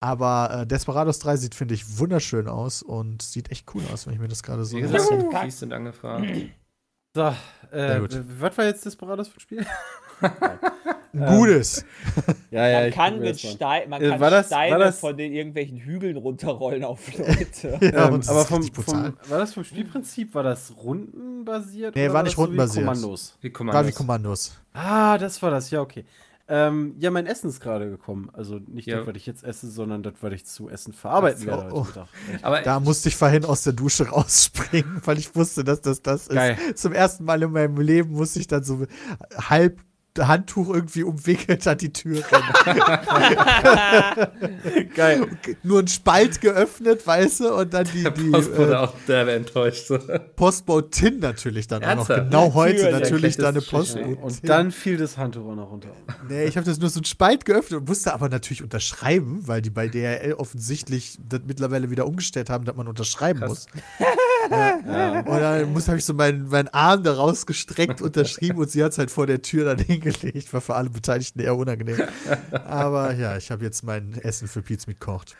Aber 0.00 0.60
äh, 0.62 0.66
Desperados 0.66 1.18
3 1.18 1.36
sieht, 1.36 1.54
finde 1.54 1.74
ich, 1.74 1.98
wunderschön 1.98 2.48
aus 2.48 2.82
und 2.82 3.20
sieht 3.20 3.50
echt 3.50 3.66
cool 3.74 3.82
aus, 3.92 4.06
wenn 4.06 4.14
ich 4.14 4.20
mir 4.20 4.28
das 4.28 4.42
gerade 4.42 4.64
so 4.64 4.74
Wie 4.76 4.80
gesagt. 4.82 5.10
Cookies 5.10 5.58
sind 5.58 5.74
angefragt. 5.74 6.24
So, 7.16 7.34
äh, 7.72 7.98
was 8.38 8.58
war 8.58 8.64
jetzt 8.66 8.84
Desperados 8.84 9.28
für 9.28 9.38
ein 9.38 9.40
Spiel? 9.40 9.66
Ein 10.20 11.38
gutes. 11.38 11.82
Ja, 12.50 12.60
Man 12.80 12.88
ich 12.88 12.94
kann, 12.94 13.18
mit. 13.20 13.40
Stein, 13.40 13.88
man 13.88 14.02
Äh, 14.02 14.10
kann 14.10 14.20
war 14.20 14.30
das- 14.30 14.46
Steine 14.48 14.72
war 14.72 14.78
das- 14.78 14.98
von 15.00 15.16
den 15.16 15.32
irgendwelchen 15.32 15.78
Hügeln 15.78 16.18
runterrollen 16.18 16.84
auf 16.84 17.00
Leute. 17.18 17.78
Ja, 17.80 18.08
Ähm, 18.08 18.20
aber 18.26 18.44
vom, 18.44 18.62
vom, 18.62 19.14
war 19.28 19.38
das 19.38 19.54
vom 19.54 19.64
Spielprinzip, 19.64 20.34
war 20.34 20.42
das 20.42 20.74
rundenbasiert? 20.76 21.96
Nee, 21.96 22.04
oder 22.04 22.12
war 22.14 22.22
nicht 22.22 22.32
so 22.36 22.42
wie 22.42 22.44
rundenbasiert. 22.44 22.84
Kommandos? 22.86 23.38
Wie 23.40 23.48
War 23.48 23.86
wie 23.86 23.92
Kommandos. 23.92 23.94
Kommandos. 23.94 24.58
Ah, 24.74 25.16
das 25.16 25.40
war 25.42 25.50
das, 25.50 25.70
ja, 25.70 25.80
okay. 25.80 26.04
Ähm, 26.48 26.94
ja, 27.00 27.10
mein 27.10 27.26
Essen 27.26 27.48
ist 27.50 27.60
gerade 27.60 27.90
gekommen. 27.90 28.30
Also 28.32 28.60
nicht 28.68 28.86
Ja. 28.86 28.98
das, 28.98 29.06
was 29.08 29.16
ich 29.16 29.26
jetzt 29.26 29.42
esse, 29.42 29.68
sondern 29.68 30.02
das, 30.02 30.14
was 30.20 30.32
ich 30.32 30.46
zu 30.46 30.68
essen 30.68 30.92
verarbeiten 30.92 31.40
so, 31.40 31.46
werde 31.48 31.74
oh. 31.74 31.86
Aber 32.42 32.62
Da 32.62 32.78
musste 32.78 33.08
ich 33.08 33.16
vorhin 33.16 33.44
aus 33.44 33.64
der 33.64 33.72
Dusche 33.72 34.08
rausspringen, 34.08 35.00
weil 35.04 35.18
ich 35.18 35.34
wusste, 35.34 35.64
dass 35.64 35.80
das 35.80 36.02
das 36.02 36.28
ist. 36.28 36.34
Geil. 36.34 36.56
Zum 36.76 36.92
ersten 36.92 37.24
Mal 37.24 37.42
in 37.42 37.50
meinem 37.50 37.78
Leben 37.78 38.12
musste 38.12 38.38
ich 38.38 38.46
dann 38.46 38.62
so 38.62 38.86
halb 39.36 39.80
Handtuch 40.18 40.68
irgendwie 40.72 41.02
umwickelt 41.02 41.66
an 41.66 41.78
die 41.78 41.92
Tür. 41.92 42.22
Geil. 44.94 45.26
Nur 45.62 45.80
ein 45.80 45.88
Spalt 45.88 46.40
geöffnet, 46.40 47.06
weißt 47.06 47.40
du, 47.40 47.54
und 47.54 47.74
dann 47.74 47.86
die, 47.92 48.02
der 48.02 48.10
die 48.12 48.30
Post 48.30 48.56
wurde 48.56 48.72
äh, 48.72 48.76
auch 48.76 48.94
derbe 49.06 49.32
enttäuscht. 49.32 49.86
So. 49.86 49.98
Postbote 50.36 50.90
Tin 50.90 51.18
natürlich 51.20 51.66
dann 51.66 51.82
auch 51.82 51.88
noch. 51.88 52.08
Ernsthaft? 52.08 52.30
Genau 52.30 52.54
heute 52.54 52.90
Natürlich. 52.90 53.00
natürlich 53.00 53.36
da 53.36 53.48
eine 53.48 53.60
Postbote 53.60 54.16
Und 54.16 54.48
dann 54.48 54.70
fiel 54.70 54.96
das 54.96 55.18
Handtuch 55.18 55.46
auch 55.46 55.54
noch 55.54 55.70
runter. 55.70 55.88
Nee, 56.28 56.44
ich 56.44 56.56
habe 56.56 56.66
das 56.66 56.78
nur 56.78 56.90
so 56.90 57.00
ein 57.00 57.04
Spalt 57.04 57.44
geöffnet 57.44 57.80
und 57.80 57.88
musste 57.88 58.12
aber 58.12 58.28
natürlich 58.28 58.62
unterschreiben, 58.62 59.42
weil 59.46 59.62
die 59.62 59.70
bei 59.70 59.88
DRL 59.88 60.34
offensichtlich 60.34 61.18
das 61.28 61.40
mittlerweile 61.46 61.90
wieder 61.90 62.06
umgestellt 62.06 62.50
haben, 62.50 62.64
dass 62.64 62.76
man 62.76 62.88
unterschreiben 62.88 63.40
Krass. 63.40 63.48
muss. 63.48 63.66
ja. 64.50 65.20
Und 65.20 65.40
dann 65.40 65.72
muss 65.72 65.88
habe 65.88 65.98
ich 65.98 66.04
so 66.04 66.14
meinen, 66.14 66.48
meinen 66.48 66.68
Arm 66.68 67.02
da 67.02 67.14
rausgestreckt, 67.14 68.00
unterschrieben 68.02 68.58
und 68.58 68.70
sie 68.70 68.82
hat 68.82 68.92
es 68.92 68.98
halt 68.98 69.10
vor 69.10 69.26
der 69.26 69.42
Tür 69.42 69.64
dann 69.64 69.78
hingelegt. 70.12 70.52
War 70.52 70.60
für 70.60 70.74
alle 70.74 70.90
Beteiligten 70.90 71.40
eher 71.40 71.56
unangenehm. 71.56 72.00
Aber 72.52 73.12
ja, 73.14 73.36
ich 73.36 73.50
habe 73.50 73.64
jetzt 73.64 73.82
mein 73.82 74.14
Essen 74.22 74.48
für 74.48 74.62
Pizza 74.62 74.88
mitkocht. 74.90 75.36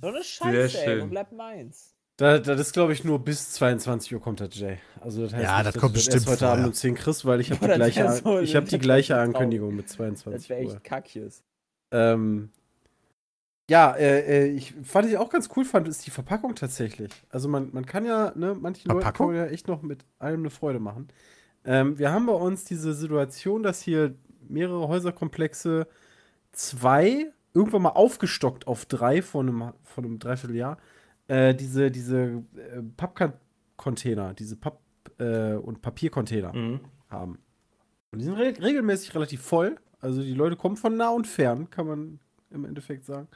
so 0.00 0.08
eine 0.08 0.22
Scheiße, 0.24 0.78
ey. 0.78 0.84
schön. 0.84 1.02
Wo 1.02 1.06
bleibt 1.06 1.32
meins? 1.32 1.92
Da, 2.18 2.38
das 2.38 2.58
ist, 2.58 2.72
glaube 2.72 2.94
ich, 2.94 3.04
nur 3.04 3.18
bis 3.22 3.50
22 3.52 4.14
Uhr 4.14 4.22
kommt 4.22 4.40
der 4.40 4.48
Jay. 4.48 4.78
Also 5.02 5.22
das 5.24 5.34
heißt, 5.34 5.44
Ja, 5.44 5.58
nicht, 5.62 5.66
das 5.74 5.80
kommt 5.82 5.94
das 5.96 6.04
bestimmt 6.06 6.14
erst 6.22 6.28
heute 6.28 6.38
vorher. 6.38 6.52
Abend 6.54 6.66
um 6.68 6.72
10 6.72 6.94
kriegst, 6.94 7.24
weil 7.26 7.40
ich 7.40 7.50
habe 7.50 7.60
die, 7.60 7.66
das 7.66 7.76
gleiche, 7.76 8.12
so- 8.12 8.40
ich 8.40 8.56
hab 8.56 8.64
die 8.64 8.70
das 8.70 8.80
gleiche 8.80 9.18
Ankündigung 9.18 9.76
mit 9.76 9.84
Das 9.86 9.92
22 9.96 10.48
wäre 10.48 10.62
Uhr. 10.64 10.72
echt 10.72 10.84
kackjes. 10.84 11.44
Ähm, 11.92 12.50
ja, 13.68 13.92
äh, 13.96 14.44
äh, 14.44 14.46
ich 14.46 14.74
fand 14.84 15.08
ich 15.08 15.18
auch 15.18 15.28
ganz 15.28 15.50
cool 15.56 15.64
fand, 15.64 15.88
ist 15.88 16.06
die 16.06 16.10
Verpackung 16.10 16.54
tatsächlich. 16.54 17.10
Also 17.28 17.48
man, 17.48 17.68
man 17.72 17.84
kann 17.84 18.06
ja, 18.06 18.32
ne, 18.34 18.56
kann 18.62 18.74
Verpackung? 18.76 19.26
man 19.28 19.36
ja 19.36 19.46
echt 19.46 19.68
noch 19.68 19.82
mit 19.82 20.04
allem 20.18 20.40
eine 20.40 20.50
Freude 20.50 20.78
machen. 20.78 21.08
Ähm, 21.66 21.98
wir 21.98 22.12
haben 22.12 22.26
bei 22.26 22.32
uns 22.32 22.64
diese 22.64 22.94
Situation, 22.94 23.62
dass 23.62 23.82
hier 23.82 24.14
mehrere 24.48 24.88
Häuserkomplexe 24.88 25.86
zwei 26.52 27.32
irgendwann 27.52 27.82
mal 27.82 27.90
aufgestockt 27.90 28.66
auf 28.66 28.86
drei 28.86 29.22
von 29.22 29.48
einem, 29.48 29.72
von 29.82 30.04
einem 30.04 30.18
Dreivierteljahr 30.18 30.78
äh, 31.28 31.54
diese, 31.54 31.90
diese 31.90 32.44
äh, 32.56 32.82
Pappcontainer, 32.96 34.34
diese 34.34 34.56
Papp- 34.56 34.80
äh, 35.18 35.54
und 35.54 35.82
Papiercontainer 35.82 36.52
Mhm. 36.54 36.80
haben. 37.08 37.38
Und 38.12 38.20
die 38.20 38.24
sind 38.24 38.34
re 38.34 38.54
regelmäßig 38.60 39.14
relativ 39.14 39.42
voll. 39.42 39.76
Also 40.00 40.22
die 40.22 40.34
Leute 40.34 40.56
kommen 40.56 40.76
von 40.76 40.96
nah 40.96 41.10
und 41.10 41.26
fern, 41.26 41.68
kann 41.70 41.86
man 41.86 42.20
im 42.50 42.64
Endeffekt 42.64 43.04
sagen. 43.04 43.28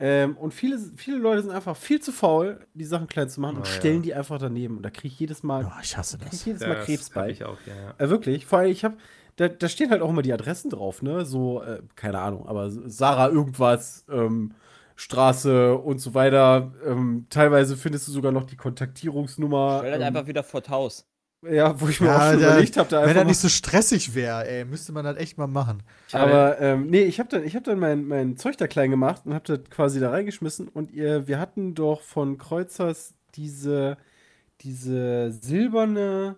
Ähm, 0.00 0.36
und 0.36 0.52
viele, 0.52 0.78
viele 0.96 1.18
Leute 1.18 1.42
sind 1.42 1.50
einfach 1.52 1.76
viel 1.76 2.00
zu 2.00 2.10
faul, 2.12 2.66
die 2.74 2.84
Sachen 2.84 3.06
klein 3.06 3.28
zu 3.28 3.40
machen 3.40 3.56
und 3.56 3.62
Oh, 3.62 3.66
ja. 3.66 3.70
stellen 3.72 4.02
die 4.02 4.14
einfach 4.14 4.38
daneben. 4.38 4.78
Und 4.78 4.82
da 4.82 4.90
kriege 4.90 5.08
ich 5.08 5.18
jedes 5.20 5.42
Mal, 5.42 5.64
Oh, 5.64 5.80
ich 5.82 5.96
hasse 5.96 6.18
das. 6.18 6.32
ich 6.32 6.46
jedes 6.46 6.62
Ja, 6.62 6.68
Mal 6.68 6.74
das 6.76 6.86
Krebs 6.86 7.10
bei. 7.10 7.30
Ich 7.30 7.44
auch, 7.44 7.58
ja, 7.66 7.74
ja. 7.74 7.94
Äh, 7.98 8.10
wirklich. 8.10 8.46
Vor 8.46 8.60
allem, 8.60 8.70
ich 8.72 8.84
habe, 8.84 8.96
da, 9.36 9.48
da 9.48 9.68
stehen 9.68 9.90
halt 9.90 10.02
auch 10.02 10.10
immer 10.10 10.22
die 10.22 10.32
Adressen 10.32 10.70
drauf, 10.70 11.02
ne? 11.02 11.24
So, 11.24 11.62
äh, 11.62 11.82
keine 11.94 12.18
Ahnung, 12.18 12.46
aber 12.48 12.70
Sarah 12.70 13.28
irgendwas, 13.28 14.04
ähm, 14.10 14.54
Straße 14.96 15.76
und 15.78 15.98
so 16.00 16.14
weiter. 16.14 16.72
Ähm, 16.86 17.26
teilweise 17.30 17.76
findest 17.76 18.08
du 18.08 18.12
sogar 18.12 18.30
noch 18.30 18.44
die 18.44 18.56
Kontaktierungsnummer. 18.56 19.78
Stell 19.80 19.90
das 19.92 20.00
ähm, 20.00 20.06
einfach 20.06 20.26
wieder 20.26 20.42
vor 20.42 20.62
Haus. 20.68 21.06
Ja, 21.48 21.80
wo 21.80 21.88
ich 21.88 22.00
mir 22.00 22.08
auch 22.14 22.18
Ja, 22.20 22.32
schon 22.32 22.40
da- 22.40 22.52
überlegt 22.52 22.76
habe, 22.76 22.88
da 22.88 23.04
Wenn 23.06 23.16
er 23.16 23.24
nicht 23.24 23.38
so 23.40 23.48
stressig 23.48 24.14
wäre, 24.14 24.46
ey, 24.48 24.64
müsste 24.64 24.92
man 24.92 25.04
das 25.04 25.16
echt 25.16 25.38
mal 25.38 25.46
machen. 25.48 25.82
Aber 26.12 26.60
ähm, 26.60 26.86
nee, 26.86 27.02
ich 27.02 27.18
habe 27.18 27.28
dann, 27.28 27.44
ich 27.44 27.56
hab 27.56 27.64
dann 27.64 27.78
mein, 27.78 28.06
mein 28.06 28.36
Zeug 28.36 28.56
da 28.56 28.66
klein 28.66 28.90
gemacht 28.90 29.22
und 29.24 29.34
habe 29.34 29.44
das 29.46 29.60
quasi 29.70 29.98
da 30.00 30.10
reingeschmissen. 30.10 30.68
Und 30.68 30.92
ihr, 30.92 31.26
wir 31.26 31.38
hatten 31.40 31.74
doch 31.74 32.00
von 32.02 32.38
Kreuzers 32.38 33.14
diese, 33.34 33.96
diese 34.60 35.32
silberne 35.32 36.36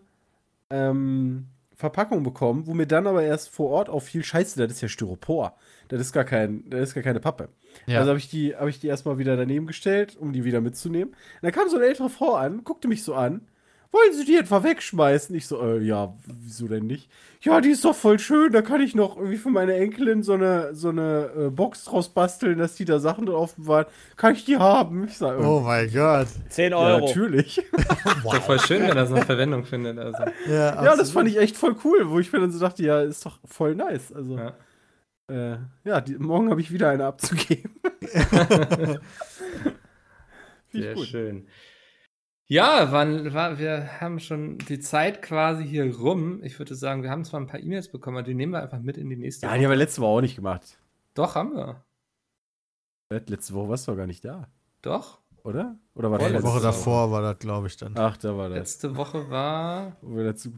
ähm, 0.71 1.47
Verpackung 1.77 2.23
bekommen, 2.23 2.67
wo 2.67 2.73
mir 2.75 2.87
dann 2.87 3.07
aber 3.07 3.23
erst 3.23 3.51
vor 3.51 3.71
Ort 3.71 3.89
auffiel, 3.89 4.25
scheiße, 4.25 4.59
das 4.59 4.73
ist 4.77 4.81
ja 4.81 4.89
Styropor. 4.89 5.57
Das 5.89 6.01
ist 6.01 6.13
gar, 6.13 6.25
kein, 6.25 6.65
das 6.71 6.81
ist 6.91 6.95
gar 6.95 7.03
keine 7.03 7.21
Pappe. 7.21 7.49
Ja. 7.87 7.99
Also 7.99 8.11
habe 8.11 8.19
ich, 8.19 8.31
die- 8.31 8.55
hab 8.57 8.69
ich 8.69 8.81
die 8.81 8.87
erstmal 8.87 9.19
wieder 9.19 9.37
daneben 9.37 9.67
gestellt, 9.67 10.17
um 10.19 10.33
die 10.33 10.45
wieder 10.45 10.61
mitzunehmen. 10.61 11.09
Und 11.11 11.43
dann 11.43 11.53
kam 11.53 11.69
so 11.69 11.77
eine 11.77 11.85
ältere 11.87 12.09
Frau 12.09 12.35
an, 12.35 12.65
guckte 12.65 12.89
mich 12.89 13.03
so 13.03 13.15
an. 13.15 13.43
Wollen 13.95 14.13
Sie 14.13 14.25
die 14.25 14.37
etwa 14.37 14.65
wegschmeißen? 14.65 15.37
Ich 15.37 15.47
so, 15.47 15.63
äh, 15.63 15.79
ja, 15.79 16.13
wieso 16.27 16.67
denn 16.67 16.89
nicht? 16.89 17.09
Ja, 17.43 17.61
die 17.61 17.69
ist 17.71 17.85
doch 17.85 17.95
voll 17.95 18.19
schön, 18.19 18.51
da 18.53 18.61
kann 18.61 18.81
ich 18.81 18.97
noch 18.97 19.17
irgendwie 19.17 19.37
für 19.37 19.51
meine 19.51 19.75
Enkelin 19.75 20.25
so 20.25 20.33
eine, 20.33 20.75
so 20.75 20.89
eine 20.89 21.31
äh, 21.37 21.51
Box 21.51 21.85
draus 21.85 22.09
basteln, 22.09 22.59
dass 22.59 22.75
die 22.75 22.85
da 22.87 22.99
Sachen 22.99 23.27
drauf 23.27 23.55
bewahrt. 23.55 23.93
Kann 24.17 24.33
ich 24.35 24.45
die 24.45 24.57
haben? 24.57 25.05
Ich 25.07 25.17
sag, 25.19 25.39
äh, 25.39 25.45
Oh 25.45 25.61
mein 25.61 25.89
Gott. 25.93 26.27
10 26.49 26.73
ja, 26.73 26.77
Euro. 26.79 27.07
natürlich. 27.07 27.59
Ist 27.73 28.25
doch 28.25 28.43
voll 28.43 28.59
schön, 28.59 28.83
wenn 28.83 28.97
er 28.97 29.07
so 29.07 29.15
eine 29.15 29.25
Verwendung 29.25 29.65
findet. 29.65 29.97
Also. 29.97 30.25
Ja, 30.49 30.83
ja, 30.85 30.97
das 30.97 31.13
fand 31.13 31.29
ich 31.29 31.37
echt 31.39 31.57
voll 31.57 31.77
cool, 31.85 32.11
wo 32.11 32.19
ich 32.19 32.33
mir 32.33 32.41
dann 32.41 32.51
so 32.51 32.59
dachte, 32.59 32.83
ja, 32.83 33.01
ist 33.01 33.25
doch 33.25 33.39
voll 33.45 33.77
nice. 33.77 34.13
Also, 34.13 34.37
Ja. 34.37 34.55
äh, 35.53 35.59
ja, 35.85 36.01
die, 36.01 36.17
morgen 36.19 36.51
habe 36.51 36.61
ich 36.61 36.73
wieder 36.73 36.89
eine 36.89 37.05
abzugeben. 37.07 37.71
Sehr 40.73 40.95
gut. 40.95 41.07
schön. 41.07 41.47
Ja, 42.47 42.93
wann, 42.93 43.33
war, 43.33 43.59
wir 43.59 44.01
haben 44.01 44.21
schon 44.21 44.59
die 44.59 44.79
Zeit 44.79 45.23
quasi 45.23 45.67
hier 45.67 45.97
rum. 45.97 46.43
Ich 46.43 46.59
würde 46.59 46.75
sagen, 46.75 47.03
wir 47.03 47.11
haben 47.11 47.25
zwar 47.25 47.41
ein 47.41 47.47
paar 47.47 47.61
E-Mails 47.61 47.89
bekommen, 47.89 48.19
aber 48.19 48.27
die 48.27 48.35
nehmen 48.35 48.53
wir 48.53 48.63
einfach 48.63 48.81
mit 48.81 48.99
in 48.99 49.09
die 49.09 49.17
nächste 49.17 49.47
Ja, 49.47 49.57
die 49.57 49.65
haben 49.65 49.71
wir 49.71 49.77
letzte 49.77 50.03
Woche 50.03 50.11
auch 50.11 50.21
nicht 50.21 50.37
gemacht. 50.37 50.79
Doch, 51.15 51.35
haben 51.37 51.55
wir. 51.55 51.85
Letzte 53.11 53.55
Woche 53.55 53.69
warst 53.71 53.87
du 53.87 53.93
doch 53.93 53.97
gar 53.99 54.07
nicht 54.07 54.25
da, 54.25 54.49
Doch. 54.83 55.21
oder? 55.45 55.79
Oder 55.95 56.11
war 56.11 56.19
Die 56.19 56.25
Vorletzte 56.25 56.47
Woche 56.49 56.55
Woche. 56.57 56.63
davor 56.65 57.11
war 57.13 57.23
das, 57.23 57.39
glaube 57.39 57.67
ich, 57.69 57.77
dann. 57.77 57.97
Ach, 57.97 58.17
da 58.17 58.37
war 58.37 58.49
das. 58.49 58.59
Letzte 58.59 58.97
Woche 58.97 59.31
war. 59.31 59.97
Wo 60.03 60.17
wir 60.17 60.25
dazu 60.25 60.53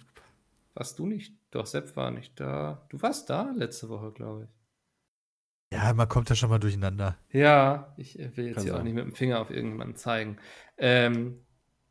Warst 0.74 0.98
du 0.98 1.06
nicht? 1.06 1.34
Doch, 1.52 1.66
Sepp 1.66 1.96
war 1.96 2.10
nicht 2.10 2.38
da. 2.38 2.84
Du 2.90 3.00
warst 3.00 3.30
da 3.30 3.50
letzte 3.56 3.88
Woche, 3.88 4.12
glaube 4.12 4.44
ich. 4.44 5.76
Ja, 5.78 5.92
man 5.94 6.08
kommt 6.08 6.28
ja 6.30 6.36
schon 6.36 6.50
mal 6.50 6.58
durcheinander. 6.58 7.16
Ja, 7.32 7.94
ich 7.96 8.18
äh, 8.18 8.36
will 8.36 8.46
jetzt 8.46 8.56
Kann 8.56 8.64
hier 8.64 8.72
auch 8.74 8.76
sein. 8.78 8.84
nicht 8.84 8.94
mit 8.94 9.04
dem 9.04 9.14
Finger 9.14 9.40
auf 9.40 9.50
irgendjemanden 9.50 9.96
zeigen. 9.96 10.36
Ähm, 10.78 11.45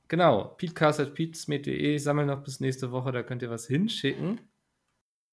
genau, 0.07 0.55
peatcast.peatsmate.de, 0.57 1.97
sammeln 1.97 2.27
noch 2.27 2.43
bis 2.43 2.59
nächste 2.59 2.91
Woche, 2.91 3.11
da 3.11 3.23
könnt 3.23 3.41
ihr 3.41 3.49
was 3.49 3.67
hinschicken. 3.67 4.41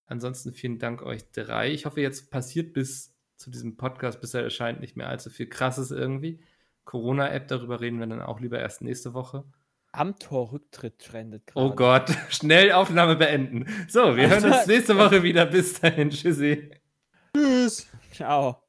Ansonsten 0.06 0.52
vielen 0.52 0.78
Dank 0.78 1.02
euch 1.02 1.30
drei. 1.32 1.72
Ich 1.72 1.86
hoffe, 1.86 2.00
jetzt 2.00 2.30
passiert 2.30 2.72
bis 2.72 3.14
zu 3.36 3.50
diesem 3.50 3.76
Podcast, 3.76 4.20
bis 4.20 4.34
er 4.34 4.42
erscheint, 4.42 4.80
nicht 4.80 4.96
mehr 4.96 5.08
allzu 5.08 5.30
viel 5.30 5.46
Krasses 5.46 5.90
irgendwie. 5.90 6.40
Corona-App, 6.84 7.48
darüber 7.48 7.80
reden 7.80 7.98
wir 7.98 8.06
dann 8.06 8.22
auch 8.22 8.40
lieber 8.40 8.58
erst 8.58 8.82
nächste 8.82 9.14
Woche. 9.14 9.44
Am 9.92 10.18
Torrücktritt 10.18 10.98
trendet 10.98 11.46
gerade. 11.46 11.66
Oh 11.66 11.74
Gott, 11.74 12.10
schnell 12.30 12.72
Aufnahme 12.72 13.16
beenden. 13.16 13.66
So, 13.88 14.16
wir 14.16 14.28
hören 14.28 14.44
uns 14.44 14.66
nächste 14.66 14.96
Woche 14.96 15.22
wieder. 15.22 15.46
Bis 15.46 15.80
dahin, 15.80 16.10
tschüssi. 16.10 16.70
Tschüss. 17.36 17.88
Ciao. 18.12 18.61